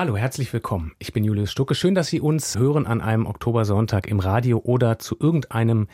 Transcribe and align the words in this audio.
Hallo, 0.00 0.16
herzlich 0.16 0.50
willkommen. 0.54 0.92
Ich 0.98 1.12
bin 1.12 1.24
Julius 1.24 1.52
Stucke. 1.52 1.74
Schön, 1.74 1.94
dass 1.94 2.06
Sie 2.06 2.22
uns 2.22 2.56
hören 2.56 2.86
an 2.86 3.02
einem 3.02 3.26
Oktobersonntag 3.26 4.06
im 4.06 4.18
Radio 4.18 4.58
oder 4.64 4.98
zu 4.98 5.14
irgendeinem 5.20 5.88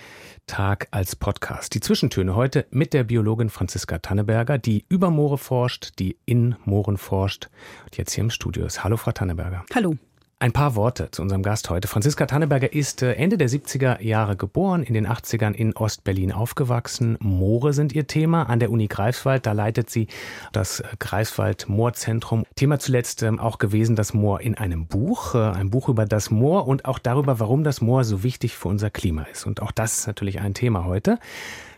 Tag 0.47 0.87
als 0.93 1.17
Podcast. 1.17 1.75
Die 1.75 1.81
Zwischentöne 1.81 2.37
heute 2.37 2.67
mit 2.71 2.93
der 2.93 3.03
Biologin 3.03 3.51
Franziska 3.51 3.99
Tanneberger, 3.99 4.59
die 4.59 4.85
über 4.89 5.11
Moore 5.11 5.39
forscht, 5.39 5.99
die 5.99 6.19
in 6.25 6.55
Mooren 6.65 6.99
forscht 6.99 7.49
und 7.87 7.97
jetzt 7.97 8.13
hier 8.13 8.23
im 8.23 8.31
Studio 8.31 8.65
ist. 8.65 8.85
Hallo, 8.85 8.97
Frau 8.97 9.11
Tanneberger. 9.11 9.65
Hallo. 9.75 9.97
Ein 10.39 10.53
paar 10.53 10.75
Worte 10.75 11.11
zu 11.13 11.23
unserem 11.23 11.43
Gast 11.43 11.71
heute. 11.71 11.89
Franziska 11.89 12.27
Tanneberger 12.27 12.71
ist 12.71 13.01
äh, 13.01 13.15
Ende 13.15 13.39
der 13.39 13.49
70er 13.49 14.03
Jahre 14.03 14.37
geboren, 14.37 14.83
in 14.83 14.93
den 14.93 15.09
80ern 15.09 15.55
in 15.55 15.75
Ostberlin 15.75 16.31
aufgewachsen. 16.31 17.17
Moore 17.21 17.73
sind 17.73 17.95
ihr 17.95 18.07
Thema. 18.07 18.43
An 18.43 18.61
der 18.61 18.71
Uni 18.71 18.87
Greifswald, 18.87 19.47
da 19.47 19.53
leitet 19.53 19.89
sie 19.89 20.09
das 20.53 20.81
äh, 20.81 20.89
Greifswald-Moorzentrum. 20.99 22.45
Thema 22.55 22.79
zuletzt 22.79 23.23
ähm, 23.23 23.41
auch 23.41 23.57
gewesen 23.57 23.97
das 23.97 24.13
Moor 24.13 24.43
in 24.43 24.59
einem 24.59 24.87
Buch, 24.87 25.35
äh, 25.35 25.39
ein 25.39 25.71
Buch 25.71 25.89
über 25.89 26.05
das 26.05 26.31
Moor 26.31 26.69
und 26.69 26.85
auch 26.85 26.99
darüber, 26.99 27.41
warum 27.41 27.65
das 27.65 27.81
Moor 27.81 28.05
so 28.05 28.23
wichtig 28.23 28.57
für 28.57 28.69
unser 28.69 28.91
Klima 28.91 29.23
ist. 29.23 29.47
Und 29.47 29.63
auch 29.63 29.73
das 29.73 30.01
ist 30.01 30.07
natürlich 30.07 30.43
ein 30.43 30.53
Thema 30.53 30.85
heute. 30.85 31.19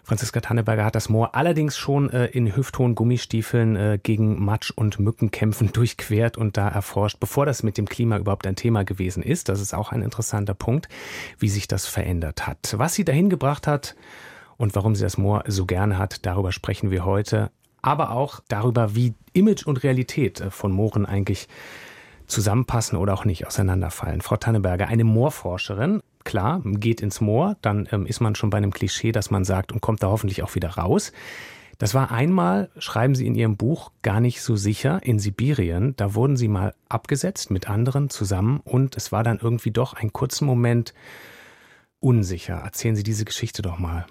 Franziska 0.08 0.40
Tanneberger 0.40 0.86
hat 0.86 0.94
das 0.94 1.10
Moor 1.10 1.34
allerdings 1.34 1.76
schon 1.76 2.08
äh, 2.08 2.28
in 2.28 2.56
hüfthohen 2.56 2.94
Gummistiefeln 2.94 3.76
äh, 3.76 3.98
gegen 4.02 4.42
Matsch- 4.42 4.72
und 4.74 4.98
Mückenkämpfen 4.98 5.70
durchquert 5.72 6.38
und 6.38 6.56
da 6.56 6.66
erforscht, 6.66 7.20
bevor 7.20 7.44
das 7.44 7.62
mit 7.62 7.76
dem 7.76 7.86
Klima 7.86 8.16
überhaupt 8.16 8.46
ein 8.46 8.56
Thema 8.56 8.84
gewesen 8.84 9.22
ist. 9.22 9.50
Das 9.50 9.60
ist 9.60 9.74
auch 9.74 9.92
ein 9.92 10.00
interessanter 10.00 10.54
Punkt, 10.54 10.88
wie 11.38 11.50
sich 11.50 11.68
das 11.68 11.86
verändert 11.86 12.46
hat. 12.46 12.74
Was 12.78 12.94
sie 12.94 13.04
dahin 13.04 13.28
gebracht 13.28 13.66
hat 13.66 13.96
und 14.56 14.74
warum 14.74 14.94
sie 14.94 15.02
das 15.02 15.18
Moor 15.18 15.44
so 15.46 15.66
gerne 15.66 15.98
hat, 15.98 16.24
darüber 16.24 16.52
sprechen 16.52 16.90
wir 16.90 17.04
heute. 17.04 17.50
Aber 17.82 18.12
auch 18.12 18.40
darüber, 18.48 18.94
wie 18.94 19.12
Image 19.34 19.66
und 19.66 19.82
Realität 19.82 20.40
äh, 20.40 20.50
von 20.50 20.72
Mooren 20.72 21.04
eigentlich 21.04 21.48
zusammenpassen 22.28 22.96
oder 22.96 23.14
auch 23.14 23.24
nicht 23.24 23.46
auseinanderfallen. 23.46 24.20
Frau 24.20 24.36
Tanneberger, 24.36 24.86
eine 24.86 25.04
Moorforscherin, 25.04 26.02
klar, 26.24 26.62
geht 26.64 27.00
ins 27.00 27.20
Moor, 27.20 27.56
dann 27.62 27.88
ähm, 27.90 28.06
ist 28.06 28.20
man 28.20 28.34
schon 28.34 28.50
bei 28.50 28.58
einem 28.58 28.72
Klischee, 28.72 29.12
dass 29.12 29.30
man 29.30 29.44
sagt 29.44 29.72
und 29.72 29.80
kommt 29.80 30.02
da 30.02 30.08
hoffentlich 30.08 30.42
auch 30.42 30.54
wieder 30.54 30.70
raus. 30.70 31.12
Das 31.78 31.94
war 31.94 32.10
einmal, 32.10 32.70
schreiben 32.78 33.14
Sie 33.14 33.26
in 33.26 33.36
Ihrem 33.36 33.56
Buch, 33.56 33.92
gar 34.02 34.20
nicht 34.20 34.42
so 34.42 34.56
sicher 34.56 35.00
in 35.02 35.20
Sibirien. 35.20 35.94
Da 35.96 36.14
wurden 36.14 36.36
Sie 36.36 36.48
mal 36.48 36.74
abgesetzt 36.88 37.52
mit 37.52 37.70
anderen 37.70 38.10
zusammen 38.10 38.60
und 38.64 38.96
es 38.96 39.12
war 39.12 39.22
dann 39.22 39.38
irgendwie 39.40 39.70
doch 39.70 39.94
einen 39.94 40.12
kurzen 40.12 40.44
Moment 40.44 40.92
unsicher. 42.00 42.54
Erzählen 42.54 42.96
Sie 42.96 43.04
diese 43.04 43.24
Geschichte 43.24 43.62
doch 43.62 43.78
mal. 43.78 44.06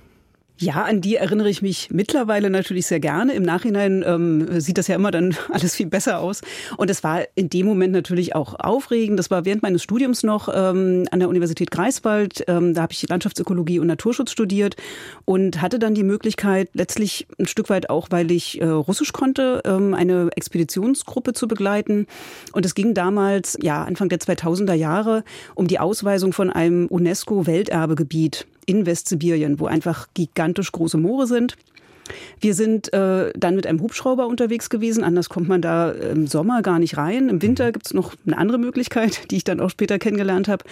Ja, 0.59 0.85
an 0.85 1.01
die 1.01 1.17
erinnere 1.17 1.49
ich 1.49 1.61
mich 1.61 1.89
mittlerweile 1.91 2.49
natürlich 2.49 2.87
sehr 2.87 2.99
gerne. 2.99 3.33
Im 3.33 3.43
Nachhinein 3.43 4.03
ähm, 4.05 4.59
sieht 4.59 4.79
das 4.79 4.87
ja 4.87 4.95
immer 4.95 5.11
dann 5.11 5.35
alles 5.51 5.75
viel 5.75 5.85
besser 5.85 6.19
aus. 6.19 6.41
Und 6.77 6.89
es 6.89 7.03
war 7.03 7.25
in 7.35 7.49
dem 7.49 7.67
Moment 7.67 7.93
natürlich 7.93 8.33
auch 8.33 8.55
aufregend. 8.59 9.19
Das 9.19 9.29
war 9.29 9.45
während 9.45 9.61
meines 9.61 9.83
Studiums 9.83 10.23
noch 10.23 10.49
ähm, 10.51 11.05
an 11.11 11.19
der 11.19 11.29
Universität 11.29 11.69
Greifswald. 11.69 12.43
Ähm, 12.47 12.73
da 12.73 12.81
habe 12.81 12.93
ich 12.93 13.07
Landschaftsökologie 13.07 13.77
und 13.77 13.85
Naturschutz 13.85 14.31
studiert 14.31 14.75
und 15.25 15.61
hatte 15.61 15.77
dann 15.77 15.93
die 15.93 16.03
Möglichkeit, 16.03 16.69
letztlich 16.73 17.27
ein 17.37 17.45
Stück 17.45 17.69
weit 17.69 17.91
auch, 17.91 18.07
weil 18.09 18.31
ich 18.31 18.59
äh, 18.59 18.65
Russisch 18.65 19.13
konnte, 19.13 19.61
ähm, 19.63 19.93
eine 19.93 20.29
Expeditionsgruppe 20.35 21.33
zu 21.33 21.47
begleiten. 21.47 22.07
Und 22.51 22.65
es 22.65 22.73
ging 22.73 22.95
damals, 22.95 23.59
ja, 23.61 23.83
Anfang 23.83 24.09
der 24.09 24.19
2000er 24.19 24.73
Jahre, 24.73 25.23
um 25.53 25.67
die 25.67 25.77
Ausweisung 25.77 26.33
von 26.33 26.49
einem 26.49 26.87
UNESCO-Welterbegebiet 26.87 28.47
in 28.67 28.85
Westsibirien, 28.85 29.59
wo 29.59 29.65
einfach 29.65 30.07
gigantisch 30.13 30.71
große 30.71 30.97
Moore 30.97 31.25
sind. 31.25 31.57
Wir 32.39 32.53
sind 32.53 32.93
äh, 32.93 33.33
dann 33.35 33.55
mit 33.55 33.67
einem 33.67 33.81
Hubschrauber 33.81 34.27
unterwegs 34.27 34.69
gewesen. 34.69 35.03
Anders 35.03 35.29
kommt 35.29 35.47
man 35.47 35.61
da 35.61 35.91
im 35.91 36.27
Sommer 36.27 36.61
gar 36.61 36.79
nicht 36.79 36.97
rein. 36.97 37.29
Im 37.29 37.41
Winter 37.41 37.71
gibt 37.71 37.87
es 37.87 37.93
noch 37.93 38.13
eine 38.25 38.37
andere 38.37 38.57
Möglichkeit, 38.57 39.21
die 39.31 39.37
ich 39.37 39.43
dann 39.43 39.59
auch 39.59 39.69
später 39.69 39.99
kennengelernt 39.99 40.47
habe. 40.47 40.63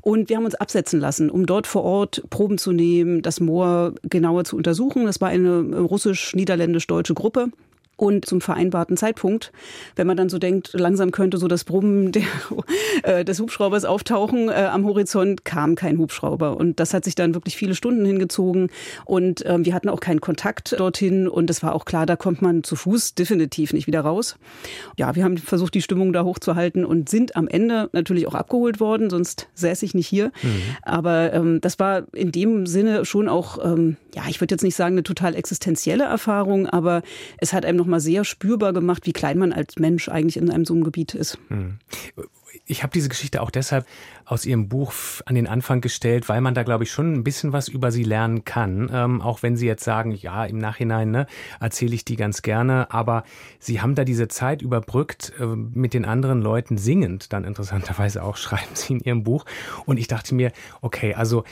Und 0.00 0.28
wir 0.28 0.36
haben 0.36 0.44
uns 0.44 0.54
absetzen 0.54 1.00
lassen, 1.00 1.30
um 1.30 1.46
dort 1.46 1.66
vor 1.66 1.84
Ort 1.84 2.24
Proben 2.30 2.58
zu 2.58 2.72
nehmen, 2.72 3.22
das 3.22 3.40
Moor 3.40 3.94
genauer 4.02 4.44
zu 4.44 4.56
untersuchen. 4.56 5.06
Das 5.06 5.20
war 5.20 5.28
eine 5.28 5.76
russisch-niederländisch-deutsche 5.76 7.14
Gruppe 7.14 7.48
und 7.96 8.24
zum 8.24 8.40
vereinbarten 8.40 8.96
Zeitpunkt. 8.96 9.52
Wenn 9.94 10.06
man 10.06 10.16
dann 10.16 10.28
so 10.28 10.38
denkt, 10.38 10.70
langsam 10.72 11.12
könnte 11.12 11.38
so 11.38 11.46
das 11.46 11.64
Brummen 11.64 12.12
der, 12.12 12.24
äh, 13.02 13.24
des 13.24 13.38
Hubschraubers 13.38 13.84
auftauchen 13.84 14.48
äh, 14.48 14.68
am 14.72 14.84
Horizont, 14.84 15.44
kam 15.44 15.74
kein 15.74 15.98
Hubschrauber. 15.98 16.56
Und 16.56 16.80
das 16.80 16.94
hat 16.94 17.04
sich 17.04 17.14
dann 17.14 17.34
wirklich 17.34 17.56
viele 17.56 17.74
Stunden 17.74 18.04
hingezogen. 18.04 18.70
Und 19.04 19.44
äh, 19.46 19.58
wir 19.64 19.74
hatten 19.74 19.88
auch 19.88 20.00
keinen 20.00 20.20
Kontakt 20.20 20.78
dorthin. 20.78 21.28
Und 21.28 21.48
es 21.50 21.62
war 21.62 21.74
auch 21.74 21.84
klar, 21.84 22.06
da 22.06 22.16
kommt 22.16 22.42
man 22.42 22.64
zu 22.64 22.76
Fuß 22.76 23.14
definitiv 23.14 23.72
nicht 23.72 23.86
wieder 23.86 24.00
raus. 24.00 24.36
Ja, 24.96 25.14
wir 25.14 25.24
haben 25.24 25.38
versucht, 25.38 25.74
die 25.74 25.82
Stimmung 25.82 26.12
da 26.12 26.24
hochzuhalten 26.24 26.84
und 26.84 27.08
sind 27.08 27.36
am 27.36 27.46
Ende 27.46 27.88
natürlich 27.92 28.26
auch 28.26 28.34
abgeholt 28.34 28.80
worden, 28.80 29.10
sonst 29.10 29.48
säße 29.54 29.84
ich 29.84 29.94
nicht 29.94 30.08
hier. 30.08 30.32
Mhm. 30.42 30.62
Aber 30.82 31.32
ähm, 31.32 31.60
das 31.60 31.78
war 31.78 32.02
in 32.12 32.32
dem 32.32 32.66
Sinne 32.66 33.04
schon 33.04 33.28
auch, 33.28 33.64
ähm, 33.64 33.96
ja, 34.14 34.22
ich 34.28 34.40
würde 34.40 34.54
jetzt 34.54 34.62
nicht 34.62 34.76
sagen, 34.76 34.94
eine 34.94 35.02
total 35.02 35.34
existenzielle 35.34 36.04
Erfahrung, 36.04 36.66
aber 36.66 37.02
es 37.38 37.52
hat 37.52 37.64
einem 37.64 37.78
noch 37.78 37.91
mal 37.92 38.00
sehr 38.00 38.24
spürbar 38.24 38.72
gemacht, 38.72 39.06
wie 39.06 39.12
klein 39.12 39.38
man 39.38 39.52
als 39.52 39.78
Mensch 39.78 40.08
eigentlich 40.08 40.36
in 40.36 40.50
einem 40.50 40.64
so 40.64 40.74
einem 40.74 40.84
Gebiet 40.84 41.14
ist. 41.14 41.38
Hm. 41.48 41.78
Ich 42.66 42.82
habe 42.82 42.92
diese 42.92 43.08
Geschichte 43.08 43.40
auch 43.42 43.50
deshalb 43.50 43.86
aus 44.24 44.44
Ihrem 44.44 44.68
Buch 44.68 44.92
an 45.26 45.34
den 45.34 45.46
Anfang 45.46 45.80
gestellt, 45.80 46.28
weil 46.28 46.40
man 46.40 46.54
da, 46.54 46.62
glaube 46.62 46.84
ich, 46.84 46.90
schon 46.90 47.12
ein 47.12 47.24
bisschen 47.24 47.52
was 47.52 47.68
über 47.68 47.90
Sie 47.90 48.04
lernen 48.04 48.44
kann. 48.44 48.90
Ähm, 48.92 49.20
auch 49.20 49.42
wenn 49.42 49.56
Sie 49.56 49.66
jetzt 49.66 49.84
sagen, 49.84 50.12
ja, 50.12 50.44
im 50.44 50.58
Nachhinein 50.58 51.10
ne, 51.10 51.26
erzähle 51.60 51.94
ich 51.94 52.04
die 52.04 52.16
ganz 52.16 52.42
gerne. 52.42 52.90
Aber 52.90 53.24
Sie 53.58 53.80
haben 53.80 53.94
da 53.94 54.04
diese 54.04 54.28
Zeit 54.28 54.62
überbrückt 54.62 55.32
äh, 55.40 55.46
mit 55.46 55.94
den 55.94 56.04
anderen 56.04 56.40
Leuten 56.40 56.78
singend, 56.78 57.32
dann 57.32 57.44
interessanterweise 57.44 58.22
auch, 58.22 58.36
schreiben 58.38 58.74
Sie 58.74 58.94
in 58.94 59.00
Ihrem 59.00 59.22
Buch. 59.22 59.44
Und 59.86 59.98
ich 59.98 60.08
dachte 60.08 60.34
mir, 60.34 60.52
okay, 60.80 61.14
also 61.14 61.44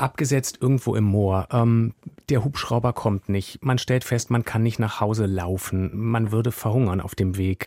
abgesetzt 0.00 0.58
irgendwo 0.60 0.94
im 0.94 1.04
Moor. 1.04 1.48
Ähm, 1.52 1.94
der 2.28 2.44
Hubschrauber 2.44 2.92
kommt 2.92 3.28
nicht. 3.28 3.64
Man 3.64 3.78
stellt 3.78 4.04
fest, 4.04 4.30
man 4.30 4.44
kann 4.44 4.62
nicht 4.62 4.78
nach 4.78 5.00
Hause 5.00 5.26
laufen. 5.26 5.90
Man 5.94 6.32
würde 6.32 6.52
verhungern 6.52 7.00
auf 7.00 7.14
dem 7.14 7.36
Weg. 7.36 7.66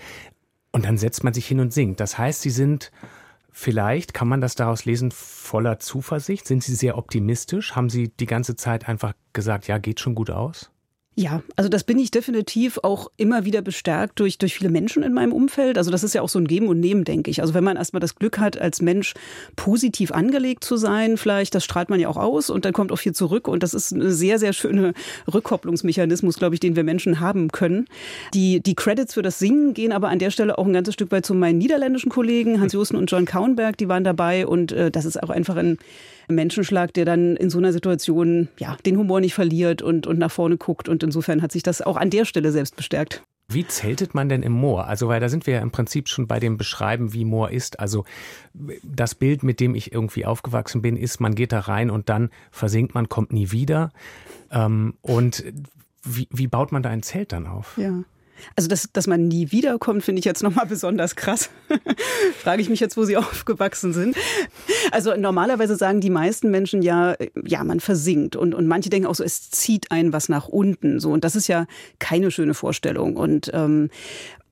Und 0.72 0.86
dann 0.86 0.98
setzt 0.98 1.24
man 1.24 1.34
sich 1.34 1.46
hin 1.46 1.60
und 1.60 1.72
singt. 1.74 2.00
Das 2.00 2.18
heißt, 2.18 2.42
Sie 2.42 2.50
sind 2.50 2.92
vielleicht, 3.52 4.14
kann 4.14 4.28
man 4.28 4.42
das 4.42 4.56
daraus 4.56 4.86
lesen, 4.86 5.12
voller 5.12 5.80
Zuversicht? 5.80 6.48
Sind 6.48 6.64
Sie 6.64 6.76
sehr 6.76 6.98
optimistisch? 6.98 7.76
Haben 7.76 7.90
Sie 7.90 8.10
die 8.10 8.26
ganze 8.26 8.56
Zeit 8.56 8.90
einfach 8.90 9.14
gesagt, 9.34 9.68
ja, 9.68 9.78
geht 9.78 10.00
schon 10.00 10.16
gut 10.16 10.32
aus? 10.32 10.73
Ja, 11.16 11.44
also 11.56 11.70
das 11.70 11.84
bin 11.84 12.00
ich 12.00 12.10
definitiv 12.10 12.80
auch 12.82 13.12
immer 13.18 13.46
wieder 13.46 13.62
bestärkt 13.62 14.20
durch, 14.20 14.40
durch 14.40 14.56
viele 14.56 14.72
Menschen 14.72 15.04
in 15.04 15.14
meinem 15.14 15.32
Umfeld. 15.32 15.78
Also 15.78 15.92
das 15.92 16.04
ist 16.04 16.16
ja 16.16 16.24
auch 16.24 16.30
so 16.30 16.40
ein 16.40 16.48
Geben 16.48 16.68
und 16.68 16.80
Nehmen, 16.80 17.04
denke 17.04 17.30
ich. 17.30 17.42
Also 17.42 17.54
wenn 17.54 17.64
man 17.64 17.78
erstmal 17.78 18.00
das 18.00 18.16
Glück 18.16 18.40
hat, 18.40 18.60
als 18.60 18.82
Mensch 18.82 19.14
positiv 19.56 20.12
angelegt 20.12 20.64
zu 20.64 20.76
sein, 20.76 21.18
vielleicht, 21.18 21.54
das 21.54 21.66
strahlt 21.66 21.92
man 21.92 22.00
ja 22.00 22.10
auch 22.10 22.18
aus 22.18 22.50
und 22.50 22.66
dann 22.66 22.74
kommt 22.74 22.92
auch 22.92 22.98
viel 22.98 23.14
zurück. 23.14 23.48
Und 23.48 23.62
das 23.62 23.76
ist 23.76 23.92
ein 23.92 24.12
sehr, 24.12 24.40
sehr 24.40 24.54
schöner 24.54 24.94
Rückkopplungsmechanismus, 25.32 26.40
glaube 26.40 26.56
ich, 26.56 26.60
den 26.60 26.76
wir 26.76 26.84
Menschen 26.84 27.20
haben 27.20 27.52
können. 27.52 27.86
Die, 28.34 28.62
die 28.62 28.74
Credits 28.74 29.14
für 29.14 29.22
das 29.22 29.38
Singen 29.38 29.76
gehen 29.76 29.92
aber 29.92 30.10
an 30.10 30.18
der 30.18 30.32
Stelle 30.32 30.58
auch 30.58 30.66
ein 30.66 30.74
ganzes 30.74 30.96
Stück 30.96 31.12
weit 31.12 31.28
zu 31.28 31.36
meinen 31.36 31.60
niederländischen 31.60 32.10
Kollegen, 32.10 32.60
Hans 32.60 32.74
Josten 32.74 32.98
und 32.98 33.12
John 33.12 33.26
Kaunberg, 33.26 33.78
die 33.78 33.88
waren 33.88 34.04
dabei. 34.04 34.48
Und 34.48 34.72
äh, 34.72 34.90
das 34.90 35.06
ist 35.06 35.22
auch 35.22 35.30
einfach 35.30 35.58
ein 35.58 35.78
Menschenschlag, 36.28 36.94
der 36.94 37.06
dann 37.06 37.36
in 37.36 37.50
so 37.50 37.58
einer 37.58 37.74
Situation 37.74 38.48
ja, 38.58 38.78
den 38.86 38.98
Humor 38.98 39.20
nicht 39.20 39.34
verliert 39.34 39.82
und, 39.82 40.08
und 40.08 40.20
nach 40.20 40.32
vorne 40.32 40.58
guckt. 40.58 40.90
Und 40.90 41.04
insofern 41.04 41.42
hat 41.42 41.52
sich 41.52 41.64
das 41.64 41.82
auch 41.82 41.98
an 41.98 42.10
der 42.10 42.26
Stelle 42.26 42.52
selbst 42.52 42.76
bestärkt. 42.76 43.24
Wie 43.50 43.68
zeltet 43.68 44.16
man 44.16 44.30
denn 44.30 44.42
im 44.42 44.54
Moor? 44.54 44.88
Also, 44.88 45.10
weil 45.10 45.20
da 45.20 45.30
sind 45.30 45.46
wir 45.46 45.56
ja 45.56 45.62
im 45.62 45.72
Prinzip 45.72 46.08
schon 46.08 46.28
bei 46.28 46.40
dem 46.40 46.58
Beschreiben, 46.58 47.14
wie 47.14 47.26
Moor 47.26 47.52
ist. 47.52 47.80
Also, 47.80 48.06
das 48.84 49.16
Bild, 49.16 49.44
mit 49.44 49.60
dem 49.60 49.76
ich 49.76 49.92
irgendwie 49.92 50.26
aufgewachsen 50.26 50.82
bin, 50.82 50.96
ist, 50.96 51.20
man 51.20 51.36
geht 51.36 51.52
da 51.52 51.60
rein 51.60 51.90
und 51.90 52.10
dann 52.10 52.30
versinkt 52.52 52.96
man, 52.96 53.10
kommt 53.10 53.34
nie 53.34 53.52
wieder. 53.52 53.92
Ähm, 54.50 54.96
und 55.02 55.44
wie, 56.04 56.28
wie 56.32 56.48
baut 56.48 56.72
man 56.72 56.84
da 56.84 56.90
ein 56.90 57.04
Zelt 57.04 57.32
dann 57.32 57.48
auf? 57.48 57.78
Ja. 57.78 58.04
Also, 58.56 58.68
dass, 58.68 58.90
dass 58.92 59.08
man 59.08 59.28
nie 59.28 59.52
wiederkommt, 59.52 60.04
finde 60.04 60.20
ich 60.20 60.26
jetzt 60.26 60.44
nochmal 60.44 60.66
besonders 60.66 61.16
krass. 61.16 61.50
Frage 62.42 62.62
ich 62.62 62.70
mich 62.70 62.80
jetzt, 62.80 62.98
wo 62.98 63.04
Sie 63.06 63.18
aufgewachsen 63.18 63.94
sind. 63.94 64.16
Also, 64.92 65.16
normalerweise 65.16 65.76
sagen 65.76 66.02
die 66.02 66.10
meisten 66.10 66.52
Menschen 66.52 66.82
ja, 66.82 67.16
ja, 67.46 67.64
man 67.64 67.80
versinkt. 67.80 68.36
Und, 68.36 68.54
und 68.54 68.68
manche 68.68 68.90
denken 68.90 69.08
auch 69.08 69.16
so, 69.16 69.24
es 69.24 69.50
zieht 69.50 69.92
einen 69.92 70.14
was 70.14 70.30
nach 70.30 70.48
unten. 70.48 71.00
So, 71.00 71.12
und 71.12 71.24
das 71.24 71.36
ist 71.36 71.48
ja 71.48 71.66
keine 72.00 72.32
schöne 72.32 72.54
Vorstellung. 72.54 73.16
Und 73.16 73.52
ähm, 73.54 73.90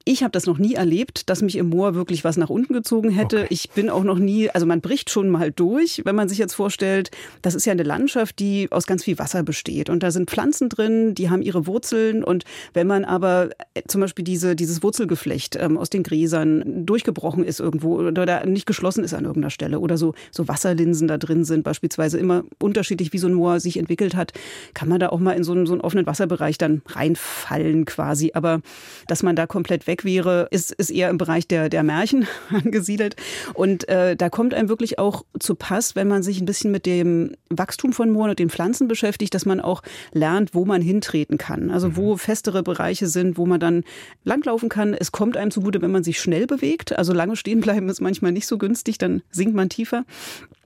ich 0.06 0.24
habe 0.24 0.32
das 0.32 0.46
noch 0.46 0.58
nie 0.58 0.74
erlebt, 0.74 1.30
dass 1.30 1.42
mich 1.42 1.56
im 1.58 1.70
Moor 1.70 1.94
wirklich 1.96 2.24
was 2.24 2.38
nach 2.38 2.50
unten 2.50 2.74
gezogen 2.74 3.10
hätte. 3.10 3.42
Okay. 3.42 3.48
Ich 3.52 3.70
bin 3.70 3.90
auch 3.90 4.04
noch 4.04 4.18
nie, 4.18 4.50
also 4.50 4.66
man 4.66 4.82
bricht 4.82 5.10
schon 5.10 5.30
mal 5.30 5.52
durch, 5.52 6.02
wenn 6.06 6.16
man 6.16 6.28
sich 6.28 6.38
jetzt 6.38 6.54
vorstellt, 6.54 7.12
das 7.42 7.56
ist 7.56 7.66
ja 7.66 7.72
eine 7.72 7.84
Landschaft, 7.84 8.40
die 8.40 8.68
aus 8.72 8.88
ganz 8.88 9.04
viel 9.04 9.20
Wasser 9.20 9.44
besteht. 9.44 9.90
Und 9.90 10.04
da 10.04 10.12
sind 10.12 10.30
Pflanzen 10.30 10.70
drin, 10.70 11.14
die 11.14 11.30
haben 11.30 11.42
ihre 11.42 11.68
Wurzeln. 11.68 12.24
Und 12.24 12.46
wenn 12.74 12.88
man 12.88 13.06
aber 13.06 13.50
äh, 13.74 13.82
zum 13.88 14.02
Beispiel 14.02 14.24
diese, 14.24 14.56
dieses 14.56 14.82
Wurzelgeflecht 14.82 15.56
ähm, 15.60 15.78
aus 15.78 15.90
den 15.90 16.04
Gräsern 16.04 16.86
durchgebrochen 16.86 17.44
ist 17.44 17.60
irgendwo 17.60 17.98
oder 17.98 18.26
da 18.26 18.46
nicht 18.46 18.66
geschlossen 18.66 19.04
ist 19.04 19.14
an 19.14 19.26
irgendeiner 19.26 19.52
Stelle 19.52 19.80
oder 19.80 19.98
so, 19.98 20.14
so 20.32 20.48
Wasserlinsen 20.48 21.08
da 21.08 21.18
drin 21.18 21.44
sind, 21.44 21.64
beispielsweise 21.64 22.18
immer 22.18 22.44
unterschiedlich, 22.60 23.14
wie 23.14 23.18
so 23.18 23.28
ein 23.28 23.34
Moor 23.34 23.60
sich 23.60 23.78
entwickelt 23.78 24.16
hat, 24.16 24.34
kann 24.74 24.90
man 24.90 25.00
da 25.00 25.10
auch 25.10 25.20
mal 25.20 25.34
in 25.34 25.44
so 25.44 25.52
einen, 25.52 25.68
so 25.68 25.74
einen 25.74 25.82
offenen 25.82 26.06
Wasserbereich 26.06 26.58
dann 26.58 26.82
reinfallen 26.88 27.86
quasi. 27.86 28.32
Aber 28.34 28.62
dass 29.08 29.22
man 29.24 29.36
da 29.36 29.46
komplett 29.46 29.88
weg 29.88 29.91
wäre, 30.04 30.48
ist, 30.52 30.72
ist 30.72 30.90
eher 30.90 31.10
im 31.10 31.18
Bereich 31.18 31.48
der, 31.48 31.70
der 31.70 31.84
Märchen 31.84 32.28
angesiedelt. 32.50 33.16
Und 33.54 33.88
äh, 33.90 34.16
da 34.16 34.30
kommt 34.30 34.54
einem 34.54 34.70
wirklich 34.70 35.00
auch 35.00 35.24
zu 35.40 35.56
Pass, 35.56 35.96
wenn 35.96 36.08
man 36.08 36.24
sich 36.24 36.40
ein 36.42 36.46
bisschen 36.46 36.72
mit 36.72 36.86
dem 36.86 37.36
Wachstum 37.50 37.94
von 37.94 38.12
Mooren 38.12 38.32
und 38.32 38.40
den 38.40 38.50
Pflanzen 38.50 38.88
beschäftigt, 38.88 39.34
dass 39.34 39.46
man 39.46 39.60
auch 39.60 39.82
lernt, 40.14 40.56
wo 40.56 40.66
man 40.66 40.82
hintreten 40.82 41.38
kann. 41.38 41.70
Also 41.70 41.90
mhm. 41.90 41.98
wo 41.98 42.18
festere 42.18 42.64
Bereiche 42.64 43.08
sind, 43.08 43.38
wo 43.38 43.46
man 43.46 43.60
dann 43.60 43.84
langlaufen 44.24 44.70
kann. 44.70 44.94
Es 44.94 45.12
kommt 45.12 45.38
einem 45.38 45.52
zugute, 45.52 45.82
wenn 45.82 45.92
man 45.92 46.04
sich 46.04 46.20
schnell 46.20 46.48
bewegt. 46.48 46.98
Also 46.98 47.14
lange 47.14 47.36
stehen 47.36 47.62
bleiben 47.62 47.90
ist 47.90 48.02
manchmal 48.02 48.32
nicht 48.32 48.48
so 48.48 48.58
günstig, 48.58 48.98
dann 48.98 49.22
sinkt 49.32 49.56
man 49.56 49.70
tiefer. 49.70 50.06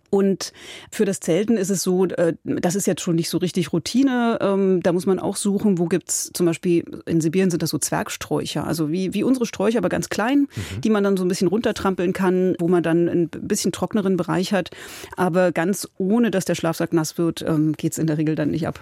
Und 0.09 0.53
für 0.91 1.05
das 1.05 1.19
Zelten 1.19 1.57
ist 1.57 1.69
es 1.69 1.83
so, 1.83 2.05
äh, 2.05 2.33
das 2.43 2.75
ist 2.75 2.87
jetzt 2.87 3.01
schon 3.01 3.15
nicht 3.15 3.29
so 3.29 3.37
richtig 3.37 3.73
Routine. 3.73 4.37
Ähm, 4.41 4.81
da 4.81 4.93
muss 4.93 5.05
man 5.05 5.19
auch 5.19 5.35
suchen, 5.35 5.77
wo 5.77 5.85
gibt's 5.85 6.31
zum 6.33 6.45
Beispiel, 6.45 6.83
in 7.05 7.21
Sibirien 7.21 7.51
sind 7.51 7.63
das 7.63 7.71
so 7.71 7.77
Zwergsträucher, 7.77 8.65
also 8.65 8.91
wie, 8.91 9.13
wie 9.13 9.23
unsere 9.23 9.45
Sträucher, 9.45 9.79
aber 9.79 9.89
ganz 9.89 10.09
klein, 10.09 10.47
mhm. 10.55 10.81
die 10.81 10.89
man 10.89 11.03
dann 11.03 11.17
so 11.17 11.25
ein 11.25 11.27
bisschen 11.27 11.47
runtertrampeln 11.47 12.13
kann, 12.13 12.55
wo 12.59 12.67
man 12.67 12.83
dann 12.83 13.07
ein 13.07 13.29
bisschen 13.29 13.71
trockneren 13.71 14.17
Bereich 14.17 14.53
hat. 14.53 14.69
Aber 15.17 15.51
ganz 15.51 15.87
ohne, 15.97 16.31
dass 16.31 16.45
der 16.45 16.55
Schlafsack 16.55 16.93
nass 16.93 17.17
wird, 17.17 17.41
ähm, 17.41 17.73
geht's 17.73 17.97
in 17.97 18.07
der 18.07 18.17
Regel 18.17 18.35
dann 18.35 18.51
nicht 18.51 18.67
ab. 18.67 18.79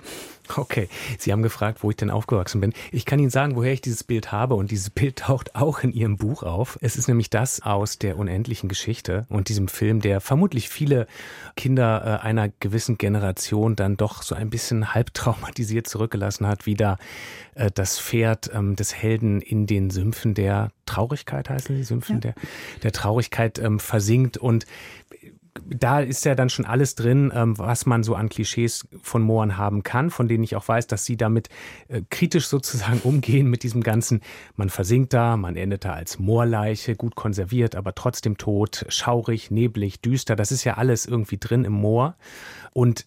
Okay, 0.57 0.89
Sie 1.17 1.31
haben 1.31 1.41
gefragt, 1.41 1.79
wo 1.83 1.89
ich 1.89 1.95
denn 1.95 2.09
aufgewachsen 2.09 2.59
bin. 2.59 2.73
Ich 2.91 3.05
kann 3.05 3.17
Ihnen 3.19 3.29
sagen, 3.29 3.55
woher 3.55 3.71
ich 3.71 3.81
dieses 3.81 4.03
Bild 4.03 4.31
habe 4.31 4.55
und 4.55 4.71
dieses 4.71 4.89
Bild 4.89 5.19
taucht 5.19 5.55
auch 5.55 5.83
in 5.83 5.93
Ihrem 5.93 6.17
Buch 6.17 6.43
auf. 6.43 6.77
Es 6.81 6.97
ist 6.97 7.07
nämlich 7.07 7.29
das 7.29 7.61
aus 7.61 7.97
der 7.97 8.17
unendlichen 8.17 8.67
Geschichte 8.67 9.25
und 9.29 9.47
diesem 9.47 9.67
Film, 9.67 10.01
der 10.01 10.19
vermutlich 10.19 10.67
viele 10.69 11.07
Kinder 11.55 12.19
äh, 12.21 12.25
einer 12.25 12.49
gewissen 12.59 12.97
Generation 12.97 13.75
dann 13.75 13.97
doch 13.97 14.23
so 14.23 14.35
ein 14.35 14.49
bisschen 14.49 14.93
halb 14.93 15.13
traumatisiert 15.13 15.87
zurückgelassen 15.87 16.47
hat, 16.47 16.65
wie 16.65 16.75
da 16.75 16.97
äh, 17.55 17.69
das 17.73 17.99
Pferd 17.99 18.49
ähm, 18.53 18.75
des 18.75 18.95
Helden 18.95 19.41
in 19.41 19.67
den 19.67 19.89
Sümpfen 19.89 20.33
der 20.33 20.71
Traurigkeit 20.85 21.49
heißen 21.49 21.75
die 21.75 21.83
Sümpfen 21.83 22.15
ja. 22.15 22.19
der, 22.19 22.35
der 22.83 22.91
Traurigkeit 22.91 23.59
ähm, 23.59 23.79
versinkt 23.79 24.37
und 24.37 24.65
da 25.65 26.00
ist 26.00 26.25
ja 26.25 26.35
dann 26.35 26.50
schon 26.50 26.65
alles 26.65 26.95
drin, 26.95 27.31
ähm, 27.33 27.57
was 27.57 27.85
man 27.85 28.03
so 28.03 28.15
an 28.15 28.29
Klischees 28.29 28.88
von 29.01 29.21
Mooren 29.21 29.57
haben 29.57 29.83
kann, 29.83 30.09
von 30.09 30.27
denen 30.27 30.44
ich 30.44 30.55
auch 30.55 30.67
weiß, 30.67 30.88
dass 30.88 31.05
sie 31.05 31.17
damit 31.17 31.50
äh, 31.88 32.01
kritisch 32.09 32.47
sozusagen 32.53 33.00
umgehen 33.03 33.50
mit 33.50 33.63
diesem 33.63 33.83
ganzen, 33.83 34.21
man 34.55 34.69
versinkt 34.69 35.13
da, 35.13 35.38
man 35.38 35.55
endet 35.55 35.85
da 35.85 35.94
als 35.94 36.19
Moorleiche, 36.19 36.95
gut 36.95 37.15
konserviert, 37.15 37.75
aber 37.75 37.94
trotzdem 37.94 38.38
tot, 38.38 38.85
schaurig, 38.89 39.51
neblig, 39.51 40.01
düster. 40.01 40.35
Das 40.35 40.51
ist 40.51 40.63
ja 40.63 40.75
alles 40.75 41.05
irgendwie 41.05 41.38
drin 41.38 41.65
im 41.65 41.73
Moor. 41.73 42.15
Und 42.73 43.06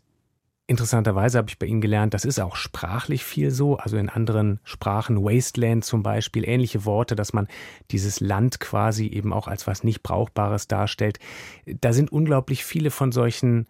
Interessanterweise 0.68 1.38
habe 1.38 1.48
ich 1.48 1.60
bei 1.60 1.66
Ihnen 1.66 1.80
gelernt, 1.80 2.12
das 2.12 2.24
ist 2.24 2.40
auch 2.40 2.56
sprachlich 2.56 3.24
viel 3.24 3.52
so, 3.52 3.76
also 3.76 3.96
in 3.96 4.08
anderen 4.08 4.58
Sprachen, 4.64 5.22
Wasteland 5.22 5.84
zum 5.84 6.02
Beispiel, 6.02 6.48
ähnliche 6.48 6.84
Worte, 6.84 7.14
dass 7.14 7.32
man 7.32 7.46
dieses 7.92 8.18
Land 8.18 8.58
quasi 8.58 9.06
eben 9.06 9.32
auch 9.32 9.46
als 9.46 9.68
was 9.68 9.84
nicht 9.84 10.02
Brauchbares 10.02 10.66
darstellt. 10.66 11.20
Da 11.66 11.92
sind 11.92 12.10
unglaublich 12.10 12.64
viele 12.64 12.90
von 12.90 13.12
solchen 13.12 13.68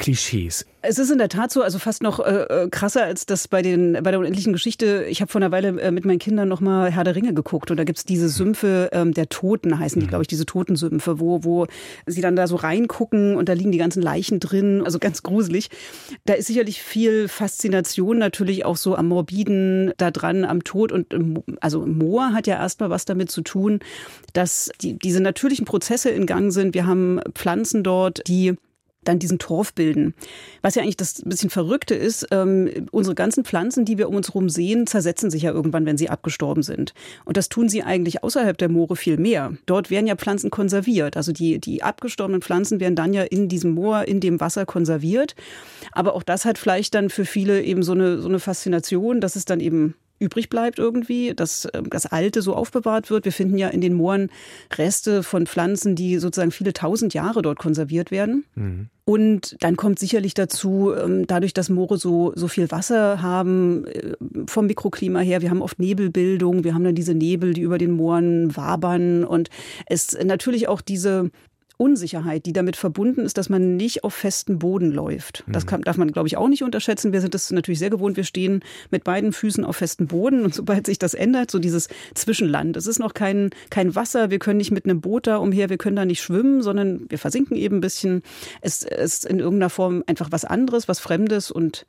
Klischees. 0.00 0.64
Es 0.80 0.98
ist 0.98 1.10
in 1.10 1.18
der 1.18 1.28
Tat 1.28 1.52
so, 1.52 1.60
also 1.60 1.78
fast 1.78 2.02
noch 2.02 2.20
äh, 2.20 2.44
äh, 2.62 2.68
krasser 2.70 3.04
als 3.04 3.26
das 3.26 3.48
bei 3.48 3.60
den 3.60 3.98
bei 4.02 4.10
der 4.10 4.18
unendlichen 4.18 4.54
Geschichte. 4.54 5.04
Ich 5.10 5.20
habe 5.20 5.30
vor 5.30 5.38
einer 5.38 5.52
Weile 5.52 5.78
äh, 5.78 5.90
mit 5.90 6.06
meinen 6.06 6.18
Kindern 6.18 6.48
noch 6.48 6.62
mal 6.62 6.90
Herr 6.90 7.04
der 7.04 7.14
Ringe 7.14 7.34
geguckt 7.34 7.70
und 7.70 7.76
da 7.76 7.84
gibt's 7.84 8.06
diese 8.06 8.30
Sümpfe 8.30 8.88
ähm, 8.92 9.12
der 9.12 9.28
Toten 9.28 9.78
heißen 9.78 10.00
die, 10.00 10.06
mhm. 10.06 10.08
glaube 10.08 10.22
ich, 10.22 10.28
diese 10.28 10.46
Totensümpfe, 10.46 11.20
wo 11.20 11.44
wo 11.44 11.66
sie 12.06 12.22
dann 12.22 12.34
da 12.34 12.46
so 12.46 12.56
reingucken 12.56 13.36
und 13.36 13.50
da 13.50 13.52
liegen 13.52 13.72
die 13.72 13.78
ganzen 13.78 14.02
Leichen 14.02 14.40
drin, 14.40 14.80
also 14.82 14.98
ganz 14.98 15.22
gruselig. 15.22 15.68
Da 16.24 16.32
ist 16.32 16.46
sicherlich 16.46 16.80
viel 16.82 17.28
Faszination 17.28 18.16
natürlich 18.16 18.64
auch 18.64 18.78
so 18.78 18.96
am 18.96 19.08
morbiden 19.08 19.92
da 19.98 20.10
dran, 20.10 20.46
am 20.46 20.64
Tod 20.64 20.92
und 20.92 21.12
ähm, 21.12 21.42
also 21.60 21.84
Moor 21.84 22.32
hat 22.32 22.46
ja 22.46 22.56
erstmal 22.56 22.88
was 22.88 23.04
damit 23.04 23.30
zu 23.30 23.42
tun, 23.42 23.80
dass 24.32 24.70
die, 24.80 24.98
diese 24.98 25.20
natürlichen 25.20 25.66
Prozesse 25.66 26.08
in 26.08 26.24
Gang 26.24 26.54
sind. 26.54 26.72
Wir 26.72 26.86
haben 26.86 27.20
Pflanzen 27.34 27.84
dort, 27.84 28.26
die 28.26 28.56
dann 29.04 29.18
diesen 29.18 29.38
Torf 29.38 29.72
bilden. 29.72 30.14
Was 30.62 30.74
ja 30.74 30.82
eigentlich 30.82 30.96
das 30.96 31.22
bisschen 31.24 31.50
Verrückte 31.50 31.94
ist, 31.94 32.26
ähm, 32.30 32.88
unsere 32.90 33.14
ganzen 33.14 33.44
Pflanzen, 33.44 33.84
die 33.84 33.96
wir 33.96 34.08
um 34.08 34.16
uns 34.16 34.28
herum 34.28 34.50
sehen, 34.50 34.86
zersetzen 34.86 35.30
sich 35.30 35.42
ja 35.42 35.52
irgendwann, 35.52 35.86
wenn 35.86 35.96
sie 35.96 36.10
abgestorben 36.10 36.62
sind. 36.62 36.92
Und 37.24 37.36
das 37.36 37.48
tun 37.48 37.68
sie 37.68 37.82
eigentlich 37.82 38.22
außerhalb 38.22 38.58
der 38.58 38.68
Moore 38.68 38.96
viel 38.96 39.16
mehr. 39.16 39.54
Dort 39.66 39.90
werden 39.90 40.06
ja 40.06 40.16
Pflanzen 40.16 40.50
konserviert. 40.50 41.16
Also 41.16 41.32
die, 41.32 41.58
die 41.58 41.82
abgestorbenen 41.82 42.42
Pflanzen 42.42 42.80
werden 42.80 42.96
dann 42.96 43.14
ja 43.14 43.22
in 43.22 43.48
diesem 43.48 43.72
Moor, 43.72 44.06
in 44.06 44.20
dem 44.20 44.40
Wasser 44.40 44.66
konserviert. 44.66 45.34
Aber 45.92 46.14
auch 46.14 46.22
das 46.22 46.44
hat 46.44 46.58
vielleicht 46.58 46.94
dann 46.94 47.08
für 47.08 47.24
viele 47.24 47.62
eben 47.62 47.82
so 47.82 47.92
eine, 47.92 48.20
so 48.20 48.28
eine 48.28 48.38
Faszination, 48.38 49.20
dass 49.20 49.36
es 49.36 49.46
dann 49.46 49.60
eben 49.60 49.94
übrig 50.20 50.50
bleibt 50.50 50.78
irgendwie, 50.78 51.34
dass 51.34 51.66
ähm, 51.74 51.90
das 51.90 52.06
Alte 52.06 52.42
so 52.42 52.54
aufbewahrt 52.54 53.10
wird. 53.10 53.24
Wir 53.24 53.32
finden 53.32 53.58
ja 53.58 53.68
in 53.68 53.80
den 53.80 53.94
Mooren 53.94 54.30
Reste 54.76 55.22
von 55.22 55.46
Pflanzen, 55.46 55.96
die 55.96 56.18
sozusagen 56.18 56.52
viele 56.52 56.72
tausend 56.72 57.14
Jahre 57.14 57.42
dort 57.42 57.58
konserviert 57.58 58.10
werden. 58.10 58.44
Mhm. 58.54 58.88
Und 59.06 59.56
dann 59.60 59.76
kommt 59.76 59.98
sicherlich 59.98 60.34
dazu, 60.34 60.92
ähm, 60.94 61.26
dadurch, 61.26 61.52
dass 61.52 61.68
Moore 61.68 61.96
so, 61.96 62.32
so 62.36 62.46
viel 62.46 62.70
Wasser 62.70 63.22
haben, 63.22 63.86
äh, 63.86 64.12
vom 64.46 64.66
Mikroklima 64.66 65.20
her, 65.20 65.42
wir 65.42 65.50
haben 65.50 65.62
oft 65.62 65.80
Nebelbildung, 65.80 66.62
wir 66.62 66.74
haben 66.74 66.84
dann 66.84 66.94
diese 66.94 67.14
Nebel, 67.14 67.54
die 67.54 67.62
über 67.62 67.78
den 67.78 67.90
Mooren 67.90 68.54
wabern 68.56 69.24
und 69.24 69.48
es 69.86 70.16
natürlich 70.22 70.68
auch 70.68 70.80
diese 70.80 71.30
Unsicherheit, 71.80 72.44
die 72.44 72.52
damit 72.52 72.76
verbunden 72.76 73.22
ist, 73.24 73.38
dass 73.38 73.48
man 73.48 73.76
nicht 73.76 74.04
auf 74.04 74.12
festen 74.12 74.58
Boden 74.58 74.90
läuft. 74.90 75.44
Das 75.46 75.64
mhm. 75.64 75.68
kann, 75.68 75.82
darf 75.82 75.96
man, 75.96 76.12
glaube 76.12 76.28
ich, 76.28 76.36
auch 76.36 76.48
nicht 76.48 76.62
unterschätzen. 76.62 77.14
Wir 77.14 77.22
sind 77.22 77.32
das 77.32 77.50
natürlich 77.50 77.78
sehr 77.78 77.88
gewohnt. 77.88 78.18
Wir 78.18 78.24
stehen 78.24 78.62
mit 78.90 79.02
beiden 79.02 79.32
Füßen 79.32 79.64
auf 79.64 79.76
festen 79.76 80.06
Boden 80.06 80.44
und 80.44 80.54
sobald 80.54 80.86
sich 80.86 80.98
das 80.98 81.14
ändert, 81.14 81.50
so 81.50 81.58
dieses 81.58 81.88
Zwischenland, 82.14 82.76
es 82.76 82.86
ist 82.86 82.98
noch 82.98 83.14
kein, 83.14 83.48
kein 83.70 83.94
Wasser, 83.94 84.30
wir 84.30 84.38
können 84.38 84.58
nicht 84.58 84.72
mit 84.72 84.84
einem 84.84 85.00
Boot 85.00 85.26
da 85.26 85.38
umher, 85.38 85.70
wir 85.70 85.78
können 85.78 85.96
da 85.96 86.04
nicht 86.04 86.20
schwimmen, 86.20 86.60
sondern 86.62 87.06
wir 87.08 87.18
versinken 87.18 87.56
eben 87.56 87.76
ein 87.76 87.80
bisschen. 87.80 88.22
Es 88.60 88.82
ist 88.82 89.24
in 89.24 89.38
irgendeiner 89.38 89.70
Form 89.70 90.04
einfach 90.06 90.28
was 90.30 90.44
anderes, 90.44 90.86
was 90.86 91.00
Fremdes 91.00 91.50
und 91.50 91.86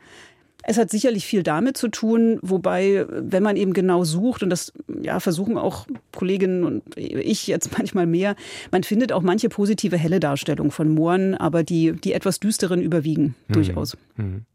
es 0.63 0.77
hat 0.77 0.89
sicherlich 0.89 1.25
viel 1.25 1.43
damit 1.43 1.77
zu 1.77 1.87
tun, 1.87 2.39
wobei, 2.41 3.05
wenn 3.09 3.43
man 3.43 3.55
eben 3.55 3.73
genau 3.73 4.03
sucht, 4.03 4.43
und 4.43 4.49
das 4.49 4.73
ja, 5.01 5.19
versuchen 5.19 5.57
auch 5.57 5.87
Kolleginnen 6.11 6.63
und 6.63 6.83
ich 6.95 7.47
jetzt 7.47 7.71
manchmal 7.77 8.05
mehr, 8.05 8.35
man 8.71 8.83
findet 8.83 9.11
auch 9.11 9.21
manche 9.21 9.49
positive 9.49 9.97
helle 9.97 10.19
Darstellungen 10.19 10.71
von 10.71 10.93
Mooren, 10.93 11.35
aber 11.35 11.63
die, 11.63 11.93
die 11.93 12.13
etwas 12.13 12.39
düsteren 12.39 12.81
überwiegen 12.81 13.35
hm. 13.47 13.53
durchaus. 13.53 13.97
Hm. 14.15 14.45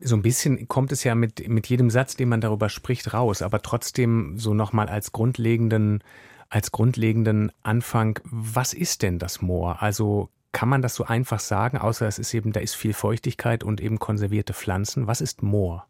So 0.00 0.14
ein 0.14 0.22
bisschen 0.22 0.68
kommt 0.68 0.92
es 0.92 1.02
ja 1.02 1.16
mit, 1.16 1.48
mit 1.48 1.66
jedem 1.66 1.90
Satz, 1.90 2.14
den 2.14 2.28
man 2.28 2.40
darüber 2.40 2.68
spricht, 2.68 3.12
raus, 3.14 3.42
aber 3.42 3.62
trotzdem 3.62 4.38
so 4.38 4.54
nochmal 4.54 4.88
als 4.88 5.12
grundlegenden 5.12 6.02
als 6.50 6.72
grundlegenden 6.72 7.52
Anfang, 7.62 8.20
was 8.24 8.72
ist 8.72 9.02
denn 9.02 9.18
das 9.18 9.42
Moor? 9.42 9.82
Also 9.82 10.30
kann 10.58 10.68
man 10.68 10.82
das 10.82 10.96
so 10.96 11.04
einfach 11.04 11.38
sagen, 11.38 11.78
außer 11.78 12.08
es 12.08 12.18
ist 12.18 12.34
eben, 12.34 12.52
da 12.52 12.58
ist 12.58 12.74
viel 12.74 12.92
Feuchtigkeit 12.92 13.62
und 13.62 13.80
eben 13.80 14.00
konservierte 14.00 14.52
Pflanzen. 14.52 15.06
Was 15.06 15.20
ist 15.20 15.40
Moor? 15.40 15.86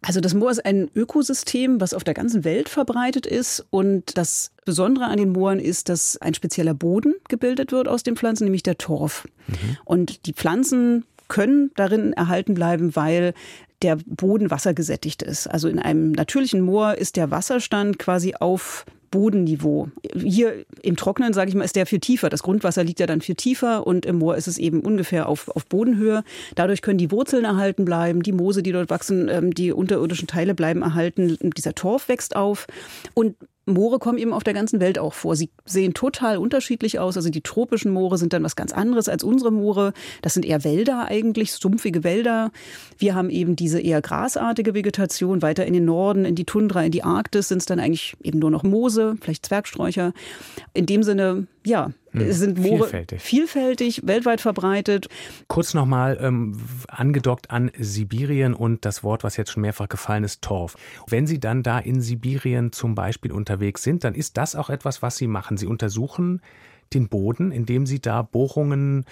Also 0.00 0.22
das 0.22 0.32
Moor 0.32 0.50
ist 0.50 0.64
ein 0.64 0.90
Ökosystem, 0.94 1.82
was 1.82 1.92
auf 1.92 2.02
der 2.02 2.14
ganzen 2.14 2.42
Welt 2.42 2.70
verbreitet 2.70 3.26
ist. 3.26 3.66
Und 3.68 4.16
das 4.16 4.52
Besondere 4.64 5.04
an 5.04 5.18
den 5.18 5.32
Mooren 5.32 5.58
ist, 5.58 5.90
dass 5.90 6.16
ein 6.16 6.32
spezieller 6.32 6.72
Boden 6.72 7.14
gebildet 7.28 7.72
wird 7.72 7.88
aus 7.88 8.02
den 8.02 8.16
Pflanzen, 8.16 8.44
nämlich 8.44 8.62
der 8.62 8.78
Torf. 8.78 9.28
Mhm. 9.48 9.76
Und 9.84 10.24
die 10.24 10.32
Pflanzen 10.32 11.04
können 11.28 11.70
darin 11.76 12.14
erhalten 12.14 12.54
bleiben, 12.54 12.96
weil 12.96 13.34
der 13.82 13.98
Boden 14.06 14.50
wassergesättigt 14.50 15.22
ist. 15.22 15.46
Also 15.46 15.68
in 15.68 15.78
einem 15.78 16.12
natürlichen 16.12 16.62
Moor 16.62 16.94
ist 16.94 17.16
der 17.16 17.30
Wasserstand 17.30 17.98
quasi 17.98 18.34
auf 18.34 18.86
Bodenniveau. 19.10 19.88
Hier 20.14 20.64
im 20.82 20.96
Trockenen, 20.96 21.32
sage 21.32 21.48
ich 21.48 21.54
mal, 21.54 21.64
ist 21.64 21.76
der 21.76 21.86
viel 21.86 22.00
tiefer. 22.00 22.28
Das 22.28 22.42
Grundwasser 22.42 22.84
liegt 22.84 23.00
ja 23.00 23.06
dann 23.06 23.20
viel 23.20 23.34
tiefer 23.34 23.86
und 23.86 24.06
im 24.06 24.18
Moor 24.18 24.36
ist 24.36 24.48
es 24.48 24.58
eben 24.58 24.80
ungefähr 24.80 25.28
auf, 25.28 25.48
auf 25.48 25.66
Bodenhöhe. 25.66 26.22
Dadurch 26.54 26.82
können 26.82 26.98
die 26.98 27.10
Wurzeln 27.10 27.44
erhalten 27.44 27.84
bleiben, 27.84 28.22
die 28.22 28.32
Moose, 28.32 28.62
die 28.62 28.72
dort 28.72 28.90
wachsen, 28.90 29.28
ähm, 29.28 29.52
die 29.52 29.72
unterirdischen 29.72 30.28
Teile 30.28 30.54
bleiben 30.54 30.82
erhalten. 30.82 31.36
Dieser 31.56 31.74
Torf 31.74 32.08
wächst 32.08 32.36
auf 32.36 32.66
und 33.14 33.36
Moore 33.70 33.98
kommen 33.98 34.18
eben 34.18 34.32
auf 34.32 34.44
der 34.44 34.54
ganzen 34.54 34.80
Welt 34.80 34.98
auch 34.98 35.14
vor. 35.14 35.36
Sie 35.36 35.50
sehen 35.64 35.94
total 35.94 36.36
unterschiedlich 36.38 36.98
aus. 36.98 37.16
Also 37.16 37.30
die 37.30 37.40
tropischen 37.40 37.92
Moore 37.92 38.18
sind 38.18 38.32
dann 38.32 38.42
was 38.42 38.56
ganz 38.56 38.72
anderes 38.72 39.08
als 39.08 39.24
unsere 39.24 39.50
Moore. 39.50 39.92
Das 40.22 40.34
sind 40.34 40.44
eher 40.44 40.64
Wälder 40.64 41.06
eigentlich, 41.06 41.52
sumpfige 41.52 42.04
Wälder. 42.04 42.50
Wir 42.98 43.14
haben 43.14 43.30
eben 43.30 43.56
diese 43.56 43.80
eher 43.80 44.02
grasartige 44.02 44.74
Vegetation. 44.74 45.42
Weiter 45.42 45.66
in 45.66 45.72
den 45.72 45.84
Norden, 45.84 46.24
in 46.24 46.34
die 46.34 46.44
Tundra, 46.44 46.82
in 46.84 46.92
die 46.92 47.04
Arktis 47.04 47.48
sind 47.48 47.58
es 47.58 47.66
dann 47.66 47.80
eigentlich 47.80 48.16
eben 48.22 48.38
nur 48.38 48.50
noch 48.50 48.62
Moose, 48.62 49.16
vielleicht 49.20 49.46
Zwergsträucher. 49.46 50.12
In 50.74 50.86
dem 50.86 51.02
Sinne, 51.02 51.46
ja, 51.64 51.90
hm. 52.12 52.32
sind 52.32 52.58
Moore 52.58 52.84
vielfältig. 52.84 53.22
vielfältig, 53.22 54.00
weltweit 54.04 54.40
verbreitet. 54.40 55.08
Kurz 55.48 55.74
nochmal 55.74 56.18
ähm, 56.20 56.60
angedockt 56.88 57.50
an 57.50 57.70
Sibirien 57.78 58.54
und 58.54 58.84
das 58.84 59.02
Wort, 59.02 59.24
was 59.24 59.36
jetzt 59.36 59.52
schon 59.52 59.62
mehrfach 59.62 59.88
gefallen 59.88 60.24
ist, 60.24 60.42
Torf. 60.42 60.76
Wenn 61.06 61.26
Sie 61.26 61.40
dann 61.40 61.62
da 61.62 61.78
in 61.78 62.00
Sibirien 62.00 62.72
zum 62.72 62.94
Beispiel 62.94 63.32
unterwegs 63.32 63.82
sind, 63.82 64.04
dann 64.04 64.14
ist 64.14 64.36
das 64.36 64.56
auch 64.56 64.70
etwas, 64.70 65.02
was 65.02 65.16
Sie 65.16 65.26
machen. 65.26 65.56
Sie 65.56 65.66
untersuchen 65.66 66.40
den 66.92 67.08
Boden, 67.08 67.52
indem 67.52 67.86
Sie 67.86 68.00
da 68.00 68.22
Bohrungen 68.22 69.04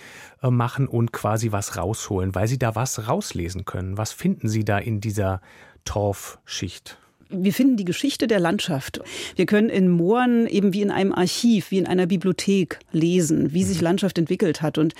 äh, 0.43 0.50
machen 0.50 0.88
und 0.88 1.12
quasi 1.12 1.52
was 1.52 1.76
rausholen, 1.76 2.35
weil 2.35 2.49
Sie 2.49 2.59
da 2.59 2.75
was 2.75 3.09
rauslesen 3.09 3.64
können. 3.64 3.97
Was 3.97 4.12
finden 4.12 4.49
Sie 4.49 4.64
da 4.64 4.78
in 4.78 5.00
dieser 5.00 5.40
Torfschicht? 5.85 6.99
Wir 7.31 7.53
finden 7.53 7.77
die 7.77 7.85
Geschichte 7.85 8.27
der 8.27 8.41
Landschaft. 8.41 9.01
Wir 9.37 9.47
können 9.47 9.69
in 9.69 9.89
Mooren 9.89 10.47
eben 10.47 10.73
wie 10.73 10.83
in 10.83 10.91
einem 10.91 11.13
Archiv, 11.13 11.71
wie 11.71 11.79
in 11.79 11.87
einer 11.87 12.07
Bibliothek 12.07 12.79
lesen, 12.93 13.53
wie 13.53 13.65
sich 13.65 13.81
Landschaft 13.81 14.19
entwickelt 14.19 14.63
hat. 14.63 14.79
Und 14.79 14.95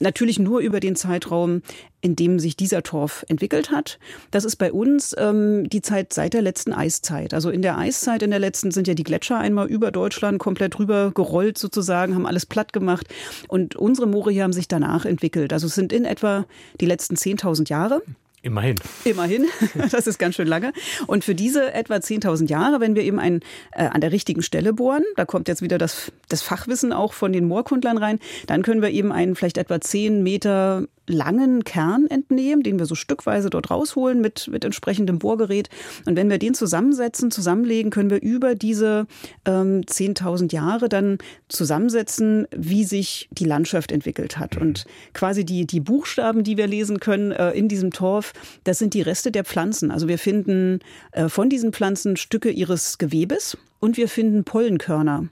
natürlich 0.00 0.38
nur 0.38 0.60
über 0.60 0.80
den 0.80 0.96
Zeitraum, 0.96 1.62
in 2.00 2.16
dem 2.16 2.38
sich 2.38 2.56
dieser 2.56 2.82
Torf 2.82 3.24
entwickelt 3.28 3.70
hat. 3.70 3.98
Das 4.30 4.44
ist 4.44 4.56
bei 4.56 4.72
uns 4.72 5.14
ähm, 5.18 5.68
die 5.68 5.82
Zeit 5.82 6.12
seit 6.12 6.34
der 6.34 6.42
letzten 6.42 6.72
Eiszeit. 6.72 7.32
Also 7.32 7.50
in 7.50 7.62
der 7.62 7.78
Eiszeit, 7.78 8.22
in 8.22 8.30
der 8.30 8.40
letzten 8.40 8.70
sind 8.70 8.88
ja 8.88 8.94
die 8.94 9.04
Gletscher 9.04 9.38
einmal 9.38 9.68
über 9.68 9.90
Deutschland 9.90 10.38
komplett 10.38 10.78
rüber 10.78 11.12
gerollt 11.14 11.58
sozusagen, 11.58 12.14
haben 12.14 12.26
alles 12.26 12.46
platt 12.46 12.72
gemacht. 12.72 13.06
Und 13.48 13.76
unsere 13.76 14.06
Moore 14.06 14.32
hier 14.32 14.42
haben 14.42 14.52
sich 14.52 14.68
danach 14.68 15.04
entwickelt. 15.04 15.52
Also 15.52 15.66
es 15.66 15.74
sind 15.74 15.92
in 15.92 16.04
etwa 16.04 16.46
die 16.80 16.86
letzten 16.86 17.14
10.000 17.14 17.68
Jahre. 17.68 18.02
Immerhin. 18.42 18.76
Immerhin. 19.04 19.46
Das 19.90 20.06
ist 20.06 20.18
ganz 20.18 20.34
schön 20.34 20.48
lange. 20.48 20.72
Und 21.06 21.24
für 21.24 21.34
diese 21.34 21.72
etwa 21.72 21.94
10.000 21.94 22.48
Jahre, 22.48 22.80
wenn 22.80 22.96
wir 22.96 23.02
eben 23.02 23.18
ein, 23.18 23.40
äh, 23.72 23.84
an 23.84 24.00
der 24.00 24.10
richtigen 24.10 24.42
Stelle 24.42 24.72
bohren, 24.72 25.04
da 25.16 25.24
kommt 25.24 25.48
jetzt 25.48 25.62
wieder 25.62 25.78
das, 25.78 26.12
das 26.28 26.42
Fachwissen 26.42 26.92
auch 26.92 27.12
von 27.12 27.32
den 27.32 27.46
Moorkundlern 27.46 27.98
rein, 27.98 28.18
dann 28.46 28.62
können 28.62 28.82
wir 28.82 28.90
eben 28.90 29.12
einen 29.12 29.36
vielleicht 29.36 29.58
etwa 29.58 29.80
10 29.80 30.22
Meter 30.22 30.86
langen 31.12 31.64
Kern 31.64 32.06
entnehmen, 32.08 32.62
den 32.62 32.78
wir 32.78 32.86
so 32.86 32.94
stückweise 32.94 33.50
dort 33.50 33.70
rausholen 33.70 34.20
mit, 34.20 34.48
mit 34.50 34.64
entsprechendem 34.64 35.18
Bohrgerät. 35.18 35.68
Und 36.06 36.16
wenn 36.16 36.30
wir 36.30 36.38
den 36.38 36.54
zusammensetzen, 36.54 37.30
zusammenlegen, 37.30 37.90
können 37.90 38.10
wir 38.10 38.20
über 38.20 38.54
diese 38.54 39.06
ähm, 39.44 39.82
10.000 39.82 40.52
Jahre 40.52 40.88
dann 40.88 41.18
zusammensetzen, 41.48 42.46
wie 42.54 42.84
sich 42.84 43.28
die 43.30 43.44
Landschaft 43.44 43.92
entwickelt 43.92 44.38
hat. 44.38 44.56
Und 44.56 44.84
quasi 45.12 45.44
die, 45.44 45.66
die 45.66 45.80
Buchstaben, 45.80 46.44
die 46.44 46.56
wir 46.56 46.66
lesen 46.66 47.00
können 47.00 47.32
äh, 47.32 47.50
in 47.52 47.68
diesem 47.68 47.90
Torf, 47.90 48.32
das 48.64 48.78
sind 48.78 48.94
die 48.94 49.02
Reste 49.02 49.30
der 49.30 49.44
Pflanzen. 49.44 49.90
Also 49.90 50.08
wir 50.08 50.18
finden 50.18 50.80
äh, 51.12 51.28
von 51.28 51.48
diesen 51.48 51.72
Pflanzen 51.72 52.16
Stücke 52.16 52.50
ihres 52.50 52.98
Gewebes 52.98 53.56
und 53.82 53.96
wir 53.96 54.08
finden 54.08 54.44
Pollenkörner. 54.44 55.26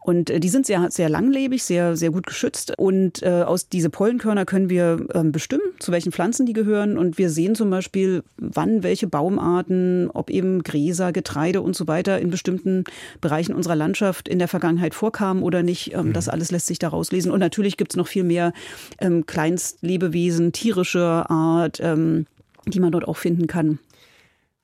Und 0.00 0.28
äh, 0.28 0.38
die 0.38 0.50
sind 0.50 0.66
sehr, 0.66 0.90
sehr 0.90 1.08
langlebig, 1.08 1.62
sehr, 1.62 1.96
sehr 1.96 2.10
gut 2.10 2.26
geschützt. 2.26 2.74
Und 2.76 3.22
äh, 3.22 3.42
aus 3.42 3.70
diese 3.70 3.88
Pollenkörner 3.88 4.44
können 4.44 4.68
wir 4.68 5.06
ähm, 5.14 5.32
bestimmen, 5.32 5.62
zu 5.78 5.92
welchen 5.92 6.12
Pflanzen 6.12 6.44
die 6.44 6.52
gehören. 6.52 6.98
Und 6.98 7.16
wir 7.16 7.30
sehen 7.30 7.54
zum 7.54 7.70
Beispiel, 7.70 8.22
wann 8.36 8.82
welche 8.82 9.06
Baumarten, 9.06 10.10
ob 10.12 10.28
eben 10.28 10.62
Gräser, 10.62 11.10
Getreide 11.10 11.62
und 11.62 11.74
so 11.74 11.86
weiter 11.86 12.20
in 12.20 12.28
bestimmten 12.28 12.84
Bereichen 13.22 13.54
unserer 13.54 13.76
Landschaft 13.76 14.28
in 14.28 14.38
der 14.38 14.48
Vergangenheit 14.48 14.94
vorkamen 14.94 15.42
oder 15.42 15.62
nicht. 15.62 15.94
Ähm, 15.94 16.08
mhm. 16.08 16.12
Das 16.12 16.28
alles 16.28 16.50
lässt 16.50 16.66
sich 16.66 16.78
daraus 16.78 17.12
lesen. 17.12 17.32
Und 17.32 17.40
natürlich 17.40 17.78
gibt 17.78 17.92
es 17.92 17.96
noch 17.96 18.08
viel 18.08 18.24
mehr 18.24 18.52
ähm, 19.00 19.24
Kleinstlebewesen 19.24 20.52
tierischer 20.52 21.30
Art, 21.30 21.80
ähm, 21.82 22.26
die 22.66 22.80
man 22.80 22.92
dort 22.92 23.08
auch 23.08 23.16
finden 23.16 23.46
kann. 23.46 23.78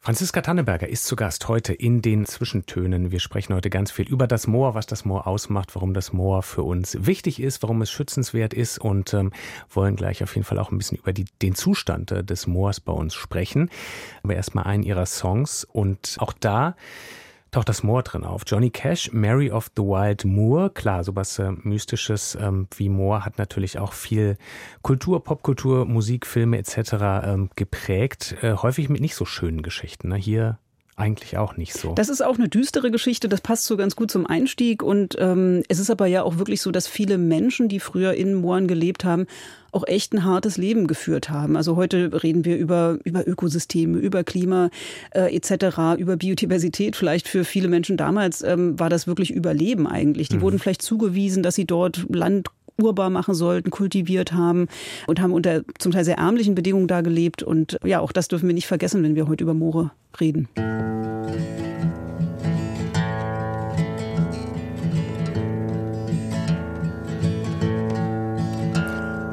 Franziska 0.04 0.40
Tanneberger 0.40 0.88
ist 0.88 1.06
zu 1.06 1.14
Gast 1.14 1.46
heute 1.46 1.72
in 1.72 2.02
den 2.02 2.26
Zwischentönen. 2.26 3.12
Wir 3.12 3.20
sprechen 3.20 3.54
heute 3.54 3.70
ganz 3.70 3.92
viel 3.92 4.08
über 4.08 4.26
das 4.26 4.48
Moor, 4.48 4.74
was 4.74 4.86
das 4.86 5.04
Moor 5.04 5.28
ausmacht, 5.28 5.76
warum 5.76 5.94
das 5.94 6.12
Moor 6.12 6.42
für 6.42 6.64
uns 6.64 7.06
wichtig 7.06 7.40
ist, 7.40 7.62
warum 7.62 7.82
es 7.82 7.90
schützenswert 7.92 8.52
ist 8.52 8.78
und 8.78 9.14
ähm, 9.14 9.30
wollen 9.70 9.94
gleich 9.94 10.24
auf 10.24 10.34
jeden 10.34 10.44
Fall 10.44 10.58
auch 10.58 10.72
ein 10.72 10.78
bisschen 10.78 10.98
über 10.98 11.12
die, 11.12 11.26
den 11.40 11.54
Zustand 11.54 12.10
äh, 12.10 12.24
des 12.24 12.48
Moors 12.48 12.80
bei 12.80 12.92
uns 12.92 13.14
sprechen. 13.14 13.70
Aber 14.24 14.34
erstmal 14.34 14.64
einen 14.64 14.82
ihrer 14.82 15.06
Songs 15.06 15.62
und 15.62 16.16
auch 16.18 16.32
da 16.32 16.74
taucht 17.52 17.68
das 17.68 17.82
Moor 17.82 18.02
drin 18.02 18.24
auf. 18.24 18.42
Johnny 18.46 18.70
Cash, 18.70 19.12
Mary 19.12 19.50
of 19.50 19.70
the 19.76 19.82
Wild 19.82 20.24
Moor. 20.24 20.72
Klar, 20.74 21.04
sowas 21.04 21.38
äh, 21.38 21.52
Mystisches 21.62 22.36
ähm, 22.40 22.66
wie 22.76 22.88
Moor 22.88 23.24
hat 23.24 23.38
natürlich 23.38 23.78
auch 23.78 23.92
viel 23.92 24.36
Kultur, 24.80 25.22
Popkultur, 25.22 25.84
Musik, 25.84 26.26
Filme 26.26 26.58
etc. 26.58 26.92
Ähm, 27.24 27.50
geprägt. 27.54 28.34
Äh, 28.42 28.54
häufig 28.54 28.88
mit 28.88 29.00
nicht 29.00 29.14
so 29.14 29.24
schönen 29.24 29.62
Geschichten. 29.62 30.08
Ne? 30.08 30.16
Hier 30.16 30.58
eigentlich 30.96 31.36
auch 31.36 31.56
nicht 31.56 31.74
so. 31.74 31.94
Das 31.94 32.08
ist 32.08 32.22
auch 32.22 32.36
eine 32.36 32.48
düstere 32.48 32.90
Geschichte, 32.90 33.28
das 33.28 33.40
passt 33.40 33.64
so 33.64 33.76
ganz 33.76 33.96
gut 33.96 34.10
zum 34.10 34.26
Einstieg. 34.26 34.82
Und 34.82 35.16
ähm, 35.18 35.62
es 35.68 35.78
ist 35.78 35.90
aber 35.90 36.06
ja 36.06 36.22
auch 36.22 36.38
wirklich 36.38 36.60
so, 36.60 36.70
dass 36.70 36.86
viele 36.86 37.18
Menschen, 37.18 37.68
die 37.68 37.80
früher 37.80 38.14
in 38.14 38.34
Mooren 38.34 38.66
gelebt 38.66 39.04
haben, 39.04 39.26
auch 39.72 39.86
echt 39.86 40.12
ein 40.12 40.24
hartes 40.24 40.58
Leben 40.58 40.86
geführt 40.86 41.30
haben. 41.30 41.56
Also 41.56 41.76
heute 41.76 42.22
reden 42.22 42.44
wir 42.44 42.56
über, 42.56 42.98
über 43.04 43.26
Ökosysteme, 43.26 43.98
über 43.98 44.22
Klima 44.22 44.70
äh, 45.10 45.34
etc., 45.34 45.98
über 45.98 46.16
Biodiversität. 46.16 46.94
Vielleicht 46.94 47.26
für 47.26 47.44
viele 47.44 47.68
Menschen 47.68 47.96
damals 47.96 48.42
ähm, 48.42 48.78
war 48.78 48.90
das 48.90 49.06
wirklich 49.06 49.30
Überleben 49.30 49.86
eigentlich. 49.86 50.28
Die 50.28 50.36
mhm. 50.36 50.42
wurden 50.42 50.58
vielleicht 50.58 50.82
zugewiesen, 50.82 51.42
dass 51.42 51.54
sie 51.54 51.64
dort 51.64 52.06
Land 52.08 52.48
urbar 52.80 53.10
machen 53.10 53.34
sollten, 53.34 53.70
kultiviert 53.70 54.32
haben 54.32 54.68
und 55.06 55.20
haben 55.20 55.32
unter 55.32 55.62
zum 55.78 55.92
Teil 55.92 56.04
sehr 56.04 56.18
ärmlichen 56.18 56.54
Bedingungen 56.54 56.88
da 56.88 57.00
gelebt. 57.00 57.42
Und 57.42 57.78
ja, 57.84 58.00
auch 58.00 58.12
das 58.12 58.28
dürfen 58.28 58.48
wir 58.48 58.54
nicht 58.54 58.66
vergessen, 58.66 59.02
wenn 59.02 59.14
wir 59.14 59.28
heute 59.28 59.44
über 59.44 59.54
Moore 59.54 59.90
reden. 60.20 60.48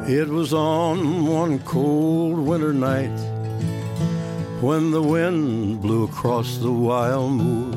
It 0.09 0.27
was 0.27 0.55
on 0.55 1.27
one 1.27 1.59
cold 1.59 2.39
winter 2.39 2.73
night 2.73 3.15
when 4.59 4.89
the 4.89 5.03
wind 5.03 5.83
blew 5.83 6.05
across 6.05 6.57
the 6.57 6.71
wild 6.71 7.33
moor. 7.33 7.75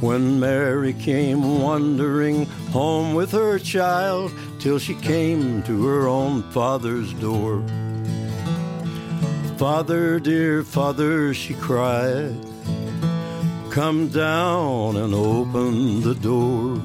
When 0.00 0.38
Mary 0.38 0.92
came 0.92 1.60
wandering 1.60 2.46
home 2.70 3.14
with 3.16 3.32
her 3.32 3.58
child 3.58 4.30
till 4.60 4.78
she 4.78 4.94
came 4.94 5.64
to 5.64 5.86
her 5.86 6.06
own 6.06 6.44
father's 6.52 7.12
door. 7.14 7.64
Father, 9.56 10.20
dear 10.20 10.62
father, 10.62 11.34
she 11.34 11.54
cried, 11.54 12.36
come 13.72 14.06
down 14.06 14.96
and 14.96 15.12
open 15.12 16.02
the 16.02 16.14
door. 16.14 16.80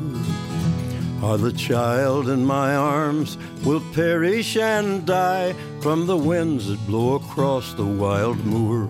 Or 1.23 1.37
the 1.37 1.53
child 1.53 2.29
in 2.29 2.45
my 2.45 2.75
arms 2.75 3.37
will 3.63 3.83
perish 3.93 4.57
and 4.57 5.05
die 5.05 5.53
from 5.79 6.07
the 6.07 6.17
winds 6.17 6.67
that 6.67 6.85
blow 6.87 7.15
across 7.15 7.73
the 7.73 7.85
wild 7.85 8.43
moor. 8.43 8.89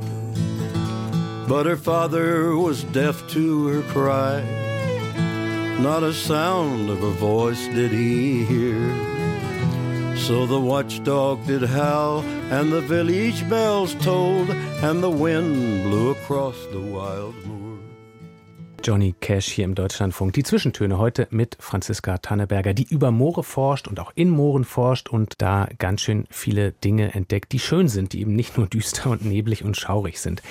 But 1.47 1.65
her 1.65 1.75
father 1.75 2.55
was 2.55 2.85
deaf 2.85 3.27
to 3.31 3.67
her 3.67 3.81
cry. 3.91 4.41
Not 5.81 6.03
a 6.03 6.13
sound 6.13 6.89
of 6.89 6.99
her 6.99 7.09
voice 7.09 7.67
did 7.67 7.91
he 7.91 8.45
hear. 8.45 9.11
So 10.15 10.45
the 10.45 10.59
watchdog 10.59 11.45
did 11.47 11.63
howl, 11.63 12.21
and 12.51 12.71
the 12.71 12.81
village 12.81 13.49
bells 13.49 13.95
tolled, 13.95 14.51
and 14.51 15.03
the 15.03 15.09
wind 15.09 15.83
blew 15.83 16.11
across 16.11 16.55
the 16.67 16.79
wild 16.79 17.35
moor. 17.45 17.60
Johnny 18.83 19.13
Cash 19.19 19.47
hier 19.47 19.65
im 19.65 19.75
Deutschlandfunk. 19.75 20.33
Die 20.33 20.43
Zwischentöne 20.43 20.97
heute 20.97 21.27
mit 21.29 21.55
Franziska 21.59 22.17
Tanneberger, 22.17 22.73
die 22.73 22.87
über 22.89 23.11
Moore 23.11 23.43
forscht 23.43 23.87
und 23.87 23.99
auch 23.99 24.11
in 24.15 24.29
Mooren 24.29 24.63
forscht 24.63 25.09
und 25.09 25.35
da 25.37 25.67
ganz 25.77 26.01
schön 26.01 26.25
viele 26.31 26.71
Dinge 26.71 27.13
entdeckt, 27.13 27.51
die 27.51 27.59
schön 27.59 27.87
sind, 27.87 28.13
die 28.13 28.21
eben 28.21 28.35
nicht 28.35 28.57
nur 28.57 28.65
düster 28.67 29.11
und 29.11 29.23
neblig 29.23 29.63
und 29.63 29.77
schaurig 29.77 30.19
sind. 30.19 30.41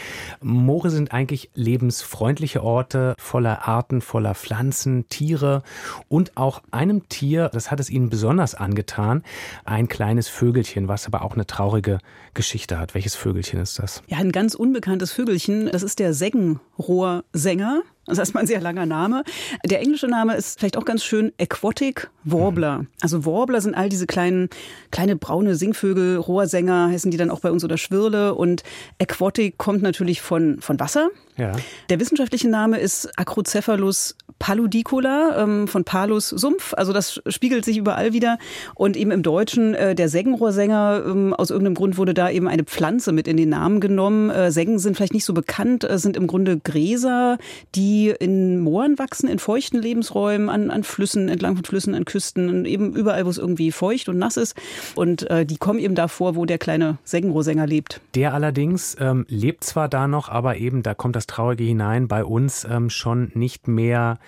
Moore 0.40 0.90
sind 0.90 1.12
eigentlich 1.12 1.50
lebensfreundliche 1.54 2.62
Orte 2.62 3.14
voller 3.18 3.66
Arten, 3.66 4.00
voller 4.00 4.36
Pflanzen, 4.36 5.08
Tiere 5.08 5.62
und 6.08 6.36
auch 6.36 6.62
einem 6.70 7.08
Tier, 7.08 7.48
das 7.52 7.72
hat 7.72 7.80
es 7.80 7.90
ihnen 7.90 8.10
besonders 8.10 8.54
angetan, 8.54 9.24
ein 9.64 9.88
kleines 9.88 10.28
Vögelchen, 10.28 10.86
was 10.86 11.06
aber 11.06 11.22
auch 11.22 11.34
eine 11.34 11.46
traurige 11.46 11.98
Geschichte 12.34 12.78
hat. 12.78 12.94
Welches 12.94 13.16
Vögelchen 13.16 13.60
ist 13.60 13.80
das? 13.80 14.02
Ja, 14.06 14.18
ein 14.18 14.30
ganz 14.30 14.54
unbekanntes 14.54 15.10
Vögelchen. 15.10 15.68
Das 15.72 15.82
ist 15.82 15.98
der 15.98 16.14
Seggenrohrsänger. 16.14 17.82
Das 18.10 18.18
ist 18.18 18.22
erstmal 18.22 18.42
ein 18.42 18.48
sehr 18.48 18.60
langer 18.60 18.86
Name. 18.86 19.22
Der 19.64 19.80
englische 19.80 20.08
Name 20.08 20.34
ist 20.34 20.58
vielleicht 20.58 20.76
auch 20.76 20.84
ganz 20.84 21.04
schön 21.04 21.32
Aquatic 21.40 22.10
Warbler. 22.24 22.86
Also 23.00 23.24
Warbler 23.24 23.60
sind 23.60 23.76
all 23.76 23.88
diese 23.88 24.06
kleinen, 24.06 24.48
kleine 24.90 25.14
braune 25.14 25.54
Singvögel, 25.54 26.16
Rohrsänger 26.16 26.88
heißen 26.88 27.12
die 27.12 27.16
dann 27.16 27.30
auch 27.30 27.38
bei 27.38 27.52
uns 27.52 27.64
oder 27.64 27.78
Schwirle. 27.78 28.34
Und 28.34 28.64
Aquatic 29.00 29.58
kommt 29.58 29.82
natürlich 29.82 30.20
von, 30.20 30.60
von 30.60 30.80
Wasser. 30.80 31.10
Ja. 31.36 31.52
Der 31.88 32.00
wissenschaftliche 32.00 32.48
Name 32.48 32.78
ist 32.78 33.16
Acrocephalus 33.16 34.16
paludicola 34.40 35.36
ähm, 35.38 35.68
von 35.68 35.84
Palus 35.84 36.30
Sumpf. 36.30 36.74
Also 36.74 36.92
das 36.92 37.22
spiegelt 37.28 37.64
sich 37.64 37.76
überall 37.76 38.12
wieder. 38.12 38.38
Und 38.74 38.96
eben 38.96 39.12
im 39.12 39.22
Deutschen 39.22 39.74
äh, 39.74 39.94
der 39.94 40.08
Seggenrohrsänger. 40.08 41.04
Ähm, 41.06 41.34
aus 41.34 41.50
irgendeinem 41.50 41.74
Grund 41.76 41.96
wurde 41.98 42.14
da 42.14 42.28
eben 42.30 42.48
eine 42.48 42.64
Pflanze 42.64 43.12
mit 43.12 43.28
in 43.28 43.36
den 43.36 43.50
Namen 43.50 43.80
genommen. 43.80 44.30
Äh, 44.30 44.50
Seggen 44.50 44.80
sind 44.80 44.96
vielleicht 44.96 45.12
nicht 45.12 45.26
so 45.26 45.34
bekannt, 45.34 45.88
äh, 45.88 45.98
sind 45.98 46.16
im 46.16 46.26
Grunde 46.26 46.58
Gräser, 46.58 47.38
die 47.74 48.12
in 48.18 48.60
Mooren 48.60 48.98
wachsen, 48.98 49.28
in 49.28 49.38
feuchten 49.38 49.80
Lebensräumen, 49.80 50.48
an, 50.48 50.70
an 50.70 50.82
Flüssen, 50.82 51.28
entlang 51.28 51.54
von 51.54 51.64
Flüssen, 51.64 51.94
an 51.94 52.06
Küsten, 52.06 52.64
eben 52.64 52.96
überall, 52.96 53.26
wo 53.26 53.30
es 53.30 53.38
irgendwie 53.38 53.70
feucht 53.72 54.08
und 54.08 54.18
nass 54.18 54.38
ist. 54.38 54.56
Und 54.94 55.30
äh, 55.30 55.44
die 55.44 55.58
kommen 55.58 55.78
eben 55.78 55.94
davor, 55.94 56.34
wo 56.34 56.46
der 56.46 56.58
kleine 56.58 56.96
Seggenrohrsänger 57.04 57.66
lebt. 57.66 58.00
Der 58.14 58.32
allerdings 58.32 58.96
ähm, 58.98 59.26
lebt 59.28 59.64
zwar 59.64 59.88
da 59.88 60.08
noch, 60.08 60.30
aber 60.30 60.56
eben, 60.56 60.82
da 60.82 60.94
kommt 60.94 61.14
das 61.14 61.26
Traurige 61.26 61.64
hinein, 61.64 62.08
bei 62.08 62.24
uns 62.24 62.66
ähm, 62.68 62.88
schon 62.88 63.30
nicht 63.34 63.68
mehr 63.68 64.18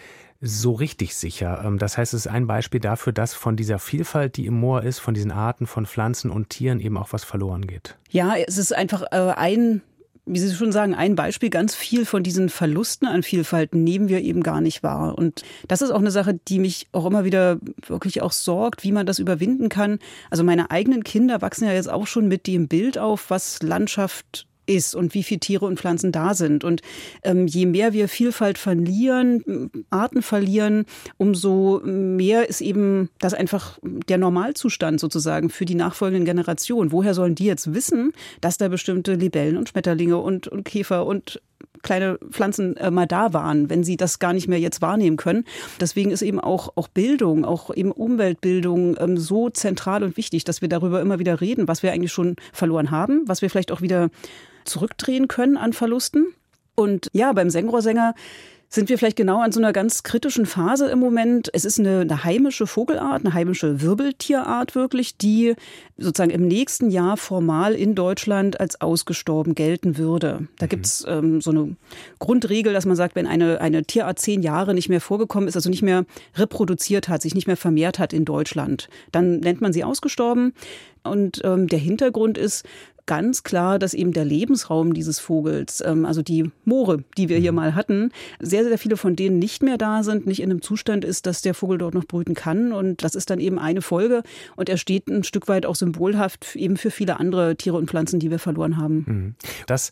so 0.43 0.73
richtig 0.73 1.15
sicher. 1.15 1.63
Ähm, 1.65 1.79
das 1.79 1.97
heißt, 1.97 2.13
es 2.13 2.27
ist 2.27 2.33
ein 2.33 2.47
Beispiel 2.47 2.81
dafür, 2.81 3.13
dass 3.13 3.33
von 3.33 3.57
dieser 3.57 3.79
Vielfalt, 3.79 4.37
die 4.37 4.47
im 4.47 4.55
Moor 4.55 4.83
ist, 4.83 4.99
von 4.99 5.15
diesen 5.15 5.31
Arten 5.31 5.67
von 5.67 5.87
Pflanzen 5.87 6.31
und 6.31 6.51
Tieren 6.51 6.81
eben 6.81 6.99
auch 6.99 7.13
was 7.13 7.25
verloren 7.25 7.67
geht. 7.67 7.97
Ja, 8.11 8.35
es 8.37 8.59
ist 8.59 8.75
einfach 8.75 9.05
äh, 9.13 9.33
ein 9.37 9.83
wie 10.25 10.39
Sie 10.39 10.55
schon 10.55 10.71
sagen, 10.71 10.95
ein 10.95 11.17
Beispiel. 11.17 11.51
Ganz 11.51 11.75
viel 11.75 12.07
von 12.07 12.23
diesen 12.23 12.49
Verlusten 12.49 13.09
an 13.09 13.25
Vielfalt 13.25 13.75
nehmen 13.75 14.09
wir 14.09 14.21
eben 14.21 14.43
gar 14.43 14.61
nicht 14.61 14.83
wahr. 14.83 15.19
Und 15.19 15.43
das 15.67 15.83
ist 15.83 15.91
auch 15.91 15.99
eine 15.99 16.13
Sache, 16.13 16.39
die 16.47 16.61
mich 16.61 16.87
auch 16.93 17.07
immer 17.07 17.25
wieder 17.25 17.59
wirklich 17.85 18.23
auch 18.23 18.31
sorgt, 18.31 18.85
wie 18.85 18.93
man 18.93 19.05
das 19.05 19.19
überwinden 19.19 19.69
kann. 19.69 19.99
Also 20.31 20.45
meine 20.45 20.71
eigenen 20.71 21.03
Kinder 21.03 21.43
wachsen 21.43 21.67
ja 21.67 21.73
jetzt 21.73 21.91
auch 21.91 22.07
schon 22.07 22.29
mit 22.29 22.47
dem 22.47 22.69
Bild 22.69 22.99
auf, 22.99 23.31
was 23.31 23.63
Landschaft 23.63 24.47
ist 24.67 24.95
und 24.95 25.15
wie 25.15 25.23
viele 25.23 25.41
Tiere 25.41 25.67
und 25.67 25.79
Pflanzen 25.79 26.13
da 26.13 26.35
sind. 26.35 26.65
Und 26.65 26.83
ähm, 27.23 27.47
je 27.47 27.67
mehr 27.67 27.93
wir 27.93 28.09
Vielfalt 28.09 28.59
verlieren, 28.59 29.71
Arten 29.91 30.23
verlieren, 30.23 30.85
umso 31.17 31.81
mehr 31.85 32.49
ist 32.49 32.61
eben 32.61 33.09
das 33.19 33.35
einfach 33.35 33.79
der 33.83 34.19
Normalzustand 34.19 35.01
sozusagen 35.01 35.51
für 35.51 35.65
die 35.65 35.75
nachfolgenden 35.75 36.25
Generationen. 36.25 36.93
Woher 36.93 37.15
sollen 37.15 37.35
die 37.35 37.47
jetzt 37.47 37.75
wissen, 37.75 38.13
dass 38.41 38.59
da 38.59 38.69
bestimmte 38.69 39.15
Libellen 39.15 39.57
und 39.57 39.69
Schmetterlinge 39.69 40.19
und, 40.19 40.49
und 40.49 40.65
Käfer 40.65 41.07
und 41.07 41.41
kleine 41.83 42.19
Pflanzen 42.31 42.77
äh, 42.77 42.91
mal 42.91 43.07
da 43.07 43.33
waren, 43.33 43.69
wenn 43.69 43.85
sie 43.85 43.97
das 43.97 44.19
gar 44.19 44.33
nicht 44.33 44.49
mehr 44.49 44.61
jetzt 44.61 44.83
wahrnehmen 44.83 45.17
können. 45.17 45.45
Deswegen 45.81 46.11
ist 46.11 46.23
eben 46.23 46.41
auch, 46.41 46.73
auch 46.77 46.89
Bildung, 46.89 47.45
auch 47.45 47.75
eben 47.75 47.93
Umweltbildung 47.93 48.97
ähm, 48.99 49.17
so 49.17 49.51
zentral 49.51 50.03
und 50.03 50.17
wichtig, 50.17 50.45
dass 50.45 50.63
wir 50.63 50.69
darüber 50.69 51.01
immer 51.01 51.19
wieder 51.19 51.41
reden, 51.41 51.69
was 51.69 51.83
wir 51.83 51.93
eigentlich 51.93 52.13
schon 52.13 52.37
verloren 52.53 52.91
haben, 52.91 53.23
was 53.27 53.43
wir 53.43 53.51
vielleicht 53.51 53.73
auch 53.73 53.81
wieder 53.81 54.11
zurückdrehen 54.65 55.29
können 55.29 55.57
an 55.57 55.73
Verlusten. 55.73 56.27
Und 56.75 57.09
ja, 57.13 57.33
beim 57.33 57.51
Sengrohrsänger 57.51 58.15
sind 58.73 58.89
wir 58.89 58.97
vielleicht 58.97 59.19
genau 59.19 59.43
an 59.43 59.53
so 59.53 59.61
einer 59.61 59.75
ganz 59.75 60.03
kritischen 60.03 60.47
Phase 60.47 60.89
im 60.89 60.99
Moment. 60.99 61.51
Es 61.53 61.67
ist 61.67 61.79
eine, 61.79 62.01
eine, 62.01 62.25
heimische 62.25 62.67
Vogelart, 62.67 63.23
eine 63.23 63.35
heimische 63.35 63.83
Wirbeltierart 63.83 64.75
wirklich, 64.75 65.19
die 65.19 65.55
sozusagen 65.99 66.31
im 66.31 66.49
nächsten 66.49 66.91
Jahr 66.91 67.19
formal 67.19 67.75
in 67.75 67.95
Deutschland 67.95 68.61
als 68.61 68.81
ausgestorben 68.81 69.55
gelten 69.55 69.99
würde. 69.99 70.49
Da 70.57 70.65
mhm. 70.65 70.71
gibt 70.71 70.87
es 70.87 71.05
ähm, 71.07 71.43
so 71.43 71.51
eine 71.51 71.77
Grundregel, 72.19 72.73
dass 72.73 72.87
man 72.87 72.97
sagt, 72.97 73.15
wenn 73.15 73.27
eine, 73.27 73.61
eine 73.61 73.85
Tierart 73.85 74.19
zehn 74.19 74.43
Jahre 74.43 74.73
nicht 74.73 74.89
mehr 74.89 75.03
vorgekommen 75.03 75.49
ist, 75.49 75.57
also 75.57 75.69
nicht 75.69 75.83
mehr 75.83 76.07
reproduziert 76.37 77.11
hat, 77.11 77.21
sich 77.21 77.35
nicht 77.35 77.47
mehr 77.47 77.59
vermehrt 77.59 77.99
hat 77.99 78.15
in 78.15 78.25
Deutschland, 78.25 78.89
dann 79.13 79.41
nennt 79.41 79.61
man 79.61 79.75
sie 79.75 79.85
ausgestorben. 79.85 80.55
Und 81.05 81.43
ähm, 81.45 81.67
der 81.67 81.81
Hintergrund 81.81 82.39
ist, 82.39 82.65
ganz 83.07 83.43
klar, 83.43 83.79
dass 83.79 83.95
eben 83.95 84.13
der 84.13 84.25
Lebensraum 84.25 84.95
dieses 84.95 85.19
Vogels, 85.19 85.83
ähm, 85.85 86.05
also 86.05 86.23
die 86.23 86.51
Moore, 86.65 87.05
die 87.17 87.29
wir 87.29 87.39
hier 87.39 87.53
mhm. 87.53 87.57
mal 87.57 87.75
hatten, 87.75 88.11
sehr, 88.41 88.65
sehr 88.65 88.79
viele 88.79 88.97
von 88.97 89.17
denen 89.17 89.39
nicht 89.39 89.63
mehr 89.63 89.79
da 89.79 90.03
sind, 90.03 90.27
nicht 90.27 90.43
in 90.43 90.51
einem 90.51 90.63
Zustand 90.63 91.05
ist, 91.05 91.27
dass 91.27 91.43
der 91.43 91.55
Vogel 91.55 91.79
dort 91.79 91.95
noch 91.95 92.05
brüten 92.05 92.35
kann. 92.35 92.73
Und 92.73 93.03
das 93.05 93.15
ist 93.15 93.31
dann 93.31 93.41
eben 93.41 93.59
eine 93.59 93.83
Folge. 93.83 94.23
Und 94.57 94.69
er 94.69 94.77
steht 94.77 95.09
ein 95.09 95.25
Stück 95.25 95.49
weit 95.49 95.67
auch 95.67 95.75
symbolhaft 95.75 96.57
eben 96.57 96.77
für 96.77 96.91
viele 96.91 97.19
andere 97.19 97.57
Tiere 97.57 97.77
und 97.77 97.89
Pflanzen, 97.89 98.21
die 98.21 98.31
wir 98.31 98.39
verloren 98.39 98.77
haben. 98.77 99.05
Mhm. 99.07 99.35
Das 99.67 99.91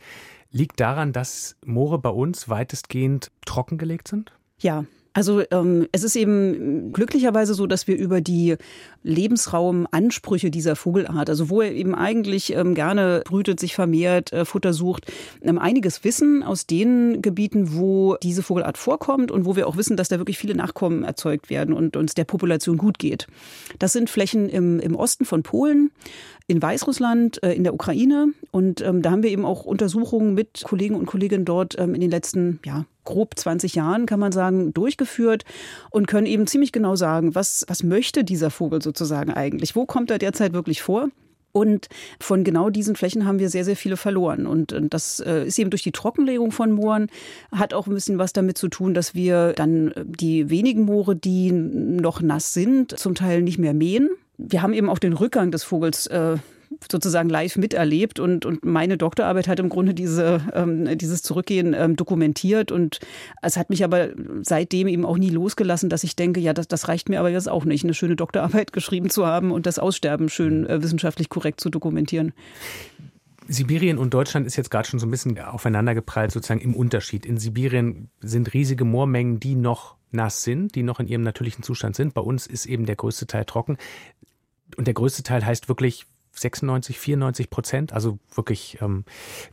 liegt 0.50 0.80
daran, 0.80 1.12
dass 1.12 1.56
Moore 1.64 1.98
bei 1.98 2.10
uns 2.10 2.48
weitestgehend 2.48 3.30
trockengelegt 3.44 4.08
sind? 4.08 4.32
Ja, 4.58 4.84
also 5.12 5.42
ähm, 5.50 5.88
es 5.90 6.04
ist 6.04 6.14
eben 6.14 6.92
glücklicherweise 6.92 7.54
so, 7.54 7.66
dass 7.66 7.88
wir 7.88 7.96
über 7.96 8.20
die 8.20 8.56
Lebensraumansprüche 9.02 10.50
dieser 10.50 10.76
Vogelart, 10.76 11.28
also 11.28 11.50
wo 11.50 11.62
er 11.62 11.72
eben 11.72 11.94
eigentlich 11.94 12.54
ähm, 12.54 12.74
gerne 12.74 13.22
brütet, 13.24 13.58
sich 13.58 13.74
vermehrt, 13.74 14.32
äh, 14.32 14.44
Futter 14.44 14.72
sucht, 14.72 15.10
ähm, 15.42 15.58
einiges 15.58 16.04
wissen 16.04 16.42
aus 16.44 16.66
den 16.66 17.22
Gebieten, 17.22 17.74
wo 17.74 18.16
diese 18.22 18.42
Vogelart 18.42 18.78
vorkommt 18.78 19.32
und 19.32 19.46
wo 19.46 19.56
wir 19.56 19.66
auch 19.66 19.76
wissen, 19.76 19.96
dass 19.96 20.08
da 20.08 20.18
wirklich 20.18 20.38
viele 20.38 20.54
Nachkommen 20.54 21.02
erzeugt 21.02 21.50
werden 21.50 21.74
und 21.74 21.96
uns 21.96 22.14
der 22.14 22.24
Population 22.24 22.76
gut 22.76 22.98
geht. 22.98 23.26
Das 23.80 23.92
sind 23.92 24.10
Flächen 24.10 24.48
im, 24.48 24.78
im 24.78 24.94
Osten 24.94 25.24
von 25.24 25.42
Polen, 25.42 25.90
in 26.46 26.62
Weißrussland, 26.62 27.42
äh, 27.42 27.52
in 27.52 27.64
der 27.64 27.74
Ukraine 27.74 28.28
und 28.52 28.80
ähm, 28.80 29.02
da 29.02 29.10
haben 29.10 29.24
wir 29.24 29.30
eben 29.30 29.44
auch 29.44 29.64
Untersuchungen 29.64 30.34
mit 30.34 30.62
Kollegen 30.64 30.94
und 30.94 31.06
Kolleginnen 31.06 31.44
dort 31.44 31.76
ähm, 31.78 31.94
in 31.94 32.00
den 32.00 32.10
letzten 32.10 32.60
ja, 32.64 32.84
grob 33.10 33.38
20 33.38 33.74
Jahren, 33.74 34.06
kann 34.06 34.20
man 34.20 34.32
sagen, 34.32 34.72
durchgeführt 34.72 35.44
und 35.90 36.06
können 36.06 36.26
eben 36.26 36.46
ziemlich 36.46 36.72
genau 36.72 36.96
sagen, 36.96 37.34
was, 37.34 37.64
was 37.68 37.82
möchte 37.82 38.24
dieser 38.24 38.50
Vogel 38.50 38.80
sozusagen 38.80 39.32
eigentlich? 39.32 39.74
Wo 39.76 39.84
kommt 39.84 40.10
er 40.10 40.18
derzeit 40.18 40.52
wirklich 40.52 40.80
vor? 40.82 41.08
Und 41.52 41.88
von 42.20 42.44
genau 42.44 42.70
diesen 42.70 42.94
Flächen 42.94 43.26
haben 43.26 43.40
wir 43.40 43.50
sehr, 43.50 43.64
sehr 43.64 43.74
viele 43.74 43.96
verloren. 43.96 44.46
Und 44.46 44.74
das 44.90 45.18
äh, 45.18 45.44
ist 45.44 45.58
eben 45.58 45.70
durch 45.70 45.82
die 45.82 45.90
Trockenlegung 45.90 46.52
von 46.52 46.70
Mooren, 46.70 47.08
hat 47.50 47.74
auch 47.74 47.88
ein 47.88 47.94
bisschen 47.94 48.18
was 48.18 48.32
damit 48.32 48.56
zu 48.56 48.68
tun, 48.68 48.94
dass 48.94 49.14
wir 49.16 49.52
dann 49.54 49.88
äh, 49.88 50.04
die 50.06 50.48
wenigen 50.48 50.84
Moore, 50.84 51.16
die 51.16 51.50
noch 51.50 52.20
nass 52.22 52.54
sind, 52.54 52.96
zum 52.96 53.16
Teil 53.16 53.42
nicht 53.42 53.58
mehr 53.58 53.74
mähen. 53.74 54.10
Wir 54.38 54.62
haben 54.62 54.72
eben 54.72 54.88
auch 54.88 55.00
den 55.00 55.12
Rückgang 55.12 55.50
des 55.50 55.64
Vogels 55.64 56.06
äh, 56.06 56.36
sozusagen 56.90 57.28
live 57.28 57.56
miterlebt 57.56 58.20
und, 58.20 58.46
und 58.46 58.64
meine 58.64 58.96
Doktorarbeit 58.96 59.48
hat 59.48 59.58
im 59.58 59.68
Grunde 59.68 59.92
diese, 59.92 60.40
ähm, 60.54 60.96
dieses 60.98 61.22
Zurückgehen 61.22 61.74
ähm, 61.74 61.96
dokumentiert 61.96 62.70
und 62.70 63.00
es 63.42 63.56
hat 63.56 63.70
mich 63.70 63.82
aber 63.82 64.10
seitdem 64.42 64.86
eben 64.86 65.04
auch 65.04 65.18
nie 65.18 65.30
losgelassen, 65.30 65.90
dass 65.90 66.04
ich 66.04 66.14
denke, 66.14 66.40
ja, 66.40 66.52
das, 66.52 66.68
das 66.68 66.88
reicht 66.88 67.08
mir 67.08 67.18
aber 67.18 67.30
jetzt 67.30 67.48
auch 67.48 67.64
nicht, 67.64 67.84
eine 67.84 67.94
schöne 67.94 68.16
Doktorarbeit 68.16 68.72
geschrieben 68.72 69.10
zu 69.10 69.26
haben 69.26 69.50
und 69.50 69.66
das 69.66 69.78
Aussterben 69.78 70.28
schön 70.28 70.66
äh, 70.66 70.82
wissenschaftlich 70.82 71.28
korrekt 71.28 71.60
zu 71.60 71.70
dokumentieren. 71.70 72.32
Sibirien 73.48 73.98
und 73.98 74.14
Deutschland 74.14 74.46
ist 74.46 74.54
jetzt 74.54 74.70
gerade 74.70 74.88
schon 74.88 75.00
so 75.00 75.06
ein 75.06 75.10
bisschen 75.10 75.36
aufeinandergeprallt, 75.40 76.30
sozusagen 76.30 76.60
im 76.60 76.76
Unterschied. 76.76 77.26
In 77.26 77.36
Sibirien 77.36 78.10
sind 78.20 78.54
riesige 78.54 78.84
Moormengen, 78.84 79.40
die 79.40 79.56
noch 79.56 79.96
nass 80.12 80.44
sind, 80.44 80.76
die 80.76 80.84
noch 80.84 81.00
in 81.00 81.08
ihrem 81.08 81.22
natürlichen 81.22 81.64
Zustand 81.64 81.96
sind. 81.96 82.14
Bei 82.14 82.20
uns 82.20 82.46
ist 82.46 82.66
eben 82.66 82.86
der 82.86 82.94
größte 82.94 83.26
Teil 83.26 83.44
trocken. 83.44 83.76
Und 84.76 84.86
der 84.86 84.94
größte 84.94 85.24
Teil 85.24 85.44
heißt 85.44 85.68
wirklich 85.68 86.06
96, 86.32 86.98
94 86.98 87.50
Prozent. 87.50 87.92
Also 87.92 88.18
wirklich, 88.34 88.78
ähm, 88.80 89.04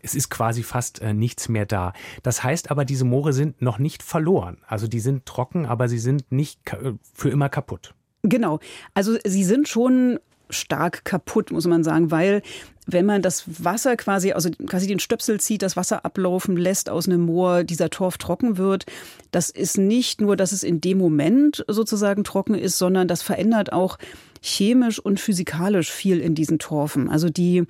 es 0.02 0.16
ist 0.16 0.30
quasi 0.30 0.64
fast 0.64 1.02
äh, 1.02 1.14
nichts 1.14 1.50
mehr 1.50 1.66
da. 1.66 1.94
Das 2.24 2.44
heißt 2.44 2.72
aber, 2.72 2.86
diese 2.86 3.06
Moore 3.06 3.34
sind 3.34 3.62
noch 3.62 3.80
nicht 3.80 4.04
verloren. 4.04 4.58
Also 4.68 4.88
die 4.88 5.00
sind 5.00 5.26
trocken, 5.26 5.66
aber 5.66 5.90
sie 5.90 6.00
sind 6.00 6.32
nicht 6.32 6.60
äh, 6.74 6.94
für 7.14 7.30
immer 7.30 7.50
kaputt. 7.50 7.94
Genau. 8.24 8.60
Also 8.94 9.18
sie 9.26 9.44
sind 9.44 9.68
schon 9.68 10.20
stark 10.50 11.04
kaputt, 11.04 11.52
muss 11.52 11.68
man 11.68 11.84
sagen, 11.84 12.12
weil 12.12 12.42
wenn 12.86 13.06
man 13.06 13.22
das 13.22 13.44
Wasser 13.64 13.98
quasi, 13.98 14.32
also 14.32 14.50
quasi 14.66 14.88
den 14.88 15.00
Stöpsel 15.00 15.42
zieht, 15.42 15.62
das 15.62 15.76
Wasser 15.76 16.06
ablaufen 16.06 16.56
lässt 16.56 16.90
aus 16.90 17.08
einem 17.08 17.22
Moor, 17.22 17.66
dieser 17.66 17.90
Torf 17.90 18.18
trocken 18.18 18.58
wird, 18.58 18.86
das 19.32 19.50
ist 19.50 19.78
nicht 19.78 20.22
nur, 20.22 20.38
dass 20.38 20.54
es 20.54 20.64
in 20.64 20.80
dem 20.80 20.98
Moment 20.98 21.66
sozusagen 21.68 22.24
trocken 22.24 22.56
ist, 22.56 22.78
sondern 22.78 23.10
das 23.10 23.22
verändert 23.22 23.74
auch 23.74 23.98
chemisch 24.42 25.00
und 25.00 25.20
physikalisch 25.20 25.92
viel 25.92 26.20
in 26.20 26.36
diesen 26.36 26.60
Torfen. 26.60 27.10
Also 27.10 27.30
die 27.30 27.64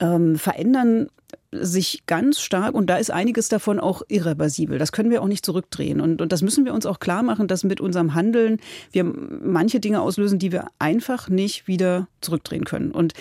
ähm, 0.00 0.36
verändern 0.36 1.08
sich 1.50 2.02
ganz 2.06 2.40
stark 2.40 2.74
und 2.74 2.88
da 2.88 2.96
ist 2.96 3.10
einiges 3.10 3.48
davon 3.48 3.80
auch 3.80 4.02
irreversibel. 4.08 4.78
Das 4.78 4.92
können 4.92 5.10
wir 5.10 5.22
auch 5.22 5.28
nicht 5.28 5.44
zurückdrehen. 5.44 6.00
Und, 6.00 6.20
und 6.20 6.32
das 6.32 6.42
müssen 6.42 6.64
wir 6.66 6.74
uns 6.74 6.84
auch 6.84 7.00
klar 7.00 7.22
machen, 7.22 7.48
dass 7.48 7.64
mit 7.64 7.80
unserem 7.80 8.14
Handeln 8.14 8.58
wir 8.92 9.04
manche 9.04 9.80
Dinge 9.80 10.02
auslösen, 10.02 10.38
die 10.38 10.52
wir 10.52 10.66
einfach 10.78 11.28
nicht 11.28 11.66
wieder 11.66 12.06
zurückdrehen 12.20 12.64
können. 12.64 12.90
Und 12.90 13.14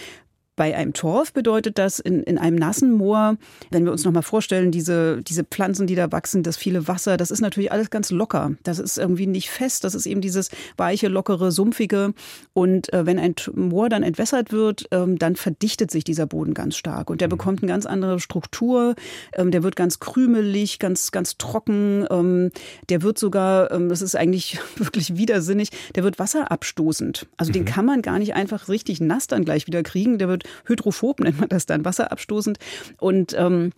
bei 0.57 0.75
einem 0.75 0.91
Torf 0.91 1.31
bedeutet 1.31 1.77
das 1.77 1.99
in, 1.99 2.23
in 2.23 2.37
einem 2.37 2.57
nassen 2.57 2.91
Moor, 2.91 3.37
wenn 3.69 3.85
wir 3.85 3.91
uns 3.91 4.03
nochmal 4.03 4.23
vorstellen, 4.23 4.71
diese, 4.71 5.21
diese 5.21 5.43
Pflanzen, 5.43 5.87
die 5.87 5.95
da 5.95 6.11
wachsen, 6.11 6.43
das 6.43 6.57
viele 6.57 6.87
Wasser, 6.87 7.15
das 7.15 7.31
ist 7.31 7.41
natürlich 7.41 7.71
alles 7.71 7.91
ganz 7.91 8.09
locker. 8.09 8.51
Das 8.63 8.79
ist 8.79 8.97
irgendwie 8.97 9.27
nicht 9.27 9.49
fest. 9.49 9.83
Das 9.83 9.95
ist 9.95 10.07
eben 10.07 10.19
dieses 10.19 10.49
weiche, 10.75 11.07
lockere, 11.07 11.51
sumpfige. 11.51 12.13
Und 12.53 12.91
äh, 12.91 13.05
wenn 13.05 13.19
ein 13.19 13.35
Moor 13.53 13.87
dann 13.87 14.01
entwässert 14.01 14.51
wird, 14.51 14.87
ähm, 14.91 15.19
dann 15.19 15.35
verdichtet 15.35 15.91
sich 15.91 16.03
dieser 16.03 16.25
Boden 16.25 16.55
ganz 16.55 16.75
stark. 16.75 17.11
Und 17.11 17.21
der 17.21 17.27
mhm. 17.27 17.37
bekommt 17.37 17.61
eine 17.61 17.71
ganz 17.71 17.85
andere 17.85 18.19
Struktur. 18.19 18.95
Ähm, 19.35 19.51
der 19.51 19.61
wird 19.61 19.75
ganz 19.75 19.99
krümelig, 19.99 20.79
ganz, 20.79 21.11
ganz 21.11 21.37
trocken. 21.37 22.07
Ähm, 22.09 22.49
der 22.89 23.03
wird 23.03 23.19
sogar, 23.19 23.71
ähm, 23.71 23.89
das 23.89 24.01
ist 24.01 24.15
eigentlich 24.15 24.59
wirklich 24.77 25.17
widersinnig, 25.17 25.69
der 25.95 26.03
wird 26.03 26.17
wasserabstoßend. 26.17 27.27
Also 27.37 27.49
mhm. 27.49 27.53
den 27.53 27.65
kann 27.65 27.85
man 27.85 28.01
gar 28.01 28.17
nicht 28.17 28.33
einfach 28.33 28.69
richtig 28.69 29.01
nass 29.01 29.27
dann 29.27 29.45
gleich 29.45 29.67
wieder 29.67 29.83
kriegen. 29.83 30.17
Der 30.17 30.27
wird 30.27 30.46
hydrophob, 30.65 31.19
nennt 31.19 31.39
man 31.39 31.49
das 31.49 31.65
dann, 31.65 31.85
wasserabstoßend. 31.85 32.57
Und 32.99 33.33
ähm, 33.37 33.71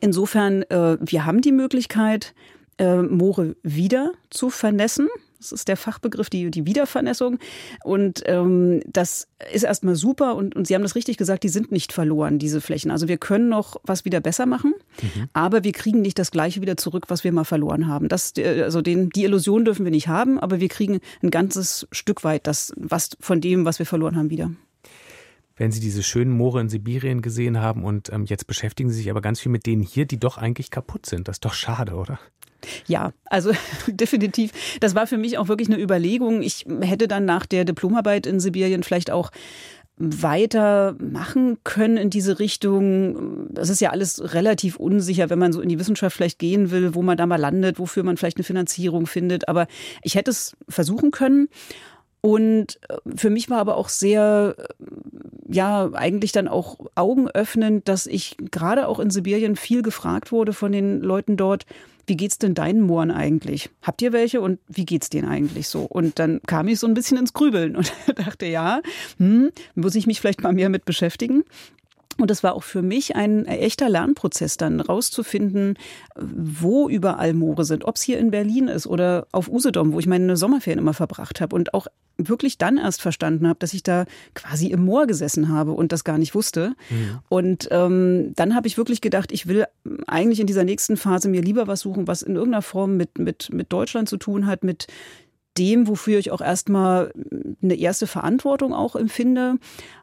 Insofern, 0.00 0.62
äh, 0.64 0.98
wir 1.00 1.24
haben 1.24 1.40
die 1.40 1.52
Möglichkeit, 1.52 2.34
äh, 2.78 3.02
Moore 3.02 3.56
wieder 3.62 4.12
zu 4.30 4.50
vernässen. 4.50 5.08
Das 5.38 5.52
ist 5.52 5.68
der 5.68 5.76
Fachbegriff, 5.76 6.30
die, 6.30 6.50
die 6.50 6.66
Wiedervernässung. 6.66 7.38
Und 7.84 8.22
ähm, 8.26 8.82
das 8.86 9.28
ist 9.52 9.62
erstmal 9.62 9.94
super. 9.94 10.34
Und, 10.34 10.56
und 10.56 10.66
Sie 10.66 10.74
haben 10.74 10.82
das 10.82 10.96
richtig 10.96 11.16
gesagt, 11.16 11.44
die 11.44 11.48
sind 11.48 11.70
nicht 11.70 11.92
verloren, 11.92 12.40
diese 12.40 12.60
Flächen. 12.60 12.90
Also 12.90 13.06
wir 13.06 13.18
können 13.18 13.48
noch 13.48 13.76
was 13.84 14.04
wieder 14.04 14.20
besser 14.20 14.46
machen, 14.46 14.74
mhm. 15.00 15.28
aber 15.32 15.62
wir 15.62 15.72
kriegen 15.72 16.02
nicht 16.02 16.18
das 16.18 16.32
Gleiche 16.32 16.60
wieder 16.60 16.76
zurück, 16.76 17.04
was 17.08 17.22
wir 17.22 17.32
mal 17.32 17.44
verloren 17.44 17.86
haben. 17.86 18.08
Das, 18.08 18.32
äh, 18.36 18.62
also 18.62 18.82
den, 18.82 19.10
die 19.10 19.24
Illusion 19.24 19.64
dürfen 19.64 19.84
wir 19.84 19.92
nicht 19.92 20.08
haben, 20.08 20.40
aber 20.40 20.58
wir 20.58 20.68
kriegen 20.68 20.98
ein 21.22 21.30
ganzes 21.30 21.86
Stück 21.92 22.24
weit 22.24 22.48
das, 22.48 22.72
was 22.76 23.10
von 23.20 23.40
dem, 23.40 23.64
was 23.64 23.78
wir 23.78 23.86
verloren 23.86 24.16
haben, 24.16 24.30
wieder 24.30 24.50
wenn 25.58 25.72
Sie 25.72 25.80
diese 25.80 26.02
schönen 26.02 26.32
Moore 26.32 26.60
in 26.60 26.68
Sibirien 26.68 27.20
gesehen 27.20 27.60
haben 27.60 27.84
und 27.84 28.10
ähm, 28.12 28.24
jetzt 28.24 28.46
beschäftigen 28.46 28.90
Sie 28.90 28.96
sich 28.96 29.10
aber 29.10 29.20
ganz 29.20 29.40
viel 29.40 29.52
mit 29.52 29.66
denen 29.66 29.82
hier, 29.82 30.06
die 30.06 30.18
doch 30.18 30.38
eigentlich 30.38 30.70
kaputt 30.70 31.04
sind. 31.04 31.28
Das 31.28 31.36
ist 31.36 31.44
doch 31.44 31.52
schade, 31.52 31.94
oder? 31.94 32.18
Ja, 32.86 33.12
also 33.26 33.52
definitiv. 33.86 34.52
Das 34.80 34.94
war 34.94 35.06
für 35.06 35.18
mich 35.18 35.38
auch 35.38 35.48
wirklich 35.48 35.68
eine 35.68 35.80
Überlegung. 35.80 36.42
Ich 36.42 36.64
hätte 36.80 37.08
dann 37.08 37.24
nach 37.24 37.46
der 37.46 37.64
Diplomarbeit 37.64 38.26
in 38.26 38.40
Sibirien 38.40 38.82
vielleicht 38.82 39.10
auch 39.10 39.30
weiter 40.00 40.94
machen 41.00 41.58
können 41.64 41.96
in 41.96 42.08
diese 42.08 42.38
Richtung. 42.38 43.52
Das 43.52 43.68
ist 43.68 43.80
ja 43.80 43.90
alles 43.90 44.32
relativ 44.32 44.76
unsicher, 44.76 45.28
wenn 45.28 45.40
man 45.40 45.52
so 45.52 45.60
in 45.60 45.68
die 45.68 45.78
Wissenschaft 45.78 46.16
vielleicht 46.16 46.38
gehen 46.38 46.70
will, 46.70 46.94
wo 46.94 47.02
man 47.02 47.16
da 47.16 47.26
mal 47.26 47.36
landet, 47.36 47.80
wofür 47.80 48.04
man 48.04 48.16
vielleicht 48.16 48.36
eine 48.36 48.44
Finanzierung 48.44 49.06
findet. 49.06 49.48
Aber 49.48 49.66
ich 50.02 50.14
hätte 50.14 50.30
es 50.30 50.56
versuchen 50.68 51.10
können. 51.10 51.48
Und 52.20 52.80
für 53.14 53.30
mich 53.30 53.48
war 53.48 53.58
aber 53.58 53.76
auch 53.76 53.88
sehr, 53.88 54.56
ja, 55.48 55.90
eigentlich 55.92 56.32
dann 56.32 56.48
auch 56.48 56.78
augenöffnend, 56.94 57.88
dass 57.88 58.06
ich 58.06 58.36
gerade 58.50 58.88
auch 58.88 58.98
in 58.98 59.10
Sibirien 59.10 59.56
viel 59.56 59.82
gefragt 59.82 60.32
wurde 60.32 60.52
von 60.52 60.72
den 60.72 61.00
Leuten 61.00 61.36
dort, 61.36 61.64
wie 62.08 62.16
geht's 62.16 62.38
denn 62.38 62.54
deinen 62.54 62.80
Mooren 62.80 63.10
eigentlich? 63.10 63.70
Habt 63.82 64.00
ihr 64.02 64.12
welche 64.12 64.40
und 64.40 64.58
wie 64.66 64.86
geht's 64.86 65.10
denen 65.10 65.28
eigentlich 65.28 65.68
so? 65.68 65.82
Und 65.82 66.18
dann 66.18 66.40
kam 66.46 66.66
ich 66.68 66.80
so 66.80 66.86
ein 66.86 66.94
bisschen 66.94 67.18
ins 67.18 67.34
Grübeln 67.34 67.76
und 67.76 67.92
dachte, 68.16 68.46
ja, 68.46 68.80
hm, 69.18 69.50
muss 69.74 69.94
ich 69.94 70.06
mich 70.06 70.20
vielleicht 70.20 70.42
mal 70.42 70.54
mehr 70.54 70.70
mit 70.70 70.84
beschäftigen. 70.84 71.44
Und 72.18 72.30
es 72.30 72.42
war 72.42 72.54
auch 72.54 72.64
für 72.64 72.82
mich 72.82 73.14
ein 73.16 73.46
echter 73.46 73.88
Lernprozess, 73.88 74.56
dann 74.56 74.80
rauszufinden, 74.80 75.78
wo 76.16 76.88
überall 76.88 77.32
Moore 77.32 77.64
sind. 77.64 77.84
Ob 77.84 77.96
es 77.96 78.02
hier 78.02 78.18
in 78.18 78.30
Berlin 78.30 78.68
ist 78.68 78.86
oder 78.86 79.26
auf 79.32 79.48
Usedom, 79.48 79.92
wo 79.92 80.00
ich 80.00 80.06
meine 80.06 80.36
Sommerferien 80.36 80.80
immer 80.80 80.94
verbracht 80.94 81.40
habe. 81.40 81.54
Und 81.54 81.74
auch 81.74 81.86
wirklich 82.18 82.58
dann 82.58 82.76
erst 82.76 83.00
verstanden 83.00 83.46
habe, 83.46 83.60
dass 83.60 83.72
ich 83.72 83.84
da 83.84 84.04
quasi 84.34 84.66
im 84.68 84.84
Moor 84.84 85.06
gesessen 85.06 85.48
habe 85.48 85.72
und 85.72 85.92
das 85.92 86.02
gar 86.02 86.18
nicht 86.18 86.34
wusste. 86.34 86.74
Mhm. 86.90 87.18
Und 87.28 87.68
ähm, 87.70 88.32
dann 88.34 88.56
habe 88.56 88.66
ich 88.66 88.76
wirklich 88.76 89.00
gedacht, 89.00 89.30
ich 89.30 89.46
will 89.46 89.66
eigentlich 90.08 90.40
in 90.40 90.48
dieser 90.48 90.64
nächsten 90.64 90.96
Phase 90.96 91.28
mir 91.28 91.42
lieber 91.42 91.68
was 91.68 91.80
suchen, 91.80 92.08
was 92.08 92.22
in 92.22 92.34
irgendeiner 92.34 92.62
Form 92.62 92.96
mit, 92.96 93.18
mit, 93.18 93.50
mit 93.52 93.72
Deutschland 93.72 94.08
zu 94.08 94.16
tun 94.16 94.46
hat, 94.46 94.64
mit 94.64 94.88
dem, 95.58 95.88
wofür 95.88 96.18
ich 96.18 96.30
auch 96.30 96.40
erstmal 96.40 97.12
eine 97.62 97.74
erste 97.74 98.06
Verantwortung 98.06 98.72
auch 98.72 98.96
empfinde. 98.96 99.56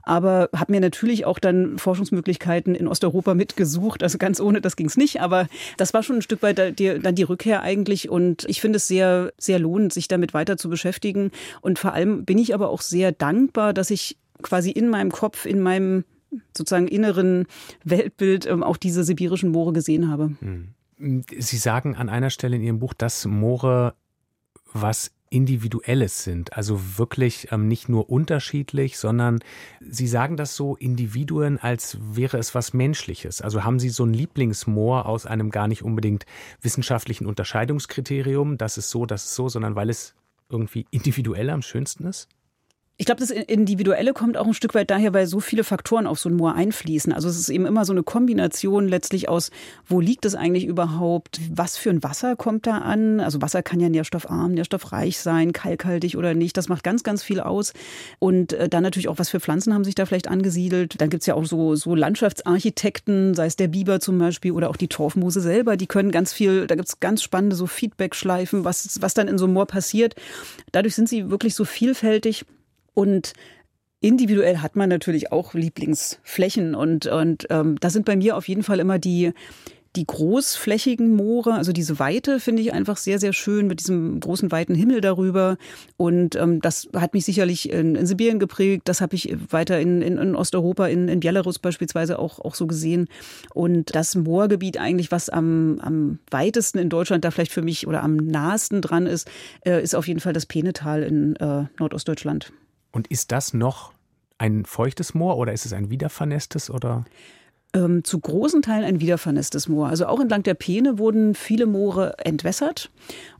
Aber 0.04 0.50
habe 0.56 0.74
mir 0.74 0.82
natürlich 0.82 1.26
auch 1.26 1.40
dann 1.40 1.78
Forschungsmöglichkeiten 1.78 2.76
in 2.76 2.88
Osteuropa 2.88 3.34
mitgesucht. 3.34 4.04
Also 4.04 4.18
ganz 4.18 4.40
ohne, 4.40 4.62
das 4.62 4.76
ging 4.76 4.88
es 4.88 4.98
nicht. 4.98 5.22
Aber 5.22 5.48
das 5.78 5.94
war 5.94 6.04
schon 6.04 6.18
ein 6.18 6.22
Stück 6.22 6.44
weit 6.44 6.60
dann 6.60 7.16
die 7.16 7.24
Rückkehr 7.24 7.62
eigentlich. 7.62 8.10
Und 8.10 8.46
ich 8.48 8.62
finde 8.62 8.78
es 8.78 8.88
sehr, 8.88 9.34
sehr 9.38 9.60
lohnend, 9.60 9.94
sich 9.94 10.08
damit 10.08 10.34
weiter 10.34 10.58
zu 10.58 10.70
beschäftigen. 10.70 11.32
Und 11.62 11.80
vor 11.80 11.94
allem 11.94 12.26
bin 12.26 12.38
ich 12.38 12.54
aber 12.54 12.70
auch 12.70 12.82
sehr 12.82 13.12
dankbar, 13.12 13.74
dass 13.74 13.90
ich 13.90 14.18
quasi 14.42 14.72
in 14.72 14.90
meinem 14.90 15.12
Kopf, 15.12 15.46
in 15.46 15.62
meinem 15.62 16.04
sozusagen 16.56 16.88
inneren 16.88 17.46
Weltbild 17.84 18.46
ähm, 18.46 18.64
auch 18.64 18.78
diese 18.78 19.04
sibirischen 19.04 19.52
Moore 19.52 19.74
gesehen 19.74 20.10
habe. 20.10 20.36
Hm. 20.40 20.70
Sie 21.38 21.58
sagen 21.58 21.96
an 21.96 22.10
einer 22.10 22.30
Stelle 22.30 22.56
in 22.56 22.64
Ihrem 22.64 22.80
Buch, 22.80 22.94
dass 22.94 23.26
Moore 23.26 23.96
was 24.72 25.12
Individuelles 25.36 26.24
sind, 26.24 26.54
also 26.56 26.98
wirklich 26.98 27.50
ähm, 27.52 27.68
nicht 27.68 27.90
nur 27.90 28.10
unterschiedlich, 28.10 28.98
sondern 28.98 29.40
Sie 29.82 30.08
sagen 30.08 30.38
das 30.38 30.56
so 30.56 30.78
Individuen, 30.78 31.60
als 31.60 31.98
wäre 32.02 32.38
es 32.38 32.56
was 32.56 32.74
Menschliches. 32.74 33.42
Also 33.42 33.66
haben 33.66 33.78
Sie 33.78 33.90
so 33.90 34.06
ein 34.06 34.14
Lieblingsmoor 34.14 35.06
aus 35.06 35.26
einem 35.26 35.50
gar 35.52 35.68
nicht 35.68 35.84
unbedingt 35.84 36.26
wissenschaftlichen 36.62 37.26
Unterscheidungskriterium, 37.26 38.58
das 38.58 38.78
ist 38.78 38.90
so, 38.90 39.06
das 39.06 39.26
ist 39.26 39.36
so, 39.36 39.50
sondern 39.50 39.76
weil 39.76 39.90
es 39.90 40.16
irgendwie 40.50 40.86
individuell 40.90 41.50
am 41.50 41.62
schönsten 41.62 42.08
ist? 42.08 42.30
Ich 42.98 43.06
glaube, 43.06 43.20
das 43.20 43.30
Individuelle 43.30 44.14
kommt 44.14 44.38
auch 44.38 44.48
ein 44.48 44.54
Stück 44.54 44.74
weit 44.74 44.90
daher, 44.90 45.14
weil 45.14 45.28
so 45.28 45.42
viele 45.42 45.66
Faktoren 45.66 46.08
auf 46.08 46.18
so 46.18 46.30
ein 46.30 46.36
Moor 46.36 46.56
einfließen. 46.56 47.12
Also 47.12 47.28
es 47.28 47.38
ist 47.38 47.50
eben 47.50 47.66
immer 47.66 47.84
so 47.84 47.92
eine 47.92 48.04
Kombination 48.04 48.88
letztlich 48.88 49.28
aus, 49.28 49.52
wo 49.86 50.00
liegt 50.00 50.24
es 50.24 50.34
eigentlich 50.34 50.66
überhaupt, 50.66 51.42
was 51.52 51.76
für 51.76 51.90
ein 51.90 52.04
Wasser 52.04 52.38
kommt 52.38 52.68
da 52.68 52.78
an. 52.78 53.20
Also 53.20 53.42
Wasser 53.42 53.64
kann 53.64 53.82
ja 53.82 53.90
nährstoffarm, 53.90 54.54
nährstoffreich 54.54 55.20
sein, 55.20 55.52
kalkhaltig 55.52 56.16
oder 56.16 56.34
nicht. 56.34 56.56
Das 56.56 56.70
macht 56.70 56.86
ganz, 56.86 57.04
ganz 57.04 57.22
viel 57.22 57.42
aus. 57.42 57.74
Und 58.20 58.54
äh, 58.54 58.70
dann 58.70 58.84
natürlich 58.84 59.10
auch, 59.10 59.20
was 59.20 59.28
für 59.30 59.42
Pflanzen 59.42 59.74
haben 59.74 59.84
sich 59.84 59.96
da 59.96 60.06
vielleicht 60.06 60.30
angesiedelt. 60.30 61.02
Dann 61.02 61.10
gibt's 61.10 61.26
ja 61.26 61.34
auch 61.34 61.44
so, 61.44 61.76
so 61.76 61.96
Landschaftsarchitekten, 61.96 63.34
sei 63.34 63.48
es 63.48 63.58
der 63.58 63.68
Biber 63.68 64.00
zum 64.00 64.18
Beispiel 64.20 64.54
oder 64.54 64.70
auch 64.70 64.78
die 64.78 64.88
Torfmoose 64.88 65.42
selber, 65.42 65.76
die 65.76 65.88
können 65.88 66.12
ganz 66.12 66.32
viel, 66.32 66.66
da 66.66 66.76
gibt's 66.76 67.02
ganz 67.02 67.22
spannende 67.22 67.58
so 67.58 67.68
Feedback-Schleifen, 67.68 68.64
was, 68.64 69.02
was 69.02 69.14
dann 69.14 69.28
in 69.28 69.38
so 69.38 69.44
einem 69.44 69.54
Moor 69.56 69.66
passiert. 69.66 70.16
Dadurch 70.72 70.96
sind 70.96 71.10
sie 71.10 71.30
wirklich 71.30 71.56
so 71.56 71.66
vielfältig. 71.66 72.46
Und 72.96 73.34
individuell 74.02 74.58
hat 74.58 74.76
man 74.76 74.90
natürlich 74.90 75.32
auch 75.32 75.54
Lieblingsflächen 75.54 76.74
und, 76.74 77.06
und 77.06 77.46
ähm, 77.52 77.78
das 77.80 77.94
sind 77.94 78.06
bei 78.06 78.16
mir 78.16 78.36
auf 78.36 78.48
jeden 78.48 78.64
Fall 78.64 78.80
immer 78.80 79.00
die, 79.00 79.34
die 79.96 80.06
großflächigen 80.06 81.16
Moore, 81.16 81.54
also 81.54 81.72
diese 81.72 82.00
Weite 82.00 82.40
finde 82.40 82.62
ich 82.62 82.74
einfach 82.74 82.98
sehr, 82.98 83.20
sehr 83.20 83.34
schön 83.34 83.68
mit 83.68 83.80
diesem 83.80 84.20
großen, 84.20 84.52
weiten 84.52 84.76
Himmel 84.76 85.02
darüber. 85.02 85.58
Und 85.98 86.36
ähm, 86.36 86.62
das 86.62 86.90
hat 86.96 87.14
mich 87.14 87.26
sicherlich 87.26 87.70
in, 87.70 87.96
in 87.96 88.06
Sibirien 88.06 88.40
geprägt. 88.40 88.84
Das 88.86 89.02
habe 89.02 89.16
ich 89.16 89.36
weiter 89.50 89.80
in, 89.80 90.02
in, 90.02 90.18
in 90.18 90.36
Osteuropa, 90.36 90.88
in, 90.88 91.08
in 91.08 91.22
Belarus 91.22 91.60
beispielsweise 91.60 92.20
auch, 92.20 92.40
auch 92.40 92.56
so 92.56 92.68
gesehen. 92.68 93.08
Und 93.54 93.96
das 93.96 94.16
Moorgebiet 94.16 94.78
eigentlich, 94.80 95.12
was 95.12 95.30
am, 95.30 95.80
am 95.80 96.20
weitesten 96.30 96.80
in 96.80 96.90
Deutschland 96.90 97.24
da 97.24 97.32
vielleicht 97.32 97.54
für 97.54 97.62
mich 97.62 97.88
oder 97.88 98.04
am 98.04 98.18
nahesten 98.18 98.82
dran 98.82 99.08
ist, 99.08 99.30
äh, 99.66 99.82
ist 99.82 99.96
auf 99.96 100.08
jeden 100.08 100.20
Fall 100.20 100.34
das 100.34 100.46
Penetal 100.46 101.04
in 101.04 101.36
äh, 101.38 101.66
Nordostdeutschland. 101.80 102.52
Und 102.96 103.08
ist 103.10 103.34
das 103.34 103.54
noch 103.54 103.92
ein 104.38 104.64
feuchtes 104.64 105.14
Moor 105.14 105.38
oder 105.38 105.52
ist 105.52 105.66
es 105.66 105.74
ein 105.74 105.90
wiedervernässtes 105.90 106.70
oder? 106.70 107.04
Ähm, 107.74 108.06
zu 108.06 108.18
großen 108.22 108.62
Teilen 108.62 108.86
ein 108.86 109.02
wiedervernässtes 109.02 109.68
Moor. 109.68 109.90
Also 109.90 110.08
auch 110.08 110.22
entlang 110.22 110.44
der 110.44 110.54
Peene 110.54 110.98
wurden 110.98 111.36
viele 111.36 111.66
Moore 111.66 112.16
entwässert. 112.20 112.90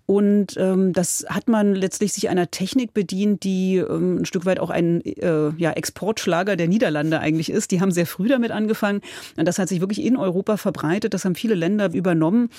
Und 0.08 0.58
ähm, 0.58 0.92
das 0.92 1.26
hat 1.30 1.48
man 1.48 1.74
letztlich 1.74 2.12
sich 2.12 2.28
einer 2.28 2.52
Technik 2.52 2.94
bedient, 2.94 3.46
die 3.46 3.78
ähm, 3.78 4.18
ein 4.18 4.26
Stück 4.26 4.46
weit 4.46 4.60
auch 4.60 4.70
ein 4.70 5.00
äh, 5.06 5.52
ja, 5.56 5.72
Exportschlager 5.72 6.58
der 6.58 6.68
Niederlande 6.68 7.22
eigentlich 7.22 7.50
ist. 7.50 7.72
Die 7.72 7.80
haben 7.80 7.92
sehr 7.92 8.06
früh 8.06 8.28
damit 8.28 8.52
angefangen. 8.52 9.00
Und 9.38 9.48
das 9.48 9.58
hat 9.58 9.70
sich 9.70 9.80
wirklich 9.80 10.04
in 10.04 10.18
Europa 10.18 10.58
verbreitet. 10.58 11.14
Das 11.14 11.24
haben 11.24 11.36
viele 11.36 11.56
Länder 11.56 11.94
übernommen 11.94 12.50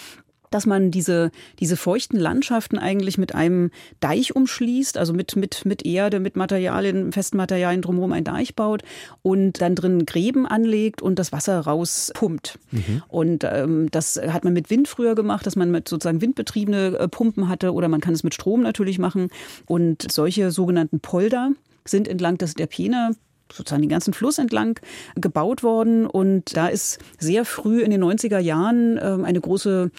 dass 0.51 0.67
man 0.67 0.91
diese, 0.91 1.31
diese 1.59 1.77
feuchten 1.77 2.19
Landschaften 2.19 2.79
eigentlich 2.79 3.19
mit 3.19 3.35
einem 3.35 3.71
Deich 4.01 4.35
umschließt, 4.35 4.99
also 4.99 5.13
mit, 5.13 5.37
mit, 5.37 5.65
mit 5.65 5.85
Erde, 5.85 6.21
mit 6.21 6.37
Materialien, 6.37 7.13
festen 7.13 7.37
Materialien 7.37 7.83
drumherum 7.83 8.13
ein 8.13 8.25
Deich 8.25 8.55
baut 8.55 8.83
und 9.23 9.61
dann 9.61 9.75
drin 9.75 10.07
Gräben 10.07 10.47
anlegt 10.47 11.03
und 11.03 11.19
das 11.19 11.33
Wasser 11.33 11.61
rauspumpt. 11.61 12.59
Mhm. 12.71 13.03
Und 13.09 13.45
ähm, 13.45 13.91
das 13.91 14.17
hat 14.17 14.45
man 14.45 14.53
mit 14.53 14.71
Wind 14.71 14.89
früher 14.89 15.15
gemacht, 15.15 15.47
dass 15.47 15.57
man 15.57 15.71
mit 15.71 15.89
sozusagen 15.89 16.21
windbetriebene 16.21 16.99
äh, 16.99 17.09
Pumpen 17.09 17.49
hatte 17.49 17.73
oder 17.73 17.89
man 17.89 18.01
kann 18.01 18.15
es 18.15 18.23
mit 18.23 18.35
Strom 18.35 18.63
natürlich 18.63 18.99
machen. 18.99 19.29
Und 19.67 20.11
solche 20.11 20.51
sogenannten 20.51 21.01
Polder 21.01 21.53
sind 21.85 22.09
entlang 22.09 22.39
des, 22.39 22.55
der 22.55 22.67
Peene 22.67 23.13
sozusagen 23.53 23.83
den 23.83 23.91
ganzen 23.91 24.13
Fluss 24.13 24.39
entlang 24.39 24.79
gebaut 25.15 25.63
worden. 25.63 26.07
Und 26.07 26.57
da 26.57 26.69
ist 26.69 26.99
sehr 27.19 27.45
früh 27.45 27.83
in 27.83 27.91
den 27.91 28.03
90er 28.03 28.39
Jahren 28.39 28.99
ähm, 29.01 29.25
eine 29.25 29.41
große 29.41 29.91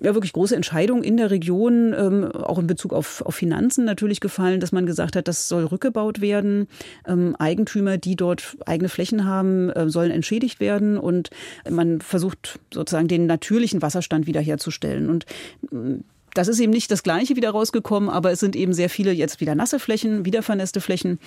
ja, 0.00 0.14
wirklich 0.14 0.32
große 0.32 0.56
Entscheidung 0.56 1.02
in 1.02 1.16
der 1.16 1.30
Region, 1.30 1.94
ähm, 1.96 2.32
auch 2.32 2.58
in 2.58 2.66
Bezug 2.66 2.92
auf, 2.92 3.22
auf 3.22 3.34
Finanzen 3.34 3.84
natürlich 3.84 4.20
gefallen, 4.20 4.60
dass 4.60 4.72
man 4.72 4.86
gesagt 4.86 5.16
hat, 5.16 5.28
das 5.28 5.48
soll 5.48 5.64
rückgebaut 5.64 6.20
werden. 6.20 6.68
Ähm, 7.06 7.36
Eigentümer, 7.38 7.96
die 7.96 8.16
dort 8.16 8.56
eigene 8.66 8.88
Flächen 8.88 9.24
haben, 9.24 9.70
äh, 9.70 9.88
sollen 9.88 10.10
entschädigt 10.10 10.60
werden 10.60 10.98
und 10.98 11.30
man 11.68 12.00
versucht 12.00 12.58
sozusagen 12.72 13.08
den 13.08 13.26
natürlichen 13.26 13.82
Wasserstand 13.82 14.26
wiederherzustellen. 14.26 15.08
Und 15.08 15.26
äh, 15.72 16.02
das 16.34 16.48
ist 16.48 16.58
eben 16.58 16.72
nicht 16.72 16.90
das 16.90 17.04
Gleiche 17.04 17.36
wieder 17.36 17.50
rausgekommen, 17.50 18.10
aber 18.10 18.32
es 18.32 18.40
sind 18.40 18.56
eben 18.56 18.72
sehr 18.72 18.90
viele 18.90 19.12
jetzt 19.12 19.40
wieder 19.40 19.54
nasse 19.54 19.78
Flächen, 19.78 20.24
wieder 20.24 20.42
vernässte 20.42 20.80
Flächen. 20.80 21.20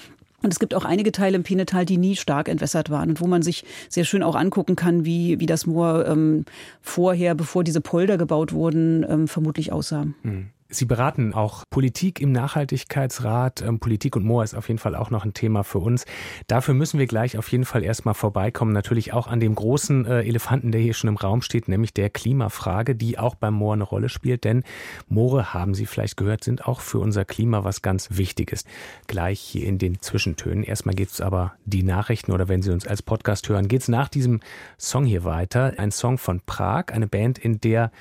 Und 0.43 0.53
es 0.53 0.59
gibt 0.59 0.75
auch 0.75 0.85
einige 0.85 1.11
Teile 1.11 1.35
im 1.35 1.43
Penetal, 1.43 1.85
die 1.85 1.97
nie 1.97 2.15
stark 2.15 2.47
entwässert 2.47 2.89
waren 2.91 3.09
und 3.09 3.21
wo 3.21 3.27
man 3.27 3.41
sich 3.41 3.65
sehr 3.89 4.05
schön 4.05 4.21
auch 4.21 4.35
angucken 4.35 4.75
kann, 4.75 5.03
wie, 5.03 5.39
wie 5.39 5.47
das 5.47 5.65
Moor 5.65 6.05
ähm, 6.07 6.45
vorher, 6.81 7.33
bevor 7.33 7.63
diese 7.63 7.81
Polder 7.81 8.17
gebaut 8.17 8.53
wurden, 8.53 9.05
ähm, 9.09 9.27
vermutlich 9.27 9.71
aussah. 9.71 10.05
Hm. 10.21 10.49
Sie 10.69 10.85
beraten 10.85 11.33
auch 11.33 11.63
Politik 11.69 12.19
im 12.19 12.33
Nachhaltigkeitsrat. 12.33 13.61
Ähm, 13.61 13.79
Politik 13.79 14.15
und 14.17 14.25
Moor 14.25 14.43
ist 14.43 14.53
auf 14.53 14.67
jeden 14.67 14.79
Fall 14.79 14.95
auch 14.95 15.09
noch 15.09 15.23
ein 15.23 15.33
Thema 15.33 15.63
für 15.63 15.79
uns. 15.79 16.05
Dafür 16.47 16.73
müssen 16.73 16.99
wir 16.99 17.07
gleich 17.07 17.37
auf 17.37 17.49
jeden 17.51 17.63
Fall 17.63 17.83
erstmal 17.83 18.13
vorbeikommen. 18.13 18.73
Natürlich 18.73 19.13
auch 19.13 19.27
an 19.27 19.39
dem 19.39 19.55
großen 19.55 20.05
äh, 20.05 20.21
Elefanten, 20.23 20.71
der 20.71 20.81
hier 20.81 20.93
schon 20.93 21.07
im 21.07 21.15
Raum 21.15 21.41
steht, 21.41 21.69
nämlich 21.69 21.93
der 21.93 22.09
Klimafrage, 22.09 22.95
die 22.95 23.17
auch 23.17 23.35
beim 23.35 23.53
Moor 23.53 23.73
eine 23.73 23.83
Rolle 23.83 24.09
spielt. 24.09 24.43
Denn 24.43 24.63
Moore, 25.07 25.53
haben 25.53 25.73
Sie 25.73 25.85
vielleicht 25.85 26.17
gehört, 26.17 26.43
sind 26.43 26.65
auch 26.65 26.81
für 26.81 26.99
unser 26.99 27.23
Klima 27.23 27.63
was 27.63 27.81
ganz 27.81 28.09
Wichtiges. 28.11 28.65
Gleich 29.07 29.39
hier 29.39 29.65
in 29.67 29.77
den 29.77 30.01
Zwischentönen. 30.01 30.63
Erstmal 30.63 30.95
geht 30.95 31.11
es 31.11 31.21
aber 31.21 31.53
die 31.65 31.83
Nachrichten 31.83 32.33
oder 32.33 32.49
wenn 32.49 32.61
Sie 32.61 32.71
uns 32.71 32.85
als 32.85 33.01
Podcast 33.01 33.47
hören, 33.47 33.69
geht 33.69 33.81
es 33.81 33.87
nach 33.87 34.09
diesem 34.09 34.41
Song 34.77 35.05
hier 35.05 35.23
weiter. 35.23 35.73
Ein 35.77 35.91
Song 35.91 36.17
von 36.17 36.41
Prag, 36.45 36.85
eine 36.91 37.07
Band, 37.07 37.37
in 37.37 37.61
der 37.61 37.91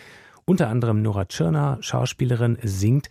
unter 0.46 0.68
anderem 0.68 1.02
Nora 1.02 1.24
Tschirner, 1.24 1.78
Schauspielerin, 1.80 2.56
singt. 2.62 3.08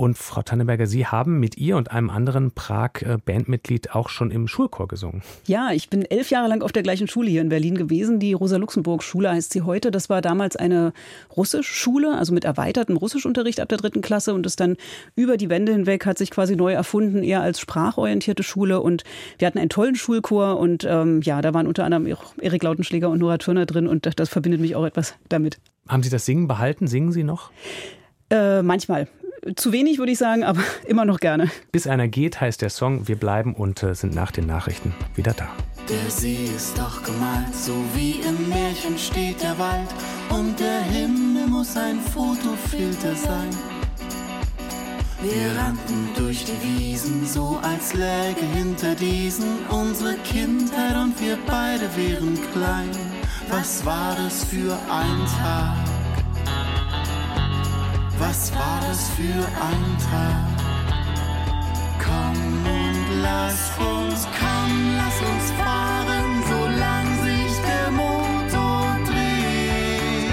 Und 0.00 0.16
Frau 0.16 0.40
Tanneberger, 0.40 0.86
Sie 0.86 1.06
haben 1.06 1.40
mit 1.40 1.58
ihr 1.58 1.76
und 1.76 1.90
einem 1.90 2.08
anderen 2.08 2.52
Prag-Bandmitglied 2.52 3.94
auch 3.94 4.08
schon 4.08 4.30
im 4.30 4.48
Schulchor 4.48 4.88
gesungen. 4.88 5.20
Ja, 5.44 5.72
ich 5.72 5.90
bin 5.90 6.06
elf 6.06 6.30
Jahre 6.30 6.48
lang 6.48 6.62
auf 6.62 6.72
der 6.72 6.82
gleichen 6.82 7.06
Schule 7.06 7.28
hier 7.28 7.42
in 7.42 7.50
Berlin 7.50 7.76
gewesen. 7.76 8.18
Die 8.18 8.32
Rosa-Luxemburg-Schule 8.32 9.30
heißt 9.30 9.52
sie 9.52 9.60
heute. 9.60 9.90
Das 9.90 10.08
war 10.08 10.22
damals 10.22 10.56
eine 10.56 10.94
Russischschule, 11.36 12.16
also 12.16 12.32
mit 12.32 12.46
erweitertem 12.46 12.96
Russischunterricht 12.96 13.60
ab 13.60 13.68
der 13.68 13.76
dritten 13.76 14.00
Klasse. 14.00 14.32
Und 14.32 14.46
das 14.46 14.56
dann 14.56 14.78
über 15.16 15.36
die 15.36 15.50
Wände 15.50 15.72
hinweg 15.72 16.06
hat 16.06 16.16
sich 16.16 16.30
quasi 16.30 16.56
neu 16.56 16.72
erfunden, 16.72 17.22
eher 17.22 17.42
als 17.42 17.60
sprachorientierte 17.60 18.42
Schule. 18.42 18.80
Und 18.80 19.04
wir 19.36 19.46
hatten 19.46 19.58
einen 19.58 19.68
tollen 19.68 19.96
Schulchor. 19.96 20.58
Und 20.58 20.82
ähm, 20.88 21.20
ja, 21.20 21.42
da 21.42 21.52
waren 21.52 21.66
unter 21.66 21.84
anderem 21.84 22.10
auch 22.14 22.32
Erik 22.40 22.62
Lautenschläger 22.62 23.10
und 23.10 23.18
Nora 23.18 23.36
Turner 23.36 23.66
drin. 23.66 23.86
Und 23.86 24.18
das 24.18 24.30
verbindet 24.30 24.62
mich 24.62 24.76
auch 24.76 24.86
etwas 24.86 25.12
damit. 25.28 25.60
Haben 25.88 26.02
Sie 26.02 26.08
das 26.08 26.24
Singen 26.24 26.48
behalten? 26.48 26.86
Singen 26.86 27.12
Sie 27.12 27.22
noch? 27.22 27.50
Äh, 28.30 28.62
manchmal. 28.62 29.08
Zu 29.56 29.72
wenig, 29.72 29.98
würde 29.98 30.12
ich 30.12 30.18
sagen, 30.18 30.44
aber 30.44 30.60
immer 30.86 31.04
noch 31.04 31.18
gerne. 31.18 31.50
Bis 31.72 31.86
einer 31.86 32.08
geht, 32.08 32.40
heißt 32.40 32.62
der 32.62 32.70
Song. 32.70 33.08
Wir 33.08 33.16
bleiben 33.16 33.54
und 33.54 33.82
äh, 33.82 33.94
sind 33.94 34.14
nach 34.14 34.32
den 34.32 34.46
Nachrichten 34.46 34.94
wieder 35.14 35.32
da. 35.32 35.48
Der 35.88 36.10
See 36.10 36.50
ist 36.54 36.78
doch 36.78 37.02
gemalt, 37.02 37.54
so 37.54 37.74
wie 37.94 38.20
im 38.20 38.48
Märchen 38.48 38.98
steht 38.98 39.42
der 39.42 39.58
Wald. 39.58 39.88
Und 40.28 40.60
der 40.60 40.82
Himmel 40.82 41.46
muss 41.46 41.76
ein 41.76 42.00
Fotofilter 42.00 43.14
sein. 43.16 43.50
Wir 45.22 45.60
rannten 45.60 46.08
durch 46.16 46.44
die 46.44 46.62
Wiesen, 46.62 47.26
so 47.26 47.58
als 47.62 47.92
läge 47.92 48.40
hinter 48.54 48.94
diesen 48.94 49.66
unsere 49.68 50.14
Kindheit 50.18 50.96
und 50.96 51.20
wir 51.20 51.36
beide 51.46 51.88
wären 51.94 52.38
klein. 52.52 52.90
Was 53.50 53.84
war 53.84 54.16
das 54.16 54.44
für 54.44 54.72
ein 54.90 55.26
Tag? 55.26 55.76
Was 58.20 58.52
war 58.54 58.80
das 58.86 59.08
für 59.16 59.22
ein 59.22 59.96
Tag? 59.98 60.44
Komm 61.98 62.36
und 62.66 63.22
lass 63.22 63.70
uns, 63.78 64.28
komm, 64.38 64.94
lass 64.98 65.20
uns 65.22 65.50
fahren, 65.52 66.44
solange 66.46 67.14
sich 67.24 67.52
der 67.66 67.90
Motor 67.90 68.98
dreht. 69.06 70.30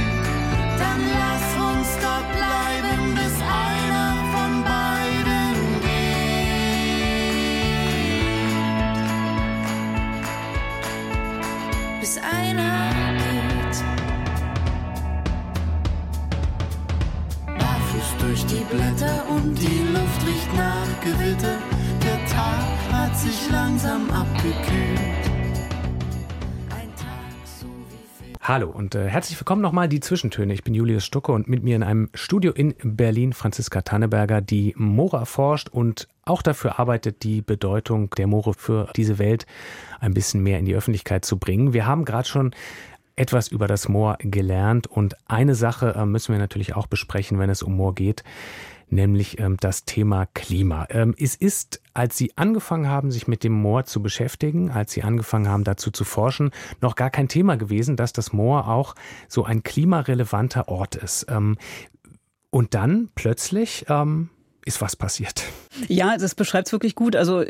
Dann 0.78 1.02
lass 1.22 1.56
uns 1.66 1.88
dort 2.02 2.30
bleiben, 2.36 3.16
bis 3.16 3.36
einer 3.42 4.10
von 4.34 4.52
beiden 4.66 5.56
geht. 5.80 6.42
Bis 12.02 12.18
einer 12.18 13.07
Blätter 18.70 19.24
und 19.30 19.56
die 19.56 19.80
Luft 19.94 20.28
riecht 20.28 20.54
nach 20.56 21.02
Gewitter. 21.02 21.58
Der 22.04 22.26
Tag 22.26 22.92
hat 22.92 23.18
sich 23.18 23.50
langsam 23.50 24.10
abgekühlt. 24.10 25.28
Hallo 28.42 28.70
und 28.70 28.96
äh, 28.96 29.10
herzlich 29.10 29.40
willkommen 29.40 29.62
nochmal 29.62 29.90
die 29.90 30.00
Zwischentöne. 30.00 30.54
Ich 30.54 30.64
bin 30.64 30.74
Julius 30.74 31.06
Stucke 31.06 31.34
und 31.34 31.50
mit 31.50 31.64
mir 31.64 31.76
in 31.76 31.84
einem 31.84 32.10
Studio 32.14 32.54
in 32.54 32.76
Berlin 32.82 33.34
Franziska 33.34 33.82
Tanneberger, 33.82 34.40
die 34.42 34.74
Moore 34.78 35.18
erforscht 35.18 35.68
und 35.70 36.08
auch 36.24 36.42
dafür 36.42 36.80
arbeitet, 36.80 37.24
die 37.24 37.42
Bedeutung 37.42 38.10
der 38.12 38.28
Moore 38.28 38.54
für 38.54 38.90
diese 38.96 39.20
Welt 39.20 39.46
ein 40.00 40.14
bisschen 40.14 40.44
mehr 40.44 40.60
in 40.60 40.66
die 40.66 40.76
Öffentlichkeit 40.76 41.26
zu 41.26 41.38
bringen. 41.38 41.74
Wir 41.74 41.86
haben 41.86 42.06
gerade 42.06 42.28
schon 42.28 42.52
etwas 43.18 43.50
über 43.50 43.68
das 43.68 43.90
Moor 43.90 44.18
gelernt 44.20 44.88
und 44.88 45.16
eine 45.30 45.56
Sache 45.56 45.96
äh, 45.96 46.06
müssen 46.06 46.32
wir 46.32 46.40
natürlich 46.40 46.76
auch 46.76 46.88
besprechen, 46.88 47.40
wenn 47.40 47.50
es 47.50 47.62
um 47.62 47.76
Moor 47.76 47.94
geht 47.94 48.24
nämlich 48.90 49.40
ähm, 49.40 49.58
das 49.60 49.86
Thema 49.86 50.28
Klima. 50.34 50.88
Ähm, 50.90 51.14
es 51.18 51.36
ist, 51.36 51.82
als 51.94 52.18
Sie 52.18 52.38
angefangen 52.38 52.88
haben, 52.88 53.12
sich 53.12 53.28
mit 53.28 53.44
dem 53.44 53.54
Moor 53.54 53.86
zu 53.86 54.02
beschäftigen, 54.02 54.72
als 54.72 54.92
Sie 54.94 55.04
angefangen 55.04 55.50
haben, 55.50 55.64
dazu 55.64 55.92
zu 55.92 56.04
forschen, 56.04 56.52
noch 56.82 56.96
gar 56.96 57.10
kein 57.10 57.28
Thema 57.28 57.58
gewesen, 57.58 57.96
dass 57.96 58.14
das 58.14 58.34
Moor 58.34 58.68
auch 58.68 58.96
so 59.28 59.44
ein 59.44 59.64
klimarelevanter 59.64 60.68
Ort 60.68 60.96
ist. 60.96 61.26
Ähm, 61.30 61.58
und 62.50 62.74
dann 62.74 63.10
plötzlich 63.14 63.86
ist 64.68 64.82
was 64.82 64.96
passiert. 64.96 65.44
Ja, 65.88 66.18
das 66.18 66.36
beschreibt 66.36 66.68
es 66.68 66.74
wirklich 66.74 66.96
gut. 66.96 67.16
Also 67.16 67.44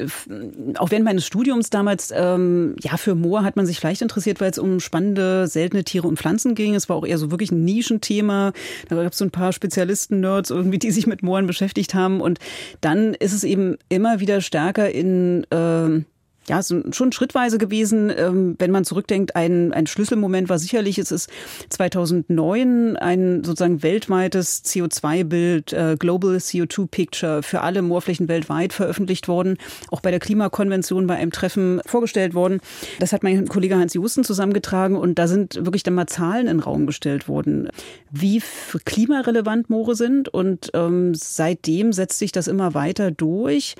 auch 0.77 0.91
während 0.91 1.05
meines 1.05 1.25
Studiums 1.25 1.69
damals, 1.69 2.13
ähm, 2.15 2.75
ja, 2.81 2.97
für 2.97 3.15
Moor 3.15 3.43
hat 3.43 3.55
man 3.55 3.65
sich 3.65 3.79
vielleicht 3.79 4.01
interessiert, 4.01 4.39
weil 4.39 4.51
es 4.51 4.59
um 4.59 4.79
spannende, 4.79 5.47
seltene 5.47 5.83
Tiere 5.83 6.07
und 6.07 6.17
Pflanzen 6.19 6.55
ging. 6.55 6.75
Es 6.75 6.89
war 6.89 6.95
auch 6.95 7.05
eher 7.05 7.17
so 7.17 7.31
wirklich 7.31 7.51
ein 7.51 7.65
Nischenthema. 7.65 8.53
Da 8.89 9.01
gab 9.01 9.11
es 9.11 9.17
so 9.17 9.25
ein 9.25 9.31
paar 9.31 9.51
Spezialisten-Nerds 9.51 10.51
irgendwie, 10.51 10.79
die 10.79 10.91
sich 10.91 11.07
mit 11.07 11.23
Mooren 11.23 11.47
beschäftigt 11.47 11.93
haben. 11.93 12.21
Und 12.21 12.39
dann 12.81 13.13
ist 13.15 13.33
es 13.33 13.43
eben 13.43 13.77
immer 13.89 14.19
wieder 14.19 14.41
stärker 14.41 14.89
in... 14.89 15.43
Äh, 15.51 16.03
ja, 16.49 16.59
es 16.59 16.71
ist 16.71 16.95
schon 16.95 17.11
schrittweise 17.11 17.57
gewesen. 17.57 18.11
Ähm, 18.15 18.55
wenn 18.59 18.71
man 18.71 18.85
zurückdenkt, 18.85 19.35
ein, 19.35 19.73
ein 19.73 19.87
Schlüsselmoment 19.87 20.49
war 20.49 20.59
sicherlich, 20.59 20.97
es 20.97 21.11
ist 21.11 21.29
2009 21.69 22.95
ein 22.95 23.43
sozusagen 23.43 23.83
weltweites 23.83 24.63
CO2-Bild, 24.63 25.73
äh, 25.73 25.97
Global 25.99 26.37
CO2 26.37 26.87
Picture 26.87 27.43
für 27.43 27.61
alle 27.61 27.81
Moorflächen 27.81 28.27
weltweit 28.27 28.73
veröffentlicht 28.73 29.27
worden, 29.27 29.57
auch 29.91 30.01
bei 30.01 30.11
der 30.11 30.19
Klimakonvention 30.19 31.07
bei 31.07 31.15
einem 31.15 31.31
Treffen 31.31 31.81
vorgestellt 31.85 32.33
worden. 32.33 32.59
Das 32.99 33.13
hat 33.13 33.23
mein 33.23 33.47
Kollege 33.47 33.77
Hans 33.77 33.93
Justen 33.93 34.23
zusammengetragen 34.23 34.95
und 34.95 35.19
da 35.19 35.27
sind 35.27 35.55
wirklich 35.65 35.83
dann 35.83 35.95
mal 35.95 36.07
Zahlen 36.07 36.47
in 36.47 36.57
den 36.57 36.59
Raum 36.59 36.85
gestellt 36.85 37.27
worden, 37.27 37.69
wie 38.11 38.41
klimarelevant 38.85 39.69
Moore 39.69 39.95
sind 39.95 40.29
und 40.29 40.71
ähm, 40.73 41.13
seitdem 41.13 41.91
setzt 41.91 42.19
sich 42.19 42.31
das 42.31 42.47
immer 42.47 42.73
weiter 42.73 43.11
durch. 43.11 43.75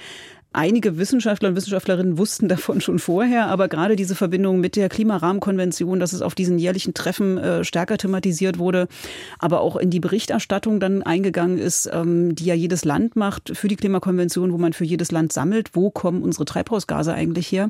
Einige 0.57 0.97
Wissenschaftler 0.97 1.49
und 1.49 1.55
Wissenschaftlerinnen 1.55 2.17
wussten 2.17 2.47
davon 2.47 2.81
schon 2.81 2.97
vorher, 2.97 3.45
aber 3.45 3.67
gerade 3.67 3.95
diese 3.95 4.15
Verbindung 4.15 4.59
mit 4.59 4.75
der 4.75 4.89
Klimarahmenkonvention, 4.89 5.99
dass 5.99 6.13
es 6.13 6.23
auf 6.23 6.33
diesen 6.33 6.57
jährlichen 6.57 6.95
Treffen 6.95 7.37
äh, 7.37 7.63
stärker 7.63 7.99
thematisiert 7.99 8.57
wurde, 8.57 8.87
aber 9.37 9.61
auch 9.61 9.75
in 9.75 9.91
die 9.91 9.99
Berichterstattung 9.99 10.79
dann 10.79 11.03
eingegangen 11.03 11.59
ist, 11.59 11.87
ähm, 11.93 12.33
die 12.33 12.45
ja 12.45 12.55
jedes 12.55 12.85
Land 12.85 13.15
macht 13.15 13.55
für 13.55 13.67
die 13.67 13.75
Klimakonvention, 13.75 14.51
wo 14.51 14.57
man 14.57 14.73
für 14.73 14.83
jedes 14.83 15.11
Land 15.11 15.31
sammelt, 15.31 15.75
wo 15.75 15.91
kommen 15.91 16.23
unsere 16.23 16.45
Treibhausgase 16.45 17.13
eigentlich 17.13 17.51
her. 17.51 17.69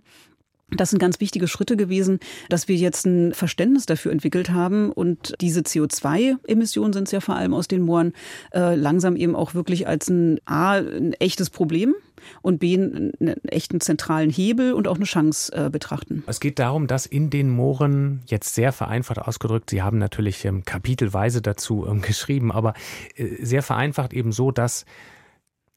Das 0.75 0.89
sind 0.89 0.99
ganz 0.99 1.21
wichtige 1.21 1.47
Schritte 1.47 1.77
gewesen, 1.77 2.19
dass 2.49 2.67
wir 2.67 2.75
jetzt 2.75 3.05
ein 3.05 3.33
Verständnis 3.33 3.85
dafür 3.85 4.11
entwickelt 4.11 4.49
haben 4.49 4.91
und 4.91 5.33
diese 5.39 5.61
CO2-Emissionen 5.61 6.91
sind 6.91 7.07
es 7.07 7.11
ja 7.11 7.21
vor 7.21 7.37
allem 7.37 7.53
aus 7.53 7.69
den 7.69 7.81
Mooren 7.83 8.11
äh, 8.53 8.75
langsam 8.75 9.15
eben 9.15 9.33
auch 9.33 9.53
wirklich 9.53 9.87
als 9.87 10.09
ein 10.09 10.41
A, 10.45 10.73
ein 10.73 11.13
echtes 11.13 11.49
Problem 11.49 11.95
und 12.41 12.59
B, 12.59 12.73
einen 12.75 13.13
echten 13.47 13.79
zentralen 13.79 14.29
Hebel 14.29 14.73
und 14.73 14.89
auch 14.89 14.97
eine 14.97 15.05
Chance 15.05 15.53
äh, 15.53 15.69
betrachten. 15.69 16.23
Es 16.27 16.41
geht 16.41 16.59
darum, 16.59 16.87
dass 16.87 17.05
in 17.05 17.29
den 17.29 17.49
Mooren, 17.49 18.23
jetzt 18.25 18.53
sehr 18.53 18.73
vereinfacht 18.73 19.19
ausgedrückt, 19.19 19.69
Sie 19.69 19.81
haben 19.81 19.97
natürlich 19.99 20.43
ähm, 20.43 20.65
kapitelweise 20.65 21.41
dazu 21.41 21.87
ähm, 21.87 22.01
geschrieben, 22.01 22.51
aber 22.51 22.73
äh, 23.15 23.43
sehr 23.43 23.63
vereinfacht 23.63 24.11
eben 24.11 24.33
so, 24.33 24.51
dass 24.51 24.85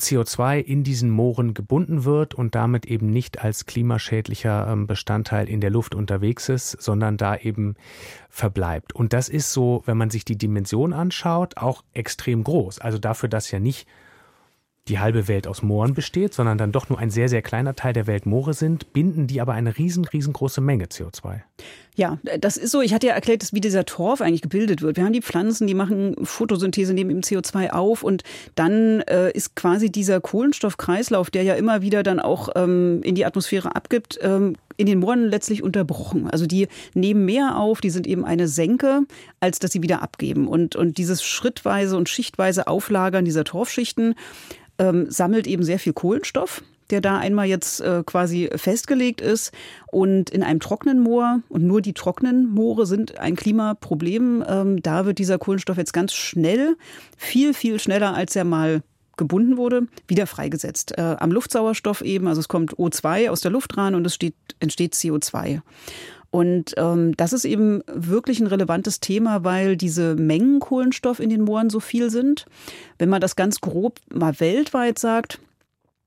CO2 0.00 0.58
in 0.58 0.82
diesen 0.82 1.10
Mooren 1.10 1.54
gebunden 1.54 2.04
wird 2.04 2.34
und 2.34 2.54
damit 2.54 2.86
eben 2.86 3.10
nicht 3.10 3.42
als 3.42 3.66
klimaschädlicher 3.66 4.68
ähm, 4.68 4.86
Bestandteil 4.86 5.48
in 5.48 5.60
der 5.60 5.70
Luft 5.70 5.94
unterwegs 5.94 6.48
ist, 6.48 6.70
sondern 6.82 7.16
da 7.16 7.36
eben 7.36 7.76
verbleibt. 8.28 8.94
Und 8.94 9.12
das 9.12 9.28
ist 9.28 9.52
so, 9.52 9.82
wenn 9.86 9.96
man 9.96 10.10
sich 10.10 10.24
die 10.24 10.38
Dimension 10.38 10.92
anschaut, 10.92 11.56
auch 11.56 11.84
extrem 11.92 12.44
groß. 12.44 12.80
Also 12.80 12.98
dafür, 12.98 13.28
dass 13.28 13.50
ja 13.50 13.58
nicht 13.58 13.86
die 14.88 14.98
halbe 14.98 15.28
Welt 15.28 15.46
aus 15.46 15.62
Mooren 15.62 15.94
besteht, 15.94 16.34
sondern 16.34 16.58
dann 16.58 16.72
doch 16.72 16.88
nur 16.88 16.98
ein 16.98 17.10
sehr, 17.10 17.28
sehr 17.28 17.42
kleiner 17.42 17.74
Teil 17.74 17.92
der 17.92 18.06
Welt 18.06 18.26
Moore 18.26 18.54
sind, 18.54 18.92
binden 18.92 19.26
die 19.26 19.40
aber 19.40 19.52
eine 19.52 19.78
riesen, 19.78 20.04
riesengroße 20.04 20.60
Menge 20.60 20.86
CO2. 20.86 21.42
Ja, 22.00 22.18
das 22.40 22.56
ist 22.56 22.70
so. 22.70 22.80
Ich 22.80 22.94
hatte 22.94 23.08
ja 23.08 23.12
erklärt, 23.12 23.46
wie 23.52 23.60
dieser 23.60 23.84
Torf 23.84 24.22
eigentlich 24.22 24.40
gebildet 24.40 24.80
wird. 24.80 24.96
Wir 24.96 25.04
haben 25.04 25.12
die 25.12 25.20
Pflanzen, 25.20 25.66
die 25.66 25.74
machen 25.74 26.16
Photosynthese, 26.22 26.94
nehmen 26.94 27.10
eben 27.10 27.20
CO2 27.20 27.72
auf 27.72 28.02
und 28.02 28.22
dann 28.54 29.00
äh, 29.02 29.30
ist 29.32 29.54
quasi 29.54 29.92
dieser 29.92 30.18
Kohlenstoffkreislauf, 30.18 31.28
der 31.28 31.42
ja 31.42 31.56
immer 31.56 31.82
wieder 31.82 32.02
dann 32.02 32.18
auch 32.18 32.48
ähm, 32.56 33.02
in 33.02 33.16
die 33.16 33.26
Atmosphäre 33.26 33.76
abgibt, 33.76 34.18
ähm, 34.22 34.56
in 34.78 34.86
den 34.86 34.98
Mooren 34.98 35.28
letztlich 35.28 35.62
unterbrochen. 35.62 36.30
Also 36.30 36.46
die 36.46 36.68
nehmen 36.94 37.26
mehr 37.26 37.58
auf, 37.58 37.82
die 37.82 37.90
sind 37.90 38.06
eben 38.06 38.24
eine 38.24 38.48
Senke, 38.48 39.02
als 39.40 39.58
dass 39.58 39.70
sie 39.72 39.82
wieder 39.82 40.00
abgeben. 40.00 40.48
Und, 40.48 40.76
und 40.76 40.96
dieses 40.96 41.22
schrittweise 41.22 41.98
und 41.98 42.08
schichtweise 42.08 42.66
Auflagern 42.66 43.26
dieser 43.26 43.44
Torfschichten 43.44 44.14
ähm, 44.78 45.10
sammelt 45.10 45.46
eben 45.46 45.64
sehr 45.64 45.78
viel 45.78 45.92
Kohlenstoff 45.92 46.62
der 46.90 47.00
da 47.00 47.18
einmal 47.18 47.46
jetzt 47.46 47.80
äh, 47.80 48.02
quasi 48.04 48.50
festgelegt 48.54 49.20
ist. 49.20 49.52
Und 49.90 50.30
in 50.30 50.42
einem 50.42 50.60
trockenen 50.60 51.00
Moor, 51.00 51.40
und 51.48 51.64
nur 51.64 51.80
die 51.80 51.94
trockenen 51.94 52.48
Moore 52.50 52.86
sind 52.86 53.18
ein 53.18 53.36
Klimaproblem, 53.36 54.44
ähm, 54.46 54.82
da 54.82 55.06
wird 55.06 55.18
dieser 55.18 55.38
Kohlenstoff 55.38 55.76
jetzt 55.76 55.92
ganz 55.92 56.12
schnell, 56.12 56.76
viel, 57.16 57.54
viel 57.54 57.78
schneller, 57.78 58.14
als 58.14 58.36
er 58.36 58.44
mal 58.44 58.82
gebunden 59.16 59.58
wurde, 59.58 59.86
wieder 60.08 60.26
freigesetzt. 60.26 60.96
Äh, 60.96 61.16
am 61.18 61.30
Luftsauerstoff 61.30 62.00
eben, 62.00 62.26
also 62.26 62.40
es 62.40 62.48
kommt 62.48 62.76
O2 62.76 63.28
aus 63.28 63.42
der 63.42 63.50
Luft 63.50 63.76
ran 63.76 63.94
und 63.94 64.06
es 64.06 64.14
steht, 64.14 64.34
entsteht 64.60 64.94
CO2. 64.94 65.60
Und 66.30 66.74
ähm, 66.76 67.16
das 67.16 67.32
ist 67.32 67.44
eben 67.44 67.82
wirklich 67.86 68.40
ein 68.40 68.46
relevantes 68.46 69.00
Thema, 69.00 69.44
weil 69.44 69.76
diese 69.76 70.14
Mengen 70.14 70.60
Kohlenstoff 70.60 71.18
in 71.20 71.28
den 71.28 71.42
Mooren 71.42 71.70
so 71.70 71.80
viel 71.80 72.08
sind. 72.10 72.46
Wenn 72.98 73.08
man 73.08 73.20
das 73.20 73.36
ganz 73.36 73.60
grob 73.60 73.98
mal 74.12 74.38
weltweit 74.38 74.98
sagt, 74.98 75.40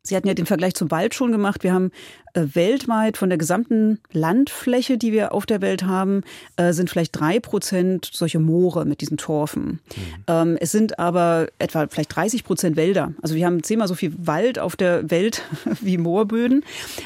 Sie 0.05 0.17
hatten 0.17 0.27
ja 0.27 0.33
den 0.33 0.45
Vergleich 0.45 0.73
zum 0.73 0.91
Wald 0.91 1.15
schon 1.15 1.31
gemacht. 1.31 1.63
Wir 1.63 1.73
haben 1.73 1.91
äh, 2.33 2.43
weltweit 2.53 3.15
von 3.15 3.29
der 3.29 3.37
gesamten 3.37 3.99
Landfläche, 4.11 4.97
die 4.97 5.13
wir 5.13 5.33
auf 5.33 5.45
der 5.45 5.61
Welt 5.61 5.83
haben, 5.83 6.23
äh, 6.57 6.73
sind 6.73 6.89
vielleicht 6.89 7.17
drei 7.17 7.39
Prozent 7.39 8.09
solche 8.11 8.39
Moore 8.39 8.83
mit 8.83 8.99
diesen 8.99 9.15
Torfen. 9.15 9.63
Mhm. 9.63 9.79
Ähm, 10.27 10.57
es 10.59 10.73
sind 10.73 10.99
aber 10.99 11.47
etwa 11.57 11.87
vielleicht 11.87 12.13
30 12.13 12.43
Prozent 12.43 12.75
Wälder. 12.75 13.13
Also 13.21 13.35
wir 13.35 13.45
haben 13.45 13.63
zehnmal 13.63 13.87
so 13.87 13.95
viel 13.95 14.13
Wald 14.17 14.59
auf 14.59 14.75
der 14.75 15.09
Welt 15.09 15.41
wie 15.81 15.97
Moorböden. 15.97 16.65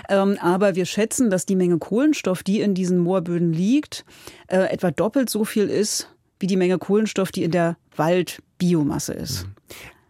Ähm, 0.09 0.39
aber 0.41 0.73
wir 0.73 0.85
schätzen, 0.85 1.29
dass 1.29 1.45
die 1.45 1.55
Menge 1.55 1.77
Kohlenstoff, 1.77 2.41
die 2.41 2.61
in 2.61 2.73
diesen 2.73 2.97
Moorböden 2.97 3.53
liegt, 3.53 4.05
äh, 4.47 4.57
etwa 4.71 4.89
doppelt 4.89 5.29
so 5.29 5.45
viel 5.45 5.69
ist 5.69 6.09
wie 6.39 6.47
die 6.47 6.57
Menge 6.57 6.79
Kohlenstoff, 6.79 7.31
die 7.31 7.43
in 7.43 7.51
der 7.51 7.77
Waldbiomasse 7.95 9.13
ist. 9.13 9.45
Mhm. 9.45 9.56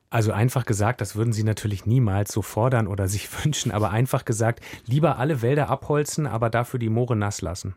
Also 0.10 0.32
einfach 0.32 0.66
gesagt, 0.66 1.02
das 1.02 1.16
würden 1.16 1.34
Sie 1.34 1.44
natürlich 1.44 1.86
niemals 1.86 2.32
so 2.32 2.42
fordern 2.42 2.88
oder 2.88 3.08
sich 3.08 3.28
wünschen, 3.44 3.72
aber 3.72 3.92
einfach 3.92 4.26
gesagt, 4.26 4.64
lieber 4.86 5.18
alle 5.18 5.42
Wälder 5.42 5.70
abholzen, 5.70 6.28
aber 6.28 6.50
dafür 6.50 6.80
die 6.80 6.90
Moore 6.90 7.16
nass 7.16 7.42
lassen. 7.42 7.76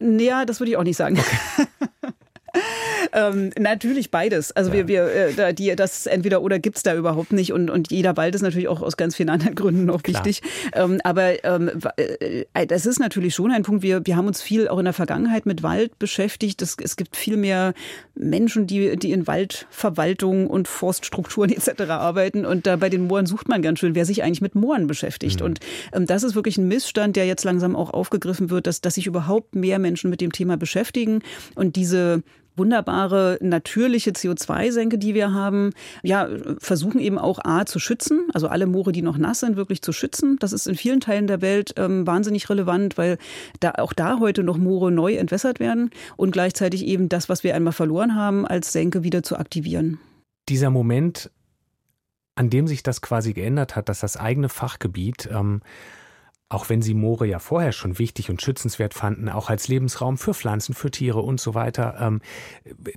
Ja, 0.00 0.44
das 0.44 0.60
würde 0.60 0.70
ich 0.70 0.76
auch 0.76 0.84
nicht 0.84 0.96
sagen. 0.96 1.18
Okay. 1.18 1.66
Ähm, 3.12 3.50
natürlich 3.58 4.10
beides. 4.10 4.52
Also 4.52 4.70
ja. 4.70 4.88
wir, 4.88 4.88
wir 4.88 5.38
äh, 5.38 5.54
die, 5.54 5.74
das 5.76 6.06
entweder 6.06 6.42
oder 6.42 6.58
gibt 6.58 6.76
es 6.76 6.82
da 6.82 6.94
überhaupt 6.94 7.32
nicht 7.32 7.52
und, 7.52 7.70
und 7.70 7.90
jeder 7.90 8.16
Wald 8.16 8.34
ist 8.34 8.42
natürlich 8.42 8.68
auch 8.68 8.82
aus 8.82 8.96
ganz 8.96 9.16
vielen 9.16 9.30
anderen 9.30 9.54
Gründen 9.54 9.84
noch 9.84 10.02
Klar. 10.02 10.24
wichtig. 10.24 10.42
Ähm, 10.74 11.00
aber 11.04 11.44
ähm, 11.44 11.70
äh, 11.96 12.66
das 12.66 12.86
ist 12.86 12.98
natürlich 12.98 13.34
schon 13.34 13.50
ein 13.50 13.62
Punkt. 13.62 13.82
Wir, 13.82 14.04
wir 14.04 14.16
haben 14.16 14.26
uns 14.26 14.42
viel 14.42 14.68
auch 14.68 14.78
in 14.78 14.84
der 14.84 14.94
Vergangenheit 14.94 15.46
mit 15.46 15.62
Wald 15.62 15.98
beschäftigt. 15.98 16.60
Es, 16.62 16.76
es 16.82 16.96
gibt 16.96 17.16
viel 17.16 17.36
mehr 17.36 17.74
Menschen, 18.14 18.66
die, 18.66 18.96
die 18.96 19.12
in 19.12 19.26
Waldverwaltung 19.26 20.46
und 20.46 20.68
Forststrukturen 20.68 21.50
etc. 21.52 21.82
arbeiten. 21.90 22.44
Und 22.44 22.66
da 22.66 22.76
bei 22.76 22.88
den 22.88 23.06
Mooren 23.06 23.26
sucht 23.26 23.48
man 23.48 23.62
ganz 23.62 23.78
schön, 23.78 23.94
wer 23.94 24.04
sich 24.04 24.22
eigentlich 24.22 24.42
mit 24.42 24.54
Mooren 24.54 24.86
beschäftigt. 24.86 25.40
Mhm. 25.40 25.46
Und 25.46 25.60
ähm, 25.92 26.06
das 26.06 26.22
ist 26.22 26.34
wirklich 26.34 26.58
ein 26.58 26.68
Missstand, 26.68 27.16
der 27.16 27.26
jetzt 27.26 27.44
langsam 27.44 27.76
auch 27.76 27.90
aufgegriffen 27.90 28.50
wird, 28.50 28.66
dass, 28.66 28.80
dass 28.80 28.94
sich 28.94 29.06
überhaupt 29.06 29.54
mehr 29.54 29.78
Menschen 29.78 30.10
mit 30.10 30.20
dem 30.20 30.32
Thema 30.32 30.56
beschäftigen 30.56 31.20
und 31.54 31.76
diese 31.76 32.22
wunderbare 32.58 33.38
natürliche 33.40 34.10
CO2-Senke, 34.10 34.98
die 34.98 35.14
wir 35.14 35.32
haben, 35.32 35.70
ja, 36.02 36.28
versuchen 36.58 37.00
eben 37.00 37.18
auch 37.18 37.38
A 37.44 37.64
zu 37.66 37.78
schützen, 37.78 38.28
also 38.34 38.48
alle 38.48 38.66
Moore, 38.66 38.92
die 38.92 39.02
noch 39.02 39.18
nass 39.18 39.40
sind, 39.40 39.56
wirklich 39.56 39.82
zu 39.82 39.92
schützen. 39.92 40.36
Das 40.40 40.52
ist 40.52 40.66
in 40.66 40.74
vielen 40.74 41.00
Teilen 41.00 41.26
der 41.26 41.40
Welt 41.40 41.74
ähm, 41.76 42.06
wahnsinnig 42.06 42.50
relevant, 42.50 42.98
weil 42.98 43.18
da 43.60 43.72
auch 43.78 43.92
da 43.92 44.18
heute 44.18 44.42
noch 44.42 44.58
Moore 44.58 44.90
neu 44.90 45.14
entwässert 45.14 45.60
werden 45.60 45.90
und 46.16 46.32
gleichzeitig 46.32 46.86
eben 46.86 47.08
das, 47.08 47.28
was 47.28 47.44
wir 47.44 47.54
einmal 47.54 47.72
verloren 47.72 48.14
haben, 48.14 48.46
als 48.46 48.72
Senke 48.72 49.02
wieder 49.02 49.22
zu 49.22 49.36
aktivieren. 49.36 49.98
Dieser 50.48 50.70
Moment, 50.70 51.30
an 52.34 52.50
dem 52.50 52.66
sich 52.66 52.82
das 52.82 53.00
quasi 53.00 53.32
geändert 53.32 53.76
hat, 53.76 53.88
dass 53.88 54.00
das 54.00 54.16
eigene 54.16 54.48
Fachgebiet 54.48 55.28
ähm, 55.32 55.60
auch 56.50 56.70
wenn 56.70 56.80
sie 56.80 56.94
Moore 56.94 57.26
ja 57.26 57.38
vorher 57.38 57.72
schon 57.72 57.98
wichtig 57.98 58.30
und 58.30 58.40
schützenswert 58.40 58.94
fanden, 58.94 59.28
auch 59.28 59.50
als 59.50 59.68
Lebensraum 59.68 60.16
für 60.16 60.32
Pflanzen, 60.32 60.74
für 60.74 60.90
Tiere 60.90 61.20
und 61.20 61.40
so 61.40 61.54
weiter. 61.54 61.96
Ähm, 62.00 62.22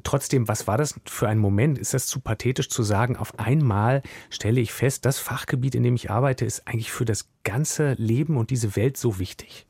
trotzdem, 0.03 0.47
was 0.47 0.67
war 0.67 0.77
das 0.77 0.99
für 1.05 1.27
ein 1.27 1.37
Moment? 1.37 1.77
Ist 1.77 1.93
das 1.93 2.07
zu 2.07 2.21
pathetisch 2.21 2.69
zu 2.69 2.83
sagen, 2.83 3.17
auf 3.17 3.37
einmal 3.39 4.03
stelle 4.29 4.61
ich 4.61 4.71
fest, 4.71 5.05
das 5.05 5.19
Fachgebiet, 5.19 5.75
in 5.75 5.83
dem 5.83 5.95
ich 5.95 6.09
arbeite, 6.09 6.45
ist 6.45 6.67
eigentlich 6.67 6.91
für 6.91 7.05
das 7.05 7.29
ganze 7.43 7.93
Leben 7.93 8.37
und 8.37 8.51
diese 8.51 8.75
Welt 8.77 8.95
so 8.95 9.19
wichtig? 9.19 9.65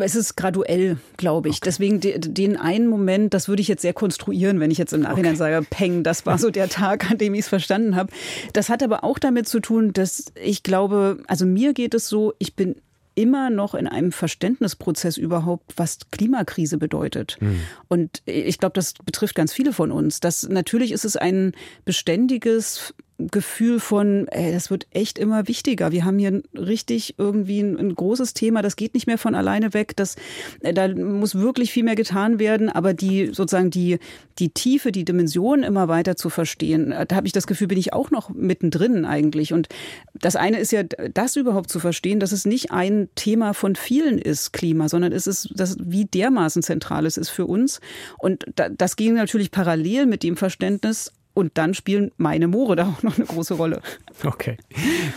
Es 0.00 0.14
ist 0.14 0.36
graduell, 0.36 0.98
glaube 1.16 1.48
ich. 1.48 1.56
Okay. 1.56 1.64
Deswegen 1.64 2.00
den 2.00 2.56
einen 2.56 2.86
Moment, 2.86 3.34
das 3.34 3.48
würde 3.48 3.62
ich 3.62 3.68
jetzt 3.68 3.82
sehr 3.82 3.92
konstruieren, 3.92 4.60
wenn 4.60 4.70
ich 4.70 4.78
jetzt 4.78 4.92
im 4.92 5.00
Nachhinein 5.00 5.32
okay. 5.32 5.38
sage, 5.38 5.66
Peng, 5.68 6.02
das 6.02 6.26
war 6.26 6.38
so 6.38 6.50
der 6.50 6.68
Tag, 6.68 7.10
an 7.10 7.18
dem 7.18 7.34
ich 7.34 7.40
es 7.40 7.48
verstanden 7.48 7.96
habe. 7.96 8.12
Das 8.52 8.68
hat 8.68 8.82
aber 8.82 9.04
auch 9.04 9.18
damit 9.18 9.48
zu 9.48 9.60
tun, 9.60 9.92
dass 9.92 10.32
ich 10.42 10.62
glaube, 10.62 11.22
also 11.26 11.46
mir 11.46 11.72
geht 11.72 11.94
es 11.94 12.08
so, 12.08 12.34
ich 12.38 12.54
bin 12.54 12.76
immer 13.14 13.50
noch 13.50 13.74
in 13.74 13.86
einem 13.86 14.12
Verständnisprozess 14.12 15.16
überhaupt, 15.16 15.74
was 15.76 15.98
Klimakrise 16.10 16.78
bedeutet. 16.78 17.36
Mhm. 17.40 17.60
Und 17.88 18.22
ich 18.24 18.58
glaube, 18.58 18.72
das 18.74 18.94
betrifft 18.94 19.34
ganz 19.34 19.52
viele 19.52 19.72
von 19.72 19.90
uns. 19.90 20.20
Das 20.20 20.48
natürlich 20.48 20.92
ist 20.92 21.04
es 21.04 21.16
ein 21.16 21.52
beständiges 21.84 22.94
Gefühl 23.28 23.80
von, 23.80 24.28
ey, 24.28 24.52
das 24.52 24.70
wird 24.70 24.86
echt 24.90 25.18
immer 25.18 25.48
wichtiger. 25.48 25.92
Wir 25.92 26.04
haben 26.04 26.18
hier 26.18 26.42
richtig 26.54 27.14
irgendwie 27.18 27.60
ein, 27.60 27.78
ein, 27.78 27.94
großes 27.94 28.34
Thema, 28.34 28.62
das 28.62 28.76
geht 28.76 28.94
nicht 28.94 29.06
mehr 29.06 29.18
von 29.18 29.34
alleine 29.34 29.74
weg. 29.74 29.96
Das, 29.96 30.16
äh, 30.60 30.72
da 30.72 30.88
muss 30.88 31.34
wirklich 31.34 31.72
viel 31.72 31.84
mehr 31.84 31.96
getan 31.96 32.38
werden, 32.38 32.68
aber 32.68 32.94
die 32.94 33.26
sozusagen 33.26 33.70
die, 33.70 33.98
die 34.38 34.50
Tiefe, 34.50 34.92
die 34.92 35.04
Dimension 35.04 35.62
immer 35.62 35.88
weiter 35.88 36.16
zu 36.16 36.30
verstehen, 36.30 36.92
äh, 36.92 37.06
da 37.06 37.16
habe 37.16 37.26
ich 37.26 37.32
das 37.32 37.46
Gefühl, 37.46 37.68
bin 37.68 37.78
ich 37.78 37.92
auch 37.92 38.10
noch 38.10 38.30
mittendrin 38.30 39.04
eigentlich. 39.04 39.52
Und 39.52 39.68
das 40.14 40.36
eine 40.36 40.58
ist 40.58 40.72
ja, 40.72 40.82
das 40.82 41.36
überhaupt 41.36 41.70
zu 41.70 41.80
verstehen, 41.80 42.20
dass 42.20 42.32
es 42.32 42.44
nicht 42.44 42.70
ein 42.70 43.08
Thema 43.14 43.54
von 43.54 43.76
vielen 43.76 44.18
ist, 44.18 44.52
Klima, 44.52 44.88
sondern 44.88 45.12
es 45.12 45.26
ist, 45.26 45.50
das, 45.54 45.76
wie 45.80 46.04
dermaßen 46.04 46.62
zentral 46.62 47.06
es 47.06 47.16
ist 47.16 47.30
für 47.30 47.46
uns. 47.46 47.80
Und 48.18 48.44
das 48.54 48.96
ging 48.96 49.14
natürlich 49.14 49.50
parallel 49.50 50.06
mit 50.06 50.22
dem 50.22 50.36
Verständnis, 50.36 51.12
und 51.40 51.58
dann 51.58 51.74
spielen 51.74 52.12
meine 52.16 52.46
Moore 52.46 52.76
da 52.76 52.86
auch 52.86 53.02
noch 53.02 53.16
eine 53.16 53.26
große 53.26 53.54
Rolle. 53.54 53.80
Okay. 54.24 54.58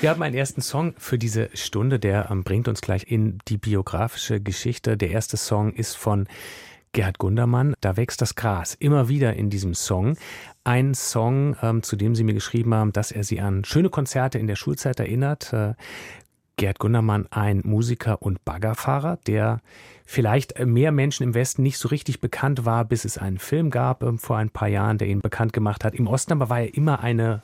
Wir 0.02 0.10
haben 0.10 0.22
einen 0.22 0.36
ersten 0.36 0.62
Song 0.62 0.94
für 0.98 1.18
diese 1.18 1.50
Stunde, 1.54 2.00
der 2.00 2.30
ähm, 2.32 2.44
bringt 2.44 2.68
uns 2.68 2.82
gleich 2.82 3.12
in 3.12 3.40
die 3.48 3.58
biografische 3.58 4.40
Geschichte. 4.40 4.98
Der 4.98 5.12
erste 5.12 5.38
Song 5.38 5.74
ist 5.74 5.96
von 5.96 6.28
Gerhard 6.94 7.18
Gundermann, 7.18 7.74
Da 7.82 7.98
wächst 7.98 8.22
das 8.22 8.36
Gras. 8.36 8.76
Immer 8.76 9.10
wieder 9.10 9.34
in 9.34 9.50
diesem 9.50 9.74
Song. 9.74 10.16
Ein 10.64 10.94
Song, 10.94 11.58
ähm, 11.64 11.82
zu 11.82 11.96
dem 11.96 12.16
Sie 12.16 12.24
mir 12.24 12.36
geschrieben 12.36 12.74
haben, 12.76 12.94
dass 12.94 13.12
er 13.12 13.24
Sie 13.24 13.42
an 13.42 13.66
schöne 13.66 13.90
Konzerte 13.90 14.38
in 14.38 14.46
der 14.46 14.56
Schulzeit 14.56 15.00
erinnert. 15.00 15.52
Äh, 15.54 15.74
Gerd 16.58 16.80
Gundermann 16.80 17.28
ein 17.32 17.62
Musiker 17.64 18.22
und 18.22 18.44
Baggerfahrer, 18.46 19.18
der 19.28 19.62
vielleicht 20.06 20.60
mehr 20.60 20.92
Menschen 20.92 21.24
im 21.24 21.34
Westen 21.34 21.64
nicht 21.64 21.78
so 21.78 21.88
richtig 21.88 22.20
bekannt 22.20 22.66
war, 22.66 22.86
bis 22.86 23.06
es 23.06 23.18
einen 23.18 23.40
Film 23.40 23.70
gab 23.70 24.04
äh, 24.04 24.18
vor 24.18 24.38
ein 24.38 24.50
paar 24.50 24.68
Jahren, 24.68 24.98
der 24.98 25.08
ihn 25.08 25.22
bekannt 25.22 25.54
gemacht 25.54 25.84
hat. 25.84 25.96
Im 25.96 26.08
Osten 26.08 26.34
aber 26.34 26.50
war 26.50 26.62
er 26.62 26.76
immer 26.76 27.00
eine 27.02 27.42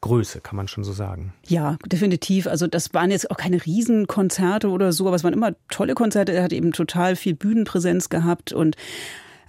Größe, 0.00 0.40
kann 0.40 0.56
man 0.56 0.66
schon 0.66 0.82
so 0.82 0.92
sagen. 0.92 1.34
Ja, 1.46 1.76
definitiv. 1.86 2.46
Also 2.46 2.66
das 2.66 2.94
waren 2.94 3.10
jetzt 3.10 3.30
auch 3.30 3.36
keine 3.36 3.64
Riesenkonzerte 3.64 4.68
oder 4.68 4.92
so, 4.92 5.06
aber 5.06 5.16
es 5.16 5.24
waren 5.24 5.34
immer 5.34 5.52
tolle 5.68 5.94
Konzerte. 5.94 6.32
Er 6.32 6.42
hat 6.42 6.52
eben 6.52 6.72
total 6.72 7.16
viel 7.16 7.34
Bühnenpräsenz 7.34 8.08
gehabt 8.08 8.52
und 8.52 8.76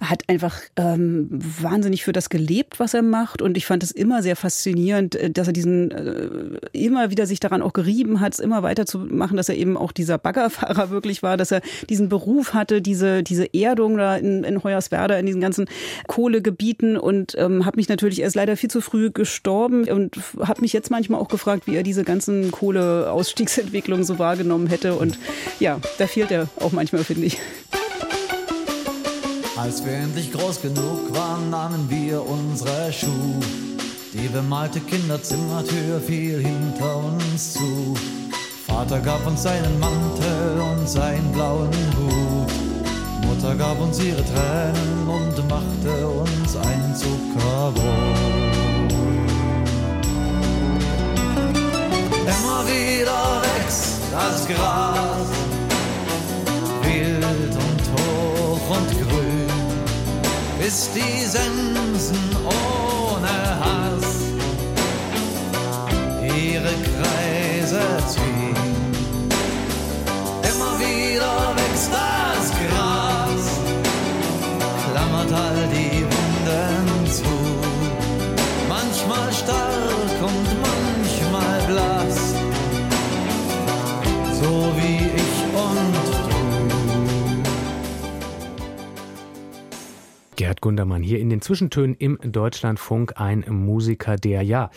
hat 0.02 0.28
einfach 0.28 0.60
ähm, 0.76 1.28
wahnsinnig 1.30 2.04
für 2.04 2.12
das 2.12 2.28
gelebt, 2.28 2.80
was 2.80 2.94
er 2.94 3.02
macht. 3.02 3.40
Und 3.40 3.56
ich 3.56 3.66
fand 3.66 3.82
es 3.82 3.90
immer 3.90 4.22
sehr 4.22 4.36
faszinierend, 4.36 5.14
äh, 5.14 5.30
dass 5.30 5.46
er 5.46 5.52
diesen 5.52 5.90
äh, 5.90 6.58
immer 6.72 7.10
wieder 7.10 7.26
sich 7.26 7.40
daran 7.40 7.62
auch 7.62 7.72
gerieben 7.72 8.20
hat, 8.20 8.34
es 8.34 8.40
immer 8.40 8.62
weiter 8.62 8.86
zu 8.86 8.98
machen, 8.98 9.36
dass 9.36 9.48
er 9.48 9.56
eben 9.56 9.76
auch 9.76 9.92
dieser 9.92 10.18
Baggerfahrer 10.18 10.90
wirklich 10.90 11.22
war, 11.22 11.36
dass 11.36 11.52
er 11.52 11.62
diesen 11.88 12.08
Beruf 12.08 12.54
hatte, 12.54 12.82
diese, 12.82 13.22
diese 13.22 13.54
Erdung 13.54 13.96
da 13.96 14.16
in, 14.16 14.44
in 14.44 14.62
Hoyerswerda, 14.62 15.16
in 15.16 15.26
diesen 15.26 15.40
ganzen 15.40 15.66
Kohlegebieten 16.06 16.96
und 16.96 17.34
ähm, 17.38 17.64
habe 17.64 17.76
mich 17.76 17.88
natürlich 17.88 18.20
erst 18.20 18.36
leider 18.36 18.56
viel 18.56 18.70
zu 18.70 18.80
früh 18.80 19.10
gestorben 19.10 19.88
und 19.88 20.16
habe 20.40 20.62
mich 20.62 20.72
jetzt 20.72 20.90
manchmal 20.90 21.20
auch 21.20 21.28
gefragt, 21.28 21.66
wie 21.66 21.76
er 21.76 21.82
diese 21.82 22.04
ganzen 22.04 22.50
Kohleausstiegsentwicklungen 22.50 24.04
so 24.04 24.18
wahrgenommen 24.18 24.66
hätte. 24.66 24.94
Und 24.94 25.18
ja, 25.60 25.78
da 25.98 26.06
fehlt 26.06 26.30
er 26.30 26.48
auch 26.58 26.72
manchmal, 26.72 27.04
finde 27.04 27.26
ich. 27.26 27.38
Als 29.56 29.84
wir 29.84 29.92
endlich 29.92 30.32
groß 30.32 30.62
genug 30.62 31.14
waren, 31.14 31.50
nahmen 31.50 31.90
wir 31.90 32.26
unsere 32.26 32.90
Schuh. 32.90 33.40
Die 34.14 34.28
bemalte 34.28 34.80
Kinderzimmertür 34.80 36.00
fiel 36.00 36.38
hinter 36.42 36.96
uns 36.96 37.52
zu. 37.52 37.94
Vater 38.66 39.00
gab 39.00 39.26
uns 39.26 39.42
seinen 39.42 39.78
Mantel 39.78 40.60
und 40.60 40.88
seinen 40.88 41.30
blauen 41.32 41.68
Hut. 41.98 42.52
Mutter 43.26 43.54
gab 43.54 43.78
uns 43.78 43.98
ihre 44.02 44.24
Tränen 44.24 45.06
und 45.06 45.48
machte 45.48 46.06
uns 46.06 46.56
ein 46.56 46.96
Zuckerbrot. 46.96 47.82
Immer 52.24 52.64
wieder 52.66 53.42
wächst 53.42 53.98
das 54.10 54.48
Gras, 54.48 55.28
wild 56.82 57.54
und 57.54 57.82
hoch 58.00 58.76
und 58.76 59.01
bis 60.62 60.88
die 60.94 61.26
Sensen 61.26 62.36
ohne 62.44 63.36
Hass 63.62 64.10
ihre 66.22 66.74
Kreise 66.94 67.82
ziehen. 68.06 68.54
Immer 70.50 70.78
wieder 70.78 71.52
wächst 71.56 71.90
das 71.92 72.21
Gerd 90.36 90.60
Gundermann 90.60 91.02
hier 91.02 91.20
in 91.20 91.30
den 91.30 91.42
Zwischentönen 91.42 91.94
im 91.96 92.18
Deutschlandfunk, 92.22 93.14
ein 93.20 93.44
Musiker, 93.48 94.16
der 94.16 94.42
ja 94.42 94.70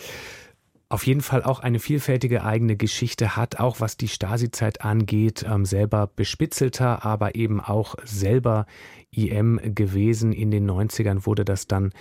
auf 0.88 1.06
jeden 1.06 1.20
Fall 1.20 1.42
auch 1.42 1.60
eine 1.60 1.80
vielfältige 1.80 2.44
eigene 2.44 2.76
Geschichte 2.76 3.36
hat, 3.36 3.58
auch 3.58 3.80
was 3.80 3.96
die 3.96 4.08
Stasi-Zeit 4.08 4.82
angeht, 4.82 5.44
ähm, 5.48 5.64
selber 5.64 6.08
bespitzelter, 6.14 7.04
aber 7.04 7.34
eben 7.34 7.60
auch 7.60 7.96
selber 8.04 8.66
IM 9.10 9.60
gewesen. 9.74 10.32
In 10.32 10.50
den 10.50 10.70
90ern 10.70 11.26
wurde 11.26 11.44
das 11.44 11.66
dann 11.66 11.92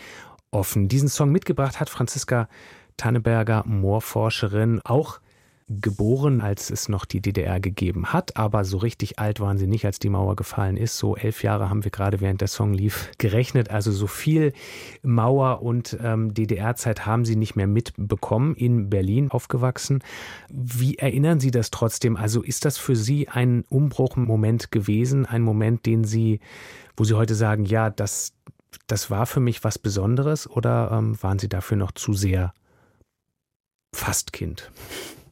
offen. 0.52 0.88
Diesen 0.88 1.10
Song 1.10 1.32
mitgebracht 1.32 1.80
hat 1.80 1.90
Franziska 1.90 2.48
Tanneberger, 2.98 3.64
Moorforscherin, 3.66 4.82
auch 4.84 5.20
geboren, 5.68 6.42
als 6.42 6.70
es 6.70 6.90
noch 6.90 7.06
die 7.06 7.22
DDR 7.22 7.60
gegeben 7.60 8.14
hat, 8.14 8.38
aber 8.38 8.66
so 8.66 8.78
richtig 8.78 9.18
alt 9.18 9.40
waren 9.40 9.58
sie 9.58 9.66
nicht, 9.66 9.84
als 9.86 9.98
die 9.98 10.10
Mauer 10.10 10.36
gefallen 10.36 10.78
ist. 10.78 10.98
So 10.98 11.16
elf 11.16 11.42
Jahre 11.42 11.72
haben 11.72 11.84
wir 11.84 11.90
gerade 11.90 12.22
während 12.22 12.42
der 12.42 12.48
Song 12.48 12.74
lief 12.74 13.12
gerechnet. 13.18 13.72
Also 13.72 13.92
so 13.92 14.06
viel 14.06 14.54
Mauer 15.02 15.64
und 15.64 15.98
ähm, 16.04 16.36
DDR-Zeit 16.36 17.08
haben 17.08 17.26
sie 17.26 17.36
nicht 17.36 17.56
mehr 17.56 17.66
mitbekommen. 17.66 18.54
In 18.56 18.92
Berlin 18.92 19.32
aufgewachsen. 19.32 20.04
Wie 20.50 21.00
erinnern 21.00 21.40
Sie 21.40 21.52
das 21.52 21.72
trotzdem? 21.72 22.16
Also 22.16 22.44
ist 22.44 22.64
das 22.64 22.78
für 22.78 22.96
Sie 22.96 23.28
ein 23.28 23.64
Umbruchmoment 23.68 24.72
gewesen, 24.72 25.26
ein 25.26 25.42
Moment, 25.42 25.88
den 25.88 26.04
Sie, 26.04 26.42
wo 26.96 27.06
Sie 27.06 27.16
heute 27.16 27.34
sagen, 27.34 27.66
ja, 27.66 27.90
das, 27.90 28.34
das 28.86 29.10
war 29.10 29.26
für 29.26 29.40
mich 29.40 29.64
was 29.64 29.80
Besonderes, 29.80 30.48
oder 30.48 30.92
ähm, 30.92 31.22
waren 31.24 31.40
Sie 31.40 31.50
dafür 31.50 31.78
noch 31.78 31.92
zu 31.92 32.14
sehr 32.14 32.54
fast 33.94 34.32
Kind? 34.32 34.72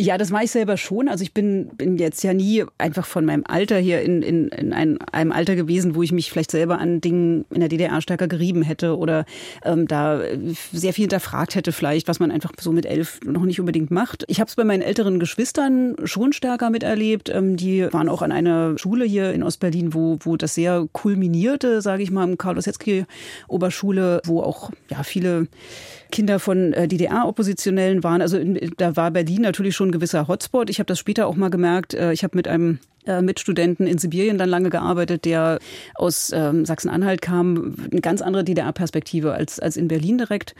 Ja, 0.00 0.16
das 0.16 0.30
mache 0.30 0.44
ich 0.44 0.50
selber 0.50 0.78
schon. 0.78 1.10
Also 1.10 1.22
ich 1.22 1.34
bin, 1.34 1.68
bin 1.76 1.98
jetzt 1.98 2.24
ja 2.24 2.32
nie 2.32 2.64
einfach 2.78 3.04
von 3.04 3.26
meinem 3.26 3.44
Alter 3.46 3.76
hier 3.76 4.00
in, 4.00 4.22
in, 4.22 4.48
in 4.48 4.72
ein, 4.72 4.96
einem 5.12 5.30
Alter 5.30 5.56
gewesen, 5.56 5.94
wo 5.94 6.02
ich 6.02 6.10
mich 6.10 6.30
vielleicht 6.30 6.52
selber 6.52 6.78
an 6.78 7.02
Dingen 7.02 7.44
in 7.50 7.60
der 7.60 7.68
DDR 7.68 8.00
stärker 8.00 8.26
gerieben 8.26 8.62
hätte 8.62 8.96
oder 8.96 9.26
ähm, 9.62 9.86
da 9.86 10.22
sehr 10.72 10.94
viel 10.94 11.02
hinterfragt 11.02 11.54
hätte 11.54 11.72
vielleicht, 11.72 12.08
was 12.08 12.18
man 12.18 12.30
einfach 12.30 12.52
so 12.58 12.72
mit 12.72 12.86
elf 12.86 13.20
noch 13.26 13.44
nicht 13.44 13.60
unbedingt 13.60 13.90
macht. 13.90 14.24
Ich 14.28 14.40
habe 14.40 14.48
es 14.48 14.56
bei 14.56 14.64
meinen 14.64 14.80
älteren 14.80 15.20
Geschwistern 15.20 15.96
schon 16.04 16.32
stärker 16.32 16.70
miterlebt. 16.70 17.28
Ähm, 17.28 17.58
die 17.58 17.86
waren 17.92 18.08
auch 18.08 18.22
an 18.22 18.32
einer 18.32 18.78
Schule 18.78 19.04
hier 19.04 19.34
in 19.34 19.42
Ostberlin, 19.42 19.92
wo, 19.92 20.16
wo 20.20 20.38
das 20.38 20.54
sehr 20.54 20.86
kulminierte, 20.92 21.82
sage 21.82 22.02
ich 22.02 22.10
mal, 22.10 22.26
im 22.26 22.38
Karl-Ossietzky-Oberschule, 22.38 24.22
wo 24.24 24.40
auch 24.40 24.70
ja 24.88 25.02
viele 25.02 25.46
Kinder 26.10 26.38
von 26.38 26.72
äh, 26.72 26.88
DDR-Oppositionellen 26.88 28.02
waren. 28.04 28.20
Also 28.22 28.38
in, 28.38 28.58
da 28.76 28.96
war 28.96 29.10
Berlin 29.10 29.42
natürlich 29.42 29.76
schon 29.76 29.89
ein 29.90 29.92
gewisser 29.92 30.28
Hotspot. 30.28 30.70
Ich 30.70 30.78
habe 30.78 30.86
das 30.86 30.98
später 30.98 31.26
auch 31.26 31.36
mal 31.36 31.50
gemerkt. 31.50 31.94
Äh, 31.94 32.12
ich 32.12 32.24
habe 32.24 32.36
mit 32.36 32.48
einem 32.48 32.78
äh, 33.06 33.22
Mitstudenten 33.22 33.86
in 33.86 33.98
Sibirien 33.98 34.38
dann 34.38 34.48
lange 34.48 34.70
gearbeitet, 34.70 35.24
der 35.24 35.58
aus 35.94 36.32
ähm, 36.34 36.64
Sachsen-Anhalt 36.64 37.22
kam, 37.22 37.74
eine 37.90 38.00
ganz 38.00 38.22
andere 38.22 38.44
DDR-Perspektive 38.44 39.32
als, 39.32 39.58
als 39.58 39.76
in 39.76 39.88
Berlin 39.88 40.18
direkt. 40.18 40.54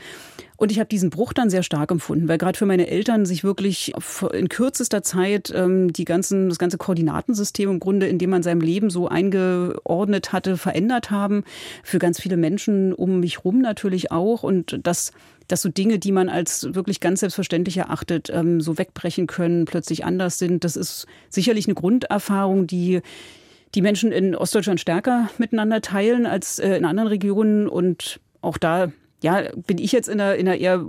Und 0.57 0.71
ich 0.71 0.77
habe 0.77 0.89
diesen 0.89 1.09
Bruch 1.09 1.33
dann 1.33 1.49
sehr 1.49 1.63
stark 1.63 1.89
empfunden, 1.89 2.27
weil 2.27 2.37
gerade 2.37 2.57
für 2.57 2.67
meine 2.67 2.87
Eltern 2.87 3.25
sich 3.25 3.43
wirklich 3.43 3.93
in 4.31 4.47
kürzester 4.47 5.01
Zeit 5.01 5.51
ähm, 5.55 5.91
die 5.91 6.05
ganzen, 6.05 6.49
das 6.49 6.59
ganze 6.59 6.77
Koordinatensystem 6.77 7.67
im 7.69 7.79
Grunde, 7.79 8.07
in 8.07 8.19
dem 8.19 8.29
man 8.29 8.43
seinem 8.43 8.61
Leben 8.61 8.91
so 8.91 9.07
eingeordnet 9.07 10.33
hatte, 10.33 10.57
verändert 10.57 11.09
haben. 11.09 11.43
Für 11.83 11.97
ganz 11.97 12.21
viele 12.21 12.37
Menschen 12.37 12.93
um 12.93 13.21
mich 13.21 13.43
rum 13.43 13.59
natürlich 13.59 14.11
auch. 14.11 14.43
Und 14.43 14.79
das 14.83 15.13
dass 15.47 15.61
so 15.61 15.69
Dinge, 15.69 15.99
die 15.99 16.11
man 16.11 16.29
als 16.29 16.73
wirklich 16.73 16.99
ganz 16.99 17.19
selbstverständlich 17.19 17.77
erachtet, 17.77 18.29
ähm, 18.33 18.61
so 18.61 18.77
wegbrechen 18.77 19.27
können, 19.27 19.65
plötzlich 19.65 20.05
anders 20.05 20.39
sind. 20.39 20.63
Das 20.63 20.75
ist 20.75 21.07
sicherlich 21.29 21.67
eine 21.67 21.75
Grunderfahrung, 21.75 22.67
die 22.67 23.01
die 23.75 23.81
Menschen 23.81 24.11
in 24.11 24.35
Ostdeutschland 24.35 24.79
stärker 24.79 25.29
miteinander 25.37 25.81
teilen 25.81 26.25
als 26.25 26.59
äh, 26.59 26.75
in 26.75 26.85
anderen 26.85 27.07
Regionen. 27.07 27.67
Und 27.67 28.19
auch 28.41 28.57
da 28.57 28.91
ja, 29.21 29.43
bin 29.55 29.77
ich 29.77 29.91
jetzt 29.91 30.09
in 30.09 30.19
einer, 30.19 30.35
in 30.35 30.47
einer 30.47 30.57
eher 30.57 30.85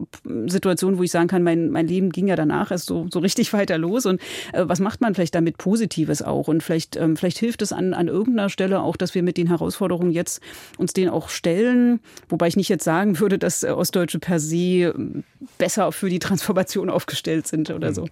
Situation, 0.46 0.98
wo 0.98 1.02
ich 1.02 1.10
sagen 1.10 1.28
kann, 1.28 1.42
mein, 1.42 1.70
mein 1.70 1.86
Leben 1.86 2.10
ging 2.10 2.28
ja 2.28 2.36
danach 2.36 2.70
erst 2.70 2.86
so, 2.86 3.06
so 3.12 3.18
richtig 3.18 3.52
weiter 3.52 3.78
los. 3.78 4.06
Und 4.06 4.20
äh, 4.52 4.64
was 4.66 4.80
macht 4.80 5.00
man 5.00 5.14
vielleicht 5.14 5.34
damit 5.34 5.58
Positives 5.58 6.22
auch? 6.22 6.48
Und 6.48 6.62
vielleicht, 6.62 6.96
ähm, 6.96 7.16
vielleicht 7.16 7.38
hilft 7.38 7.62
es 7.62 7.72
an, 7.72 7.92
an 7.92 8.08
irgendeiner 8.08 8.48
Stelle 8.48 8.80
auch, 8.80 8.96
dass 8.96 9.14
wir 9.14 9.22
mit 9.22 9.36
den 9.36 9.48
Herausforderungen 9.48 10.12
jetzt 10.12 10.42
uns 10.78 10.92
denen 10.92 11.10
auch 11.10 11.28
stellen. 11.28 12.00
Wobei 12.28 12.48
ich 12.48 12.56
nicht 12.56 12.68
jetzt 12.68 12.84
sagen 12.84 13.18
würde, 13.20 13.38
dass 13.38 13.62
äh, 13.62 13.70
Ostdeutsche 13.70 14.18
per 14.18 14.40
se 14.40 14.56
ähm, 14.56 15.24
besser 15.58 15.92
für 15.92 16.08
die 16.08 16.18
Transformation 16.18 16.88
aufgestellt 16.88 17.46
sind 17.46 17.70
oder 17.70 17.88
hm. 17.88 17.94
so. 17.94 18.08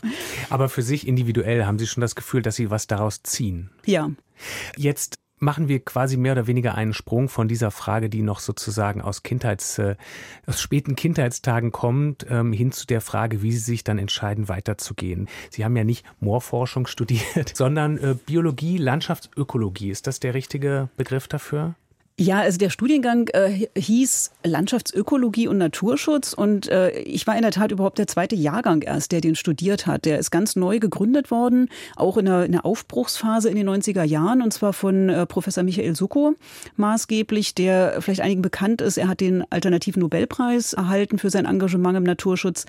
Aber 0.51 0.69
für 0.69 0.83
sich 0.83 1.07
individuell 1.07 1.65
haben 1.65 1.79
Sie 1.79 1.87
schon 1.87 2.03
das 2.03 2.15
Gefühl, 2.15 2.43
dass 2.43 2.57
Sie 2.57 2.71
was 2.71 2.87
daraus 2.87 3.23
ziehen? 3.23 3.71
Ja. 3.87 4.11
Jetzt 4.77 5.19
machen 5.41 5.69
wir 5.69 5.85
quasi 5.85 6.17
mehr 6.17 6.33
oder 6.33 6.47
weniger 6.47 6.75
einen 6.75 6.93
Sprung 6.93 7.29
von 7.29 7.49
dieser 7.49 7.71
Frage, 7.71 8.09
die 8.09 8.23
noch 8.23 8.41
sozusagen 8.41 9.01
aus 9.01 9.23
Kindheits, 9.23 9.79
äh, 9.79 9.97
aus 10.47 10.61
späten 10.61 10.95
Kindheitstagen 10.95 11.73
kommt, 11.73 12.27
ähm, 12.31 12.53
hin 12.53 12.73
zu 12.73 12.87
der 12.87 13.01
Frage, 13.01 13.43
wie 13.43 13.53
Sie 13.53 13.59
sich 13.59 13.83
dann 13.83 13.99
entscheiden, 13.99 14.49
weiterzugehen. 14.49 15.29
Sie 15.51 15.65
haben 15.65 15.77
ja 15.77 15.85
nicht 15.85 16.05
Moorforschung 16.21 16.87
studiert, 16.87 17.57
sondern 17.57 17.99
äh, 17.99 18.15
Biologie, 18.27 18.77
Landschaftsökologie. 18.77 19.91
Ist 19.91 20.07
das 20.07 20.21
der 20.21 20.35
richtige 20.35 20.89
Begriff 20.97 21.27
dafür? 21.27 21.75
Ja, 22.23 22.41
also 22.41 22.59
der 22.59 22.69
Studiengang 22.69 23.29
äh, 23.29 23.67
hieß 23.79 24.33
Landschaftsökologie 24.45 25.49
und 25.49 25.57
Naturschutz 25.57 26.35
und 26.35 26.69
äh, 26.69 26.91
ich 26.99 27.27
war 27.27 27.35
in 27.35 27.41
der 27.41 27.51
Tat 27.51 27.73
überhaupt 27.73 27.97
der 27.97 28.09
zweite 28.09 28.37
Jahrgang 28.37 28.83
erst, 28.83 29.13
der 29.13 29.23
den 29.23 29.37
studiert 29.37 29.87
hat. 29.87 30.05
Der 30.05 30.19
ist 30.19 30.31
ganz 30.31 30.55
neu 30.55 30.81
gegründet 30.81 31.31
worden, 31.31 31.71
auch 31.97 32.19
in 32.19 32.27
der, 32.27 32.45
in 32.45 32.53
der 32.53 32.67
Aufbruchsphase 32.67 33.49
in 33.49 33.57
den 33.57 33.67
90er 33.67 34.03
Jahren 34.03 34.43
und 34.43 34.53
zwar 34.53 34.75
von 34.75 35.09
äh, 35.09 35.25
Professor 35.25 35.65
Michael 35.65 35.97
Sucko 35.97 36.35
maßgeblich, 36.77 37.55
der 37.55 38.03
vielleicht 38.03 38.21
einigen 38.21 38.43
bekannt 38.43 38.83
ist. 38.83 38.99
Er 38.99 39.09
hat 39.09 39.21
den 39.21 39.43
Alternativen 39.49 40.01
Nobelpreis 40.01 40.75
erhalten 40.75 41.17
für 41.17 41.31
sein 41.31 41.47
Engagement 41.47 41.97
im 41.97 42.05
Naturschutz, 42.05 42.67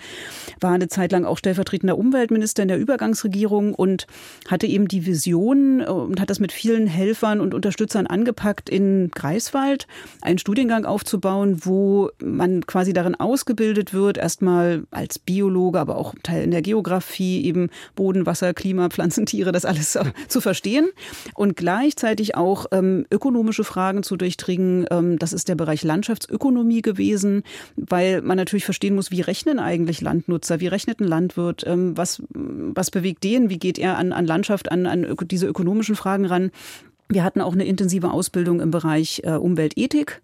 war 0.62 0.72
eine 0.72 0.88
Zeit 0.88 1.12
lang 1.12 1.26
auch 1.26 1.38
stellvertretender 1.38 1.97
Umweltminister 1.97 2.62
in 2.62 2.70
der 2.70 2.80
Übergangsregierung 2.80 3.76
und 3.76 4.08
hatte 4.47 4.66
eben 4.66 4.88
die 4.88 5.06
Vision 5.06 5.82
äh, 5.82 5.88
und 5.88 6.22
hat 6.22 6.30
das 6.30 6.39
mit 6.39 6.54
vielen 6.54 6.88
Helfern 6.88 7.41
und 7.41 7.54
Unterstützern 7.54 8.08
angepackt 8.08 8.70
in 8.70 9.12
Greifswald 9.12 9.41
Greifswald 9.42 9.88
einen 10.22 10.38
Studiengang 10.38 10.86
aufzubauen, 10.86 11.66
wo 11.66 12.10
man 12.24 12.66
quasi 12.68 12.94
darin 12.94 13.16
ausgebildet 13.16 13.94
wird, 13.94 14.18
erstmal 14.18 14.84
als 14.92 15.18
Biologe, 15.18 15.80
aber 15.80 15.98
auch 15.98 16.14
Teil 16.22 16.44
in 16.44 16.52
der 16.52 16.62
Geografie, 16.62 17.44
eben 17.44 17.70
Boden, 17.96 18.26
Wasser, 18.28 18.54
Klima, 18.54 18.89
Pflanzen, 18.89 19.26
Tiere, 19.26 19.52
das 19.52 19.66
alles 19.66 19.98
zu 20.28 20.42
verstehen. 20.42 20.89
Und 21.34 21.56
gleichzeitig 21.56 22.36
auch 22.36 22.68
ähm, 22.72 23.06
ökonomische 23.10 23.64
Fragen 23.64 24.04
zu 24.04 24.16
durchdringen. 24.16 24.86
Ähm, 24.92 25.18
das 25.18 25.34
ist 25.34 25.50
der 25.50 25.56
Bereich 25.56 25.84
Landschaftsökonomie 25.84 26.84
gewesen, 26.84 27.44
weil 27.76 28.22
man 28.22 28.38
natürlich 28.38 28.66
verstehen 28.66 28.96
muss, 28.96 29.10
wie 29.10 29.22
rechnen 29.22 29.60
eigentlich 29.60 30.02
Landnutzer, 30.02 30.60
wie 30.60 30.68
rechnet 30.68 31.00
ein 31.00 31.08
Landwirt, 31.08 31.64
ähm, 31.66 31.98
was, 31.98 32.22
was 32.30 32.92
bewegt 32.92 33.24
den, 33.24 33.50
wie 33.50 33.58
geht 33.58 33.80
er 33.80 33.98
an, 33.98 34.14
an 34.14 34.28
Landschaft, 34.28 34.72
an, 34.72 34.86
an 34.86 35.16
diese 35.24 35.48
ökonomischen 35.48 35.96
Fragen 35.96 36.26
ran. 36.26 36.52
Wir 37.12 37.26
hatten 37.26 37.41
auch 37.41 37.53
eine 37.53 37.66
intensive 37.66 38.09
Ausbildung 38.09 38.62
im 38.62 38.72
Bereich 38.72 39.22
äh, 39.26 39.32
Umweltethik. 39.32 40.22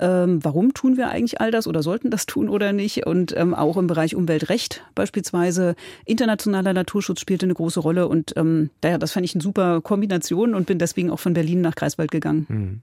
Ähm, 0.00 0.44
warum 0.44 0.74
tun 0.74 0.96
wir 0.96 1.08
eigentlich 1.08 1.40
all 1.40 1.52
das 1.52 1.68
oder 1.68 1.80
sollten 1.80 2.10
das 2.10 2.26
tun 2.26 2.48
oder 2.48 2.72
nicht? 2.72 3.06
Und 3.06 3.36
ähm, 3.36 3.54
auch 3.54 3.76
im 3.76 3.86
Bereich 3.86 4.16
Umweltrecht 4.16 4.82
beispielsweise. 4.96 5.76
Internationaler 6.04 6.72
Naturschutz 6.72 7.20
spielte 7.20 7.46
eine 7.46 7.54
große 7.54 7.78
Rolle 7.78 8.08
und 8.08 8.36
ähm, 8.36 8.70
daher, 8.80 8.98
das 8.98 9.12
fand 9.12 9.24
ich 9.24 9.34
eine 9.36 9.42
super 9.42 9.80
Kombination 9.80 10.54
und 10.54 10.66
bin 10.66 10.80
deswegen 10.80 11.10
auch 11.10 11.20
von 11.20 11.34
Berlin 11.34 11.60
nach 11.60 11.76
Greifswald 11.76 12.10
gegangen. 12.10 12.46
Mhm. 12.48 12.80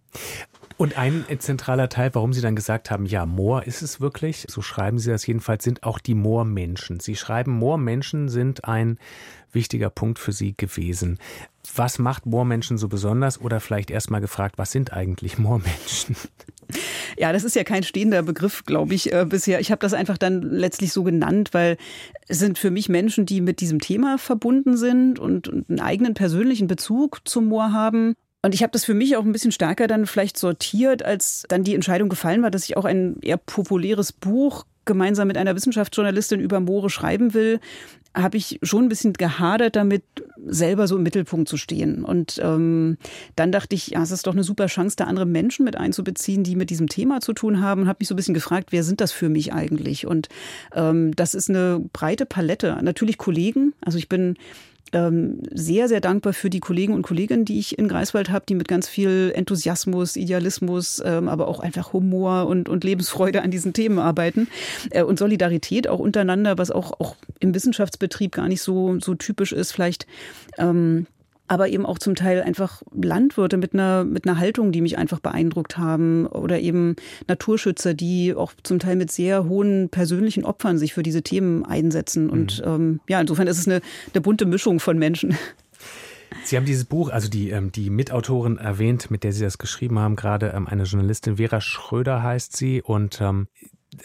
Und 0.81 0.97
ein 0.97 1.25
zentraler 1.37 1.89
Teil, 1.89 2.09
warum 2.13 2.33
Sie 2.33 2.41
dann 2.41 2.55
gesagt 2.55 2.89
haben, 2.89 3.05
ja, 3.05 3.27
Moor 3.27 3.67
ist 3.67 3.83
es 3.83 4.01
wirklich, 4.01 4.47
so 4.49 4.63
schreiben 4.63 4.97
Sie 4.97 5.11
das 5.11 5.27
jedenfalls, 5.27 5.63
sind 5.63 5.83
auch 5.83 5.99
die 5.99 6.15
Moormenschen. 6.15 6.99
Sie 6.99 7.15
schreiben, 7.15 7.51
Moormenschen 7.51 8.29
sind 8.29 8.65
ein 8.65 8.97
wichtiger 9.51 9.91
Punkt 9.91 10.17
für 10.17 10.31
Sie 10.31 10.55
gewesen. 10.57 11.19
Was 11.75 11.99
macht 11.99 12.25
Moormenschen 12.25 12.79
so 12.79 12.87
besonders? 12.87 13.39
Oder 13.39 13.59
vielleicht 13.59 13.91
erstmal 13.91 14.21
gefragt, 14.21 14.57
was 14.57 14.71
sind 14.71 14.91
eigentlich 14.91 15.37
Moormenschen? 15.37 16.15
Ja, 17.15 17.31
das 17.31 17.43
ist 17.43 17.55
ja 17.55 17.63
kein 17.63 17.83
stehender 17.83 18.23
Begriff, 18.23 18.63
glaube 18.65 18.95
ich, 18.95 19.13
äh, 19.13 19.25
bisher. 19.25 19.59
Ich 19.59 19.69
habe 19.69 19.81
das 19.81 19.93
einfach 19.93 20.17
dann 20.17 20.41
letztlich 20.41 20.93
so 20.93 21.03
genannt, 21.03 21.49
weil 21.51 21.77
es 22.27 22.39
sind 22.39 22.57
für 22.57 22.71
mich 22.71 22.89
Menschen, 22.89 23.27
die 23.27 23.41
mit 23.41 23.59
diesem 23.59 23.79
Thema 23.79 24.17
verbunden 24.17 24.77
sind 24.77 25.19
und, 25.19 25.47
und 25.47 25.69
einen 25.69 25.79
eigenen 25.79 26.15
persönlichen 26.15 26.65
Bezug 26.65 27.21
zum 27.25 27.45
Moor 27.49 27.71
haben 27.71 28.15
und 28.43 28.55
ich 28.55 28.63
habe 28.63 28.71
das 28.71 28.85
für 28.85 28.93
mich 28.93 29.15
auch 29.15 29.23
ein 29.23 29.31
bisschen 29.31 29.51
stärker 29.51 29.87
dann 29.87 30.05
vielleicht 30.05 30.37
sortiert, 30.37 31.03
als 31.03 31.43
dann 31.47 31.63
die 31.63 31.75
Entscheidung 31.75 32.09
gefallen 32.09 32.41
war, 32.41 32.51
dass 32.51 32.65
ich 32.65 32.77
auch 32.77 32.85
ein 32.85 33.17
eher 33.21 33.37
populäres 33.37 34.11
Buch 34.11 34.65
gemeinsam 34.85 35.27
mit 35.27 35.37
einer 35.37 35.55
Wissenschaftsjournalistin 35.55 36.39
über 36.39 36.59
Moore 36.59 36.89
schreiben 36.89 37.35
will, 37.35 37.59
habe 38.13 38.35
ich 38.37 38.59
schon 38.61 38.85
ein 38.85 38.89
bisschen 38.89 39.13
gehadert 39.13 39.75
damit, 39.75 40.03
selber 40.45 40.87
so 40.87 40.97
im 40.97 41.03
Mittelpunkt 41.03 41.47
zu 41.47 41.55
stehen. 41.55 42.03
Und 42.03 42.41
ähm, 42.43 42.97
dann 43.35 43.51
dachte 43.51 43.75
ich, 43.75 43.87
ja, 43.87 44.01
es 44.01 44.11
ist 44.11 44.27
doch 44.27 44.33
eine 44.33 44.43
super 44.43 44.65
Chance, 44.65 44.97
da 44.97 45.05
andere 45.05 45.25
Menschen 45.25 45.63
mit 45.63 45.77
einzubeziehen, 45.77 46.43
die 46.43 46.55
mit 46.55 46.69
diesem 46.71 46.89
Thema 46.89 47.21
zu 47.21 47.31
tun 47.31 47.61
haben. 47.61 47.83
Und 47.83 47.87
habe 47.87 47.97
mich 48.01 48.09
so 48.09 48.15
ein 48.15 48.17
bisschen 48.17 48.33
gefragt, 48.33 48.71
wer 48.71 48.83
sind 48.83 48.99
das 48.99 49.11
für 49.11 49.29
mich 49.29 49.53
eigentlich? 49.53 50.07
Und 50.07 50.27
ähm, 50.73 51.15
das 51.15 51.35
ist 51.35 51.49
eine 51.49 51.79
breite 51.93 52.25
Palette. 52.25 52.77
Natürlich 52.81 53.17
Kollegen. 53.17 53.73
Also 53.81 53.97
ich 53.97 54.09
bin 54.09 54.35
ähm, 54.93 55.39
sehr, 55.51 55.87
sehr 55.87 56.01
dankbar 56.01 56.33
für 56.33 56.49
die 56.49 56.59
Kollegen 56.59 56.93
und 56.93 57.01
Kolleginnen, 57.01 57.45
die 57.45 57.59
ich 57.59 57.79
in 57.79 57.87
Greifswald 57.87 58.29
habe, 58.29 58.45
die 58.47 58.55
mit 58.55 58.67
ganz 58.67 58.87
viel 58.87 59.31
Enthusiasmus, 59.35 60.15
Idealismus, 60.15 61.01
ähm, 61.05 61.29
aber 61.29 61.47
auch 61.47 61.59
einfach 61.59 61.93
Humor 61.93 62.47
und, 62.47 62.67
und 62.67 62.83
Lebensfreude 62.83 63.41
an 63.41 63.51
diesen 63.51 63.73
Themen 63.73 63.99
arbeiten 63.99 64.47
äh, 64.89 65.03
und 65.03 65.17
Solidarität 65.17 65.87
auch 65.87 65.99
untereinander, 65.99 66.57
was 66.57 66.71
auch, 66.71 66.99
auch 66.99 67.15
im 67.39 67.55
Wissenschaftsbetrieb 67.55 68.33
gar 68.33 68.47
nicht 68.47 68.61
so, 68.61 68.99
so 68.99 69.15
typisch 69.15 69.53
ist. 69.53 69.71
Vielleicht 69.71 70.07
ähm, 70.57 71.07
aber 71.51 71.67
eben 71.67 71.85
auch 71.85 71.99
zum 71.99 72.15
Teil 72.15 72.41
einfach 72.41 72.81
Landwirte 72.93 73.57
mit 73.57 73.73
einer, 73.73 74.05
mit 74.05 74.25
einer 74.25 74.39
Haltung, 74.39 74.71
die 74.71 74.79
mich 74.79 74.97
einfach 74.97 75.19
beeindruckt 75.19 75.77
haben 75.77 76.25
oder 76.25 76.61
eben 76.61 76.95
Naturschützer, 77.27 77.93
die 77.93 78.33
auch 78.33 78.53
zum 78.63 78.79
Teil 78.79 78.95
mit 78.95 79.11
sehr 79.11 79.49
hohen 79.49 79.89
persönlichen 79.89 80.45
Opfern 80.45 80.77
sich 80.77 80.93
für 80.93 81.03
diese 81.03 81.23
Themen 81.23 81.65
einsetzen. 81.65 82.29
Und 82.29 82.61
mhm. 82.65 82.71
ähm, 82.71 82.99
ja, 83.09 83.19
insofern 83.19 83.47
ist 83.47 83.57
es 83.57 83.67
eine, 83.67 83.81
eine 84.13 84.21
bunte 84.21 84.45
Mischung 84.45 84.79
von 84.79 84.97
Menschen. 84.97 85.37
Sie 86.45 86.55
haben 86.55 86.63
dieses 86.63 86.85
Buch, 86.85 87.09
also 87.09 87.27
die, 87.27 87.49
ähm, 87.49 87.73
die 87.73 87.89
Mitautorin 87.89 88.57
erwähnt, 88.57 89.11
mit 89.11 89.25
der 89.25 89.33
Sie 89.33 89.43
das 89.43 89.57
geschrieben 89.57 89.99
haben, 89.99 90.15
gerade 90.15 90.53
ähm, 90.55 90.67
eine 90.67 90.83
Journalistin, 90.83 91.35
Vera 91.35 91.59
Schröder 91.59 92.23
heißt 92.23 92.55
sie. 92.55 92.81
Und 92.81 93.19
ähm, 93.19 93.47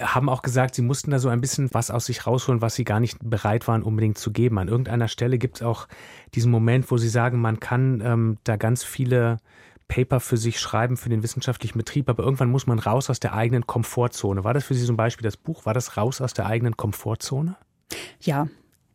haben 0.00 0.28
auch 0.28 0.42
gesagt, 0.42 0.74
sie 0.74 0.82
mussten 0.82 1.10
da 1.10 1.18
so 1.18 1.28
ein 1.28 1.40
bisschen 1.40 1.68
was 1.72 1.90
aus 1.90 2.06
sich 2.06 2.26
rausholen, 2.26 2.60
was 2.60 2.74
sie 2.74 2.84
gar 2.84 3.00
nicht 3.00 3.18
bereit 3.22 3.68
waren 3.68 3.82
unbedingt 3.82 4.18
zu 4.18 4.32
geben. 4.32 4.58
An 4.58 4.68
irgendeiner 4.68 5.08
Stelle 5.08 5.38
gibt 5.38 5.56
es 5.56 5.62
auch 5.62 5.86
diesen 6.34 6.50
Moment, 6.50 6.90
wo 6.90 6.98
sie 6.98 7.08
sagen, 7.08 7.40
man 7.40 7.60
kann 7.60 8.02
ähm, 8.04 8.38
da 8.44 8.56
ganz 8.56 8.82
viele 8.82 9.38
Paper 9.88 10.20
für 10.20 10.36
sich 10.36 10.58
schreiben, 10.58 10.96
für 10.96 11.08
den 11.08 11.22
wissenschaftlichen 11.22 11.78
Betrieb, 11.78 12.08
aber 12.08 12.24
irgendwann 12.24 12.50
muss 12.50 12.66
man 12.66 12.78
raus 12.78 13.08
aus 13.10 13.20
der 13.20 13.34
eigenen 13.34 13.66
Komfortzone. 13.66 14.42
War 14.42 14.54
das 14.54 14.64
für 14.64 14.74
Sie 14.74 14.84
zum 14.84 14.96
Beispiel 14.96 15.24
das 15.24 15.36
Buch? 15.36 15.64
War 15.64 15.74
das 15.74 15.96
raus 15.96 16.20
aus 16.20 16.34
der 16.34 16.46
eigenen 16.46 16.76
Komfortzone? 16.76 17.56
Ja, 18.20 18.48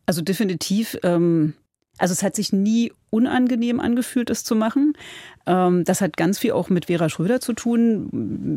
also 0.04 0.20
definitiv. 0.20 0.98
Ähm, 1.02 1.54
also 2.02 2.14
es 2.14 2.24
hat 2.24 2.34
sich 2.34 2.52
nie 2.52 2.90
unangenehm 3.10 3.78
angefühlt, 3.78 4.28
es 4.28 4.42
zu 4.42 4.56
machen. 4.56 4.94
Ähm, 5.46 5.84
das 5.84 6.00
hat 6.00 6.16
ganz 6.16 6.40
viel 6.40 6.50
auch 6.50 6.68
mit 6.68 6.86
Vera 6.86 7.08
Schröder 7.08 7.40
zu 7.40 7.52
tun. 7.52 8.08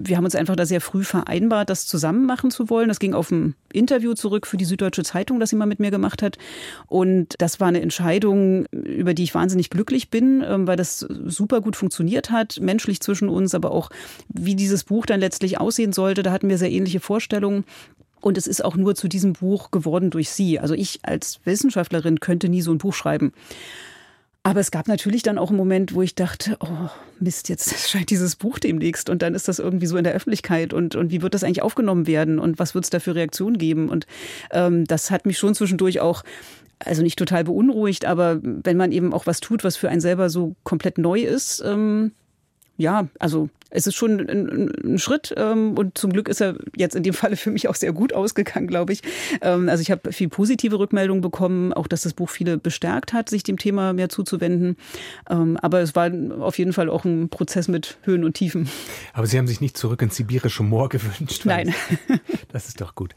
Wir 0.03 0.17
haben 0.17 0.25
uns 0.25 0.33
einfach 0.33 0.55
da 0.55 0.65
sehr 0.65 0.81
früh 0.81 1.03
vereinbart, 1.03 1.69
das 1.69 1.85
zusammen 1.85 2.25
machen 2.25 2.49
zu 2.49 2.71
wollen. 2.71 2.87
Das 2.87 2.97
ging 2.97 3.13
auf 3.13 3.29
ein 3.29 3.53
Interview 3.71 4.15
zurück 4.15 4.47
für 4.47 4.57
die 4.57 4.65
Süddeutsche 4.65 5.03
Zeitung, 5.03 5.39
das 5.39 5.51
sie 5.51 5.57
mal 5.57 5.67
mit 5.67 5.79
mir 5.79 5.91
gemacht 5.91 6.23
hat. 6.23 6.39
Und 6.87 7.35
das 7.37 7.59
war 7.59 7.67
eine 7.67 7.81
Entscheidung, 7.81 8.65
über 8.71 9.13
die 9.13 9.25
ich 9.25 9.35
wahnsinnig 9.35 9.69
glücklich 9.69 10.09
bin, 10.09 10.43
ähm, 10.43 10.65
weil 10.65 10.75
das 10.75 11.01
super 11.01 11.61
gut 11.61 11.75
funktioniert 11.75 12.31
hat, 12.31 12.59
menschlich 12.59 13.01
zwischen 13.01 13.29
uns, 13.29 13.53
aber 13.53 13.69
auch 13.69 13.91
wie 14.27 14.55
dieses 14.55 14.85
Buch 14.85 15.05
dann 15.05 15.19
letztlich 15.19 15.59
aussehen 15.59 15.93
sollte. 15.93 16.23
Da 16.23 16.31
hatten 16.31 16.49
wir 16.49 16.57
sehr 16.57 16.71
ähnliche 16.71 16.99
Vorstellungen. 16.99 17.63
Und 18.21 18.37
es 18.37 18.47
ist 18.47 18.63
auch 18.63 18.75
nur 18.75 18.95
zu 18.95 19.07
diesem 19.07 19.33
Buch 19.33 19.71
geworden 19.71 20.09
durch 20.09 20.29
sie. 20.29 20.59
Also 20.59 20.73
ich 20.73 20.99
als 21.03 21.39
Wissenschaftlerin 21.45 22.19
könnte 22.19 22.49
nie 22.49 22.61
so 22.61 22.71
ein 22.71 22.79
Buch 22.79 22.93
schreiben. 22.93 23.33
Aber 24.45 24.59
es 24.59 24.69
gab 24.69 24.87
natürlich 24.87 25.23
dann 25.23 25.39
auch 25.39 25.49
einen 25.49 25.57
Moment, 25.57 25.95
wo 25.95 26.03
ich 26.03 26.13
dachte, 26.13 26.57
oh 26.59 26.89
Mist, 27.19 27.49
jetzt 27.49 27.89
scheint 27.89 28.11
dieses 28.11 28.35
Buch 28.35 28.59
demnächst 28.59 29.09
und 29.09 29.23
dann 29.23 29.33
ist 29.33 29.47
das 29.47 29.57
irgendwie 29.57 29.87
so 29.87 29.97
in 29.97 30.03
der 30.03 30.13
Öffentlichkeit 30.13 30.71
und, 30.71 30.95
und 30.95 31.09
wie 31.09 31.23
wird 31.23 31.33
das 31.33 31.43
eigentlich 31.43 31.63
aufgenommen 31.63 32.05
werden 32.05 32.37
und 32.37 32.59
was 32.59 32.75
wird 32.75 32.83
es 32.83 32.91
da 32.91 32.99
für 32.99 33.15
Reaktionen 33.15 33.57
geben? 33.57 33.89
Und 33.89 34.05
ähm, 34.51 34.85
das 34.85 35.09
hat 35.09 35.25
mich 35.25 35.39
schon 35.39 35.55
zwischendurch 35.55 35.99
auch 35.99 36.23
also 36.77 37.01
nicht 37.01 37.17
total 37.17 37.43
beunruhigt, 37.45 38.05
aber 38.05 38.39
wenn 38.43 38.77
man 38.77 38.91
eben 38.91 39.13
auch 39.13 39.25
was 39.25 39.39
tut, 39.39 39.63
was 39.63 39.77
für 39.77 39.89
einen 39.89 40.01
selber 40.01 40.29
so 40.29 40.55
komplett 40.63 40.99
neu 40.99 41.21
ist, 41.21 41.63
ähm, 41.65 42.11
ja, 42.77 43.07
also 43.17 43.49
es 43.75 43.87
ist 43.87 43.95
schon 43.95 44.19
ein, 44.19 44.71
ein 44.83 44.97
Schritt 44.97 45.33
ähm, 45.37 45.77
und 45.77 45.97
zum 45.97 46.13
Glück 46.13 46.29
ist 46.29 46.41
er 46.41 46.55
jetzt 46.75 46.95
in 46.95 47.03
dem 47.03 47.13
Falle 47.13 47.35
für 47.35 47.51
mich 47.51 47.67
auch 47.67 47.75
sehr 47.75 47.91
gut 47.91 48.13
ausgegangen, 48.13 48.67
glaube 48.67 48.93
ich. 48.93 49.01
Ähm, 49.41 49.69
also 49.69 49.81
ich 49.81 49.91
habe 49.91 50.11
viel 50.11 50.29
positive 50.29 50.79
Rückmeldungen 50.79 51.21
bekommen, 51.21 51.73
auch 51.73 51.87
dass 51.87 52.01
das 52.01 52.13
Buch 52.13 52.29
viele 52.29 52.57
bestärkt 52.57 53.13
hat, 53.13 53.29
sich 53.29 53.43
dem 53.43 53.57
Thema 53.57 53.93
mehr 53.93 54.09
zuzuwenden. 54.09 54.77
Ähm, 55.29 55.57
aber 55.61 55.81
es 55.81 55.95
war 55.95 56.11
auf 56.39 56.57
jeden 56.57 56.73
Fall 56.73 56.89
auch 56.89 57.05
ein 57.05 57.29
Prozess 57.29 57.67
mit 57.67 57.97
Höhen 58.03 58.23
und 58.23 58.33
Tiefen. 58.33 58.69
Aber 59.13 59.27
Sie 59.27 59.37
haben 59.37 59.47
sich 59.47 59.61
nicht 59.61 59.77
zurück 59.77 60.01
ins 60.01 60.15
sibirische 60.15 60.63
Moor 60.63 60.89
gewünscht. 60.89 61.45
Nein. 61.45 61.73
Das 62.51 62.69
ist 62.69 62.79
doch 62.79 62.95
gut. 62.95 63.13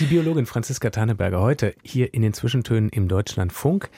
Die 0.00 0.04
Biologin 0.04 0.44
Franziska 0.44 0.90
Tanneberger 0.90 1.40
heute 1.40 1.74
hier 1.82 2.12
in 2.12 2.20
den 2.20 2.34
Zwischentönen 2.34 2.90
im 2.90 3.08
Deutschlandfunk. 3.08 3.88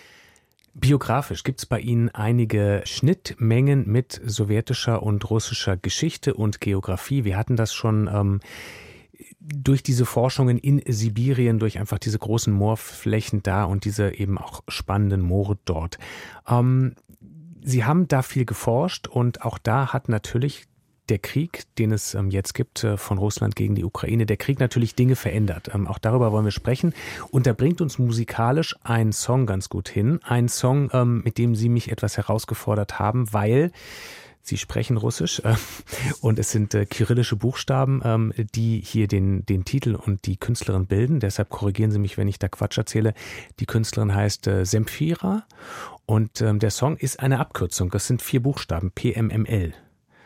Biografisch 0.74 1.44
gibt 1.44 1.60
es 1.60 1.66
bei 1.66 1.78
Ihnen 1.78 2.08
einige 2.10 2.82
Schnittmengen 2.84 3.86
mit 3.86 4.20
sowjetischer 4.24 5.02
und 5.02 5.30
russischer 5.30 5.76
Geschichte 5.76 6.34
und 6.34 6.60
Geografie. 6.60 7.24
Wir 7.24 7.36
hatten 7.36 7.54
das 7.54 7.72
schon 7.72 8.10
ähm, 8.12 8.40
durch 9.38 9.84
diese 9.84 10.04
Forschungen 10.04 10.58
in 10.58 10.82
Sibirien, 10.86 11.60
durch 11.60 11.78
einfach 11.78 11.98
diese 11.98 12.18
großen 12.18 12.52
Moorflächen 12.52 13.42
da 13.42 13.64
und 13.64 13.84
diese 13.84 14.14
eben 14.14 14.36
auch 14.36 14.62
spannenden 14.66 15.20
Moore 15.20 15.58
dort. 15.64 15.98
Ähm, 16.48 16.94
Sie 17.62 17.84
haben 17.84 18.08
da 18.08 18.22
viel 18.22 18.44
geforscht 18.44 19.06
und 19.06 19.42
auch 19.42 19.58
da 19.58 19.92
hat 19.92 20.08
natürlich 20.08 20.66
der 21.08 21.18
Krieg, 21.18 21.64
den 21.78 21.92
es 21.92 22.14
ähm, 22.14 22.30
jetzt 22.30 22.54
gibt 22.54 22.82
äh, 22.84 22.96
von 22.96 23.18
Russland 23.18 23.56
gegen 23.56 23.74
die 23.74 23.84
Ukraine, 23.84 24.26
der 24.26 24.36
Krieg 24.36 24.58
natürlich 24.58 24.94
Dinge 24.94 25.16
verändert. 25.16 25.70
Ähm, 25.74 25.86
auch 25.86 25.98
darüber 25.98 26.32
wollen 26.32 26.44
wir 26.44 26.52
sprechen. 26.52 26.94
Und 27.30 27.46
da 27.46 27.52
bringt 27.52 27.80
uns 27.80 27.98
musikalisch 27.98 28.74
ein 28.84 29.12
Song 29.12 29.46
ganz 29.46 29.68
gut 29.68 29.88
hin. 29.88 30.20
Ein 30.24 30.48
Song, 30.48 30.90
ähm, 30.92 31.22
mit 31.22 31.38
dem 31.38 31.54
Sie 31.54 31.68
mich 31.68 31.90
etwas 31.90 32.16
herausgefordert 32.16 32.98
haben, 32.98 33.32
weil 33.32 33.70
Sie 34.40 34.56
sprechen 34.58 34.96
Russisch 34.96 35.40
äh, 35.40 35.54
und 36.20 36.38
es 36.38 36.50
sind 36.50 36.74
äh, 36.74 36.86
kyrillische 36.86 37.36
Buchstaben, 37.36 38.32
die 38.54 38.80
hier 38.80 39.08
den, 39.08 39.44
den 39.46 39.64
Titel 39.64 39.94
und 39.94 40.26
die 40.26 40.36
Künstlerin 40.36 40.86
bilden. 40.86 41.20
Deshalb 41.20 41.48
korrigieren 41.48 41.90
Sie 41.90 41.98
mich, 41.98 42.18
wenn 42.18 42.28
ich 42.28 42.38
da 42.38 42.48
Quatsch 42.48 42.78
erzähle. 42.78 43.14
Die 43.58 43.66
Künstlerin 43.66 44.14
heißt 44.14 44.46
äh, 44.46 44.64
Semfira 44.64 45.44
und 46.06 46.40
der 46.40 46.70
Song 46.70 46.98
ist 46.98 47.20
eine 47.20 47.40
Abkürzung. 47.40 47.88
Das 47.88 48.06
sind 48.06 48.20
vier 48.20 48.42
Buchstaben, 48.42 48.90
PMML. 48.90 49.72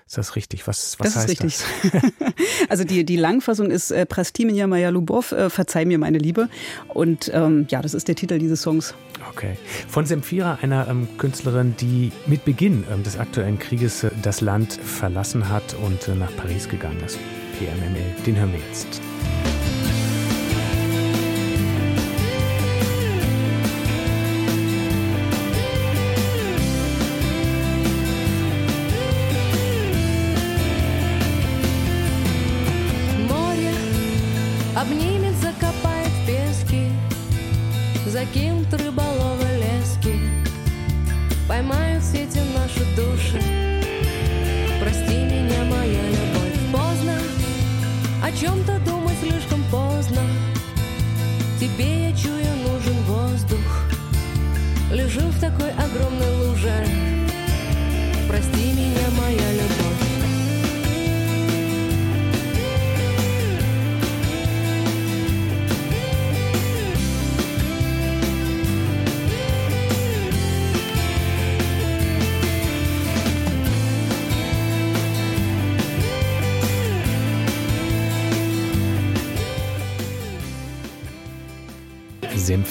Ist 0.09 0.16
das 0.16 0.36
richtig? 0.36 0.66
Was, 0.66 0.98
was 0.98 1.12
das 1.12 1.28
heißt 1.28 1.44
ist 1.44 1.64
richtig. 1.82 1.92
das? 1.92 2.34
also 2.70 2.84
die, 2.84 3.04
die 3.04 3.16
Langfassung 3.16 3.70
ist 3.70 3.90
äh, 3.90 4.06
Prastimia 4.06 4.66
Maya 4.66 4.88
Lubov, 4.88 5.32
äh, 5.32 5.50
Verzeih 5.50 5.84
mir 5.84 5.98
meine 5.98 6.16
Liebe. 6.16 6.48
Und 6.88 7.30
ähm, 7.34 7.66
ja, 7.68 7.82
das 7.82 7.92
ist 7.92 8.09
der 8.09 8.14
Titel 8.14 8.38
dieses 8.38 8.62
Songs. 8.62 8.94
Okay. 9.30 9.59
Von 9.86 10.06
Semfira, 10.06 10.61
einer 10.62 10.88
ähm, 10.88 11.09
Künstlerin, 11.18 11.74
die 11.78 12.11
mit 12.24 12.46
Beginn 12.46 12.84
ähm, 12.90 13.02
des 13.02 13.18
aktuellen 13.18 13.59
Krieges 13.59 14.02
äh, 14.02 14.11
das 14.22 14.40
Land 14.40 14.72
verlassen 14.72 15.50
hat 15.50 15.76
und 15.84 16.09
äh, 16.09 16.14
nach 16.14 16.34
Paris 16.36 16.70
gegangen 16.70 17.02
ist. 17.04 17.18
PMML, 17.59 18.24
den 18.24 18.36
hören 18.36 18.52
wir 18.52 18.61
jetzt. 18.61 19.07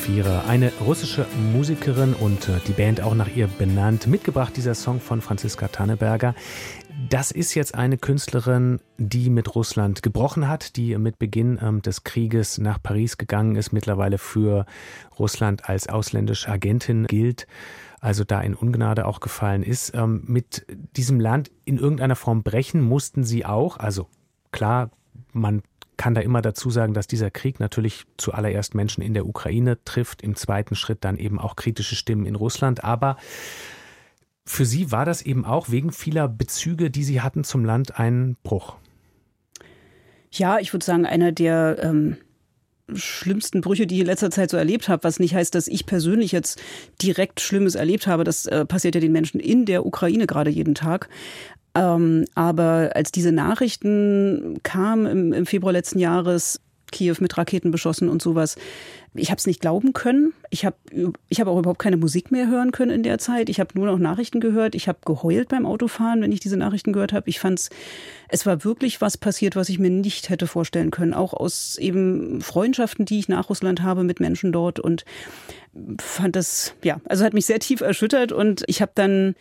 Semfira, 0.07 0.45
eine 0.47 0.71
russische 0.79 1.25
Musikerin 1.51 2.13
und 2.13 2.47
äh, 2.47 2.59
die 2.65 2.71
Band 2.71 3.01
auch 3.01 3.13
nach 3.13 3.27
ihr 3.35 3.47
benannt. 3.47 4.07
Mitgebracht 4.07 4.55
dieser 4.55 4.73
Song 4.73 5.01
von 5.01 5.19
Franziska 5.19 5.67
Tanneberger. 5.67 6.33
Das 7.09 7.31
ist 7.31 7.55
jetzt 7.55 7.75
eine 7.75 7.97
Künstlerin, 7.97 8.79
die 8.97 9.29
mit 9.29 9.53
Russland 9.53 10.03
gebrochen 10.03 10.47
hat, 10.47 10.77
die 10.77 10.97
mit 10.97 11.19
Beginn 11.19 11.59
ähm, 11.61 11.81
des 11.81 12.05
Krieges 12.05 12.57
nach 12.57 12.81
Paris 12.81 13.17
gegangen 13.17 13.57
ist, 13.57 13.73
mittlerweile 13.73 14.17
für 14.17 14.65
Russland 15.19 15.67
als 15.67 15.89
ausländische 15.89 16.49
Agentin 16.49 17.05
gilt, 17.07 17.45
also 17.99 18.23
da 18.23 18.39
in 18.39 18.55
Ungnade 18.55 19.05
auch 19.05 19.19
gefallen 19.19 19.61
ist. 19.61 19.93
Ähm, 19.93 20.23
mit 20.25 20.65
diesem 20.95 21.19
Land 21.19 21.51
in 21.65 21.77
irgendeiner 21.77 22.15
Form 22.15 22.43
brechen 22.43 22.81
mussten 22.81 23.25
sie 23.25 23.45
auch. 23.45 23.75
Also 23.75 24.07
klar, 24.51 24.89
man 25.33 25.63
kann 25.97 26.13
da 26.13 26.21
immer 26.21 26.41
dazu 26.41 26.69
sagen, 26.69 26.93
dass 26.93 27.07
dieser 27.07 27.31
Krieg 27.31 27.59
natürlich 27.59 28.05
zuallererst 28.17 28.75
Menschen 28.75 29.01
in 29.01 29.13
der 29.13 29.25
Ukraine 29.25 29.83
trifft, 29.83 30.21
im 30.21 30.35
zweiten 30.35 30.75
Schritt 30.75 31.03
dann 31.03 31.17
eben 31.17 31.39
auch 31.39 31.55
kritische 31.55 31.95
Stimmen 31.95 32.25
in 32.25 32.35
Russland. 32.35 32.83
Aber 32.83 33.17
für 34.45 34.65
Sie 34.65 34.91
war 34.91 35.05
das 35.05 35.21
eben 35.21 35.43
auch 35.43 35.69
wegen 35.69 35.91
vieler 35.91 36.27
Bezüge, 36.27 36.89
die 36.89 37.03
Sie 37.03 37.21
hatten 37.21 37.43
zum 37.43 37.65
Land, 37.65 37.99
ein 37.99 38.37
Bruch. 38.43 38.75
Ja, 40.31 40.59
ich 40.59 40.71
würde 40.73 40.85
sagen, 40.85 41.05
einer 41.05 41.31
der 41.31 41.77
ähm, 41.81 42.17
schlimmsten 42.93 43.61
Brüche, 43.61 43.87
die 43.87 43.95
ich 43.95 44.01
in 44.01 44.07
letzter 44.07 44.31
Zeit 44.31 44.49
so 44.49 44.57
erlebt 44.57 44.87
habe, 44.87 45.03
was 45.03 45.19
nicht 45.19 45.35
heißt, 45.35 45.53
dass 45.55 45.67
ich 45.67 45.85
persönlich 45.85 46.31
jetzt 46.31 46.61
direkt 47.01 47.41
Schlimmes 47.41 47.75
erlebt 47.75 48.07
habe. 48.07 48.23
Das 48.23 48.45
äh, 48.45 48.65
passiert 48.65 48.95
ja 48.95 49.01
den 49.01 49.11
Menschen 49.11 49.39
in 49.39 49.65
der 49.65 49.85
Ukraine 49.85 50.27
gerade 50.27 50.49
jeden 50.49 50.75
Tag. 50.75 51.09
Ähm, 51.77 52.25
aber 52.33 52.91
als 52.95 53.11
diese 53.11 53.31
Nachrichten 53.31 54.59
kamen 54.63 55.05
im, 55.05 55.33
im 55.33 55.45
Februar 55.45 55.71
letzten 55.71 55.99
Jahres, 55.99 56.59
Kiew 56.91 57.15
mit 57.19 57.37
Raketen 57.37 57.69
beschossen 57.69 58.07
und 58.07 58.21
sowas. 58.21 58.55
Ich 59.13 59.29
habe 59.29 59.39
es 59.39 59.45
nicht 59.45 59.59
glauben 59.59 59.91
können. 59.91 60.33
Ich 60.49 60.65
habe 60.65 60.77
ich 61.27 61.41
hab 61.41 61.47
auch 61.47 61.59
überhaupt 61.59 61.79
keine 61.79 61.97
Musik 61.97 62.31
mehr 62.31 62.47
hören 62.47 62.71
können 62.71 62.91
in 62.91 63.03
der 63.03 63.17
Zeit. 63.17 63.49
Ich 63.49 63.59
habe 63.59 63.71
nur 63.73 63.87
noch 63.87 63.97
Nachrichten 63.97 64.39
gehört. 64.39 64.73
Ich 64.73 64.87
habe 64.87 64.99
geheult 65.05 65.49
beim 65.49 65.65
Autofahren, 65.65 66.21
wenn 66.21 66.31
ich 66.31 66.39
diese 66.39 66.55
Nachrichten 66.55 66.93
gehört 66.93 67.11
habe. 67.11 67.29
Ich 67.29 67.41
fand 67.41 67.69
es 68.29 68.45
war 68.45 68.63
wirklich 68.63 69.01
was 69.01 69.17
passiert, 69.17 69.57
was 69.57 69.67
ich 69.67 69.79
mir 69.79 69.89
nicht 69.89 70.29
hätte 70.29 70.47
vorstellen 70.47 70.89
können. 70.89 71.13
Auch 71.13 71.33
aus 71.33 71.77
eben 71.77 72.39
Freundschaften, 72.41 73.05
die 73.05 73.19
ich 73.19 73.27
nach 73.27 73.49
Russland 73.49 73.83
habe 73.83 74.03
mit 74.03 74.21
Menschen 74.21 74.53
dort 74.53 74.79
und 74.79 75.03
fand 75.99 76.37
das, 76.37 76.73
ja, 76.83 77.01
also 77.05 77.25
hat 77.25 77.33
mich 77.33 77.45
sehr 77.45 77.59
tief 77.59 77.81
erschüttert 77.81 78.31
und 78.31 78.63
ich 78.67 78.81
habe 78.81 78.93
dann 78.95 79.35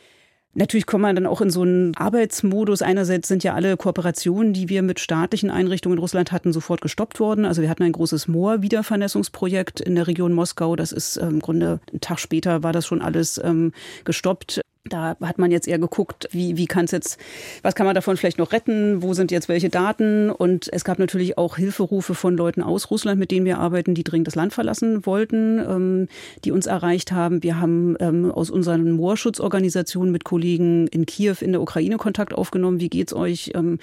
Natürlich 0.59 0.87
kommt 0.87 1.03
man 1.03 1.15
dann 1.15 1.27
auch 1.27 1.43
in 1.43 1.51
so 1.51 1.63
einen 1.63 1.95
Arbeitsmodus. 1.97 2.81
Einerseits 2.81 3.29
sind 3.29 3.45
ja 3.45 3.53
alle 3.53 3.77
Kooperationen, 3.77 4.55
die 4.55 4.71
wir 4.71 4.81
mit 4.81 5.01
staatlichen 5.01 5.51
Einrichtungen 5.51 5.99
in 5.99 6.01
Russland 6.01 6.33
hatten, 6.33 6.55
sofort 6.55 6.81
gestoppt 6.81 7.21
worden. 7.21 7.45
Also 7.45 7.61
wir 7.61 7.69
hatten 7.69 7.83
ein 7.83 7.93
großes 7.93 8.27
Moor-Wiedervernässungsprojekt 8.27 9.81
in 9.81 9.97
der 9.97 10.07
Region 10.07 10.33
Moskau. 10.33 10.75
Das 10.75 10.93
ist 10.93 11.19
ähm, 11.19 11.29
im 11.29 11.41
Grunde 11.41 11.81
einen 11.91 12.01
Tag 12.01 12.19
später 12.19 12.63
war 12.63 12.73
das 12.73 12.87
schon 12.87 13.03
alles 13.03 13.39
ähm, 13.45 13.73
gestoppt. 14.05 14.63
Da 14.89 15.17
hat 15.21 15.39
man 15.39 15.51
jetzt 15.51 15.67
eher 15.69 15.79
geguckt, 15.79 16.29
wie, 16.33 16.57
wie 16.57 16.67
kann 16.67 16.85
es 16.85 16.91
jetzt, 16.91 17.19
was 17.63 17.75
kann 17.75 17.87
man 17.87 17.95
davon 17.95 18.17
vielleicht 18.17 18.39
noch 18.39 18.53
retten, 18.53 19.03
wo 19.03 19.15
sind 19.15 19.31
jetzt 19.31 19.49
welche 19.49 19.69
Daten? 19.69 20.31
Und 20.31 20.69
es 20.73 20.85
gab 20.85 20.99
natürlich 20.99 21.39
auch 21.39 21.57
Hilferufe 21.57 22.15
von 22.15 22.37
Leuten 22.37 22.63
aus 22.63 22.91
Russland, 22.91 23.19
mit 23.19 23.31
denen 23.31 23.47
wir 23.47 23.59
arbeiten, 23.59 23.95
die 23.95 24.05
dringend 24.05 24.29
das 24.29 24.35
Land 24.35 24.53
verlassen 24.53 25.07
wollten, 25.07 25.59
ähm, 25.59 26.09
die 26.45 26.53
uns 26.53 26.67
erreicht 26.67 27.13
haben. 27.13 27.43
Wir 27.43 27.61
haben 27.61 27.97
ähm, 28.01 28.31
aus 28.31 28.51
unseren 28.51 28.93
Moorschutzorganisationen 28.93 30.13
mit 30.13 30.25
Kollegen 30.25 30.87
in 30.89 31.07
Kiew 31.07 31.37
in 31.41 31.53
der 31.53 31.61
Ukraine 31.61 31.97
Kontakt 31.97 32.35
aufgenommen. 32.35 32.81
Wie 32.81 32.89
geht's 32.89 33.13
euch? 33.13 33.53
Ähm, 33.55 33.79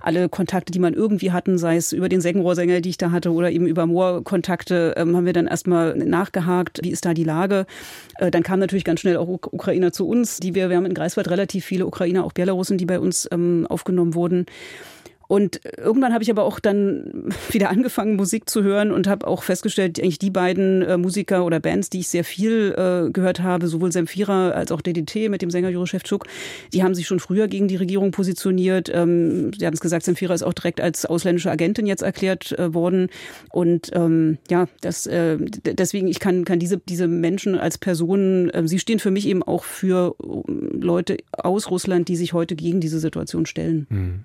alle 0.00 0.28
Kontakte, 0.28 0.72
die 0.72 0.78
man 0.78 0.94
irgendwie 0.94 1.32
hatten, 1.32 1.58
sei 1.58 1.76
es 1.76 1.92
über 1.92 2.08
den 2.08 2.20
Sengenrohrsänger, 2.20 2.80
die 2.80 2.90
ich 2.90 2.98
da 2.98 3.10
hatte, 3.10 3.32
oder 3.32 3.50
eben 3.50 3.66
über 3.66 3.86
Moorkontakte, 3.86 4.94
ähm, 4.96 5.16
haben 5.16 5.26
wir 5.26 5.32
dann 5.32 5.46
erstmal 5.46 5.96
nachgehakt. 5.96 6.80
Wie 6.82 6.90
ist 6.90 7.04
da 7.04 7.14
die 7.14 7.24
Lage? 7.24 7.66
Äh, 8.18 8.30
dann 8.30 8.42
kamen 8.42 8.60
natürlich 8.60 8.84
ganz 8.84 9.00
schnell 9.00 9.16
auch 9.16 9.28
Ukrainer 9.28 9.92
zu 9.92 10.08
uns 10.08 10.38
die 10.46 10.54
wir, 10.54 10.70
wir 10.70 10.76
haben 10.76 10.86
in 10.86 10.94
Greifswald 10.94 11.28
relativ 11.28 11.64
viele 11.64 11.86
Ukrainer, 11.86 12.24
auch 12.24 12.32
Belarusen, 12.32 12.78
die 12.78 12.86
bei 12.86 13.00
uns 13.00 13.28
ähm, 13.32 13.66
aufgenommen 13.68 14.14
wurden. 14.14 14.46
Und 15.28 15.60
irgendwann 15.76 16.12
habe 16.12 16.22
ich 16.22 16.30
aber 16.30 16.44
auch 16.44 16.60
dann 16.60 17.32
wieder 17.50 17.70
angefangen, 17.70 18.16
Musik 18.16 18.48
zu 18.48 18.62
hören 18.62 18.92
und 18.92 19.06
habe 19.06 19.26
auch 19.26 19.42
festgestellt, 19.42 19.98
eigentlich 19.98 20.18
die 20.18 20.30
beiden 20.30 20.82
äh, 20.82 20.96
Musiker 20.96 21.44
oder 21.44 21.60
Bands, 21.60 21.90
die 21.90 22.00
ich 22.00 22.08
sehr 22.08 22.24
viel 22.24 22.74
äh, 22.76 23.10
gehört 23.10 23.40
habe, 23.40 23.68
sowohl 23.68 23.92
Semfira 23.92 24.50
als 24.50 24.70
auch 24.72 24.80
DDT 24.80 25.28
mit 25.28 25.42
dem 25.42 25.50
Sänger 25.50 25.68
Juro 25.68 25.86
Schewtschuk, 25.86 26.26
die 26.72 26.82
haben 26.82 26.94
sich 26.94 27.06
schon 27.06 27.20
früher 27.20 27.48
gegen 27.48 27.68
die 27.68 27.76
Regierung 27.76 28.10
positioniert. 28.10 28.90
Ähm, 28.92 29.52
Sie 29.52 29.66
hatten 29.66 29.74
es 29.74 29.80
gesagt, 29.80 30.04
Semfira 30.04 30.34
ist 30.34 30.42
auch 30.42 30.52
direkt 30.52 30.80
als 30.80 31.06
ausländische 31.06 31.50
Agentin 31.50 31.86
jetzt 31.86 32.02
erklärt 32.02 32.56
äh, 32.58 32.72
worden. 32.72 33.08
Und 33.50 33.90
ähm, 33.94 34.38
ja, 34.50 34.68
das, 34.80 35.06
äh, 35.06 35.38
deswegen, 35.38 36.08
ich 36.08 36.20
kann, 36.20 36.44
kann 36.44 36.58
diese, 36.58 36.78
diese 36.78 37.08
Menschen 37.08 37.56
als 37.56 37.78
Personen, 37.78 38.50
äh, 38.50 38.66
sie 38.66 38.78
stehen 38.78 38.98
für 38.98 39.10
mich 39.10 39.26
eben 39.26 39.42
auch 39.42 39.64
für 39.64 40.14
Leute 40.18 41.16
aus 41.32 41.70
Russland, 41.70 42.08
die 42.08 42.16
sich 42.16 42.32
heute 42.32 42.56
gegen 42.56 42.80
diese 42.80 42.98
Situation 42.98 43.46
stellen. 43.46 43.86
Hm. 43.90 44.20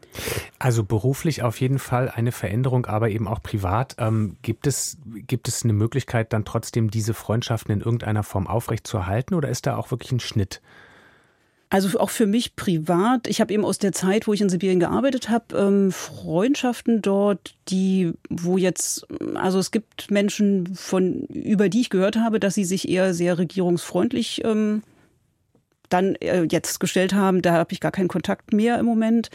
Also 0.60 0.84
beruflich 0.92 1.42
auf 1.42 1.62
jeden 1.62 1.80
Fall 1.80 2.12
eine 2.14 2.34
Veränderung, 2.34 2.86
aber 2.86 3.10
eben 3.10 3.26
auch 3.26 3.42
privat. 3.42 3.96
Ähm, 3.98 4.36
gibt, 4.42 4.68
es, 4.68 4.98
gibt 5.26 5.48
es 5.48 5.64
eine 5.64 5.72
Möglichkeit, 5.72 6.34
dann 6.34 6.44
trotzdem 6.44 6.92
diese 6.92 7.14
Freundschaften 7.14 7.72
in 7.72 7.80
irgendeiner 7.80 8.24
Form 8.24 8.46
aufrechtzuerhalten 8.46 9.34
oder 9.34 9.48
ist 9.48 9.68
da 9.68 9.78
auch 9.78 9.90
wirklich 9.92 10.12
ein 10.12 10.20
Schnitt? 10.20 10.62
Also 11.70 11.98
auch 11.98 12.10
für 12.10 12.28
mich 12.28 12.58
privat. 12.58 13.28
Ich 13.28 13.40
habe 13.40 13.54
eben 13.54 13.64
aus 13.64 13.78
der 13.78 13.94
Zeit, 13.94 14.28
wo 14.28 14.34
ich 14.34 14.42
in 14.42 14.50
Sibirien 14.50 14.82
gearbeitet 14.82 15.30
habe, 15.30 15.56
ähm, 15.56 15.94
Freundschaften 15.94 17.02
dort, 17.02 17.56
die, 17.70 18.12
wo 18.30 18.58
jetzt, 18.58 19.08
also 19.36 19.60
es 19.60 19.72
gibt 19.72 20.12
Menschen, 20.12 20.76
von 20.76 21.22
über 21.28 21.70
die 21.70 21.80
ich 21.80 21.90
gehört 21.90 22.18
habe, 22.18 22.42
dass 22.42 22.56
sie 22.56 22.66
sich 22.66 22.90
eher 22.90 23.14
sehr 23.14 23.38
regierungsfreundlich 23.38 24.42
ähm, 24.44 24.84
dann 25.92 26.16
äh, 26.16 26.44
jetzt 26.50 26.80
gestellt 26.80 27.14
haben, 27.14 27.42
da 27.42 27.54
habe 27.54 27.74
ich 27.74 27.80
gar 27.80 27.92
keinen 27.92 28.08
Kontakt 28.08 28.54
mehr 28.54 28.80
im 28.80 28.86
Moment. 28.86 29.30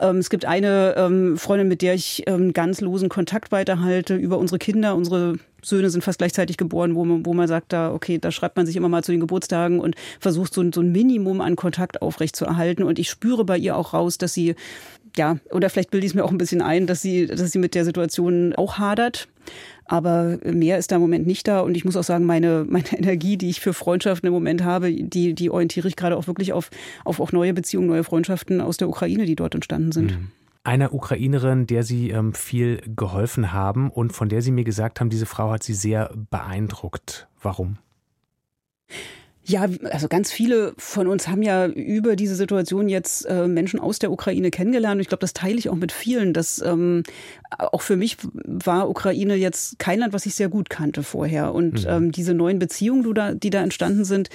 Ähm, 0.00 0.18
es 0.18 0.30
gibt 0.30 0.44
eine 0.44 0.94
ähm, 0.96 1.36
Freundin, 1.38 1.68
mit 1.68 1.82
der 1.82 1.94
ich 1.94 2.24
ähm, 2.26 2.52
ganz 2.52 2.80
losen 2.80 3.08
Kontakt 3.08 3.52
weiterhalte 3.52 4.16
über 4.16 4.38
unsere 4.38 4.58
Kinder. 4.58 4.94
Unsere 4.94 5.36
Söhne 5.62 5.90
sind 5.90 6.04
fast 6.04 6.18
gleichzeitig 6.18 6.56
geboren, 6.56 6.94
wo 6.94 7.04
man, 7.04 7.24
wo 7.24 7.32
man 7.32 7.48
sagt, 7.48 7.72
da, 7.72 7.92
okay, 7.92 8.18
da 8.18 8.30
schreibt 8.30 8.56
man 8.56 8.66
sich 8.66 8.76
immer 8.76 8.88
mal 8.88 9.02
zu 9.02 9.12
den 9.12 9.20
Geburtstagen 9.20 9.80
und 9.80 9.94
versucht 10.20 10.52
so, 10.52 10.64
so 10.72 10.80
ein 10.80 10.92
Minimum 10.92 11.40
an 11.40 11.56
Kontakt 11.56 12.02
aufrechtzuerhalten. 12.02 12.84
Und 12.84 12.98
ich 12.98 13.08
spüre 13.08 13.44
bei 13.44 13.56
ihr 13.56 13.76
auch 13.76 13.94
raus, 13.94 14.18
dass 14.18 14.34
sie 14.34 14.54
ja, 15.16 15.38
oder 15.50 15.70
vielleicht 15.70 15.90
bilde 15.90 16.06
ich 16.06 16.10
es 16.10 16.14
mir 16.14 16.24
auch 16.24 16.32
ein 16.32 16.38
bisschen 16.38 16.60
ein, 16.60 16.86
dass 16.86 17.00
sie, 17.00 17.26
dass 17.26 17.52
sie 17.52 17.58
mit 17.58 17.74
der 17.74 17.84
Situation 17.84 18.54
auch 18.56 18.78
hadert. 18.78 19.28
Aber 19.86 20.38
mehr 20.44 20.78
ist 20.78 20.90
da 20.90 20.96
im 20.96 21.02
Moment 21.02 21.26
nicht 21.26 21.46
da. 21.46 21.60
Und 21.60 21.76
ich 21.76 21.84
muss 21.84 21.96
auch 21.96 22.04
sagen, 22.04 22.24
meine, 22.24 22.64
meine 22.68 22.92
Energie, 22.96 23.36
die 23.36 23.50
ich 23.50 23.60
für 23.60 23.74
Freundschaften 23.74 24.26
im 24.26 24.32
Moment 24.32 24.64
habe, 24.64 24.92
die, 24.92 25.34
die 25.34 25.50
orientiere 25.50 25.88
ich 25.88 25.96
gerade 25.96 26.16
auch 26.16 26.26
wirklich 26.26 26.52
auf, 26.52 26.70
auf 27.04 27.20
auch 27.20 27.32
neue 27.32 27.54
Beziehungen, 27.54 27.88
neue 27.88 28.04
Freundschaften 28.04 28.60
aus 28.60 28.76
der 28.76 28.88
Ukraine, 28.88 29.26
die 29.26 29.36
dort 29.36 29.54
entstanden 29.54 29.92
sind. 29.92 30.12
Mhm 30.12 30.30
einer 30.64 30.94
Ukrainerin, 30.94 31.66
der 31.66 31.82
Sie 31.82 32.10
ähm, 32.10 32.32
viel 32.32 32.80
geholfen 32.96 33.52
haben 33.52 33.90
und 33.90 34.12
von 34.12 34.30
der 34.30 34.40
Sie 34.42 34.50
mir 34.50 34.64
gesagt 34.64 34.98
haben, 34.98 35.10
diese 35.10 35.26
Frau 35.26 35.50
hat 35.50 35.62
Sie 35.62 35.74
sehr 35.74 36.10
beeindruckt. 36.30 37.28
Warum? 37.42 37.76
Ja, 39.46 39.66
also 39.90 40.08
ganz 40.08 40.32
viele 40.32 40.72
von 40.78 41.06
uns 41.06 41.28
haben 41.28 41.42
ja 41.42 41.66
über 41.66 42.16
diese 42.16 42.34
Situation 42.34 42.88
jetzt 42.88 43.26
äh, 43.26 43.46
Menschen 43.46 43.78
aus 43.78 43.98
der 43.98 44.10
Ukraine 44.10 44.50
kennengelernt. 44.50 44.96
Und 44.96 45.00
ich 45.00 45.08
glaube, 45.08 45.20
das 45.20 45.34
teile 45.34 45.58
ich 45.58 45.68
auch 45.68 45.74
mit 45.74 45.92
vielen. 45.92 46.32
Dass 46.32 46.62
ähm, 46.62 47.02
auch 47.58 47.82
für 47.82 47.96
mich 47.96 48.16
war 48.32 48.88
Ukraine 48.88 49.34
jetzt 49.34 49.78
kein 49.78 49.98
Land, 49.98 50.14
was 50.14 50.24
ich 50.24 50.34
sehr 50.34 50.48
gut 50.48 50.70
kannte 50.70 51.02
vorher. 51.02 51.52
Und 51.52 51.84
mhm. 51.84 51.90
ähm, 51.90 52.12
diese 52.12 52.32
neuen 52.32 52.58
Beziehungen, 52.58 53.02
die 53.02 53.12
da, 53.12 53.34
die 53.34 53.50
da 53.50 53.62
entstanden 53.62 54.06
sind, 54.06 54.30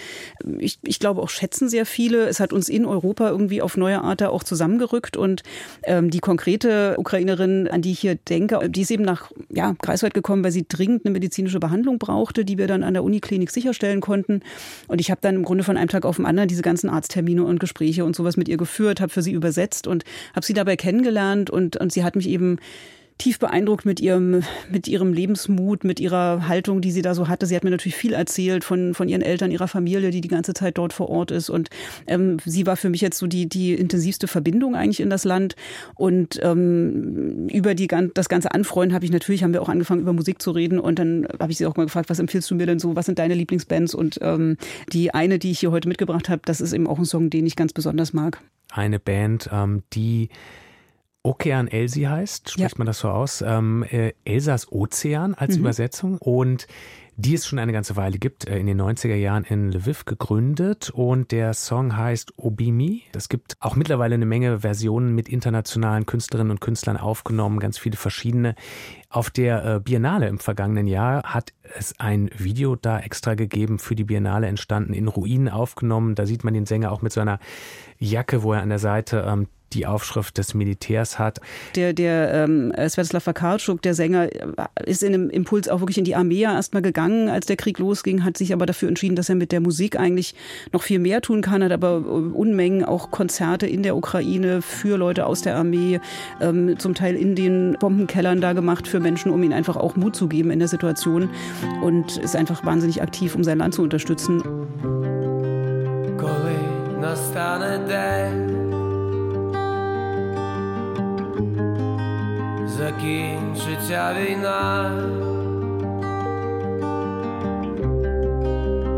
ich, 0.59 0.77
ich 0.83 0.99
glaube 0.99 1.23
auch 1.23 1.29
schätzen 1.29 1.69
sehr 1.69 1.87
viele. 1.87 2.27
Es 2.27 2.39
hat 2.39 2.53
uns 2.53 2.69
in 2.69 2.85
Europa 2.85 3.31
irgendwie 3.31 3.63
auf 3.63 3.77
neue 3.77 4.01
Art 4.01 4.21
da 4.21 4.29
auch 4.29 4.43
zusammengerückt. 4.43 5.17
Und 5.17 5.41
ähm, 5.83 6.11
die 6.11 6.19
konkrete 6.19 6.95
Ukrainerin, 6.99 7.67
an 7.67 7.81
die 7.81 7.93
ich 7.93 7.99
hier 7.99 8.13
denke, 8.13 8.69
die 8.69 8.81
ist 8.81 8.91
eben 8.91 9.05
nach 9.05 9.31
ja, 9.49 9.75
Greifswald 9.81 10.13
gekommen, 10.13 10.43
weil 10.43 10.51
sie 10.51 10.67
dringend 10.69 11.05
eine 11.05 11.13
medizinische 11.13 11.59
Behandlung 11.59 11.97
brauchte, 11.97 12.45
die 12.45 12.59
wir 12.59 12.67
dann 12.67 12.83
an 12.83 12.93
der 12.93 13.03
Uniklinik 13.03 13.49
sicherstellen 13.49 14.01
konnten. 14.01 14.41
Und 14.87 14.98
und 14.99 15.03
ich 15.03 15.11
habe 15.11 15.21
dann 15.21 15.35
im 15.35 15.43
Grunde 15.43 15.63
von 15.63 15.77
einem 15.77 15.87
Tag 15.87 16.03
auf 16.03 16.17
den 16.17 16.25
anderen 16.25 16.49
diese 16.49 16.61
ganzen 16.61 16.89
Arzttermine 16.89 17.45
und 17.45 17.61
Gespräche 17.61 18.03
und 18.03 18.17
sowas 18.17 18.35
mit 18.35 18.49
ihr 18.49 18.57
geführt, 18.57 18.99
habe 18.99 19.13
für 19.13 19.21
sie 19.21 19.31
übersetzt 19.31 19.87
und 19.87 20.03
habe 20.35 20.45
sie 20.45 20.53
dabei 20.53 20.75
kennengelernt 20.75 21.49
und, 21.49 21.77
und 21.77 21.93
sie 21.93 22.03
hat 22.03 22.17
mich 22.17 22.27
eben 22.27 22.57
tief 23.19 23.37
beeindruckt 23.37 23.85
mit 23.85 23.99
ihrem, 23.99 24.43
mit 24.71 24.87
ihrem 24.87 25.13
Lebensmut, 25.13 25.83
mit 25.83 25.99
ihrer 25.99 26.47
Haltung, 26.47 26.81
die 26.81 26.91
sie 26.91 27.01
da 27.01 27.13
so 27.13 27.27
hatte. 27.27 27.45
Sie 27.45 27.55
hat 27.55 27.63
mir 27.65 27.69
natürlich 27.69 27.97
viel 27.97 28.13
erzählt 28.13 28.63
von, 28.63 28.93
von 28.93 29.09
ihren 29.09 29.21
Eltern, 29.21 29.51
ihrer 29.51 29.67
Familie, 29.67 30.09
die 30.09 30.21
die 30.21 30.29
ganze 30.29 30.53
Zeit 30.53 30.77
dort 30.77 30.93
vor 30.93 31.09
Ort 31.09 31.29
ist. 31.29 31.49
Und 31.49 31.69
ähm, 32.07 32.37
sie 32.45 32.65
war 32.65 32.77
für 32.77 32.89
mich 32.89 33.01
jetzt 33.01 33.19
so 33.19 33.27
die, 33.27 33.47
die 33.47 33.73
intensivste 33.73 34.27
Verbindung 34.27 34.73
eigentlich 34.73 35.01
in 35.01 35.09
das 35.09 35.25
Land. 35.25 35.55
Und 35.95 36.39
ähm, 36.41 37.47
über 37.49 37.75
die, 37.75 37.87
das 38.13 38.29
ganze 38.29 38.53
Anfreuen 38.53 38.93
habe 38.93 39.03
ich 39.03 39.11
natürlich, 39.11 39.43
haben 39.43 39.53
wir 39.53 39.61
auch 39.61 39.69
angefangen, 39.69 40.01
über 40.01 40.13
Musik 40.13 40.41
zu 40.41 40.51
reden. 40.51 40.79
Und 40.79 40.97
dann 40.97 41.27
habe 41.39 41.51
ich 41.51 41.57
sie 41.57 41.65
auch 41.65 41.75
mal 41.75 41.83
gefragt, 41.83 42.09
was 42.09 42.19
empfiehlst 42.19 42.49
du 42.49 42.55
mir 42.55 42.65
denn 42.65 42.79
so? 42.79 42.95
Was 42.95 43.05
sind 43.05 43.19
deine 43.19 43.33
Lieblingsbands? 43.33 43.93
Und 43.93 44.19
ähm, 44.21 44.55
die 44.93 45.13
eine, 45.13 45.39
die 45.39 45.51
ich 45.51 45.59
hier 45.59 45.71
heute 45.71 45.89
mitgebracht 45.89 46.29
habe, 46.29 46.41
das 46.45 46.61
ist 46.61 46.71
eben 46.71 46.87
auch 46.87 46.97
ein 46.97 47.05
Song, 47.05 47.29
den 47.29 47.45
ich 47.45 47.57
ganz 47.57 47.73
besonders 47.73 48.13
mag. 48.13 48.41
Eine 48.71 48.99
Band, 48.99 49.49
ähm, 49.51 49.83
die 49.91 50.29
Okean 51.29 51.67
Elsi 51.67 52.01
heißt, 52.01 52.49
spricht 52.49 52.71
ja. 52.71 52.77
man 52.79 52.87
das 52.87 52.99
so 52.99 53.09
aus, 53.09 53.43
ähm, 53.45 53.85
äh, 53.87 54.13
Elsas 54.25 54.71
Ozean 54.71 55.35
als 55.35 55.53
mhm. 55.53 55.61
Übersetzung 55.61 56.17
und 56.17 56.65
die 57.17 57.35
es 57.35 57.45
schon 57.45 57.59
eine 57.59 57.71
ganze 57.71 57.95
Weile 57.95 58.17
gibt, 58.17 58.47
äh, 58.47 58.57
in 58.57 58.65
den 58.65 58.81
90er 58.81 59.13
Jahren 59.13 59.43
in 59.43 59.71
Lviv 59.71 60.05
gegründet 60.05 60.89
und 60.89 61.31
der 61.31 61.53
Song 61.53 61.95
heißt 61.95 62.33
Obimi. 62.37 63.03
Es 63.13 63.29
gibt 63.29 63.57
auch 63.59 63.75
mittlerweile 63.75 64.15
eine 64.15 64.25
Menge 64.25 64.61
Versionen 64.61 65.13
mit 65.13 65.29
internationalen 65.29 66.07
Künstlerinnen 66.07 66.49
und 66.49 66.61
Künstlern 66.61 66.97
aufgenommen, 66.97 67.59
ganz 67.59 67.77
viele 67.77 67.97
verschiedene. 67.97 68.55
Auf 69.09 69.29
der 69.29 69.63
äh, 69.65 69.79
Biennale 69.79 70.29
im 70.29 70.39
vergangenen 70.39 70.87
Jahr 70.87 71.21
hat 71.21 71.53
es 71.77 71.93
ein 71.99 72.31
Video 72.39 72.75
da 72.75 72.99
extra 73.01 73.35
gegeben 73.35 73.77
für 73.77 73.93
die 73.93 74.05
Biennale 74.05 74.47
entstanden, 74.47 74.93
in 74.93 75.07
Ruinen 75.07 75.49
aufgenommen. 75.49 76.15
Da 76.15 76.25
sieht 76.25 76.43
man 76.43 76.55
den 76.55 76.65
Sänger 76.65 76.91
auch 76.91 77.03
mit 77.03 77.13
so 77.13 77.21
einer 77.21 77.37
Jacke, 77.99 78.41
wo 78.41 78.53
er 78.53 78.63
an 78.63 78.69
der 78.69 78.79
Seite 78.79 79.25
ähm, 79.27 79.47
die 79.74 79.86
Aufschrift 79.86 80.38
des 80.38 80.54
Militärs 80.54 81.18
hat. 81.18 81.40
Der, 81.74 81.92
der 81.92 82.32
ähm, 82.32 82.72
Svetislav 82.88 83.26
Vakarczuk, 83.26 83.82
der 83.82 83.94
Sänger, 83.94 84.28
ist 84.84 85.02
in 85.02 85.14
einem 85.14 85.30
Impuls 85.30 85.68
auch 85.68 85.80
wirklich 85.80 85.98
in 85.98 86.04
die 86.04 86.14
Armee 86.14 86.42
erstmal 86.42 86.82
gegangen, 86.82 87.28
als 87.28 87.46
der 87.46 87.56
Krieg 87.56 87.78
losging, 87.78 88.24
hat 88.24 88.36
sich 88.36 88.52
aber 88.52 88.66
dafür 88.66 88.88
entschieden, 88.88 89.16
dass 89.16 89.28
er 89.28 89.34
mit 89.34 89.52
der 89.52 89.60
Musik 89.60 89.98
eigentlich 89.98 90.34
noch 90.72 90.82
viel 90.82 90.98
mehr 90.98 91.20
tun 91.20 91.42
kann, 91.42 91.62
hat 91.62 91.72
aber 91.72 91.96
Unmengen 92.06 92.84
auch 92.84 93.10
Konzerte 93.10 93.66
in 93.66 93.82
der 93.82 93.96
Ukraine 93.96 94.62
für 94.62 94.96
Leute 94.96 95.26
aus 95.26 95.42
der 95.42 95.56
Armee, 95.56 96.00
ähm, 96.40 96.78
zum 96.78 96.94
Teil 96.94 97.16
in 97.16 97.34
den 97.34 97.76
Bombenkellern 97.80 98.40
da 98.40 98.52
gemacht 98.52 98.86
für 98.86 99.00
Menschen, 99.00 99.32
um 99.32 99.42
ihnen 99.42 99.52
einfach 99.52 99.76
auch 99.76 99.96
Mut 99.96 100.14
zu 100.14 100.28
geben 100.28 100.50
in 100.50 100.58
der 100.58 100.68
Situation 100.68 101.30
und 101.82 102.16
ist 102.18 102.36
einfach 102.36 102.64
wahnsinnig 102.64 103.02
aktiv, 103.02 103.34
um 103.34 103.42
sein 103.44 103.58
Land 103.58 103.74
zu 103.74 103.82
unterstützen. 103.82 104.42
Коли 106.16 106.56
настане 107.00 107.78
день 107.88 108.67
закінчиться 112.77 114.15
війна, 114.19 114.91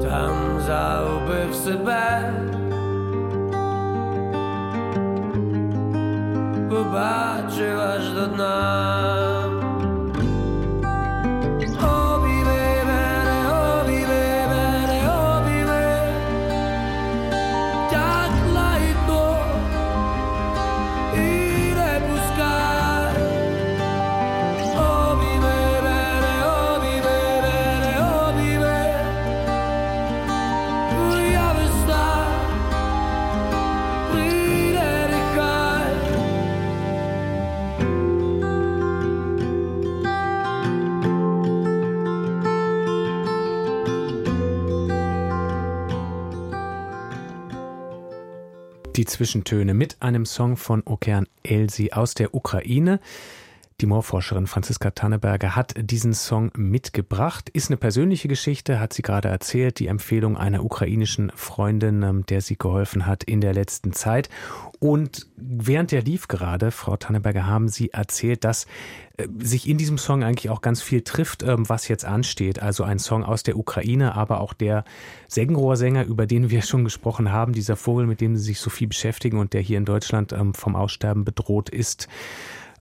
там 0.02 0.60
заубив 0.68 1.56
себе, 1.56 2.34
побачив 6.70 7.80
аж 7.80 8.10
до 8.10 8.26
дна. 8.28 9.71
Die 49.02 49.06
Zwischentöne 49.06 49.74
mit 49.74 50.00
einem 50.00 50.28
Song 50.28 50.58
von 50.58 50.84
Okean 50.86 51.28
Elsi 51.42 51.90
aus 51.92 52.14
der 52.14 52.36
Ukraine. 52.36 53.00
Die 53.82 53.88
Moorforscherin 53.88 54.46
Franziska 54.46 54.92
Tanneberger 54.92 55.56
hat 55.56 55.74
diesen 55.76 56.14
Song 56.14 56.52
mitgebracht. 56.56 57.50
Ist 57.50 57.72
eine 57.72 57.78
persönliche 57.78 58.28
Geschichte, 58.28 58.80
hat 58.80 58.94
sie 58.94 59.02
gerade 59.02 59.30
erzählt, 59.30 59.80
die 59.80 59.88
Empfehlung 59.88 60.38
einer 60.38 60.64
ukrainischen 60.64 61.32
Freundin, 61.34 62.04
ähm, 62.04 62.24
der 62.28 62.42
sie 62.42 62.60
geholfen 62.60 63.08
hat 63.08 63.24
in 63.24 63.42
der 63.42 63.56
letzten 63.56 63.92
Zeit. 63.94 64.30
Und 64.78 65.26
während 65.36 65.92
der 65.92 66.04
lief 66.04 66.28
gerade, 66.28 66.70
Frau 66.70 66.96
Tanneberger, 66.96 67.48
haben 67.48 67.70
Sie 67.70 67.90
erzählt, 67.90 68.44
dass 68.44 68.68
äh, 69.18 69.28
sich 69.40 69.68
in 69.68 69.80
diesem 69.80 69.98
Song 69.98 70.24
eigentlich 70.24 70.52
auch 70.52 70.62
ganz 70.62 70.84
viel 70.84 71.02
trifft, 71.02 71.42
ähm, 71.42 71.68
was 71.68 71.88
jetzt 71.88 72.06
ansteht. 72.06 72.62
Also 72.62 72.84
ein 72.84 73.00
Song 73.00 73.24
aus 73.24 73.42
der 73.42 73.58
Ukraine, 73.58 74.14
aber 74.14 74.42
auch 74.42 74.54
der 74.54 74.84
Seggenrohrsänger, 75.28 76.06
über 76.06 76.28
den 76.28 76.52
wir 76.52 76.62
schon 76.62 76.84
gesprochen 76.84 77.32
haben, 77.32 77.54
dieser 77.54 77.78
Vogel, 77.78 78.06
mit 78.06 78.22
dem 78.22 78.38
Sie 78.38 78.44
sich 78.44 78.60
so 78.60 78.70
viel 78.70 78.90
beschäftigen 78.90 79.40
und 79.40 79.54
der 79.54 79.62
hier 79.62 79.80
in 79.80 79.86
Deutschland 79.86 80.34
ähm, 80.34 80.54
vom 80.54 80.76
Aussterben 80.76 81.26
bedroht 81.26 81.70
ist 81.70 82.08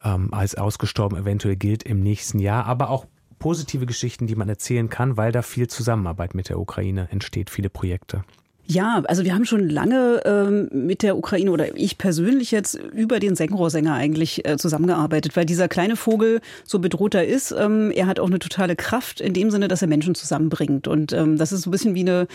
ähm, 0.05 0.33
als 0.33 0.55
ausgestorben 0.55 1.19
eventuell 1.19 1.57
gilt 1.57 1.83
im 1.83 2.01
nächsten 2.01 2.39
Jahr, 2.39 2.67
aber 2.67 2.91
auch 2.91 3.07
positive 3.39 3.87
Geschichten, 3.87 4.27
die 4.27 4.37
man 4.37 4.49
erzählen 4.49 4.89
kann, 4.89 5.17
weil 5.17 5.33
da 5.33 5.43
viel 5.43 5.67
Zusammenarbeit 5.67 6.35
mit 6.35 6.49
der 6.49 6.59
Ukraine 6.59 7.09
entsteht, 7.11 7.51
viele 7.51 7.71
Projekte. 7.71 8.23
Ja, 8.67 9.03
also 9.09 9.25
wir 9.25 9.35
haben 9.35 9.47
schon 9.47 9.69
lange 9.69 10.23
ähm, 10.25 10.69
mit 10.73 11.03
der 11.03 11.17
Ukraine 11.17 11.51
oder 11.51 11.77
ich 11.77 11.99
persönlich 11.99 12.53
jetzt 12.53 12.77
über 12.77 13.19
den 13.19 13.35
Sengrohrsänger 13.35 13.95
eigentlich 13.95 14.47
äh, 14.47 14.59
zusammengearbeitet, 14.59 15.35
weil 15.35 15.45
dieser 15.45 15.67
kleine 15.67 15.97
Vogel 15.97 16.41
so 16.65 16.79
bedroht 16.79 17.17
er 17.17 17.27
ist. 17.27 17.51
Ähm, 17.51 17.91
er 17.91 18.07
hat 18.07 18.21
auch 18.21 18.29
eine 18.29 18.39
totale 18.39 18.77
Kraft 18.77 19.21
in 19.21 19.33
dem 19.33 19.51
Sinne, 19.51 19.67
dass 19.67 19.83
er 19.83 19.89
Menschen 19.89 20.15
zusammenbringt. 20.15 20.87
Und 20.87 21.13
ähm, 21.13 21.37
das 21.37 21.51
ist 21.51 21.63
so 21.63 21.71
ein 21.71 21.73
bisschen 21.73 21.97
wie 21.97 22.03
eine 22.03 22.29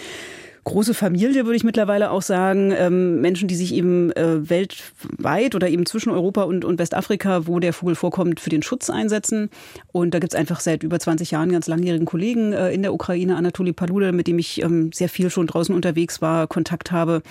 große 0.65 0.95
Familie, 0.95 1.45
würde 1.45 1.55
ich 1.55 1.63
mittlerweile 1.63 2.09
auch 2.09 2.23
sagen. 2.23 2.73
Ähm, 2.75 3.21
Menschen, 3.21 3.47
die 3.47 3.55
sich 3.55 3.73
eben 3.73 4.11
äh, 4.13 4.49
weltweit 4.49 5.53
oder 5.55 5.69
eben 5.69 5.85
zwischen 5.85 6.09
Europa 6.09 6.43
und, 6.43 6.65
und 6.65 6.79
Westafrika, 6.79 7.45
wo 7.45 7.59
der 7.59 7.71
Vogel 7.71 7.93
vorkommt, 7.93 8.39
für 8.39 8.49
den 8.49 8.63
Schutz 8.63 8.89
einsetzen. 8.89 9.49
Und 9.91 10.13
da 10.13 10.19
gibt's 10.19 10.35
einfach 10.35 10.59
seit 10.59 10.81
über 10.81 10.99
20 10.99 11.31
Jahren 11.31 11.51
ganz 11.51 11.67
langjährigen 11.67 12.07
Kollegen 12.07 12.51
äh, 12.51 12.71
in 12.71 12.81
der 12.81 12.93
Ukraine, 12.93 13.35
Anatoli 13.35 13.73
Paluda, 13.73 14.11
mit 14.11 14.25
dem 14.25 14.39
ich 14.39 14.61
ähm, 14.63 14.91
sehr 14.91 15.07
viel 15.07 15.29
schon 15.29 15.45
draußen 15.45 15.73
unterwegs 15.73 16.21
war, 16.21 16.47
Kontakt 16.47 16.91
habe. 16.91 17.21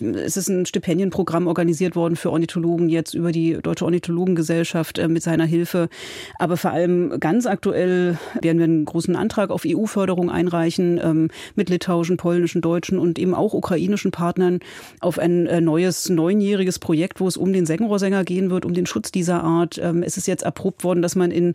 Es 0.00 0.38
ist 0.38 0.48
ein 0.48 0.64
Stipendienprogramm 0.64 1.46
organisiert 1.46 1.94
worden 1.94 2.16
für 2.16 2.30
Ornithologen 2.30 2.88
jetzt 2.88 3.12
über 3.12 3.32
die 3.32 3.58
Deutsche 3.62 3.84
Ornithologengesellschaft 3.84 4.98
äh, 4.98 5.08
mit 5.08 5.22
seiner 5.22 5.44
Hilfe. 5.44 5.90
Aber 6.38 6.56
vor 6.56 6.70
allem 6.70 7.20
ganz 7.20 7.44
aktuell 7.44 8.16
werden 8.40 8.58
wir 8.58 8.64
einen 8.64 8.86
großen 8.86 9.14
Antrag 9.14 9.50
auf 9.50 9.64
EU-Förderung 9.66 10.30
einreichen 10.30 10.98
ähm, 11.04 11.28
mit 11.54 11.68
litauischen, 11.68 12.16
polnischen, 12.16 12.61
deutschen 12.62 12.98
und 12.98 13.18
eben 13.18 13.34
auch 13.34 13.52
ukrainischen 13.52 14.10
Partnern 14.10 14.60
auf 15.00 15.18
ein 15.18 15.46
äh, 15.46 15.60
neues, 15.60 16.08
neunjähriges 16.08 16.78
Projekt, 16.78 17.20
wo 17.20 17.28
es 17.28 17.36
um 17.36 17.52
den 17.52 17.66
Seggenrohrsänger 17.66 18.24
gehen 18.24 18.50
wird, 18.50 18.64
um 18.64 18.72
den 18.72 18.86
Schutz 18.86 19.12
dieser 19.12 19.44
Art. 19.44 19.78
Ähm, 19.82 20.02
es 20.02 20.16
ist 20.16 20.26
jetzt 20.26 20.42
erprobt 20.42 20.84
worden, 20.84 21.02
dass 21.02 21.16
man 21.16 21.30
in 21.30 21.54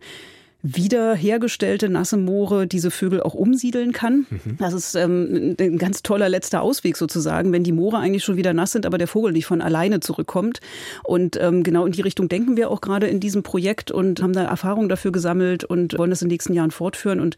wiederhergestellte 0.63 1.87
nasse 1.87 2.17
Moore 2.17 2.67
diese 2.67 2.89
Vögel 2.89 3.21
auch 3.21 3.35
umsiedeln 3.35 3.91
kann. 3.91 4.25
Mhm. 4.29 4.57
Das 4.57 4.73
ist 4.73 4.95
ähm, 4.95 5.55
ein 5.59 5.77
ganz 5.77 6.01
toller 6.03 6.29
letzter 6.29 6.61
Ausweg 6.61 6.97
sozusagen, 6.97 7.51
wenn 7.51 7.63
die 7.63 7.71
Moore 7.71 7.97
eigentlich 7.97 8.23
schon 8.23 8.37
wieder 8.37 8.53
nass 8.53 8.71
sind, 8.71 8.85
aber 8.85 8.97
der 8.97 9.07
Vogel 9.07 9.31
nicht 9.31 9.45
von 9.45 9.61
alleine 9.61 9.99
zurückkommt. 9.99 10.59
Und 11.03 11.37
ähm, 11.39 11.63
genau 11.63 11.85
in 11.85 11.91
die 11.91 12.01
Richtung 12.01 12.27
denken 12.27 12.57
wir 12.57 12.71
auch 12.71 12.81
gerade 12.81 13.07
in 13.07 13.19
diesem 13.19 13.43
Projekt 13.43 13.91
und 13.91 14.21
haben 14.21 14.33
da 14.33 14.43
Erfahrung 14.43 14.89
dafür 14.89 15.11
gesammelt 15.11 15.63
und 15.63 15.97
wollen 15.97 16.09
das 16.09 16.21
in 16.21 16.27
den 16.27 16.33
nächsten 16.33 16.53
Jahren 16.53 16.71
fortführen. 16.71 17.19
Und 17.19 17.35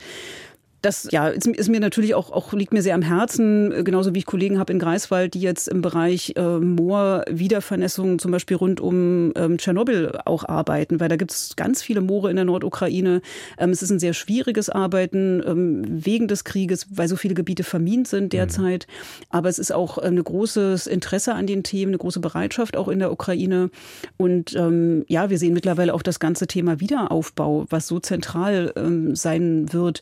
das 0.82 1.10
ja, 1.12 1.28
ist, 1.28 1.48
ist, 1.48 1.70
mir 1.70 1.80
natürlich 1.80 2.16
auch, 2.16 2.32
auch 2.32 2.54
liegt 2.54 2.74
mir 2.74 2.82
sehr 2.82 2.96
am 2.96 3.02
Herzen, 3.02 3.72
äh, 3.72 3.84
genauso 3.84 4.14
wie 4.14 4.20
ich 4.20 4.26
Kollegen 4.26 4.60
habe 4.60 4.72
in 4.72 4.80
Greifswald, 4.80 5.34
die 5.34 5.42
jetzt 5.42 5.68
im 5.68 5.82
Bereich 5.82 6.34
äh, 6.36 6.60
Moor-Wiedervernässung 6.60 8.20
zum 8.20 8.32
Beispiel 8.32 8.58
rund 8.58 8.80
um 8.80 9.34
ähm, 9.36 9.58
Tschernobyl 9.58 10.20
auch 10.26 10.46
arbeiten, 10.46 11.00
weil 11.00 11.10
da 11.10 11.18
gibt 11.18 11.32
es 11.32 11.56
ganz 11.56 11.82
viele 11.82 12.02
Moore 12.02 12.30
in 12.30 12.38
der 12.38 12.46
Nordukraine. 12.46 13.22
Ähm, 13.58 13.70
es 13.72 13.82
ist 13.82 13.90
ein 13.90 14.00
sehr 14.00 14.14
schwieriges 14.14 14.70
Arbeiten 14.70 15.44
ähm, 15.46 15.84
wegen 15.88 16.28
des 16.28 16.44
Krieges, 16.46 16.88
weil 16.90 17.08
so 17.08 17.18
viele 17.18 17.34
Gebiete 17.34 17.64
vermint 17.64 18.08
sind 18.08 18.26
mhm. 18.26 18.30
derzeit. 18.30 18.88
Mhm. 18.88 19.26
Aber 19.32 19.50
es 19.50 19.60
ist 19.60 19.74
auch 19.74 19.98
ein 19.98 20.18
ähm, 20.18 20.24
großes 20.24 20.88
Interesse 20.88 21.36
an 21.36 21.48
den 21.48 21.64
Themen, 21.64 21.92
eine 21.92 21.98
große 21.98 22.22
Bereitschaft 22.22 22.78
auch 22.78 22.88
in 22.88 23.00
der 23.00 23.12
Ukraine. 23.12 23.70
Und 24.18 24.56
ähm, 24.56 25.04
ja, 25.08 25.30
wir 25.30 25.38
sehen 25.38 25.54
mittlerweile 25.54 25.94
auch 25.94 26.04
das 26.04 26.20
ganze 26.20 26.48
Thema 26.48 26.80
Wiederaufbau, 26.80 27.66
was 27.70 27.88
so 27.88 28.00
zentral 28.00 28.72
ähm, 28.78 29.16
sein 29.16 29.74
wird 29.74 30.02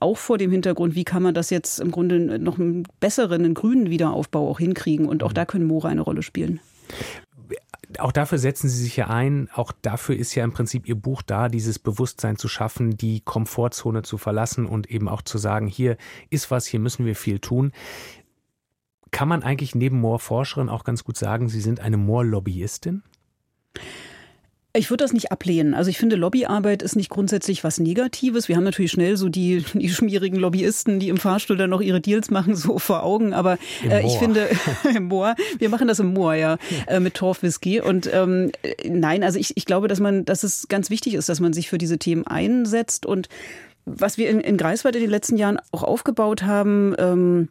auch 0.00 0.16
vor 0.16 0.38
dem 0.38 0.50
Hintergrund, 0.50 0.94
wie 0.94 1.04
kann 1.04 1.22
man 1.22 1.34
das 1.34 1.50
jetzt 1.50 1.80
im 1.80 1.90
Grunde 1.90 2.38
noch 2.38 2.58
einen 2.58 2.84
besseren, 3.00 3.44
einen 3.44 3.54
grünen 3.54 3.90
Wiederaufbau 3.90 4.48
auch 4.48 4.58
hinkriegen. 4.58 5.06
Und 5.06 5.22
auch 5.22 5.32
da 5.32 5.44
können 5.44 5.66
Moore 5.66 5.88
eine 5.88 6.02
Rolle 6.02 6.22
spielen 6.22 6.60
auch 7.98 8.12
dafür 8.12 8.38
setzen 8.38 8.68
Sie 8.68 8.82
sich 8.82 8.96
ja 8.96 9.08
ein. 9.08 9.48
Auch 9.52 9.72
dafür 9.72 10.16
ist 10.16 10.34
ja 10.34 10.44
im 10.44 10.52
Prinzip 10.52 10.88
Ihr 10.88 10.94
Buch 10.94 11.22
da, 11.22 11.48
dieses 11.48 11.78
Bewusstsein 11.78 12.36
zu 12.36 12.48
schaffen, 12.48 12.96
die 12.96 13.20
Komfortzone 13.20 14.02
zu 14.02 14.18
verlassen 14.18 14.66
und 14.66 14.90
eben 14.90 15.08
auch 15.08 15.22
zu 15.22 15.38
sagen, 15.38 15.66
hier 15.66 15.96
ist 16.30 16.50
was, 16.50 16.66
hier 16.66 16.80
müssen 16.80 17.06
wir 17.06 17.16
viel 17.16 17.40
tun. 17.40 17.72
Kann 19.10 19.28
man 19.28 19.42
eigentlich 19.42 19.74
neben 19.74 20.00
Moor-Forscherin 20.00 20.68
auch 20.68 20.84
ganz 20.84 21.02
gut 21.02 21.16
sagen, 21.16 21.48
Sie 21.48 21.60
sind 21.60 21.80
eine 21.80 21.96
Moor-Lobbyistin? 21.96 23.02
Ich 24.72 24.88
würde 24.88 25.02
das 25.02 25.12
nicht 25.12 25.32
ablehnen. 25.32 25.74
Also 25.74 25.90
ich 25.90 25.98
finde, 25.98 26.14
Lobbyarbeit 26.14 26.82
ist 26.82 26.94
nicht 26.94 27.10
grundsätzlich 27.10 27.64
was 27.64 27.80
Negatives. 27.80 28.46
Wir 28.46 28.54
haben 28.54 28.62
natürlich 28.62 28.92
schnell 28.92 29.16
so 29.16 29.28
die, 29.28 29.64
die 29.74 29.88
schmierigen 29.88 30.36
Lobbyisten, 30.36 31.00
die 31.00 31.08
im 31.08 31.16
Fahrstuhl 31.16 31.56
dann 31.56 31.70
noch 31.70 31.80
ihre 31.80 32.00
Deals 32.00 32.30
machen, 32.30 32.54
so 32.54 32.78
vor 32.78 33.02
Augen. 33.02 33.32
Aber 33.32 33.58
äh, 33.88 34.06
ich 34.06 34.16
finde, 34.18 34.48
im 34.94 35.04
Moor, 35.04 35.34
wir 35.58 35.70
machen 35.70 35.88
das 35.88 35.98
im 35.98 36.14
Moor, 36.14 36.34
ja, 36.34 36.56
äh, 36.86 37.00
mit 37.00 37.14
Torfwhisky. 37.14 37.80
Und 37.80 38.08
ähm, 38.12 38.52
nein, 38.88 39.24
also 39.24 39.40
ich, 39.40 39.56
ich 39.56 39.64
glaube, 39.64 39.88
dass 39.88 39.98
man, 39.98 40.24
dass 40.24 40.44
es 40.44 40.68
ganz 40.68 40.88
wichtig 40.88 41.14
ist, 41.14 41.28
dass 41.28 41.40
man 41.40 41.52
sich 41.52 41.68
für 41.68 41.78
diese 41.78 41.98
Themen 41.98 42.26
einsetzt 42.26 43.06
und 43.06 43.28
Was 43.86 44.18
wir 44.18 44.30
in, 44.30 44.40
in 44.40 44.56
Greifswald 44.56 44.94
in 44.94 45.00
den 45.00 45.10
letzten 45.10 45.36
Jahren 45.36 45.58
auch 45.72 45.82
aufgebaut 45.82 46.44
haben, 46.44 46.94
ähm, 46.98 47.48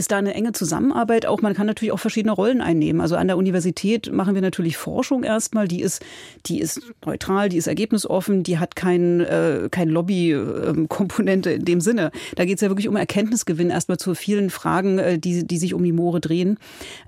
ist 0.00 0.10
da 0.12 0.16
eine 0.16 0.32
enge 0.32 0.52
Zusammenarbeit. 0.52 1.26
Auch 1.26 1.42
man 1.42 1.52
kann 1.52 1.66
natürlich 1.66 1.92
auch 1.92 1.98
verschiedene 1.98 2.32
Rollen 2.32 2.62
einnehmen. 2.62 3.02
Also 3.02 3.16
an 3.16 3.28
der 3.28 3.36
Universität 3.36 4.10
machen 4.10 4.34
wir 4.34 4.40
natürlich 4.40 4.78
Forschung 4.78 5.24
erstmal. 5.24 5.68
Die 5.68 5.82
ist, 5.82 6.02
die 6.46 6.58
ist 6.58 6.80
neutral, 7.04 7.50
die 7.50 7.58
ist 7.58 7.66
ergebnisoffen, 7.66 8.42
die 8.42 8.58
hat 8.58 8.76
kein, 8.76 9.20
äh, 9.20 9.68
kein 9.70 9.90
Lobby-Komponente 9.90 11.52
in 11.52 11.66
dem 11.66 11.82
Sinne. 11.82 12.12
Da 12.36 12.46
geht 12.46 12.56
es 12.56 12.62
ja 12.62 12.70
wirklich 12.70 12.88
um 12.88 12.96
Erkenntnisgewinn 12.96 13.68
erstmal 13.68 13.98
zu 13.98 14.14
vielen 14.14 14.48
Fragen, 14.48 14.98
äh, 14.98 15.18
die, 15.18 15.46
die 15.46 15.58
sich 15.58 15.74
um 15.74 15.84
die 15.84 15.92
Moore 15.92 16.20
drehen. 16.20 16.56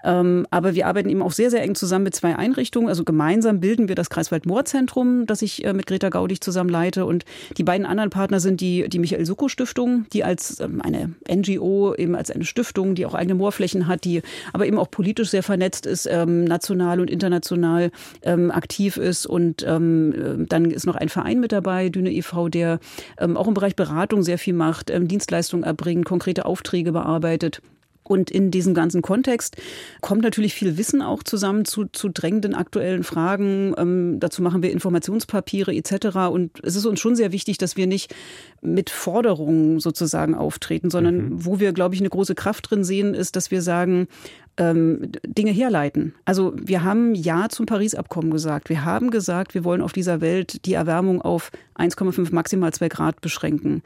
Ähm, 0.04 0.46
aber 0.50 0.74
wir 0.74 0.86
arbeiten 0.86 1.08
eben 1.08 1.22
auch 1.22 1.32
sehr, 1.32 1.50
sehr 1.50 1.62
eng 1.62 1.74
zusammen 1.74 2.04
mit 2.04 2.14
zwei 2.14 2.36
Einrichtungen. 2.36 2.90
Also 2.90 3.04
gemeinsam 3.04 3.60
bilden 3.60 3.88
wir 3.88 3.94
das 3.94 4.10
Kreiswald-Moor-Zentrum, 4.10 5.24
das 5.24 5.40
ich 5.40 5.64
äh, 5.64 5.72
mit 5.72 5.86
Greta 5.86 6.10
Gaudig 6.10 6.42
zusammen 6.42 6.68
leite. 6.68 7.06
Und 7.06 7.24
die 7.56 7.64
beiden 7.64 7.86
anderen 7.86 8.10
Partner 8.10 8.38
sind 8.38 8.60
die, 8.60 8.86
die 8.90 8.98
Michael-Sukko-Stiftung, 8.98 10.04
die 10.12 10.24
als 10.24 10.60
ähm, 10.60 10.82
eine 10.82 11.14
NGO, 11.26 11.94
eben 11.94 12.14
als 12.14 12.30
eine 12.30 12.44
Stiftung 12.44 12.81
Stiftung, 12.82 12.94
die 12.94 13.06
auch 13.06 13.14
eigene 13.14 13.34
Moorflächen 13.34 13.86
hat, 13.86 14.04
die 14.04 14.22
aber 14.52 14.66
eben 14.66 14.78
auch 14.78 14.90
politisch 14.90 15.30
sehr 15.30 15.42
vernetzt 15.42 15.86
ist, 15.86 16.08
ähm, 16.10 16.44
national 16.44 17.00
und 17.00 17.10
international 17.10 17.90
ähm, 18.22 18.50
aktiv 18.50 18.96
ist. 18.96 19.26
Und 19.26 19.64
ähm, 19.66 20.12
äh, 20.12 20.46
dann 20.46 20.70
ist 20.70 20.86
noch 20.86 20.96
ein 20.96 21.08
Verein 21.08 21.40
mit 21.40 21.52
dabei, 21.52 21.88
Düne 21.88 22.12
e.V., 22.12 22.48
der 22.48 22.80
ähm, 23.18 23.36
auch 23.36 23.48
im 23.48 23.54
Bereich 23.54 23.76
Beratung 23.76 24.22
sehr 24.22 24.38
viel 24.38 24.54
macht, 24.54 24.90
ähm, 24.90 25.08
Dienstleistungen 25.08 25.64
erbringt, 25.64 26.04
konkrete 26.04 26.44
Aufträge 26.44 26.92
bearbeitet. 26.92 27.62
Und 28.04 28.30
in 28.30 28.50
diesem 28.50 28.74
ganzen 28.74 29.00
Kontext 29.00 29.56
kommt 30.00 30.22
natürlich 30.22 30.54
viel 30.54 30.76
Wissen 30.76 31.02
auch 31.02 31.22
zusammen 31.22 31.64
zu, 31.64 31.84
zu 31.86 32.08
drängenden 32.08 32.54
aktuellen 32.54 33.04
Fragen. 33.04 33.74
Ähm, 33.78 34.18
dazu 34.18 34.42
machen 34.42 34.62
wir 34.62 34.72
Informationspapiere 34.72 35.74
etc. 35.74 36.16
Und 36.30 36.58
es 36.62 36.76
ist 36.76 36.84
uns 36.84 37.00
schon 37.00 37.14
sehr 37.14 37.32
wichtig, 37.32 37.58
dass 37.58 37.76
wir 37.76 37.86
nicht 37.86 38.14
mit 38.60 38.90
Forderungen 38.90 39.80
sozusagen 39.80 40.34
auftreten, 40.34 40.90
sondern 40.90 41.16
mhm. 41.16 41.44
wo 41.44 41.60
wir, 41.60 41.72
glaube 41.72 41.94
ich, 41.94 42.00
eine 42.00 42.10
große 42.10 42.34
Kraft 42.34 42.70
drin 42.70 42.84
sehen, 42.84 43.14
ist, 43.14 43.36
dass 43.36 43.50
wir 43.50 43.62
sagen, 43.62 44.08
ähm, 44.56 45.12
Dinge 45.24 45.52
herleiten. 45.52 46.14
Also 46.24 46.52
wir 46.56 46.82
haben 46.82 47.14
Ja 47.14 47.48
zum 47.48 47.66
Paris-Abkommen 47.66 48.30
gesagt. 48.30 48.68
Wir 48.68 48.84
haben 48.84 49.10
gesagt, 49.10 49.54
wir 49.54 49.64
wollen 49.64 49.80
auf 49.80 49.92
dieser 49.92 50.20
Welt 50.20 50.66
die 50.66 50.74
Erwärmung 50.74 51.22
auf 51.22 51.50
1,5 51.76 52.34
maximal 52.34 52.72
2 52.72 52.88
Grad 52.88 53.20
beschränken. 53.20 53.82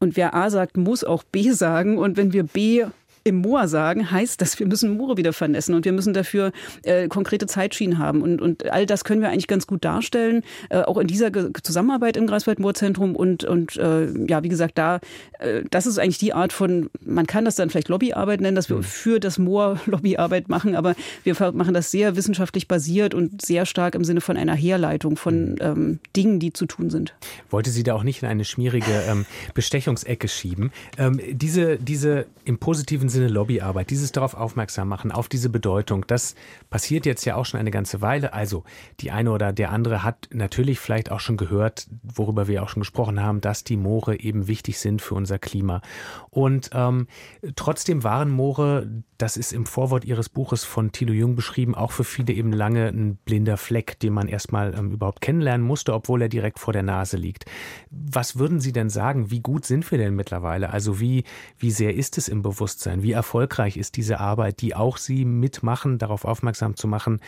Und 0.00 0.16
wer 0.16 0.34
A 0.34 0.50
sagt, 0.50 0.76
muss 0.76 1.04
auch 1.04 1.22
B 1.22 1.52
sagen. 1.52 1.96
Und 1.96 2.16
wenn 2.16 2.32
wir 2.32 2.42
B 2.42 2.84
im 3.24 3.36
Moor 3.36 3.68
sagen, 3.68 4.10
heißt 4.10 4.40
das, 4.40 4.58
wir 4.58 4.66
müssen 4.66 4.96
Moore 4.96 5.16
wieder 5.16 5.32
vernässen 5.32 5.74
und 5.74 5.84
wir 5.84 5.92
müssen 5.92 6.12
dafür 6.12 6.52
äh, 6.82 7.08
konkrete 7.08 7.46
Zeitschienen 7.46 7.98
haben. 7.98 8.22
Und, 8.22 8.40
und 8.40 8.70
all 8.70 8.86
das 8.86 9.04
können 9.04 9.20
wir 9.20 9.30
eigentlich 9.30 9.46
ganz 9.46 9.66
gut 9.66 9.84
darstellen, 9.84 10.42
äh, 10.70 10.80
auch 10.80 10.98
in 10.98 11.06
dieser 11.06 11.30
Ge 11.30 11.50
Zusammenarbeit 11.62 12.16
im 12.16 12.26
Greifswald-Moorzentrum. 12.26 13.14
Und, 13.14 13.44
und 13.44 13.76
äh, 13.76 14.12
ja, 14.26 14.42
wie 14.42 14.48
gesagt, 14.48 14.78
da, 14.78 15.00
äh, 15.38 15.62
das 15.70 15.86
ist 15.86 15.98
eigentlich 15.98 16.18
die 16.18 16.32
Art 16.32 16.52
von, 16.52 16.90
man 17.04 17.26
kann 17.26 17.44
das 17.44 17.56
dann 17.56 17.70
vielleicht 17.70 17.88
Lobbyarbeit 17.88 18.40
nennen, 18.40 18.56
dass 18.56 18.68
wir 18.68 18.76
mhm. 18.76 18.82
für 18.82 19.20
das 19.20 19.38
Moor 19.38 19.80
Lobbyarbeit 19.86 20.48
machen, 20.48 20.74
aber 20.74 20.94
wir 21.22 21.34
machen 21.52 21.74
das 21.74 21.90
sehr 21.90 22.16
wissenschaftlich 22.16 22.68
basiert 22.68 23.14
und 23.14 23.42
sehr 23.42 23.66
stark 23.66 23.94
im 23.94 24.04
Sinne 24.04 24.20
von 24.20 24.36
einer 24.36 24.54
Herleitung 24.54 25.16
von 25.16 25.52
mhm. 25.52 25.58
ähm, 25.60 25.98
Dingen, 26.16 26.40
die 26.40 26.52
zu 26.52 26.66
tun 26.66 26.90
sind. 26.90 27.14
Wollte 27.50 27.70
sie 27.70 27.82
da 27.82 27.94
auch 27.94 28.02
nicht 28.02 28.22
in 28.22 28.28
eine 28.28 28.44
schmierige 28.44 29.02
ähm, 29.08 29.26
Bestechungsecke 29.54 30.28
schieben. 30.28 30.72
Ähm, 30.98 31.20
diese, 31.30 31.76
diese 31.76 32.26
im 32.44 32.58
positiven 32.58 33.08
Sinne 33.12 33.28
Lobbyarbeit, 33.28 33.90
dieses 33.90 34.12
darauf 34.12 34.34
aufmerksam 34.34 34.88
machen, 34.88 35.12
auf 35.12 35.28
diese 35.28 35.48
Bedeutung, 35.48 36.06
das 36.06 36.34
passiert 36.70 37.06
jetzt 37.06 37.24
ja 37.24 37.36
auch 37.36 37.46
schon 37.46 37.60
eine 37.60 37.70
ganze 37.70 38.00
Weile. 38.00 38.32
Also 38.32 38.64
die 39.00 39.10
eine 39.10 39.30
oder 39.30 39.52
der 39.52 39.70
andere 39.70 40.02
hat 40.02 40.28
natürlich 40.32 40.80
vielleicht 40.80 41.10
auch 41.10 41.20
schon 41.20 41.36
gehört, 41.36 41.88
worüber 42.02 42.48
wir 42.48 42.62
auch 42.62 42.68
schon 42.68 42.80
gesprochen 42.80 43.22
haben, 43.22 43.40
dass 43.40 43.64
die 43.64 43.76
Moore 43.76 44.18
eben 44.18 44.48
wichtig 44.48 44.78
sind 44.78 45.02
für 45.02 45.14
unser 45.14 45.38
Klima. 45.38 45.82
Und 46.30 46.70
ähm, 46.72 47.06
trotzdem 47.54 48.02
waren 48.02 48.30
Moore, 48.30 48.88
das 49.18 49.36
ist 49.36 49.52
im 49.52 49.66
Vorwort 49.66 50.04
Ihres 50.04 50.28
Buches 50.28 50.64
von 50.64 50.90
Thilo 50.90 51.12
Jung 51.12 51.36
beschrieben, 51.36 51.74
auch 51.74 51.92
für 51.92 52.04
viele 52.04 52.32
eben 52.32 52.52
lange 52.52 52.88
ein 52.88 53.16
blinder 53.16 53.56
Fleck, 53.56 54.00
den 54.00 54.12
man 54.12 54.26
erstmal 54.26 54.74
ähm, 54.74 54.90
überhaupt 54.90 55.20
kennenlernen 55.20 55.64
musste, 55.64 55.94
obwohl 55.94 56.22
er 56.22 56.28
direkt 56.28 56.58
vor 56.58 56.72
der 56.72 56.82
Nase 56.82 57.16
liegt. 57.16 57.44
Was 57.90 58.38
würden 58.38 58.60
Sie 58.60 58.72
denn 58.72 58.90
sagen? 58.90 59.30
Wie 59.30 59.40
gut 59.40 59.64
sind 59.64 59.88
wir 59.90 59.98
denn 59.98 60.16
mittlerweile? 60.16 60.70
Also 60.70 60.98
wie, 60.98 61.24
wie 61.58 61.70
sehr 61.70 61.94
ist 61.94 62.18
es 62.18 62.28
im 62.28 62.42
Bewusstsein? 62.42 63.01
Wie 63.02 63.12
erfolgreich 63.12 63.76
ist 63.76 63.96
diese 63.96 64.20
Arbeit, 64.20 64.60
die 64.60 64.74
auch 64.74 64.96
Sie 64.96 65.24
mitmachen, 65.24 65.98
darauf 65.98 66.24
aufmerksam 66.24 66.76
zu 66.76 66.88
machen? 66.88 67.20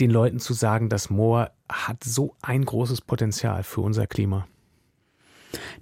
den 0.00 0.10
Leuten 0.10 0.38
zu 0.38 0.54
sagen, 0.54 0.88
das 0.88 1.10
Moor 1.10 1.50
hat 1.68 2.02
so 2.02 2.34
ein 2.42 2.64
großes 2.64 3.02
Potenzial 3.02 3.62
für 3.62 3.82
unser 3.82 4.06
Klima? 4.06 4.46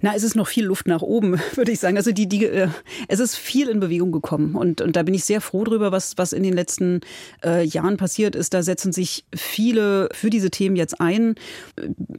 Na, 0.01 0.13
es 0.15 0.23
ist 0.23 0.35
noch 0.35 0.47
viel 0.47 0.65
Luft 0.65 0.87
nach 0.87 1.01
oben, 1.01 1.39
würde 1.55 1.71
ich 1.71 1.79
sagen. 1.79 1.97
Also 1.97 2.11
die, 2.11 2.27
die, 2.27 2.45
äh, 2.45 2.67
es 3.07 3.19
ist 3.19 3.35
viel 3.35 3.69
in 3.69 3.79
Bewegung 3.79 4.11
gekommen 4.11 4.55
und, 4.55 4.81
und 4.81 4.95
da 4.95 5.03
bin 5.03 5.13
ich 5.13 5.25
sehr 5.25 5.41
froh 5.41 5.63
drüber, 5.63 5.91
was, 5.91 6.17
was 6.17 6.33
in 6.33 6.43
den 6.43 6.53
letzten 6.53 7.01
äh, 7.43 7.63
Jahren 7.63 7.97
passiert 7.97 8.35
ist. 8.35 8.53
Da 8.53 8.63
setzen 8.63 8.91
sich 8.91 9.25
viele 9.35 10.09
für 10.11 10.29
diese 10.29 10.49
Themen 10.49 10.75
jetzt 10.75 10.99
ein. 10.99 11.35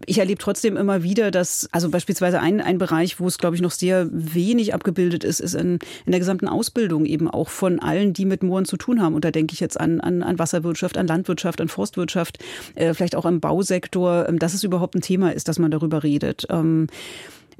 Ich 0.07 0.18
erlebe 0.18 0.40
trotzdem 0.40 0.76
immer 0.76 1.03
wieder, 1.03 1.30
dass, 1.30 1.68
also 1.72 1.90
beispielsweise 1.90 2.40
ein, 2.40 2.61
ein 2.61 2.78
Bereich, 2.78 3.20
wo 3.20 3.26
es, 3.26 3.38
glaube 3.38 3.57
ich, 3.57 3.62
noch 3.62 3.70
sehr 3.70 4.09
wenig 4.11 4.74
abgebildet 4.74 5.24
ist, 5.24 5.40
ist 5.40 5.55
in, 5.55 5.78
in 6.05 6.12
der 6.12 6.20
gesamten 6.20 6.49
Ausbildung 6.49 7.07
eben 7.07 7.30
auch 7.30 7.49
von 7.49 7.78
allen, 7.78 8.12
die 8.12 8.24
mit 8.24 8.42
Mooren 8.42 8.64
zu 8.64 8.76
tun 8.76 9.01
haben. 9.01 9.14
Und 9.14 9.24
da 9.24 9.30
denke 9.30 9.55
ich 9.55 9.61
jetzt 9.61 9.78
an, 9.78 10.01
an, 10.01 10.22
an 10.22 10.38
Wasserwirtschaft, 10.38 10.99
an 10.99 11.07
Landwirtschaft, 11.07 11.61
an 11.61 11.68
Forstwirtschaft, 11.68 12.38
äh, 12.74 12.94
vielleicht 12.94 13.16
auch 13.16 13.24
am 13.24 13.40
Bausektor, 13.40 14.28
äh, 14.28 14.36
dass 14.36 14.55
es 14.55 14.64
überhaupt 14.64 14.94
ein 14.94 15.01
Thema 15.01 15.32
ist, 15.32 15.49
dass 15.49 15.59
man 15.59 15.70
darüber 15.70 16.03
redet. 16.03 16.47
Ähm, 16.51 16.88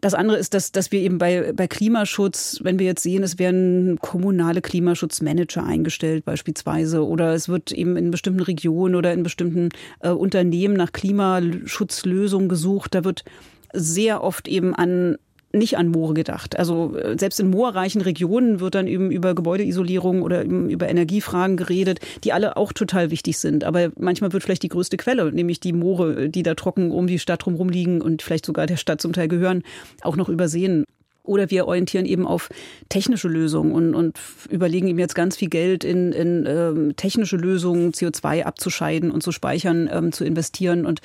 das 0.07 0.15
andere 0.15 0.39
ist, 0.39 0.55
dass, 0.55 0.71
dass 0.71 0.93
wir 0.93 1.01
eben 1.01 1.19
bei, 1.19 1.53
bei 1.53 1.67
Klimaschutz, 1.67 2.61
wenn 2.63 2.79
wir 2.79 2.87
jetzt 2.87 3.03
sehen, 3.03 3.25
es 3.25 3.41
werden 3.41 3.99
kommunale 4.01 4.63
Klimaschutzmanager 4.63 5.65
eingestellt 5.65 6.25
beispielsweise 6.25 7.05
oder 7.05 7.35
es 7.35 7.49
wird 7.49 7.73
eben 7.73 7.97
in 7.97 8.13
bestimmten 8.13 8.41
Regionen 8.41 8.95
oder 8.95 9.13
in 9.13 9.25
bestimmten 9.25 9.71
äh, 10.01 10.11
Unternehmen 10.11 10.75
nach 10.75 10.93
Klimaschutzlösungen 10.93 12.49
gesucht, 12.49 12.95
da 12.95 13.05
wird 13.05 13.25
sehr 13.73 14.23
oft 14.23 14.47
eben 14.47 14.75
an 14.77 15.17
nicht 15.57 15.77
an 15.79 15.89
Moore 15.89 16.15
gedacht. 16.15 16.59
Also 16.59 16.97
äh, 16.97 17.17
selbst 17.19 17.41
in 17.41 17.51
moorreichen 17.51 18.01
Regionen 18.01 18.61
wird 18.61 18.75
dann 18.75 18.87
eben 18.87 19.11
über 19.11 19.35
Gebäudeisolierung 19.35 20.23
oder 20.23 20.45
über 20.45 20.89
Energiefragen 20.89 21.57
geredet, 21.57 22.01
die 22.25 22.33
alle 22.33 22.57
auch 22.57 22.73
total 22.73 23.11
wichtig 23.11 23.39
sind. 23.39 23.65
Aber 23.65 23.91
manchmal 23.99 24.33
wird 24.33 24.43
vielleicht 24.43 24.63
die 24.63 24.69
größte 24.69 24.97
Quelle, 24.97 25.33
nämlich 25.33 25.61
die 25.61 25.73
Moore, 25.73 26.29
die 26.29 26.43
da 26.43 26.55
trocken 26.55 26.91
um 26.91 27.07
die 27.07 27.19
Stadt 27.19 27.45
drumherum 27.45 27.69
liegen 27.69 28.01
und 28.01 28.23
vielleicht 28.23 28.47
sogar 28.47 28.67
der 28.67 28.77
Stadt 28.77 29.01
zum 29.01 29.13
Teil 29.13 29.29
gehören, 29.29 29.63
auch 30.03 30.17
noch 30.17 30.29
übersehen. 30.29 30.85
Oder 31.27 31.51
wir 31.51 31.67
orientieren 31.67 32.07
eben 32.07 32.27
auf 32.27 32.49
technische 32.89 33.29
Lösungen 33.29 33.73
und, 33.73 33.95
und 33.95 34.19
überlegen 34.49 34.87
ihm 34.87 34.99
jetzt 34.99 35.15
ganz 35.15 35.37
viel 35.37 35.49
Geld 35.49 35.83
in, 35.83 36.13
in 36.13 36.45
ähm, 36.47 36.97
technische 36.97 37.37
Lösungen, 37.37 37.93
CO2 37.93 38.45
abzuscheiden 38.45 39.11
und 39.11 39.23
zu 39.23 39.33
speichern, 39.33 39.91
ähm, 39.93 40.13
zu 40.13 40.25
investieren. 40.25 40.87
Und 40.87 41.01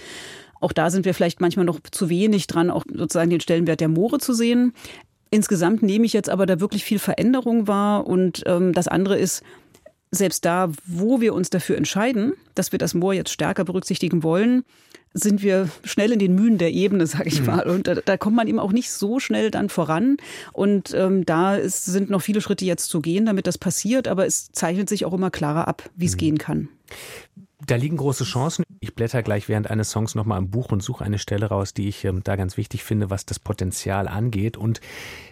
auch 0.61 0.71
da 0.71 0.89
sind 0.89 1.05
wir 1.05 1.13
vielleicht 1.13 1.41
manchmal 1.41 1.65
noch 1.65 1.79
zu 1.91 2.09
wenig 2.09 2.47
dran, 2.47 2.69
auch 2.69 2.85
sozusagen 2.87 3.29
den 3.29 3.41
Stellenwert 3.41 3.81
der 3.81 3.89
Moore 3.89 4.19
zu 4.19 4.33
sehen. 4.33 4.73
Insgesamt 5.31 5.81
nehme 5.81 6.05
ich 6.05 6.13
jetzt 6.13 6.29
aber 6.29 6.45
da 6.45 6.59
wirklich 6.59 6.83
viel 6.83 6.99
Veränderung 6.99 7.67
wahr. 7.67 8.05
Und 8.07 8.43
ähm, 8.45 8.73
das 8.73 8.87
andere 8.87 9.17
ist, 9.17 9.43
selbst 10.11 10.43
da, 10.45 10.69
wo 10.85 11.21
wir 11.21 11.33
uns 11.33 11.49
dafür 11.49 11.77
entscheiden, 11.77 12.33
dass 12.53 12.71
wir 12.71 12.79
das 12.79 12.93
Moor 12.93 13.13
jetzt 13.13 13.31
stärker 13.31 13.63
berücksichtigen 13.63 14.23
wollen, 14.23 14.63
sind 15.13 15.41
wir 15.41 15.69
schnell 15.83 16.11
in 16.11 16.19
den 16.19 16.35
Mühen 16.35 16.57
der 16.57 16.71
Ebene, 16.71 17.07
sage 17.07 17.29
ich 17.29 17.39
mhm. 17.39 17.45
mal. 17.47 17.67
Und 17.67 17.87
da, 17.87 17.95
da, 17.95 18.17
kommt 18.17 18.35
man 18.35 18.47
eben 18.47 18.59
auch 18.59 18.71
nicht 18.71 18.91
so 18.91 19.19
schnell 19.19 19.51
dann 19.51 19.69
voran. 19.69 20.17
Und 20.53 20.93
ähm, 20.93 21.25
da 21.25 21.55
ist, 21.55 21.85
sind 21.85 22.09
noch 22.09 22.21
viele 22.21 22.41
Schritte 22.41 22.65
jetzt 22.65 22.89
zu 22.89 23.01
gehen, 23.01 23.25
damit 23.25 23.47
das 23.47 23.57
passiert. 23.57 24.07
Aber 24.07 24.25
es 24.25 24.51
zeichnet 24.51 24.89
sich 24.89 25.05
auch 25.05 25.13
immer 25.13 25.31
klarer 25.31 25.67
ab, 25.67 25.89
wie 25.95 26.05
es 26.05 26.13
mhm. 26.13 26.19
gehen 26.19 26.37
kann. 26.37 26.69
Da 27.67 27.75
liegen 27.75 27.97
große 27.97 28.23
Chancen. 28.23 28.63
Ich 28.79 28.95
blätter 28.95 29.21
gleich 29.21 29.47
während 29.47 29.69
eines 29.69 29.91
Songs 29.91 30.15
nochmal 30.15 30.39
im 30.39 30.49
Buch 30.49 30.71
und 30.71 30.81
suche 30.81 31.03
eine 31.03 31.19
Stelle 31.19 31.47
raus, 31.47 31.73
die 31.73 31.87
ich 31.87 32.03
ähm, 32.05 32.23
da 32.23 32.35
ganz 32.35 32.57
wichtig 32.57 32.83
finde, 32.83 33.09
was 33.09 33.25
das 33.25 33.39
Potenzial 33.39 34.07
angeht. 34.07 34.57
Und 34.57 34.81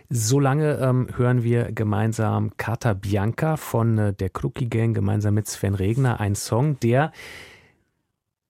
solange 0.10 0.76
ähm, 0.76 1.08
hören 1.16 1.44
wir 1.44 1.72
gemeinsam 1.72 2.56
Carta 2.58 2.94
Bianca 2.94 3.58
von 3.58 3.98
äh, 3.98 4.14
der 4.14 4.30
Kruki 4.30 4.68
Gang 4.68 4.94
gemeinsam 4.94 5.34
mit 5.34 5.48
Sven 5.48 5.74
Regner, 5.76 6.20
ein 6.20 6.36
Song, 6.36 6.80
der 6.80 7.12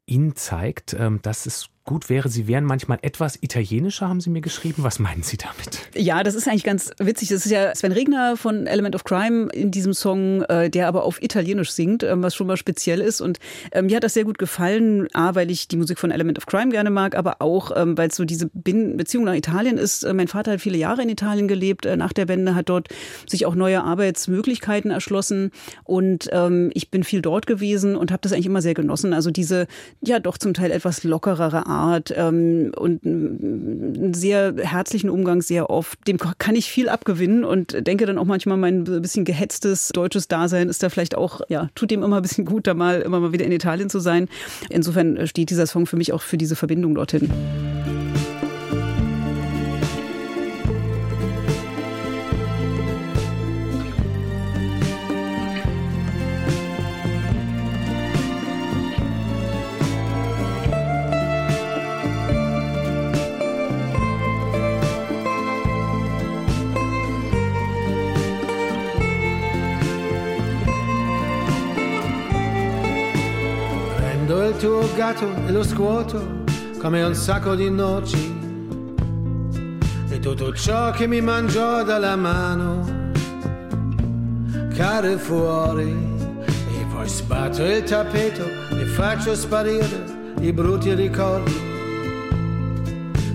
Ihnen 0.06 0.36
zeigt, 0.36 0.94
ähm, 0.94 1.22
dass 1.22 1.46
es 1.46 1.70
gut 1.90 2.08
wäre, 2.08 2.30
Sie 2.30 2.48
wären 2.48 2.66
manchmal 2.66 3.00
etwas 3.02 3.40
italienischer, 3.42 4.08
haben 4.08 4.22
Sie 4.22 4.30
mir 4.30 4.42
geschrieben. 4.42 4.84
Was 4.84 5.00
meinen 5.00 5.24
Sie 5.24 5.38
damit? 5.38 5.80
Ja, 5.96 6.22
das 6.22 6.36
ist 6.36 6.48
eigentlich 6.48 6.64
ganz 6.64 6.92
witzig. 7.00 7.30
Das 7.30 7.48
ist 7.48 7.52
ja 7.52 7.74
Sven 7.74 7.92
Regner 7.92 8.38
von 8.38 8.68
Element 8.68 8.94
of 8.94 9.06
Crime 9.06 9.50
in 9.54 9.72
diesem 9.72 9.94
Song, 9.94 10.44
äh, 10.44 10.70
der 10.70 10.88
aber 10.88 11.04
auf 11.04 11.20
Italienisch 11.24 11.72
singt, 11.72 12.04
ähm, 12.04 12.22
was 12.22 12.36
schon 12.36 12.46
mal 12.46 12.58
speziell 12.58 13.00
ist. 13.00 13.22
Und 13.22 13.40
ähm, 13.72 13.88
mir 13.88 13.96
hat 13.96 14.04
das 14.04 14.14
sehr 14.14 14.24
gut 14.24 14.38
gefallen, 14.38 15.08
A, 15.16 15.34
weil 15.34 15.50
ich 15.50 15.68
die 15.68 15.78
Musik 15.78 15.98
von 15.98 16.12
Element 16.12 16.38
of 16.38 16.46
Crime 16.46 16.70
gerne 16.70 16.92
mag, 16.92 17.16
aber 17.16 17.38
auch, 17.42 17.72
ähm, 17.76 17.98
weil 17.98 18.10
es 18.10 18.16
so 18.16 18.24
diese 18.24 18.52
Beziehung 18.54 19.26
nach 19.26 19.34
Italien 19.34 19.80
ist. 19.80 20.04
Äh, 20.04 20.14
mein 20.14 20.28
Vater 20.28 20.52
hat 20.52 20.62
viele 20.62 20.78
Jahre 20.78 21.02
in 21.02 21.10
Italien 21.10 21.48
gelebt. 21.48 21.88
Äh, 21.88 21.98
nach 21.98 22.14
der 22.14 22.28
Wende 22.28 22.54
hat 22.54 22.70
dort 22.70 22.90
sich 23.28 23.48
auch 23.48 23.56
neue 23.56 23.84
Arbeitsmöglichkeiten 23.84 24.92
erschlossen. 24.92 25.50
Und 25.86 26.30
ich 26.74 26.92
bin 26.92 27.04
viel 27.04 27.22
dort 27.22 27.48
gewesen 27.48 27.96
und 27.96 28.12
habe 28.12 28.22
das 28.22 28.34
eigentlich 28.34 28.46
immer 28.46 28.62
sehr 28.62 28.74
genossen. 28.74 29.14
Also 29.14 29.32
diese, 29.32 29.68
ja, 30.02 30.20
doch 30.20 30.38
zum 30.38 30.54
Teil 30.54 30.72
etwas 30.72 31.04
lockerere 31.04 31.66
Art 31.66 31.79
Art 31.80 32.14
ähm, 32.16 32.72
und 32.76 33.06
einen 33.06 34.14
sehr 34.14 34.54
herzlichen 34.58 35.10
Umgang 35.10 35.42
sehr 35.42 35.70
oft. 35.70 36.08
Dem 36.08 36.18
kann 36.18 36.56
ich 36.56 36.70
viel 36.70 36.90
abgewinnen 36.90 37.44
und 37.44 37.88
denke 37.88 38.06
dann 38.06 38.18
auch 38.18 38.26
manchmal, 38.26 38.58
mein 38.58 38.84
bisschen 38.84 39.26
gehetztes 39.26 39.90
deutsches 39.90 40.28
Dasein 40.28 40.70
ist 40.70 40.84
da 40.84 40.90
vielleicht 40.90 41.16
auch, 41.16 41.42
ja, 41.50 41.70
tut 41.76 41.92
dem 41.92 42.04
immer 42.04 42.18
ein 42.18 42.22
bisschen 42.22 42.46
gut, 42.46 42.68
da 42.68 42.74
mal 42.74 43.02
immer 43.02 43.20
mal 43.20 43.32
wieder 43.32 43.46
in 43.46 43.52
Italien 43.52 43.90
zu 43.90 44.00
sein. 44.00 44.28
Insofern 44.70 45.28
steht 45.28 45.50
dieser 45.50 45.68
Song 45.68 45.86
für 45.86 45.98
mich 45.98 46.14
auch 46.14 46.22
für 46.22 46.38
diese 46.38 46.56
Verbindung 46.56 46.96
dorthin. 46.96 47.30
Gatto 75.10 75.28
e 75.48 75.52
lo 75.52 75.64
scuoto 75.64 76.44
come 76.80 77.02
un 77.02 77.16
sacco 77.16 77.56
di 77.56 77.70
noci. 77.70 78.38
E 80.10 80.20
tutto 80.20 80.54
ciò 80.54 80.92
che 80.92 81.08
mi 81.08 81.22
mangiò 81.22 81.84
dalla 81.84 82.16
mano 82.16 83.12
cade 84.76 85.18
fuori. 85.18 85.90
E 86.42 86.86
poi 86.94 87.08
sbatto 87.08 87.64
il 87.64 87.84
tappeto 87.84 88.44
e 88.72 88.86
faccio 88.86 89.34
sparire 89.36 90.18
i 90.42 90.54
brutti 90.54 90.94
ricordi 90.94 91.68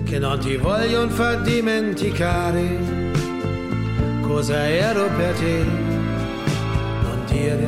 che 0.05 0.19
non 0.19 0.39
ti 0.39 0.55
vogliono 0.55 1.09
far 1.09 1.41
dimenticare. 1.41 3.03
Cosa 4.21 4.67
ero 4.67 5.09
per 5.17 5.33
te? 5.35 5.63
Non 7.01 7.23
dire 7.27 7.67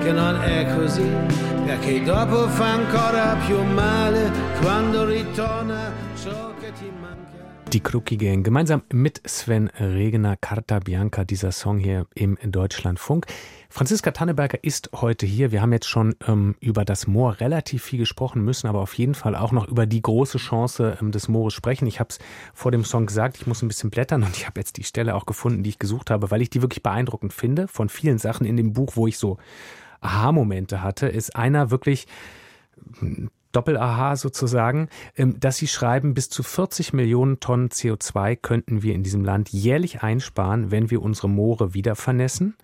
che 0.00 0.12
non 0.12 0.42
è 0.42 0.74
così 0.76 1.43
perché 1.64 2.02
dopo 2.02 2.46
fa 2.48 2.72
ancora 2.72 3.36
più 3.46 3.62
male 3.62 4.30
quando 4.60 5.04
ritorna 5.06 5.92
ciò 6.14 6.54
che 6.60 6.72
ti 6.72 6.90
manca. 7.00 7.32
Die 7.70 7.80
Kruki 7.80 8.16
Gang, 8.16 8.44
gemeinsam 8.44 8.84
mit 8.92 9.20
Sven 9.24 9.68
Regener, 9.78 10.36
Carta 10.36 10.78
Bianca, 10.78 11.24
dieser 11.24 11.50
Song 11.50 11.78
hier 11.78 12.06
im 12.14 12.36
Deutschlandfunk. 12.40 13.26
Franziska 13.68 14.12
Tanneberger 14.12 14.62
ist 14.62 14.90
heute 14.94 15.26
hier. 15.26 15.50
Wir 15.50 15.60
haben 15.60 15.72
jetzt 15.72 15.88
schon 15.88 16.14
ähm, 16.28 16.54
über 16.60 16.84
das 16.84 17.08
Moor 17.08 17.40
relativ 17.40 17.82
viel 17.82 17.98
gesprochen, 17.98 18.44
müssen 18.44 18.68
aber 18.68 18.80
auf 18.80 18.94
jeden 18.94 19.14
Fall 19.14 19.34
auch 19.34 19.50
noch 19.50 19.66
über 19.66 19.86
die 19.86 20.02
große 20.02 20.38
Chance 20.38 20.98
ähm, 21.00 21.10
des 21.10 21.26
Moores 21.26 21.54
sprechen. 21.54 21.88
Ich 21.88 21.98
habe 21.98 22.10
es 22.10 22.18
vor 22.52 22.70
dem 22.70 22.84
Song 22.84 23.06
gesagt, 23.06 23.38
ich 23.38 23.46
muss 23.48 23.62
ein 23.62 23.68
bisschen 23.68 23.90
blättern 23.90 24.22
und 24.22 24.36
ich 24.36 24.46
habe 24.46 24.60
jetzt 24.60 24.76
die 24.76 24.84
Stelle 24.84 25.16
auch 25.16 25.26
gefunden, 25.26 25.64
die 25.64 25.70
ich 25.70 25.78
gesucht 25.80 26.10
habe, 26.10 26.30
weil 26.30 26.42
ich 26.42 26.50
die 26.50 26.62
wirklich 26.62 26.82
beeindruckend 26.82 27.32
finde 27.32 27.66
von 27.66 27.88
vielen 27.88 28.18
Sachen 28.18 28.46
in 28.46 28.56
dem 28.56 28.72
Buch, 28.72 28.92
wo 28.94 29.08
ich 29.08 29.18
so 29.18 29.38
Aha-Momente 30.04 30.82
hatte, 30.82 31.06
ist 31.06 31.36
einer 31.36 31.70
wirklich 31.70 32.06
Doppel-Aha 33.54 34.16
sozusagen, 34.16 34.88
ähm, 35.16 35.38
dass 35.40 35.56
sie 35.56 35.68
schreiben, 35.68 36.14
bis 36.14 36.28
zu 36.28 36.42
40 36.42 36.92
Millionen 36.92 37.40
Tonnen 37.40 37.68
CO2 37.70 38.36
könnten 38.36 38.82
wir 38.82 38.94
in 38.94 39.02
diesem 39.02 39.24
Land 39.24 39.50
jährlich 39.50 40.02
einsparen, 40.02 40.70
wenn 40.70 40.90
wir 40.90 41.02
unsere 41.02 41.28
Moore 41.28 41.72
wieder 41.72 41.96
vernässen. 41.96 42.56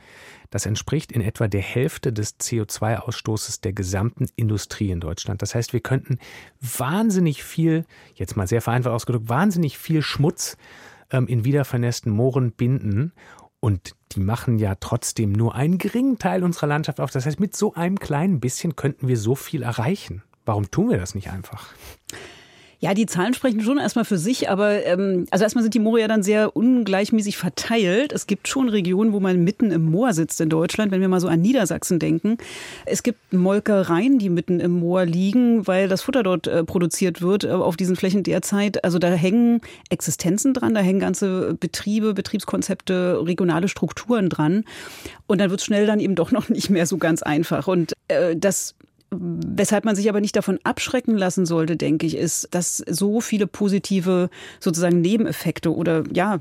Das 0.50 0.66
entspricht 0.66 1.12
in 1.12 1.20
etwa 1.20 1.46
der 1.46 1.60
Hälfte 1.60 2.12
des 2.12 2.40
CO2-Ausstoßes 2.40 3.60
der 3.60 3.72
gesamten 3.72 4.26
Industrie 4.34 4.90
in 4.90 4.98
Deutschland. 4.98 5.42
Das 5.42 5.54
heißt, 5.54 5.72
wir 5.72 5.80
könnten 5.80 6.18
wahnsinnig 6.60 7.44
viel, 7.44 7.86
jetzt 8.14 8.36
mal 8.36 8.48
sehr 8.48 8.60
vereinfacht 8.60 8.92
ausgedrückt, 8.92 9.28
wahnsinnig 9.28 9.78
viel 9.78 10.02
Schmutz 10.02 10.56
ähm, 11.12 11.28
in 11.28 11.44
wiedervernässten 11.44 12.12
Mooren 12.12 12.50
binden 12.50 13.12
und 13.60 13.94
die 14.12 14.20
machen 14.20 14.58
ja 14.58 14.74
trotzdem 14.74 15.32
nur 15.32 15.54
einen 15.54 15.78
geringen 15.78 16.18
Teil 16.18 16.42
unserer 16.42 16.66
Landschaft 16.66 17.00
auf. 17.00 17.10
Das 17.10 17.26
heißt, 17.26 17.38
mit 17.38 17.54
so 17.56 17.74
einem 17.74 17.98
kleinen 17.98 18.40
bisschen 18.40 18.74
könnten 18.74 19.06
wir 19.06 19.16
so 19.16 19.34
viel 19.34 19.62
erreichen. 19.62 20.22
Warum 20.46 20.70
tun 20.70 20.90
wir 20.90 20.98
das 20.98 21.14
nicht 21.14 21.30
einfach? 21.30 21.68
Ja, 22.82 22.94
die 22.94 23.04
Zahlen 23.04 23.34
sprechen 23.34 23.60
schon 23.60 23.76
erstmal 23.76 24.06
für 24.06 24.16
sich, 24.16 24.48
aber 24.48 24.86
ähm, 24.86 25.26
also 25.30 25.42
erstmal 25.42 25.62
sind 25.62 25.74
die 25.74 25.78
Moore 25.78 26.00
ja 26.00 26.08
dann 26.08 26.22
sehr 26.22 26.56
ungleichmäßig 26.56 27.36
verteilt. 27.36 28.10
Es 28.10 28.26
gibt 28.26 28.48
schon 28.48 28.70
Regionen, 28.70 29.12
wo 29.12 29.20
man 29.20 29.44
mitten 29.44 29.70
im 29.70 29.84
Moor 29.84 30.14
sitzt 30.14 30.40
in 30.40 30.48
Deutschland, 30.48 30.90
wenn 30.90 31.02
wir 31.02 31.08
mal 31.08 31.20
so 31.20 31.28
an 31.28 31.42
Niedersachsen 31.42 31.98
denken. 31.98 32.38
Es 32.86 33.02
gibt 33.02 33.34
Molkereien, 33.34 34.18
die 34.18 34.30
mitten 34.30 34.60
im 34.60 34.72
Moor 34.72 35.04
liegen, 35.04 35.66
weil 35.66 35.88
das 35.88 36.00
Futter 36.00 36.22
dort 36.22 36.46
äh, 36.46 36.64
produziert 36.64 37.20
wird 37.20 37.44
äh, 37.44 37.50
auf 37.50 37.76
diesen 37.76 37.96
Flächen 37.96 38.22
derzeit. 38.22 38.82
Also 38.82 38.98
da 38.98 39.08
hängen 39.08 39.60
Existenzen 39.90 40.54
dran, 40.54 40.74
da 40.74 40.80
hängen 40.80 41.00
ganze 41.00 41.52
Betriebe, 41.60 42.14
Betriebskonzepte, 42.14 43.20
regionale 43.22 43.68
Strukturen 43.68 44.30
dran. 44.30 44.64
Und 45.26 45.38
dann 45.38 45.50
wird 45.50 45.60
es 45.60 45.66
schnell 45.66 45.84
dann 45.84 46.00
eben 46.00 46.14
doch 46.14 46.30
noch 46.30 46.48
nicht 46.48 46.70
mehr 46.70 46.86
so 46.86 46.96
ganz 46.96 47.22
einfach. 47.22 47.68
Und 47.68 47.92
äh, 48.08 48.36
das 48.36 48.74
Weshalb 49.12 49.84
man 49.84 49.96
sich 49.96 50.08
aber 50.08 50.20
nicht 50.20 50.36
davon 50.36 50.60
abschrecken 50.62 51.16
lassen 51.16 51.44
sollte, 51.44 51.76
denke 51.76 52.06
ich, 52.06 52.16
ist, 52.16 52.46
dass 52.52 52.76
so 52.88 53.20
viele 53.20 53.48
positive 53.48 54.30
sozusagen 54.60 55.00
Nebeneffekte 55.00 55.74
oder 55.74 56.04
ja, 56.12 56.38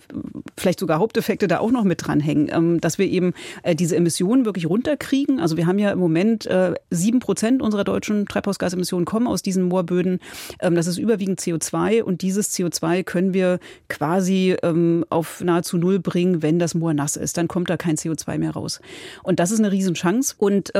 vielleicht 0.55 0.79
sogar 0.79 0.99
Haupteffekte 0.99 1.47
da 1.47 1.59
auch 1.59 1.71
noch 1.71 1.83
mit 1.83 2.05
dranhängen, 2.05 2.47
ähm, 2.53 2.79
dass 2.79 2.99
wir 2.99 3.07
eben 3.07 3.33
äh, 3.63 3.73
diese 3.73 3.95
Emissionen 3.95 4.45
wirklich 4.45 4.69
runterkriegen. 4.69 5.39
Also 5.39 5.57
wir 5.57 5.65
haben 5.65 5.79
ja 5.79 5.91
im 5.91 5.97
Moment 5.97 6.45
äh, 6.45 6.75
sieben 6.91 7.19
Prozent 7.19 7.63
unserer 7.63 7.83
deutschen 7.83 8.27
Treibhausgasemissionen 8.27 9.05
kommen 9.05 9.25
aus 9.25 9.41
diesen 9.41 9.63
Moorböden. 9.63 10.19
Ähm, 10.61 10.75
das 10.75 10.85
ist 10.85 10.99
überwiegend 10.99 11.41
CO2 11.41 12.03
und 12.03 12.21
dieses 12.21 12.53
CO2 12.53 13.03
können 13.03 13.33
wir 13.33 13.57
quasi 13.87 14.55
ähm, 14.61 15.05
auf 15.09 15.41
nahezu 15.41 15.77
null 15.77 15.97
bringen, 15.97 16.43
wenn 16.43 16.59
das 16.59 16.75
Moor 16.75 16.93
nass 16.93 17.15
ist. 17.15 17.35
Dann 17.35 17.47
kommt 17.47 17.71
da 17.71 17.77
kein 17.77 17.95
CO2 17.95 18.37
mehr 18.37 18.51
raus. 18.51 18.79
Und 19.23 19.39
das 19.39 19.49
ist 19.49 19.57
eine 19.57 19.71
Riesenchance. 19.71 20.35
Und 20.37 20.71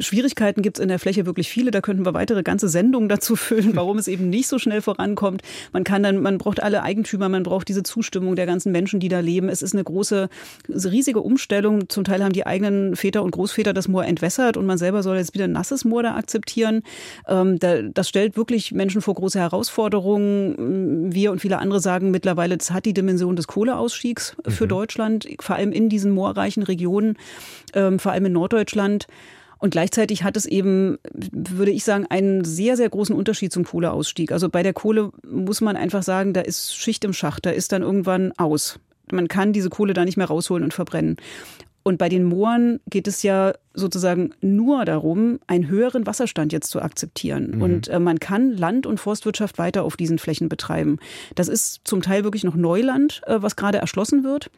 Schwierigkeiten 0.00 0.62
gibt 0.62 0.79
in 0.80 0.88
der 0.88 0.98
Fläche 0.98 1.26
wirklich 1.26 1.48
viele. 1.48 1.70
Da 1.70 1.80
könnten 1.80 2.04
wir 2.04 2.14
weitere 2.14 2.42
ganze 2.42 2.68
Sendungen 2.68 3.08
dazu 3.08 3.36
füllen, 3.36 3.76
warum 3.76 3.98
es 3.98 4.08
eben 4.08 4.30
nicht 4.30 4.48
so 4.48 4.58
schnell 4.58 4.82
vorankommt. 4.82 5.42
Man 5.72 5.84
kann 5.84 6.02
dann, 6.02 6.20
man 6.20 6.38
braucht 6.38 6.62
alle 6.62 6.82
Eigentümer, 6.82 7.28
man 7.28 7.42
braucht 7.42 7.68
diese 7.68 7.82
Zustimmung 7.82 8.36
der 8.36 8.46
ganzen 8.46 8.72
Menschen, 8.72 9.00
die 9.00 9.08
da 9.08 9.20
leben. 9.20 9.48
Es 9.48 9.62
ist 9.62 9.74
eine 9.74 9.84
große, 9.84 10.28
riesige 10.68 11.20
Umstellung. 11.20 11.88
Zum 11.88 12.04
Teil 12.04 12.22
haben 12.24 12.32
die 12.32 12.46
eigenen 12.46 12.96
Väter 12.96 13.22
und 13.22 13.30
Großväter 13.30 13.72
das 13.72 13.88
Moor 13.88 14.04
entwässert 14.04 14.56
und 14.56 14.66
man 14.66 14.78
selber 14.78 15.02
soll 15.02 15.16
jetzt 15.16 15.34
wieder 15.34 15.44
ein 15.44 15.52
nasses 15.52 15.84
Moor 15.84 16.02
da 16.02 16.16
akzeptieren. 16.16 16.82
Ähm, 17.28 17.58
das 17.58 18.08
stellt 18.08 18.36
wirklich 18.36 18.72
Menschen 18.72 19.02
vor 19.02 19.14
große 19.14 19.38
Herausforderungen. 19.38 21.12
Wir 21.12 21.32
und 21.32 21.40
viele 21.40 21.58
andere 21.58 21.80
sagen 21.80 22.10
mittlerweile, 22.10 22.56
es 22.56 22.70
hat 22.70 22.84
die 22.84 22.94
Dimension 22.94 23.36
des 23.36 23.46
Kohleausstiegs 23.46 24.36
für 24.48 24.64
mhm. 24.64 24.68
Deutschland, 24.68 25.28
vor 25.40 25.56
allem 25.56 25.72
in 25.72 25.88
diesen 25.88 26.12
moorreichen 26.12 26.62
Regionen, 26.62 27.16
ähm, 27.74 27.98
vor 27.98 28.12
allem 28.12 28.26
in 28.26 28.32
Norddeutschland. 28.32 29.06
Und 29.60 29.70
gleichzeitig 29.70 30.24
hat 30.24 30.36
es 30.36 30.46
eben, 30.46 30.98
würde 31.12 31.70
ich 31.70 31.84
sagen, 31.84 32.06
einen 32.08 32.44
sehr, 32.44 32.76
sehr 32.76 32.88
großen 32.88 33.14
Unterschied 33.14 33.52
zum 33.52 33.64
Kohleausstieg. 33.64 34.32
Also 34.32 34.48
bei 34.48 34.62
der 34.62 34.72
Kohle 34.72 35.10
muss 35.22 35.60
man 35.60 35.76
einfach 35.76 36.02
sagen, 36.02 36.32
da 36.32 36.40
ist 36.40 36.74
Schicht 36.74 37.04
im 37.04 37.12
Schacht, 37.12 37.44
da 37.44 37.50
ist 37.50 37.72
dann 37.72 37.82
irgendwann 37.82 38.32
aus. 38.38 38.80
Man 39.12 39.28
kann 39.28 39.52
diese 39.52 39.68
Kohle 39.68 39.92
da 39.92 40.04
nicht 40.04 40.16
mehr 40.16 40.28
rausholen 40.28 40.64
und 40.64 40.72
verbrennen. 40.72 41.16
Und 41.82 41.98
bei 41.98 42.08
den 42.08 42.24
Mooren 42.24 42.80
geht 42.88 43.08
es 43.08 43.22
ja 43.22 43.52
sozusagen 43.74 44.32
nur 44.40 44.84
darum, 44.84 45.40
einen 45.46 45.68
höheren 45.68 46.06
Wasserstand 46.06 46.52
jetzt 46.52 46.70
zu 46.70 46.80
akzeptieren. 46.80 47.52
Mhm. 47.56 47.62
Und 47.62 47.88
äh, 47.88 47.98
man 47.98 48.18
kann 48.18 48.52
Land- 48.56 48.86
und 48.86 49.00
Forstwirtschaft 49.00 49.58
weiter 49.58 49.84
auf 49.84 49.96
diesen 49.96 50.18
Flächen 50.18 50.48
betreiben. 50.48 50.98
Das 51.34 51.48
ist 51.48 51.80
zum 51.84 52.02
Teil 52.02 52.24
wirklich 52.24 52.44
noch 52.44 52.54
Neuland, 52.54 53.22
äh, 53.26 53.36
was 53.40 53.56
gerade 53.56 53.78
erschlossen 53.78 54.24
wird 54.24 54.50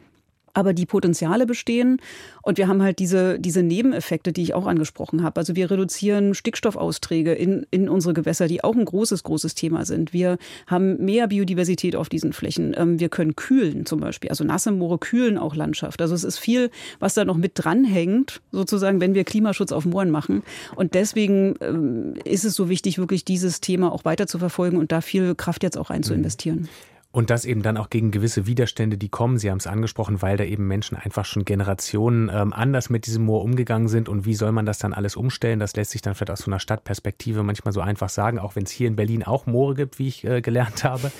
aber 0.53 0.73
die 0.73 0.85
Potenziale 0.85 1.45
bestehen 1.45 1.99
und 2.41 2.57
wir 2.57 2.67
haben 2.67 2.81
halt 2.81 2.99
diese, 2.99 3.39
diese 3.39 3.63
Nebeneffekte, 3.63 4.31
die 4.31 4.43
ich 4.43 4.53
auch 4.53 4.67
angesprochen 4.67 5.23
habe. 5.23 5.39
Also 5.39 5.55
wir 5.55 5.69
reduzieren 5.69 6.33
Stickstoffausträge 6.33 7.33
in, 7.33 7.65
in 7.71 7.89
unsere 7.89 8.13
Gewässer, 8.13 8.47
die 8.47 8.63
auch 8.63 8.75
ein 8.75 8.85
großes, 8.85 9.23
großes 9.23 9.55
Thema 9.55 9.85
sind. 9.85 10.13
Wir 10.13 10.37
haben 10.67 11.03
mehr 11.03 11.27
Biodiversität 11.27 11.95
auf 11.95 12.09
diesen 12.09 12.33
Flächen. 12.33 12.75
Ähm, 12.77 12.99
wir 12.99 13.09
können 13.09 13.35
kühlen 13.35 13.85
zum 13.85 13.99
Beispiel. 13.99 14.29
Also 14.29 14.43
nasse 14.43 14.71
Moore 14.71 14.99
kühlen 14.99 15.37
auch 15.37 15.55
Landschaft. 15.55 16.01
Also 16.01 16.13
es 16.15 16.23
ist 16.23 16.37
viel, 16.37 16.69
was 16.99 17.13
da 17.13 17.25
noch 17.25 17.37
mit 17.37 17.53
dranhängt, 17.55 18.41
sozusagen, 18.51 19.01
wenn 19.01 19.15
wir 19.15 19.23
Klimaschutz 19.23 19.71
auf 19.71 19.85
Mooren 19.85 20.11
machen. 20.11 20.43
Und 20.75 20.93
deswegen 20.93 21.55
ähm, 21.61 22.13
ist 22.23 22.45
es 22.45 22.55
so 22.55 22.69
wichtig, 22.69 22.97
wirklich 22.97 23.25
dieses 23.25 23.61
Thema 23.61 23.91
auch 23.91 24.05
weiter 24.05 24.27
zu 24.27 24.39
verfolgen 24.39 24.77
und 24.77 24.91
da 24.91 25.01
viel 25.01 25.35
Kraft 25.35 25.63
jetzt 25.63 25.77
auch 25.77 25.89
rein 25.89 26.03
zu 26.03 26.13
mhm. 26.13 26.19
investieren. 26.19 26.69
Und 27.15 27.29
das 27.29 27.45
eben 27.45 27.61
dann 27.61 27.77
auch 27.77 27.91
gegen 27.91 28.09
gewisse 28.09 28.47
Widerstände, 28.47 28.97
die 28.97 29.07
kommen. 29.07 29.37
Sie 29.37 29.51
haben 29.51 29.59
es 29.59 29.67
angesprochen, 29.67 30.23
weil 30.23 30.35
da 30.35 30.45
eben 30.45 30.67
Menschen 30.67 30.97
einfach 30.97 31.25
schon 31.25 31.45
Generationen 31.45 32.31
ähm, 32.33 32.53
anders 32.53 32.89
mit 32.89 33.05
diesem 33.05 33.25
Moor 33.25 33.43
umgegangen 33.43 33.87
sind. 33.87 34.09
Und 34.09 34.25
wie 34.25 34.33
soll 34.33 34.51
man 34.51 34.65
das 34.65 34.79
dann 34.79 34.95
alles 34.95 35.15
umstellen? 35.15 35.59
Das 35.59 35.75
lässt 35.75 35.91
sich 35.91 36.01
dann 36.01 36.15
vielleicht 36.15 36.31
aus 36.31 36.39
so 36.39 36.49
einer 36.49 36.59
Stadtperspektive 36.59 37.43
manchmal 37.43 37.71
so 37.71 37.81
einfach 37.81 38.09
sagen, 38.09 38.39
auch 38.39 38.55
wenn 38.55 38.63
es 38.63 38.71
hier 38.71 38.87
in 38.87 38.95
Berlin 38.95 39.21
auch 39.21 39.45
Moore 39.45 39.75
gibt, 39.75 39.99
wie 39.99 40.07
ich 40.07 40.23
äh, 40.23 40.41
gelernt 40.41 40.83
habe. 40.83 41.11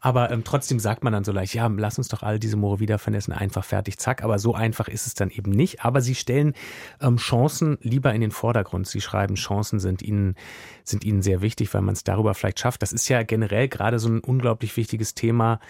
Aber 0.00 0.30
ähm, 0.30 0.44
trotzdem 0.44 0.78
sagt 0.78 1.02
man 1.02 1.14
dann 1.14 1.24
so 1.24 1.32
leicht, 1.32 1.54
ja, 1.54 1.66
lass 1.74 1.96
uns 1.96 2.08
doch 2.08 2.22
all 2.22 2.38
diese 2.38 2.58
Moore 2.58 2.78
wieder 2.78 2.98
vernässen, 2.98 3.32
einfach 3.32 3.64
fertig, 3.64 3.96
zack. 3.96 4.22
Aber 4.22 4.38
so 4.38 4.54
einfach 4.54 4.88
ist 4.88 5.06
es 5.06 5.14
dann 5.14 5.30
eben 5.30 5.50
nicht. 5.50 5.82
Aber 5.82 6.02
sie 6.02 6.14
stellen 6.14 6.52
ähm, 7.00 7.16
Chancen 7.16 7.78
lieber 7.80 8.12
in 8.12 8.20
den 8.20 8.32
Vordergrund. 8.32 8.86
Sie 8.86 9.00
schreiben, 9.00 9.36
Chancen 9.36 9.80
sind 9.80 10.02
ihnen, 10.02 10.34
sind 10.84 11.04
ihnen 11.04 11.22
sehr 11.22 11.40
wichtig, 11.40 11.72
weil 11.72 11.80
man 11.80 11.94
es 11.94 12.04
darüber 12.04 12.34
vielleicht 12.34 12.60
schafft. 12.60 12.82
Das 12.82 12.92
ist 12.92 13.08
ja 13.08 13.22
generell 13.22 13.68
gerade 13.68 13.98
so 13.98 14.10
ein 14.10 14.20
unglaublich 14.20 14.76
wichtiges 14.76 15.14
Thema 15.14 15.37
Thema 15.38 15.60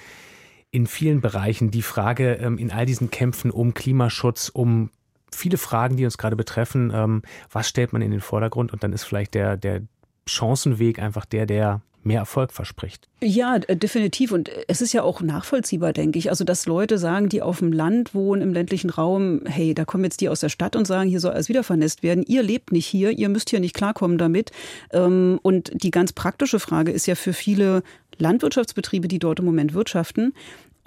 in 0.71 0.87
vielen 0.87 1.21
Bereichen. 1.21 1.71
Die 1.71 1.83
Frage 1.83 2.35
ähm, 2.35 2.59
in 2.59 2.71
all 2.71 2.87
diesen 2.87 3.11
Kämpfen 3.11 3.51
um 3.51 3.75
Klimaschutz, 3.75 4.51
um 4.53 4.91
viele 5.33 5.59
Fragen, 5.59 5.97
die 5.97 6.05
uns 6.05 6.19
gerade 6.19 6.37
betreffen, 6.37 6.91
ähm, 6.95 7.23
was 7.51 7.69
stellt 7.69 7.93
man 7.93 8.03
in 8.03 8.11
den 8.11 8.21
Vordergrund? 8.21 8.73
Und 8.73 8.83
dann 8.83 8.93
ist 8.93 9.05
vielleicht 9.05 9.35
der, 9.35 9.57
der 9.57 9.83
Chancenweg 10.27 10.99
einfach 10.99 11.25
der, 11.25 11.47
der 11.47 11.81
mehr 12.05 12.21
Erfolg 12.21 12.53
verspricht. 12.53 13.09
Ja, 13.21 13.59
definitiv. 13.59 14.33
Und 14.33 14.51
es 14.69 14.81
ist 14.81 14.93
ja 14.93 15.03
auch 15.03 15.21
nachvollziehbar, 15.21 15.93
denke 15.93 16.19
ich. 16.19 16.31
Also, 16.31 16.45
dass 16.45 16.66
Leute 16.66 16.97
sagen, 16.97 17.29
die 17.29 17.43
auf 17.43 17.59
dem 17.59 17.73
Land 17.73 18.14
wohnen, 18.14 18.41
im 18.41 18.53
ländlichen 18.53 18.91
Raum, 18.91 19.43
hey, 19.47 19.75
da 19.75 19.85
kommen 19.85 20.05
jetzt 20.05 20.21
die 20.21 20.29
aus 20.29 20.41
der 20.41 20.49
Stadt 20.49 20.77
und 20.77 20.87
sagen, 20.87 21.11
hier 21.11 21.21
soll 21.21 21.33
alles 21.33 21.49
wieder 21.49 21.64
vernässt 21.64 22.03
werden. 22.03 22.25
Ihr 22.27 22.43
lebt 22.43 22.73
nicht 22.73 22.87
hier, 22.87 23.11
ihr 23.11 23.29
müsst 23.29 23.51
hier 23.51 23.61
nicht 23.61 23.75
klarkommen 23.75 24.16
damit. 24.16 24.53
Ähm, 24.93 25.39
und 25.43 25.71
die 25.75 25.91
ganz 25.91 26.12
praktische 26.12 26.61
Frage 26.61 26.93
ist 26.93 27.07
ja 27.07 27.14
für 27.14 27.33
viele 27.33 27.83
Landwirtschaftsbetriebe, 28.19 29.09
die 29.09 29.19
dort 29.19 29.39
im 29.39 29.45
Moment 29.45 29.75
wirtschaften, 29.75 30.35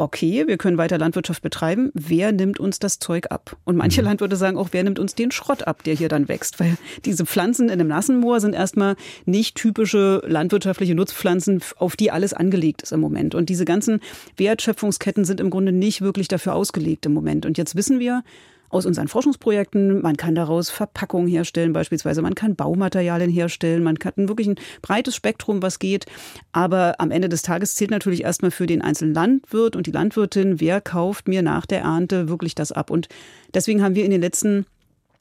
okay, 0.01 0.47
wir 0.47 0.57
können 0.57 0.77
weiter 0.77 0.97
Landwirtschaft 0.97 1.41
betreiben, 1.41 1.91
wer 1.93 2.31
nimmt 2.31 2.59
uns 2.59 2.79
das 2.79 2.99
Zeug 2.99 3.27
ab? 3.29 3.55
Und 3.65 3.75
manche 3.75 4.01
mhm. 4.01 4.07
Landwirte 4.07 4.35
sagen 4.35 4.57
auch, 4.57 4.69
wer 4.71 4.83
nimmt 4.83 4.99
uns 4.99 5.15
den 5.15 5.31
Schrott 5.31 5.67
ab, 5.67 5.83
der 5.83 5.93
hier 5.93 6.09
dann 6.09 6.27
wächst? 6.27 6.59
Weil 6.59 6.77
diese 7.05 7.25
Pflanzen 7.25 7.67
in 7.67 7.73
einem 7.73 7.87
nassen 7.87 8.19
Moor 8.19 8.39
sind 8.39 8.53
erstmal 8.53 8.95
nicht 9.25 9.55
typische 9.55 10.23
landwirtschaftliche 10.25 10.95
Nutzpflanzen, 10.95 11.61
auf 11.77 11.95
die 11.95 12.11
alles 12.11 12.33
angelegt 12.33 12.81
ist 12.81 12.91
im 12.91 12.99
Moment. 12.99 13.35
Und 13.35 13.49
diese 13.49 13.65
ganzen 13.65 14.01
Wertschöpfungsketten 14.37 15.25
sind 15.25 15.39
im 15.39 15.49
Grunde 15.49 15.71
nicht 15.71 16.01
wirklich 16.01 16.27
dafür 16.27 16.55
ausgelegt 16.55 17.05
im 17.05 17.13
Moment. 17.13 17.45
Und 17.45 17.57
jetzt 17.57 17.75
wissen 17.75 17.99
wir, 17.99 18.23
aus 18.71 18.85
unseren 18.85 19.07
Forschungsprojekten. 19.07 20.01
Man 20.01 20.17
kann 20.17 20.35
daraus 20.35 20.69
Verpackungen 20.69 21.27
herstellen, 21.27 21.73
beispielsweise. 21.73 22.21
Man 22.21 22.35
kann 22.35 22.55
Baumaterialien 22.55 23.29
herstellen. 23.29 23.83
Man 23.83 23.99
kann 23.99 24.13
wirklich 24.15 24.47
ein 24.47 24.55
breites 24.81 25.15
Spektrum, 25.15 25.61
was 25.61 25.79
geht. 25.79 26.05
Aber 26.51 26.95
am 26.99 27.11
Ende 27.11 27.29
des 27.29 27.41
Tages 27.41 27.75
zählt 27.75 27.91
natürlich 27.91 28.23
erstmal 28.23 28.51
für 28.51 28.65
den 28.65 28.81
einzelnen 28.81 29.13
Landwirt 29.13 29.75
und 29.75 29.87
die 29.87 29.91
Landwirtin, 29.91 30.59
wer 30.59 30.81
kauft 30.81 31.27
mir 31.27 31.41
nach 31.41 31.65
der 31.65 31.81
Ernte 31.81 32.29
wirklich 32.29 32.55
das 32.55 32.71
ab. 32.71 32.89
Und 32.89 33.09
deswegen 33.53 33.83
haben 33.83 33.95
wir 33.95 34.05
in 34.05 34.11
den 34.11 34.21
letzten 34.21 34.65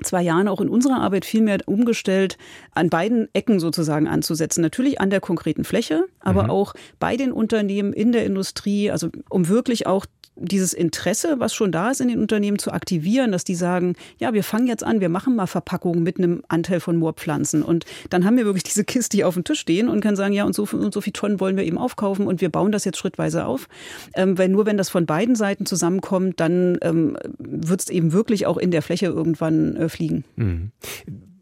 zwei 0.02 0.22
Jahren 0.22 0.48
auch 0.48 0.60
in 0.60 0.68
unserer 0.68 1.00
Arbeit 1.00 1.24
viel 1.24 1.42
mehr 1.42 1.58
umgestellt, 1.66 2.38
an 2.72 2.90
beiden 2.90 3.28
Ecken 3.34 3.60
sozusagen 3.60 4.08
anzusetzen. 4.08 4.62
Natürlich 4.62 5.00
an 5.00 5.10
der 5.10 5.20
konkreten 5.20 5.64
Fläche, 5.64 6.06
aber 6.20 6.44
mhm. 6.44 6.50
auch 6.50 6.74
bei 6.98 7.16
den 7.16 7.32
Unternehmen 7.32 7.92
in 7.92 8.12
der 8.12 8.24
Industrie, 8.24 8.90
also 8.90 9.08
um 9.28 9.48
wirklich 9.48 9.86
auch 9.86 10.06
dieses 10.40 10.72
Interesse, 10.72 11.36
was 11.38 11.54
schon 11.54 11.70
da 11.70 11.90
ist 11.90 12.00
in 12.00 12.08
den 12.08 12.18
Unternehmen, 12.18 12.58
zu 12.58 12.72
aktivieren, 12.72 13.32
dass 13.32 13.44
die 13.44 13.54
sagen, 13.54 13.94
ja, 14.18 14.32
wir 14.32 14.42
fangen 14.42 14.66
jetzt 14.66 14.82
an, 14.82 15.00
wir 15.00 15.08
machen 15.08 15.36
mal 15.36 15.46
Verpackungen 15.46 16.02
mit 16.02 16.18
einem 16.18 16.42
Anteil 16.48 16.80
von 16.80 16.96
Moorpflanzen. 16.96 17.62
Und 17.62 17.84
dann 18.08 18.24
haben 18.24 18.36
wir 18.36 18.44
wirklich 18.44 18.64
diese 18.64 18.84
Kiste 18.84 19.16
hier 19.16 19.28
auf 19.28 19.34
dem 19.34 19.44
Tisch 19.44 19.60
stehen 19.60 19.88
und 19.88 20.00
können 20.00 20.16
sagen, 20.16 20.32
ja, 20.32 20.44
und 20.44 20.54
so, 20.54 20.66
und 20.72 20.92
so 20.92 21.00
viel 21.00 21.12
Tonnen 21.12 21.40
wollen 21.40 21.56
wir 21.56 21.64
eben 21.64 21.78
aufkaufen 21.78 22.26
und 22.26 22.40
wir 22.40 22.48
bauen 22.48 22.72
das 22.72 22.84
jetzt 22.84 22.98
schrittweise 22.98 23.44
auf. 23.44 23.68
Ähm, 24.14 24.38
weil 24.38 24.48
nur 24.48 24.66
wenn 24.66 24.76
das 24.76 24.88
von 24.88 25.06
beiden 25.06 25.34
Seiten 25.34 25.66
zusammenkommt, 25.66 26.40
dann 26.40 26.78
ähm, 26.82 27.16
wird 27.38 27.80
es 27.80 27.90
eben 27.90 28.12
wirklich 28.12 28.46
auch 28.46 28.56
in 28.56 28.70
der 28.70 28.82
Fläche 28.82 29.06
irgendwann 29.06 29.76
äh, 29.76 29.88
fliegen. 29.88 30.24
Mhm 30.36 30.72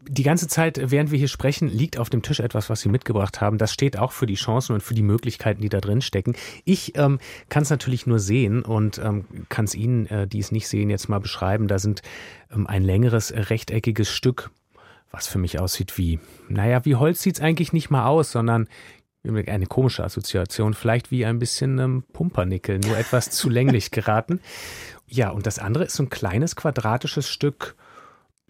die 0.09 0.23
ganze 0.23 0.47
Zeit, 0.47 0.79
während 0.91 1.11
wir 1.11 1.19
hier 1.19 1.27
sprechen, 1.27 1.67
liegt 1.67 1.99
auf 1.99 2.09
dem 2.09 2.23
Tisch 2.23 2.39
etwas, 2.39 2.69
was 2.69 2.81
Sie 2.81 2.89
mitgebracht 2.89 3.41
haben. 3.41 3.59
Das 3.59 3.71
steht 3.71 3.97
auch 3.97 4.11
für 4.11 4.25
die 4.25 4.35
Chancen 4.35 4.73
und 4.73 4.81
für 4.81 4.95
die 4.95 5.03
Möglichkeiten, 5.03 5.61
die 5.61 5.69
da 5.69 5.79
drin 5.79 6.01
stecken. 6.01 6.35
Ich 6.65 6.97
ähm, 6.97 7.19
kann 7.49 7.61
es 7.61 7.69
natürlich 7.69 8.07
nur 8.07 8.17
sehen 8.17 8.63
und 8.63 8.97
ähm, 8.97 9.25
kann 9.49 9.65
es 9.65 9.75
Ihnen, 9.75 10.07
äh, 10.07 10.27
die 10.27 10.39
es 10.39 10.51
nicht 10.51 10.67
sehen, 10.67 10.89
jetzt 10.89 11.09
mal 11.09 11.19
beschreiben. 11.19 11.67
Da 11.67 11.77
sind 11.77 12.01
ähm, 12.51 12.65
ein 12.65 12.83
längeres 12.83 13.31
rechteckiges 13.31 14.09
Stück, 14.09 14.49
was 15.11 15.27
für 15.27 15.37
mich 15.37 15.59
aussieht 15.59 15.97
wie, 15.99 16.19
naja, 16.47 16.85
wie 16.85 16.95
Holz 16.95 17.21
sieht 17.21 17.35
es 17.35 17.41
eigentlich 17.41 17.71
nicht 17.71 17.91
mal 17.91 18.07
aus, 18.07 18.31
sondern 18.31 18.67
eine 19.23 19.67
komische 19.67 20.03
Assoziation, 20.03 20.73
vielleicht 20.73 21.11
wie 21.11 21.25
ein 21.25 21.37
bisschen 21.37 21.77
ähm, 21.77 22.03
Pumpernickel, 22.13 22.79
nur 22.79 22.97
etwas 22.97 23.29
zu 23.29 23.49
länglich 23.49 23.91
geraten. 23.91 24.39
Ja, 25.07 25.29
und 25.29 25.45
das 25.45 25.59
andere 25.59 25.83
ist 25.83 25.95
so 25.95 26.03
ein 26.03 26.09
kleines 26.09 26.55
quadratisches 26.55 27.29
Stück 27.29 27.75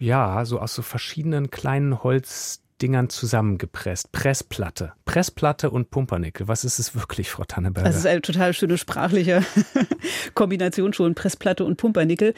ja, 0.00 0.44
so 0.44 0.58
aus 0.58 0.74
so 0.74 0.82
verschiedenen 0.82 1.50
kleinen 1.50 2.02
Holzdingern 2.02 3.10
zusammengepresst. 3.10 4.10
Pressplatte. 4.12 4.94
Pressplatte 5.04 5.70
und 5.70 5.90
Pumpernickel. 5.90 6.48
Was 6.48 6.64
ist 6.64 6.78
es 6.78 6.94
wirklich, 6.94 7.30
Frau 7.30 7.44
Tanneberger? 7.44 7.86
Das 7.88 7.96
ist 7.96 8.06
eine 8.06 8.22
total 8.22 8.54
schöne 8.54 8.78
sprachliche 8.78 9.44
Kombination 10.34 10.94
schon. 10.94 11.14
Pressplatte 11.14 11.64
und 11.64 11.76
Pumpernickel 11.76 12.34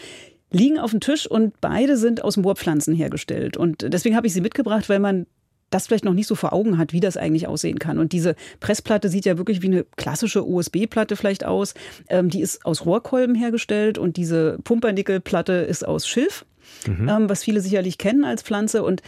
liegen 0.51 0.79
auf 0.79 0.91
dem 0.91 1.01
Tisch 1.01 1.27
und 1.27 1.61
beide 1.61 1.97
sind 1.97 2.25
aus 2.25 2.37
Moorpflanzen 2.37 2.95
hergestellt. 2.95 3.57
Und 3.57 3.93
deswegen 3.93 4.17
habe 4.17 4.27
ich 4.27 4.33
sie 4.33 4.41
mitgebracht, 4.41 4.89
weil 4.89 4.99
man 4.99 5.27
das 5.71 5.87
vielleicht 5.87 6.05
noch 6.05 6.13
nicht 6.13 6.27
so 6.27 6.35
vor 6.35 6.53
Augen 6.53 6.77
hat, 6.77 6.93
wie 6.93 7.01
das 7.01 7.17
eigentlich 7.17 7.47
aussehen 7.47 7.79
kann. 7.79 7.99
Und 7.99 8.13
diese 8.13 8.35
Pressplatte 8.61 9.09
sieht 9.09 9.25
ja 9.25 9.39
wirklich 9.39 9.63
wie 9.63 9.69
eine 9.69 9.85
klassische 9.97 10.47
USB-Platte 10.47 11.17
vielleicht 11.17 11.45
aus. 11.45 11.75
Ähm, 12.09 12.29
die 12.29 12.43
ist 12.43 12.67
aus 12.67 12.85
Rohrkolben 12.85 13.35
hergestellt 13.35 13.97
und 13.97 14.17
diese 14.17 14.59
Pumpernickelplatte 14.65 15.53
ist 15.53 15.87
aus 15.87 16.07
Schilf 16.07 16.45
mhm. 16.87 17.09
ähm, 17.09 17.29
was 17.29 17.45
viele 17.45 17.61
sicherlich 17.61 17.99
kennen 17.99 18.25
als 18.25 18.43
Pflanze. 18.43 18.83
Und 18.83 19.03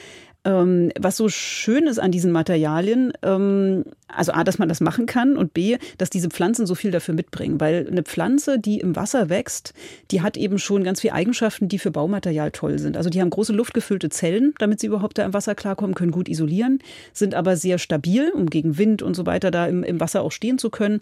ähm, 0.44 0.90
was 0.98 1.16
so 1.16 1.28
schön 1.28 1.86
ist 1.86 1.98
an 1.98 2.10
diesen 2.10 2.32
Materialien, 2.32 3.12
ähm, 3.22 3.84
also 4.08 4.32
A, 4.32 4.44
dass 4.44 4.58
man 4.58 4.68
das 4.68 4.80
machen 4.80 5.06
kann 5.06 5.36
und 5.36 5.54
B, 5.54 5.78
dass 5.98 6.10
diese 6.10 6.28
Pflanzen 6.28 6.66
so 6.66 6.74
viel 6.74 6.90
dafür 6.90 7.14
mitbringen. 7.14 7.60
Weil 7.60 7.86
eine 7.90 8.02
Pflanze, 8.02 8.58
die 8.58 8.78
im 8.78 8.94
Wasser 8.94 9.28
wächst, 9.28 9.72
die 10.10 10.22
hat 10.22 10.36
eben 10.36 10.58
schon 10.58 10.84
ganz 10.84 11.00
viele 11.00 11.14
Eigenschaften, 11.14 11.68
die 11.68 11.78
für 11.78 11.90
Baumaterial 11.90 12.50
toll 12.50 12.78
sind. 12.78 12.96
Also 12.96 13.10
die 13.10 13.20
haben 13.20 13.30
große 13.30 13.52
luftgefüllte 13.52 14.10
Zellen, 14.10 14.54
damit 14.58 14.80
sie 14.80 14.86
überhaupt 14.86 15.18
da 15.18 15.24
im 15.24 15.34
Wasser 15.34 15.54
klarkommen, 15.54 15.94
können 15.94 16.12
gut 16.12 16.28
isolieren, 16.28 16.78
sind 17.12 17.34
aber 17.34 17.56
sehr 17.56 17.78
stabil, 17.78 18.30
um 18.30 18.50
gegen 18.50 18.78
Wind 18.78 19.02
und 19.02 19.14
so 19.14 19.26
weiter 19.26 19.50
da 19.50 19.66
im, 19.66 19.82
im 19.82 20.00
Wasser 20.00 20.22
auch 20.22 20.32
stehen 20.32 20.58
zu 20.58 20.70
können. 20.70 21.00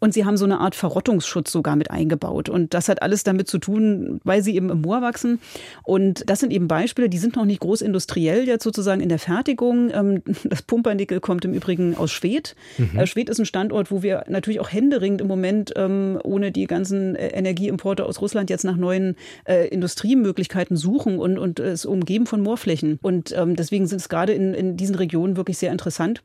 Und 0.00 0.14
sie 0.14 0.24
haben 0.24 0.36
so 0.36 0.44
eine 0.44 0.60
Art 0.60 0.74
Verrottungsschutz 0.74 1.52
sogar 1.52 1.76
mit 1.76 1.90
eingebaut. 1.90 2.48
Und 2.48 2.72
das 2.74 2.88
hat 2.88 3.02
alles 3.02 3.24
damit 3.24 3.48
zu 3.48 3.58
tun, 3.58 4.20
weil 4.24 4.42
sie 4.42 4.54
eben 4.54 4.70
im 4.70 4.80
Moor 4.80 5.02
wachsen. 5.02 5.40
Und 5.82 6.28
das 6.30 6.40
sind 6.40 6.52
eben 6.52 6.68
Beispiele, 6.68 7.08
die 7.08 7.18
sind 7.18 7.36
noch 7.36 7.44
nicht 7.44 7.60
groß 7.60 7.82
industriell 7.82 8.46
jetzt 8.46 8.64
sozusagen 8.64 8.77
in 8.86 9.08
der 9.08 9.18
Fertigung. 9.18 9.90
Ähm, 9.92 10.22
das 10.44 10.62
Pumpernickel 10.62 11.20
kommt 11.20 11.44
im 11.44 11.54
Übrigen 11.54 11.96
aus 11.96 12.10
Schwed. 12.10 12.54
Mhm. 12.78 12.98
Äh, 12.98 13.06
Schwed 13.06 13.28
ist 13.28 13.38
ein 13.38 13.46
Standort, 13.46 13.90
wo 13.90 14.02
wir 14.02 14.24
natürlich 14.28 14.60
auch 14.60 14.70
händeringend 14.70 15.20
im 15.20 15.26
Moment 15.26 15.72
ähm, 15.76 16.18
ohne 16.22 16.52
die 16.52 16.66
ganzen 16.66 17.16
äh, 17.16 17.28
Energieimporte 17.28 18.04
aus 18.04 18.20
Russland 18.20 18.50
jetzt 18.50 18.64
nach 18.64 18.76
neuen 18.76 19.16
äh, 19.44 19.68
Industriemöglichkeiten 19.68 20.76
suchen 20.76 21.18
und, 21.18 21.38
und 21.38 21.60
es 21.60 21.84
umgeben 21.84 22.26
von 22.26 22.40
Moorflächen. 22.40 22.98
Und 23.02 23.32
ähm, 23.36 23.56
deswegen 23.56 23.86
sind 23.86 24.00
es 24.00 24.08
gerade 24.08 24.32
in, 24.32 24.54
in 24.54 24.76
diesen 24.76 24.94
Regionen 24.94 25.36
wirklich 25.36 25.58
sehr 25.58 25.72
interessant. 25.72 26.22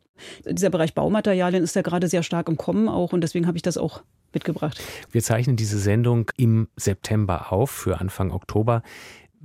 Dieser 0.47 0.69
Bereich 0.69 0.93
Baumaterialien 0.93 1.63
ist 1.63 1.75
ja 1.75 1.81
gerade 1.81 2.07
sehr 2.07 2.23
stark 2.23 2.47
im 2.47 2.57
Kommen 2.57 2.87
auch 2.87 3.13
und 3.13 3.21
deswegen 3.21 3.47
habe 3.47 3.57
ich 3.57 3.63
das 3.63 3.77
auch 3.77 4.03
mitgebracht. 4.33 4.81
Wir 5.11 5.21
zeichnen 5.21 5.55
diese 5.55 5.77
Sendung 5.79 6.31
im 6.37 6.67
September 6.75 7.51
auf 7.51 7.71
für 7.71 7.99
Anfang 7.99 8.31
Oktober. 8.31 8.83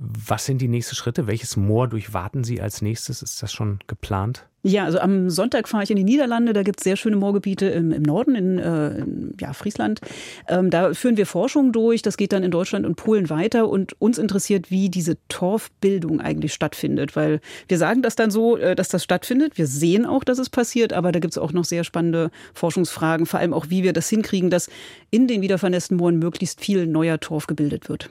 Was 0.01 0.45
sind 0.45 0.61
die 0.61 0.69
nächsten 0.69 0.95
Schritte? 0.95 1.27
Welches 1.27 1.57
Moor 1.57 1.89
durchwarten 1.89 2.45
Sie 2.45 2.61
als 2.61 2.81
nächstes? 2.81 3.21
Ist 3.21 3.43
das 3.43 3.51
schon 3.51 3.79
geplant? 3.87 4.45
Ja, 4.63 4.85
also 4.85 4.99
am 4.99 5.29
Sonntag 5.29 5.67
fahre 5.67 5.83
ich 5.83 5.91
in 5.91 5.97
die 5.97 6.05
Niederlande. 6.05 6.53
Da 6.53 6.63
gibt 6.63 6.79
es 6.79 6.85
sehr 6.85 6.95
schöne 6.95 7.17
Moorgebiete 7.17 7.65
im, 7.65 7.91
im 7.91 8.03
Norden, 8.03 8.35
in, 8.35 8.59
äh, 8.59 8.99
in 8.99 9.35
ja, 9.41 9.51
Friesland. 9.51 9.99
Ähm, 10.47 10.69
da 10.69 10.93
führen 10.93 11.17
wir 11.17 11.25
Forschung 11.25 11.73
durch. 11.73 12.01
Das 12.01 12.15
geht 12.15 12.31
dann 12.31 12.43
in 12.43 12.51
Deutschland 12.51 12.85
und 12.85 12.95
Polen 12.95 13.29
weiter. 13.29 13.67
Und 13.67 13.93
uns 13.99 14.17
interessiert, 14.17 14.71
wie 14.71 14.87
diese 14.87 15.17
Torfbildung 15.27 16.21
eigentlich 16.21 16.53
stattfindet. 16.53 17.17
Weil 17.17 17.41
wir 17.67 17.77
sagen 17.77 18.01
das 18.01 18.15
dann 18.15 18.31
so, 18.31 18.55
äh, 18.55 18.75
dass 18.75 18.87
das 18.87 19.03
stattfindet. 19.03 19.57
Wir 19.57 19.67
sehen 19.67 20.05
auch, 20.05 20.23
dass 20.23 20.39
es 20.39 20.49
passiert. 20.49 20.93
Aber 20.93 21.11
da 21.11 21.19
gibt 21.19 21.33
es 21.33 21.37
auch 21.37 21.51
noch 21.51 21.65
sehr 21.65 21.83
spannende 21.83 22.31
Forschungsfragen. 22.53 23.25
Vor 23.25 23.41
allem 23.41 23.53
auch, 23.53 23.65
wie 23.69 23.83
wir 23.83 23.91
das 23.91 24.07
hinkriegen, 24.07 24.49
dass 24.49 24.69
in 25.11 25.27
den 25.27 25.41
wiedervernässten 25.41 25.97
Mooren 25.97 26.19
möglichst 26.19 26.61
viel 26.61 26.87
neuer 26.87 27.19
Torf 27.19 27.47
gebildet 27.47 27.89
wird. 27.89 28.09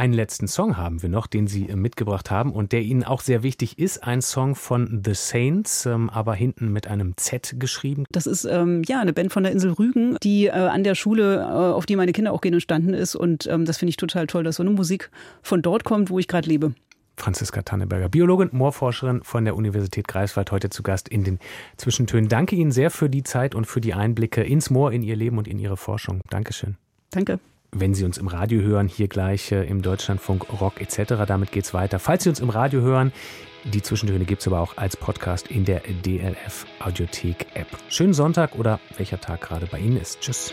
Einen 0.00 0.14
letzten 0.14 0.48
Song 0.48 0.78
haben 0.78 1.02
wir 1.02 1.10
noch, 1.10 1.26
den 1.26 1.46
Sie 1.46 1.68
äh, 1.68 1.76
mitgebracht 1.76 2.30
haben 2.30 2.52
und 2.52 2.72
der 2.72 2.80
Ihnen 2.80 3.04
auch 3.04 3.20
sehr 3.20 3.42
wichtig 3.42 3.78
ist. 3.78 4.02
Ein 4.02 4.22
Song 4.22 4.54
von 4.54 5.02
The 5.04 5.12
Saints, 5.12 5.84
ähm, 5.84 6.08
aber 6.08 6.32
hinten 6.32 6.72
mit 6.72 6.86
einem 6.86 7.18
Z 7.18 7.56
geschrieben. 7.58 8.04
Das 8.10 8.26
ist 8.26 8.46
ähm, 8.46 8.80
ja 8.86 9.02
eine 9.02 9.12
Band 9.12 9.30
von 9.30 9.42
der 9.42 9.52
Insel 9.52 9.72
Rügen, 9.72 10.16
die 10.22 10.46
äh, 10.46 10.52
an 10.52 10.84
der 10.84 10.94
Schule, 10.94 11.40
äh, 11.40 11.42
auf 11.42 11.84
die 11.84 11.96
meine 11.96 12.12
Kinder 12.12 12.32
auch 12.32 12.40
gehen, 12.40 12.54
entstanden 12.54 12.94
ist. 12.94 13.14
Und 13.14 13.46
ähm, 13.48 13.66
das 13.66 13.76
finde 13.76 13.90
ich 13.90 13.98
total 13.98 14.26
toll, 14.26 14.42
dass 14.42 14.56
so 14.56 14.62
eine 14.62 14.70
Musik 14.70 15.10
von 15.42 15.60
dort 15.60 15.84
kommt, 15.84 16.08
wo 16.08 16.18
ich 16.18 16.28
gerade 16.28 16.48
lebe. 16.48 16.72
Franziska 17.18 17.60
Tanneberger, 17.60 18.08
Biologin, 18.08 18.48
Moorforscherin 18.52 19.22
von 19.22 19.44
der 19.44 19.54
Universität 19.54 20.08
Greifswald, 20.08 20.50
heute 20.50 20.70
zu 20.70 20.82
Gast 20.82 21.10
in 21.10 21.24
den 21.24 21.38
Zwischentönen. 21.76 22.30
Danke 22.30 22.56
Ihnen 22.56 22.72
sehr 22.72 22.90
für 22.90 23.10
die 23.10 23.22
Zeit 23.22 23.54
und 23.54 23.66
für 23.66 23.82
die 23.82 23.92
Einblicke 23.92 24.42
ins 24.42 24.70
Moor, 24.70 24.92
in 24.92 25.02
Ihr 25.02 25.16
Leben 25.16 25.36
und 25.36 25.46
in 25.46 25.58
Ihre 25.58 25.76
Forschung. 25.76 26.22
Dankeschön. 26.30 26.78
Danke. 27.10 27.38
Wenn 27.72 27.94
Sie 27.94 28.04
uns 28.04 28.18
im 28.18 28.26
Radio 28.26 28.62
hören, 28.62 28.88
hier 28.88 29.06
gleich 29.06 29.52
äh, 29.52 29.62
im 29.64 29.80
Deutschlandfunk 29.80 30.60
Rock 30.60 30.80
etc., 30.80 31.24
damit 31.26 31.52
geht's 31.52 31.72
weiter. 31.72 32.00
Falls 32.00 32.24
Sie 32.24 32.28
uns 32.28 32.40
im 32.40 32.50
Radio 32.50 32.80
hören, 32.80 33.12
die 33.64 33.80
Zwischentöne 33.80 34.24
gibt 34.24 34.40
es 34.40 34.48
aber 34.48 34.58
auch 34.58 34.76
als 34.76 34.96
Podcast 34.96 35.48
in 35.48 35.64
der 35.64 35.82
DLF 36.04 36.66
Audiothek 36.80 37.46
App. 37.54 37.68
Schönen 37.88 38.14
Sonntag 38.14 38.58
oder 38.58 38.80
welcher 38.96 39.20
Tag 39.20 39.42
gerade 39.42 39.66
bei 39.66 39.78
Ihnen 39.78 39.98
ist. 39.98 40.20
Tschüss. 40.20 40.52